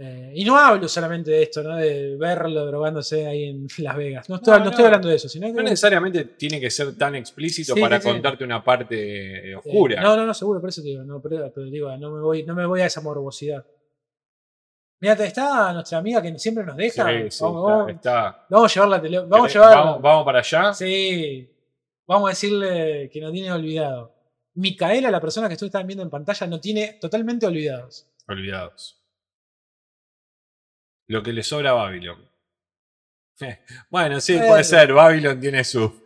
Eh, 0.00 0.32
y 0.36 0.44
no 0.44 0.56
hablo 0.56 0.86
solamente 0.86 1.30
de 1.32 1.42
esto, 1.42 1.60
¿no? 1.62 1.74
De 1.76 2.14
verlo 2.16 2.64
drogándose 2.66 3.26
ahí 3.26 3.44
en 3.44 3.66
Las 3.78 3.96
Vegas. 3.96 4.28
No 4.28 4.36
estoy, 4.36 4.52
No, 4.52 4.58
no, 4.58 4.64
no. 4.66 4.70
estoy 4.70 4.84
hablando 4.84 5.08
de 5.08 5.14
eso, 5.16 5.28
sino 5.28 5.46
que. 5.48 5.52
No 5.54 5.62
necesariamente 5.62 6.24
tiene 6.24 6.60
que 6.60 6.70
ser 6.70 6.96
tan 6.96 7.14
explícito 7.16 7.74
Sí, 7.74 7.80
para 7.80 7.96
sí, 8.00 8.06
sí. 8.06 8.12
contarte 8.12 8.44
una 8.44 8.62
parte 8.62 8.94
eh, 8.96 9.50
eh, 9.52 9.56
oscura. 9.56 10.00
no, 10.02 10.16
no, 10.16 10.24
no, 10.26 10.34
seguro, 10.34 10.60
por 10.60 10.68
eso 10.68 10.82
te 10.82 10.88
digo. 10.88 11.02
No, 11.04 11.20
pero, 11.20 11.50
pero 11.52 11.66
digo, 11.66 11.96
no 11.96 12.10
me, 12.12 12.20
voy, 12.20 12.42
no 12.44 12.54
me 12.54 12.66
voy 12.66 12.80
a 12.82 12.86
esa 12.86 13.00
morbosidad. 13.00 13.64
Mira, 15.00 15.14
está 15.14 15.72
nuestra 15.72 15.98
amiga 15.98 16.20
que 16.20 16.36
siempre 16.38 16.64
nos 16.64 16.76
deja. 16.76 17.08
Sí, 17.08 17.30
sí, 17.30 17.44
vamos, 17.44 17.64
vamos- 17.64 17.90
está- 17.90 18.46
vamos 18.50 18.70
a 18.70 18.74
llevarla 18.74 19.02
tele- 19.02 19.20
Vamos 19.26 19.50
a 19.50 19.52
llevarla. 19.52 19.76
vamos, 19.84 20.02
vamos 20.02 20.24
para 20.24 20.38
allá. 20.40 20.74
Sí. 20.74 21.48
Vamos 22.06 22.26
a 22.28 22.30
decirle 22.30 23.08
que 23.12 23.20
no 23.20 23.30
tiene 23.30 23.52
olvidado. 23.52 24.12
Micaela, 24.58 25.10
la 25.10 25.20
persona 25.20 25.48
que 25.48 25.54
ustedes 25.54 25.68
están 25.68 25.86
viendo 25.86 26.02
en 26.02 26.10
pantalla, 26.10 26.46
no 26.46 26.60
tiene 26.60 26.98
totalmente 27.00 27.46
olvidados. 27.46 28.08
Olvidados. 28.26 29.00
Lo 31.08 31.22
que 31.22 31.32
le 31.32 31.42
sobra 31.42 31.70
a 31.70 31.74
Babylon. 31.74 32.28
Eh, 33.40 33.60
Bueno, 33.88 34.20
sí, 34.20 34.36
puede 34.36 34.64
ser. 34.64 34.92
Babylon 34.92 35.40
tiene 35.40 35.64
su. 35.64 36.02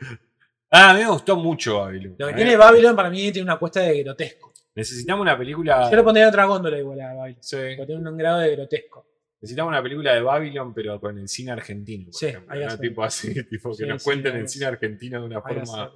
Ah, 0.71 0.91
a 0.91 0.95
mí 0.95 1.01
me 1.01 1.09
gustó 1.11 1.37
mucho 1.37 1.81
Babylon. 1.81 2.15
Lo 2.19 2.27
que 2.27 2.33
Eh, 2.33 2.37
tiene 2.37 2.57
Babylon 2.57 2.95
para 2.95 3.11
mí 3.11 3.33
tiene 3.33 3.43
una 3.43 3.59
cuesta 3.59 3.81
de 3.81 4.03
grotesco. 4.03 4.53
Necesitamos 4.75 5.23
una 5.23 5.37
película. 5.37 5.91
Yo 5.91 5.97
lo 5.97 6.05
pondría 6.05 6.29
otra 6.29 6.45
góndola 6.45 6.79
igual 6.79 7.01
a 7.01 7.15
Babylon. 7.15 7.43
Sí. 7.43 7.57
Porque 7.77 7.87
tiene 7.87 8.09
un 8.09 8.17
grado 8.17 8.39
de 8.39 8.53
grotesco. 8.57 9.07
Necesitamos 9.41 9.71
una 9.71 9.83
película 9.83 10.15
de 10.15 10.23
Babylon, 10.23 10.73
pero 10.73 11.01
con 11.01 11.19
el 11.19 11.29
cine 11.29 11.51
argentino. 11.51 12.05
Por 12.07 12.15
Sí, 12.15 12.27
ejemplo, 12.27 12.55
¿no? 12.55 12.79
Tipo 12.79 13.03
así, 13.03 13.35
tipo 13.51 13.71
que 13.71 13.77
Sí, 13.77 13.87
nos 13.87 14.03
cuenten 14.05 14.37
el 14.37 14.49
cine 14.49 14.67
argentino 14.67 15.21
de 15.21 15.27
una 15.27 15.43
forma 15.43 15.93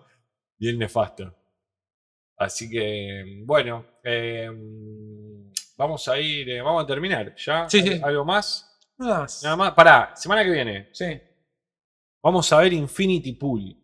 bien 0.59 0.79
nefasta. 0.79 1.33
Así 2.39 2.69
que, 2.69 3.43
bueno, 3.45 3.85
eh, 4.05 4.51
vamos 5.77 6.07
a 6.09 6.19
ir, 6.19 6.49
eh, 6.51 6.61
vamos 6.61 6.85
a 6.85 6.87
terminar. 6.87 7.35
¿Ya? 7.37 7.69
Sí, 7.69 7.81
sí. 7.83 8.01
¿Algo 8.03 8.25
más? 8.25 8.79
Nada 8.99 9.21
más. 9.21 9.43
Nada 9.43 9.57
más. 9.57 9.73
Pará, 9.73 10.13
semana 10.15 10.45
que 10.45 10.51
viene. 10.51 10.89
Sí. 10.93 11.19
Vamos 12.23 12.53
a 12.53 12.59
ver 12.59 12.73
Infinity 12.73 13.33
Pool, 13.35 13.75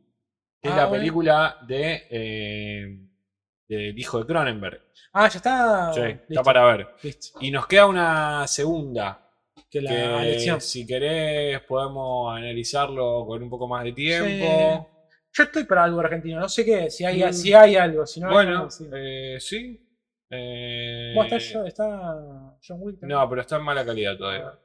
que 0.60 0.68
es 0.68 0.74
Ah, 0.74 0.76
la 0.78 0.84
bueno. 0.86 1.00
película 1.00 1.58
de, 1.66 2.06
eh, 2.10 2.98
del 3.68 3.98
hijo 3.98 4.18
de 4.18 4.26
Cronenberg. 4.26 4.80
Ah, 5.12 5.28
ya 5.28 5.36
está. 5.36 5.92
Sí, 5.94 6.00
Listo. 6.00 6.24
está 6.28 6.42
para 6.42 6.64
ver. 6.64 6.88
Listo. 7.02 7.38
Y 7.40 7.50
nos 7.50 7.66
queda 7.66 7.86
una 7.86 8.46
segunda, 8.48 9.30
Que 9.70 9.80
la 9.80 9.90
que 9.90 10.04
elección. 10.28 10.60
si 10.60 10.86
querés 10.86 11.60
podemos 11.62 12.34
analizarlo 12.36 13.24
con 13.26 13.42
un 13.42 13.48
poco 13.50 13.68
más 13.68 13.84
de 13.84 13.94
Sí. 13.94 14.10
Yo 15.34 15.42
estoy 15.44 15.64
para 15.64 15.84
algo 15.84 16.00
argentino. 16.00 16.40
No 16.40 16.48
sé 16.48 16.64
qué. 16.64 16.90
Si 16.90 17.04
hay, 17.04 17.22
Mm. 17.24 17.32
si 17.32 17.54
hay 17.54 17.76
algo. 17.76 18.06
Si 18.06 18.20
no 18.20 18.28
hay, 18.28 18.34
bueno, 18.34 18.64
no, 18.64 18.70
sí. 18.70 18.86
eh, 18.94 19.36
sí. 19.40 19.88
Eh, 20.30 21.12
Bueno, 21.14 21.36
está, 21.36 21.52
John- 21.58 21.66
está 21.66 22.56
John 22.66 22.78
Wick. 22.80 23.00
también. 23.00 23.18
no, 23.18 23.28
pero 23.28 23.40
está 23.42 23.56
en 23.56 23.62
mala 23.64 23.84
calidad 23.84 24.16
todavía. 24.16 24.46
Ah, 24.48 24.58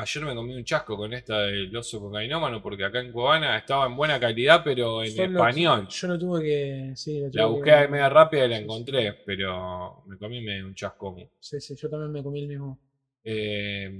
Ayer 0.00 0.24
me 0.24 0.34
comí 0.34 0.54
un 0.54 0.64
chasco 0.64 0.96
con 0.96 1.12
esta 1.12 1.38
del 1.40 1.76
oso 1.76 1.98
cocainómano 2.00 2.62
porque 2.62 2.84
acá 2.84 3.00
en 3.00 3.10
Cubana 3.10 3.58
estaba 3.58 3.86
en 3.86 3.96
buena 3.96 4.20
calidad, 4.20 4.62
pero 4.62 5.02
en 5.02 5.12
yo 5.12 5.26
lo- 5.26 5.38
español. 5.40 5.88
yo 5.88 6.06
lo 6.08 6.18
tuve 6.18 6.42
que. 6.42 6.92
Sí, 6.94 7.20
lo 7.20 7.30
tuve 7.30 7.40
La 7.42 7.46
que- 7.48 7.52
busqué 7.52 7.72
ahí 7.72 7.88
media 7.88 8.08
rápida 8.08 8.44
y 8.44 8.48
la 8.48 8.54
Sí, 8.56 8.60
sí. 8.60 8.64
encontré, 8.64 9.12
pero 9.26 10.02
me 10.06 10.16
comí 10.16 10.40
medio 10.40 10.66
un 10.66 10.74
chasco. 10.76 11.16
Sí, 11.40 11.60
sí, 11.60 11.74
yo 11.74 11.90
también 11.90 12.12
me 12.12 12.22
comí 12.22 12.42
el 12.42 12.48
mismo. 12.48 12.78
Eh, 13.24 13.90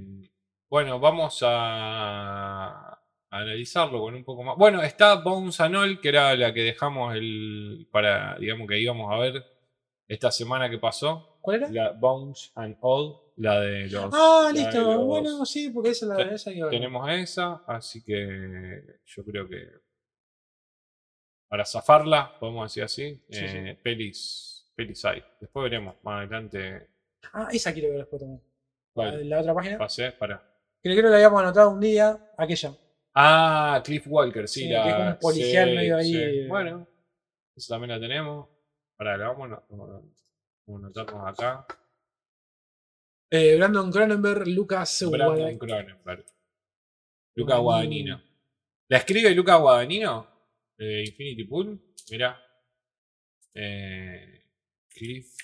bueno, 0.69 0.99
vamos 1.01 1.39
a 1.45 2.97
analizarlo 3.31 3.99
con 3.99 4.15
un 4.15 4.23
poco 4.23 4.43
más. 4.43 4.57
Bueno, 4.57 4.81
está 4.81 5.15
Bones 5.15 5.59
and 5.59 5.75
All, 5.75 5.99
que 6.01 6.09
era 6.09 6.35
la 6.35 6.53
que 6.53 6.61
dejamos 6.63 7.15
el 7.15 7.87
para, 7.91 8.37
digamos 8.39 8.67
que 8.67 8.79
íbamos 8.79 9.11
a 9.13 9.17
ver 9.19 9.43
esta 10.07 10.31
semana 10.31 10.69
que 10.69 10.77
pasó. 10.79 11.37
¿Cuál 11.41 11.57
era? 11.57 11.69
La 11.71 11.91
Bones 11.91 12.51
and 12.55 12.77
All, 12.81 13.17
la 13.37 13.59
de 13.61 13.87
los. 13.89 14.09
ah, 14.13 14.51
de 14.53 14.59
listo. 14.59 14.81
los- 14.81 15.05
Bueno, 15.05 15.45
sí, 15.45 15.69
porque 15.69 15.89
esa 15.91 16.05
es 16.05 16.09
la 16.09 16.17
Te- 16.29 16.35
esa 16.35 16.51
iba 16.51 16.67
a. 16.67 16.71
Tenemos 16.71 17.09
esa, 17.11 17.63
así 17.67 18.03
que 18.03 18.83
yo 19.05 19.23
creo 19.25 19.47
que 19.47 19.67
para 21.47 21.65
zafarla, 21.65 22.37
podemos 22.39 22.65
decir 22.71 22.83
así, 22.83 23.15
Sí, 23.29 23.47
sí. 23.47 23.57
eh, 23.57 23.79
pelis, 23.81 24.71
pelis 24.75 25.03
hay. 25.05 25.23
Después 25.39 25.63
veremos 25.63 25.95
más 26.03 26.19
adelante. 26.19 26.87
Ah, 27.33 27.47
esa 27.51 27.73
quiero 27.73 27.89
ver 27.89 27.99
después 27.99 28.19
también. 28.21 28.41
La, 29.29 29.39
otra 29.39 29.53
página. 29.53 29.77
Pasé, 29.77 30.11
para. 30.11 30.43
Creo 30.81 30.95
que 30.95 31.01
la 31.03 31.15
habíamos 31.15 31.41
anotado 31.41 31.69
un 31.71 31.79
día. 31.79 32.31
Aquella. 32.37 32.73
Ah, 33.13 33.81
Cliff 33.83 34.05
Walker, 34.07 34.47
sí. 34.47 34.61
Sí, 34.61 34.69
la, 34.69 34.83
que 34.83 34.89
es 34.89 34.95
como 34.95 35.09
un 35.09 35.19
policial 35.19 35.69
sí, 35.69 35.75
medio 35.75 35.97
ahí, 35.97 36.11
sí. 36.11 36.17
eh. 36.17 36.47
Bueno, 36.47 36.87
esa 37.55 37.73
también 37.75 37.91
la 37.91 37.99
tenemos. 37.99 38.47
Pará, 38.95 39.17
la 39.17 39.27
vamos 39.29 39.51
a, 39.51 39.63
vamos 39.69 40.03
anotarnos 40.67 41.27
acá. 41.27 41.65
Eh, 43.31 43.55
Brandon 43.57 43.91
Cronenberg, 43.91 44.47
Lucas 44.47 45.05
Brandon 45.09 45.57
Cronenberg. 45.57 46.25
Luca 47.35 47.57
Guadagnino. 47.57 48.17
Guadagnino. 48.17 48.23
¿La 48.87 48.97
escribe 48.97 49.35
Luca 49.35 49.55
Guadagnino? 49.55 50.27
De 50.77 51.03
Infinity 51.03 51.43
Pool. 51.43 51.79
Mirá. 52.09 52.41
Eh, 53.53 54.43
Cliff 54.89 55.35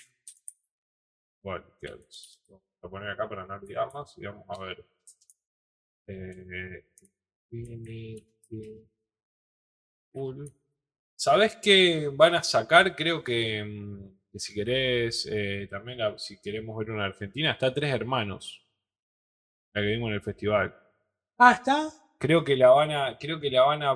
Walker. 1.42 2.06
Vamos 2.48 2.62
a 2.82 2.88
poner 2.88 3.10
acá 3.10 3.28
para 3.28 3.46
no 3.46 3.54
olvidarnos 3.54 4.18
y 4.18 4.24
vamos 4.24 4.46
a 4.48 4.60
ver. 4.64 4.84
Eh, 6.08 6.84
Infinity 7.50 8.86
Pool. 10.12 10.50
¿Sabés 11.14 11.56
qué 11.56 12.10
van 12.12 12.34
a 12.34 12.42
sacar? 12.42 12.94
Creo 12.94 13.22
que, 13.24 13.64
mm, 13.64 14.30
que 14.32 14.38
si 14.38 14.54
querés, 14.54 15.28
eh, 15.30 15.66
también 15.70 15.98
la- 15.98 16.18
si 16.18 16.40
queremos 16.40 16.76
ver 16.78 16.90
una 16.90 17.06
Argentina, 17.06 17.52
está 17.52 17.72
Tres 17.72 17.92
Hermanos. 17.94 18.62
La 19.74 19.82
que 19.82 19.88
vimos 19.88 20.08
en 20.08 20.14
el 20.14 20.22
festival. 20.22 20.74
Ah, 21.38 21.52
está. 21.52 21.88
Creo 22.18 22.42
que 22.44 22.56
la 22.56 22.70
van 22.70 22.90
a, 22.92 23.18
creo 23.18 23.38
que 23.38 23.50
la 23.50 23.62
van 23.62 23.82
a, 23.82 23.90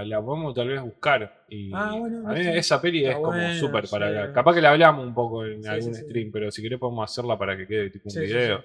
a- 0.00 0.04
la 0.04 0.20
podemos 0.20 0.54
tal 0.54 0.68
vez 0.68 0.80
buscar. 0.82 1.44
Y 1.48 1.72
Ah, 1.72 1.96
bueno, 1.98 2.28
a 2.28 2.34
mí 2.34 2.40
esa 2.40 2.80
peli 2.82 2.98
Está 3.04 3.10
es 3.12 3.16
como 3.16 3.50
súper 3.52 3.88
para 3.88 4.26
sí. 4.26 4.32
Capaz 4.34 4.54
que 4.54 4.60
la 4.60 4.70
hablamos 4.72 5.06
un 5.06 5.14
poco 5.14 5.44
en 5.46 5.62
Sí, 5.62 5.68
algún 5.68 5.94
stream, 5.94 6.32
pero 6.32 6.50
si 6.50 6.62
querés 6.62 6.80
podemos 6.80 7.08
hacerla 7.08 7.38
para 7.38 7.56
que 7.56 7.66
quede 7.66 7.90
tipo 7.90 8.08
un 8.08 8.14
video. 8.20 8.64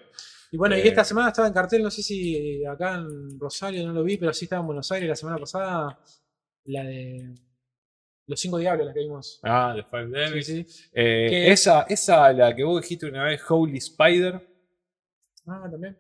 Y 0.52 0.58
bueno, 0.58 0.76
y 0.76 0.80
Eh, 0.82 0.88
esta 0.88 1.04
semana 1.04 1.30
estaba 1.30 1.48
en 1.48 1.54
cartel, 1.54 1.84
no 1.84 1.92
sé 1.92 2.02
si 2.02 2.66
acá 2.66 2.96
en 2.96 3.40
Rosario 3.40 3.86
no 3.86 3.94
lo 3.94 4.04
vi, 4.04 4.18
pero 4.18 4.34
sí 4.34 4.46
estaba 4.46 4.62
en 4.62 4.68
Buenos 4.68 4.92
Aires 4.92 5.10
la 5.10 5.16
semana 5.16 5.38
pasada. 5.38 6.00
La 6.66 6.84
de. 6.84 7.36
Los 8.28 8.40
cinco 8.40 8.58
diablos, 8.60 8.86
la 8.88 8.94
que 8.94 9.00
vimos. 9.00 9.40
Ah, 9.44 9.74
The 9.76 9.84
Five 9.84 10.06
Sí, 10.06 10.12
Devils. 10.12 10.46
sí. 10.46 10.90
Eh, 10.94 11.28
Que- 11.30 11.52
esa, 11.52 11.82
esa, 11.84 12.32
la 12.34 12.56
que 12.56 12.64
vos 12.64 12.82
dijiste 12.82 13.08
una 13.08 13.24
vez, 13.26 13.42
Holy 13.50 13.78
Spider. 13.78 14.40
Ah, 15.48 15.68
también. 15.70 15.98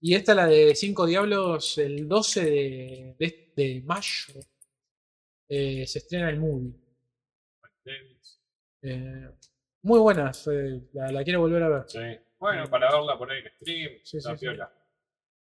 Y 0.00 0.14
esta, 0.14 0.34
la 0.34 0.46
de 0.46 0.74
Cinco 0.74 1.06
Diablos, 1.06 1.78
el 1.78 2.06
12 2.06 2.44
de, 2.44 3.16
de, 3.18 3.52
de 3.56 3.82
mayo, 3.86 4.34
eh, 5.48 5.86
se 5.86 5.98
estrena 6.00 6.28
el 6.28 6.38
movie. 6.40 6.74
Devils. 7.84 8.40
Eh, 8.82 9.30
muy 9.82 9.98
buena, 10.00 10.30
la 10.92 11.24
quiero 11.24 11.40
volver 11.40 11.62
a 11.62 11.68
ver. 11.70 11.84
Sí. 11.86 11.98
Bueno, 12.44 12.68
para 12.70 12.90
verla 12.92 13.16
por 13.18 13.30
ahí 13.30 13.40
en 13.40 13.52
stream. 13.56 13.92
Sí, 14.04 14.16
está 14.18 14.30
sí, 14.32 14.36
sí. 14.38 14.40
piola. 14.46 14.70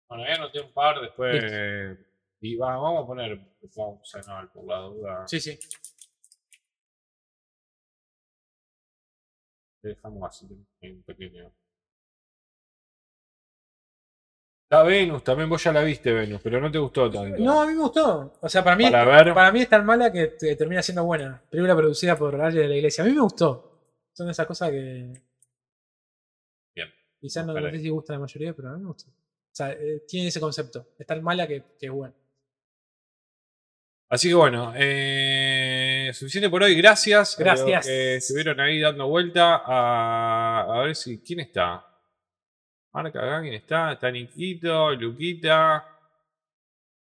Bueno, 0.10 0.26
ya 0.28 0.34
anoté 0.36 0.60
un 0.62 0.74
par 0.74 1.00
después. 1.02 1.44
Eh, 1.48 1.98
y 2.42 2.56
va- 2.58 2.76
vamos 2.78 3.04
a 3.04 3.08
poner 3.08 3.40
Functional 3.72 4.52
por 4.52 4.66
la 4.66 4.78
duda. 4.80 5.28
Sí, 5.28 5.40
sí. 5.40 5.58
Dejamos 9.82 10.24
así 10.30 10.48
en 10.82 11.02
pequeño. 11.04 11.52
Está 14.70 14.84
Venus, 14.84 15.24
también 15.24 15.50
vos 15.50 15.62
ya 15.64 15.74
la 15.74 15.84
viste, 15.84 16.14
Venus, 16.14 16.40
pero 16.42 16.62
no 16.62 16.72
te 16.72 16.78
gustó 16.78 17.10
tanto. 17.12 17.38
No, 17.44 17.62
a 17.62 17.68
mí 17.68 17.74
me 17.74 17.82
gustó. 17.82 18.34
O 18.42 18.48
sea, 18.50 18.64
para 18.64 18.76
mí, 18.78 18.90
Para 18.90 19.04
ver. 19.24 19.34
para 19.34 19.52
mí 19.52 19.62
es 19.62 19.70
tan 19.70 19.86
mala 19.86 20.12
que 20.12 20.28
te- 20.28 20.56
termina 20.56 20.82
siendo 20.82 21.04
buena. 21.04 21.42
Película 21.50 21.76
producida 21.76 22.18
por 22.18 22.36
alguien 22.40 22.64
de 22.64 22.70
la 22.70 22.76
iglesia. 22.78 23.04
A 23.04 23.08
mí 23.08 23.14
me 23.14 23.22
gustó. 23.22 23.82
Son 24.14 24.30
esas 24.30 24.46
cosas 24.48 24.70
que. 24.72 25.12
Quizás 27.22 27.46
no, 27.46 27.54
no 27.54 27.70
sé 27.70 27.80
si 27.80 27.90
gusta 27.90 28.14
la 28.14 28.20
mayoría, 28.20 28.54
pero 28.54 28.70
a 28.70 28.74
mí 28.74 28.82
me 28.82 28.88
gusta. 28.88 29.08
O 29.08 29.54
sea, 29.54 29.72
eh, 29.74 30.04
tiene 30.08 30.30
ese 30.30 30.40
concepto. 30.40 30.88
Es 30.98 31.06
tan 31.06 31.22
mala 31.24 31.48
que, 31.48 31.64
que 31.80 31.86
es 31.86 31.92
buena. 31.92 32.16
Así 34.10 34.28
que 34.28 34.34
bueno, 34.34 34.74
eh, 34.76 36.10
suficiente 36.14 36.50
por 36.50 36.64
hoy. 36.64 36.76
Gracias. 36.76 37.40
a 37.40 37.44
Gracias. 37.44 37.86
que 37.86 38.16
estuvieron 38.16 38.60
ahí 38.60 38.80
dando 38.80 39.08
vuelta. 39.08 39.62
A, 39.64 40.62
a 40.68 40.82
ver 40.82 40.96
si. 40.96 41.20
¿Quién 41.20 41.42
está? 41.42 41.86
Marca 42.92 43.20
acá, 43.20 43.42
¿quién 43.42 43.54
está? 43.54 43.94
Está 43.94 44.12
Niquito, 44.12 44.92
Luquita. 44.96 45.86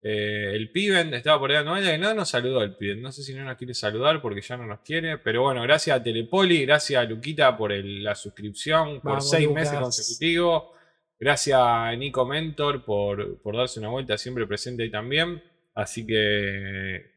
Eh, 0.02 0.52
el 0.54 0.70
Piben 0.70 1.12
estaba 1.14 1.38
por 1.40 1.50
vuelta. 1.50 1.90
Que 1.90 1.98
no 1.98 2.14
nos 2.14 2.28
saludó 2.28 2.62
el 2.62 2.76
Piben. 2.76 3.02
No 3.02 3.10
sé 3.12 3.22
si 3.22 3.34
no 3.34 3.44
nos 3.44 3.56
quiere 3.56 3.74
saludar 3.74 4.20
porque 4.22 4.40
ya 4.40 4.56
no 4.56 4.66
nos 4.66 4.80
quiere. 4.80 5.18
Pero 5.18 5.42
bueno, 5.42 5.62
gracias 5.62 5.98
a 5.98 6.02
Telepoli. 6.02 6.64
Gracias 6.66 7.00
a 7.02 7.04
Luquita 7.04 7.56
por 7.56 7.72
el- 7.72 8.02
la 8.04 8.14
suscripción. 8.14 9.00
Por 9.00 9.12
Vamos, 9.12 9.30
seis 9.30 9.46
Lucas. 9.46 9.64
meses 9.64 9.78
consecutivos. 9.80 10.64
Gracias 11.20 11.58
a 11.60 11.94
Nico 11.96 12.24
Mentor 12.26 12.84
por, 12.84 13.42
por 13.42 13.56
darse 13.56 13.80
una 13.80 13.88
vuelta 13.88 14.16
siempre 14.16 14.46
presente 14.46 14.84
ahí 14.84 14.90
también. 14.90 15.42
Así 15.74 16.06
que 16.06 17.10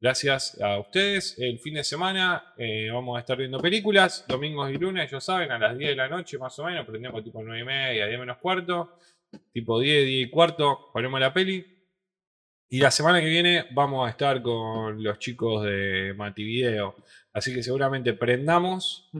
gracias 0.00 0.58
a 0.60 0.78
ustedes. 0.78 1.38
El 1.38 1.58
fin 1.58 1.74
de 1.74 1.84
semana 1.84 2.54
eh, 2.56 2.88
vamos 2.92 3.16
a 3.16 3.20
estar 3.20 3.36
viendo 3.36 3.58
películas. 3.60 4.24
Domingos 4.26 4.70
y 4.70 4.74
lunes, 4.78 5.10
ya 5.10 5.20
saben, 5.20 5.50
a 5.50 5.58
las 5.58 5.76
10 5.76 5.90
de 5.90 5.96
la 5.96 6.08
noche 6.08 6.38
más 6.38 6.58
o 6.58 6.64
menos. 6.64 6.86
Prendemos 6.86 7.22
tipo 7.24 7.42
9 7.42 7.60
y 7.60 7.64
media, 7.64 8.06
10 8.06 8.18
menos 8.20 8.38
cuarto. 8.38 8.98
Tipo 9.52 9.80
10, 9.80 10.06
10 10.06 10.26
y 10.28 10.30
cuarto, 10.30 10.90
ponemos 10.92 11.20
la 11.20 11.32
peli. 11.34 11.75
Y 12.68 12.80
la 12.80 12.90
semana 12.90 13.20
que 13.20 13.26
viene 13.26 13.66
vamos 13.70 14.06
a 14.06 14.10
estar 14.10 14.42
con 14.42 15.02
los 15.02 15.18
chicos 15.18 15.64
de 15.64 16.14
Mativideo. 16.16 16.96
Así 17.32 17.54
que 17.54 17.62
seguramente 17.62 18.14
prendamos 18.14 19.10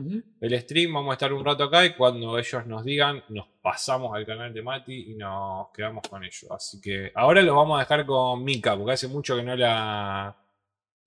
el 0.41 0.59
stream, 0.59 0.91
vamos 0.91 1.11
a 1.11 1.13
estar 1.13 1.31
un 1.31 1.45
rato 1.45 1.65
acá 1.65 1.85
y 1.85 1.93
cuando 1.93 2.37
ellos 2.39 2.65
nos 2.65 2.83
digan, 2.83 3.23
nos 3.29 3.45
pasamos 3.61 4.15
al 4.15 4.25
canal 4.25 4.51
de 4.51 4.63
Mati 4.63 5.11
y 5.11 5.13
nos 5.13 5.69
quedamos 5.69 6.07
con 6.09 6.23
ellos. 6.23 6.47
Así 6.49 6.81
que 6.81 7.11
ahora 7.13 7.43
los 7.43 7.55
vamos 7.55 7.77
a 7.77 7.81
dejar 7.81 8.07
con 8.07 8.43
Mika, 8.43 8.75
porque 8.75 8.93
hace 8.93 9.07
mucho 9.07 9.35
que 9.35 9.43
no 9.43 9.55
la 9.55 10.35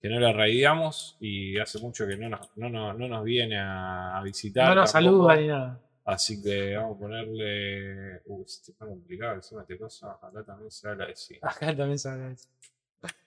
que 0.01 0.09
no 0.09 0.19
la 0.19 0.31
raideamos 0.31 1.17
y 1.19 1.59
hace 1.59 1.79
mucho 1.79 2.07
que 2.07 2.15
no 2.15 2.29
nos, 2.29 2.49
no 2.55 2.69
nos, 2.69 2.97
no 2.97 3.07
nos 3.07 3.23
viene 3.25 3.59
a, 3.59 4.17
a 4.17 4.23
visitar. 4.23 4.69
No 4.69 4.75
nos 4.75 4.91
saluda 4.91 5.35
ni 5.35 5.47
nada. 5.47 5.81
Así 6.13 6.41
que 6.41 6.75
vamos 6.75 6.97
a 6.97 6.99
ponerle. 6.99 8.21
Uh, 8.25 8.43
este 8.45 8.71
está 8.71 8.85
complicado 8.85 9.35
encima 9.35 9.61
esta 9.61 9.77
cosa. 9.77 10.11
Acá 10.21 10.43
también 10.45 10.71
se 10.71 10.87
habla 10.87 11.05
de 11.07 11.15
sí. 11.15 11.37
Acá 11.41 11.67
también 11.75 11.99
sabe 11.99 12.33
eso. 12.33 12.49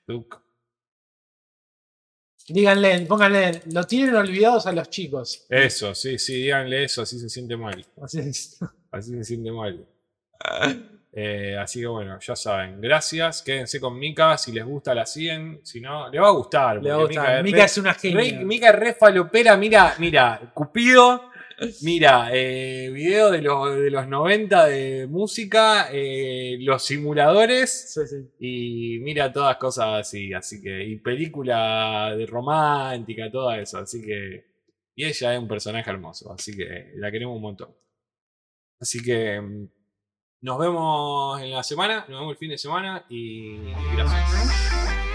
Duke. 0.07 0.37
Díganle, 2.47 3.07
pónganle, 3.07 3.63
lo 3.73 3.85
tienen 3.85 4.15
olvidados 4.17 4.67
a 4.67 4.73
los 4.73 4.91
chicos. 4.91 5.47
Eso, 5.49 5.95
sí, 5.95 6.19
sí, 6.19 6.35
díganle 6.43 6.85
eso, 6.85 7.01
así 7.01 7.19
se 7.19 7.31
siente 7.31 7.57
mal. 7.57 7.85
Así 8.03 8.19
es. 8.21 8.59
Así 8.91 9.11
se 9.13 9.25
siente 9.25 9.51
mal. 9.51 9.85
Eh, 11.11 11.57
así 11.59 11.81
que 11.81 11.87
bueno, 11.89 12.17
ya 12.21 12.37
saben. 12.37 12.81
Gracias. 12.81 13.43
Quédense 13.43 13.81
con 13.81 13.99
Mika. 13.99 14.37
Si 14.39 14.53
les 14.53 14.65
gusta, 14.65 14.95
la 14.95 15.05
siguen. 15.05 15.61
Si 15.65 15.81
no, 15.81 16.09
le 16.11 16.21
va 16.21 16.29
a 16.29 16.31
gustar. 16.33 16.81
Le 16.83 16.91
va 16.91 16.97
a 16.97 16.99
porque 17.01 17.17
gustar. 17.17 17.39
es 17.39 17.43
Mika 17.45 17.57
re- 17.59 17.65
es 17.65 17.79
una 17.79 17.95
genia. 17.95 18.39
re- 18.39 18.45
Mika 18.45 18.69
es 18.71 18.75
re 18.77 18.95
falopera. 18.95 19.57
Mira, 19.57 19.95
mira, 19.99 20.51
Cupido. 20.55 21.31
Mira, 21.83 22.31
eh, 22.33 22.91
video 22.93 23.31
de 23.31 23.43
los, 23.43 23.77
de 23.77 23.91
los 23.91 24.09
90 24.09 24.67
de 24.67 25.07
música, 25.07 25.89
eh, 25.93 26.57
los 26.61 26.83
simuladores 26.85 27.93
Sí, 27.93 28.01
sí. 28.07 28.29
y 28.39 28.99
mira 29.01 29.33
todas 29.33 29.57
cosas 29.57 30.01
así, 30.01 30.33
así 30.33 30.61
que, 30.61 30.85
y 30.85 30.97
película 30.97 32.15
de 32.17 32.27
romántica, 32.27 33.31
todo 33.31 33.53
eso, 33.53 33.79
así 33.79 34.03
que, 34.03 34.45
y 34.97 35.05
ella 35.05 35.35
es 35.35 35.41
un 35.41 35.49
personaje 35.49 35.91
hermoso, 35.91 36.33
así 36.33 36.57
que 36.57 36.93
la 36.97 37.11
queremos 37.11 37.37
un 37.37 37.43
montón. 37.43 37.75
Así 38.81 39.03
que 39.03 39.41
mm, 39.41 39.69
nos 40.43 40.59
vemos 40.59 41.41
en 41.41 41.51
la 41.53 41.63
semana, 41.63 42.01
nos 42.09 42.21
vemos 42.21 42.33
el 42.33 42.39
fin 42.39 42.51
de 42.51 42.59
semana 42.59 43.07
y 43.09 43.57
gracias. 43.97 45.14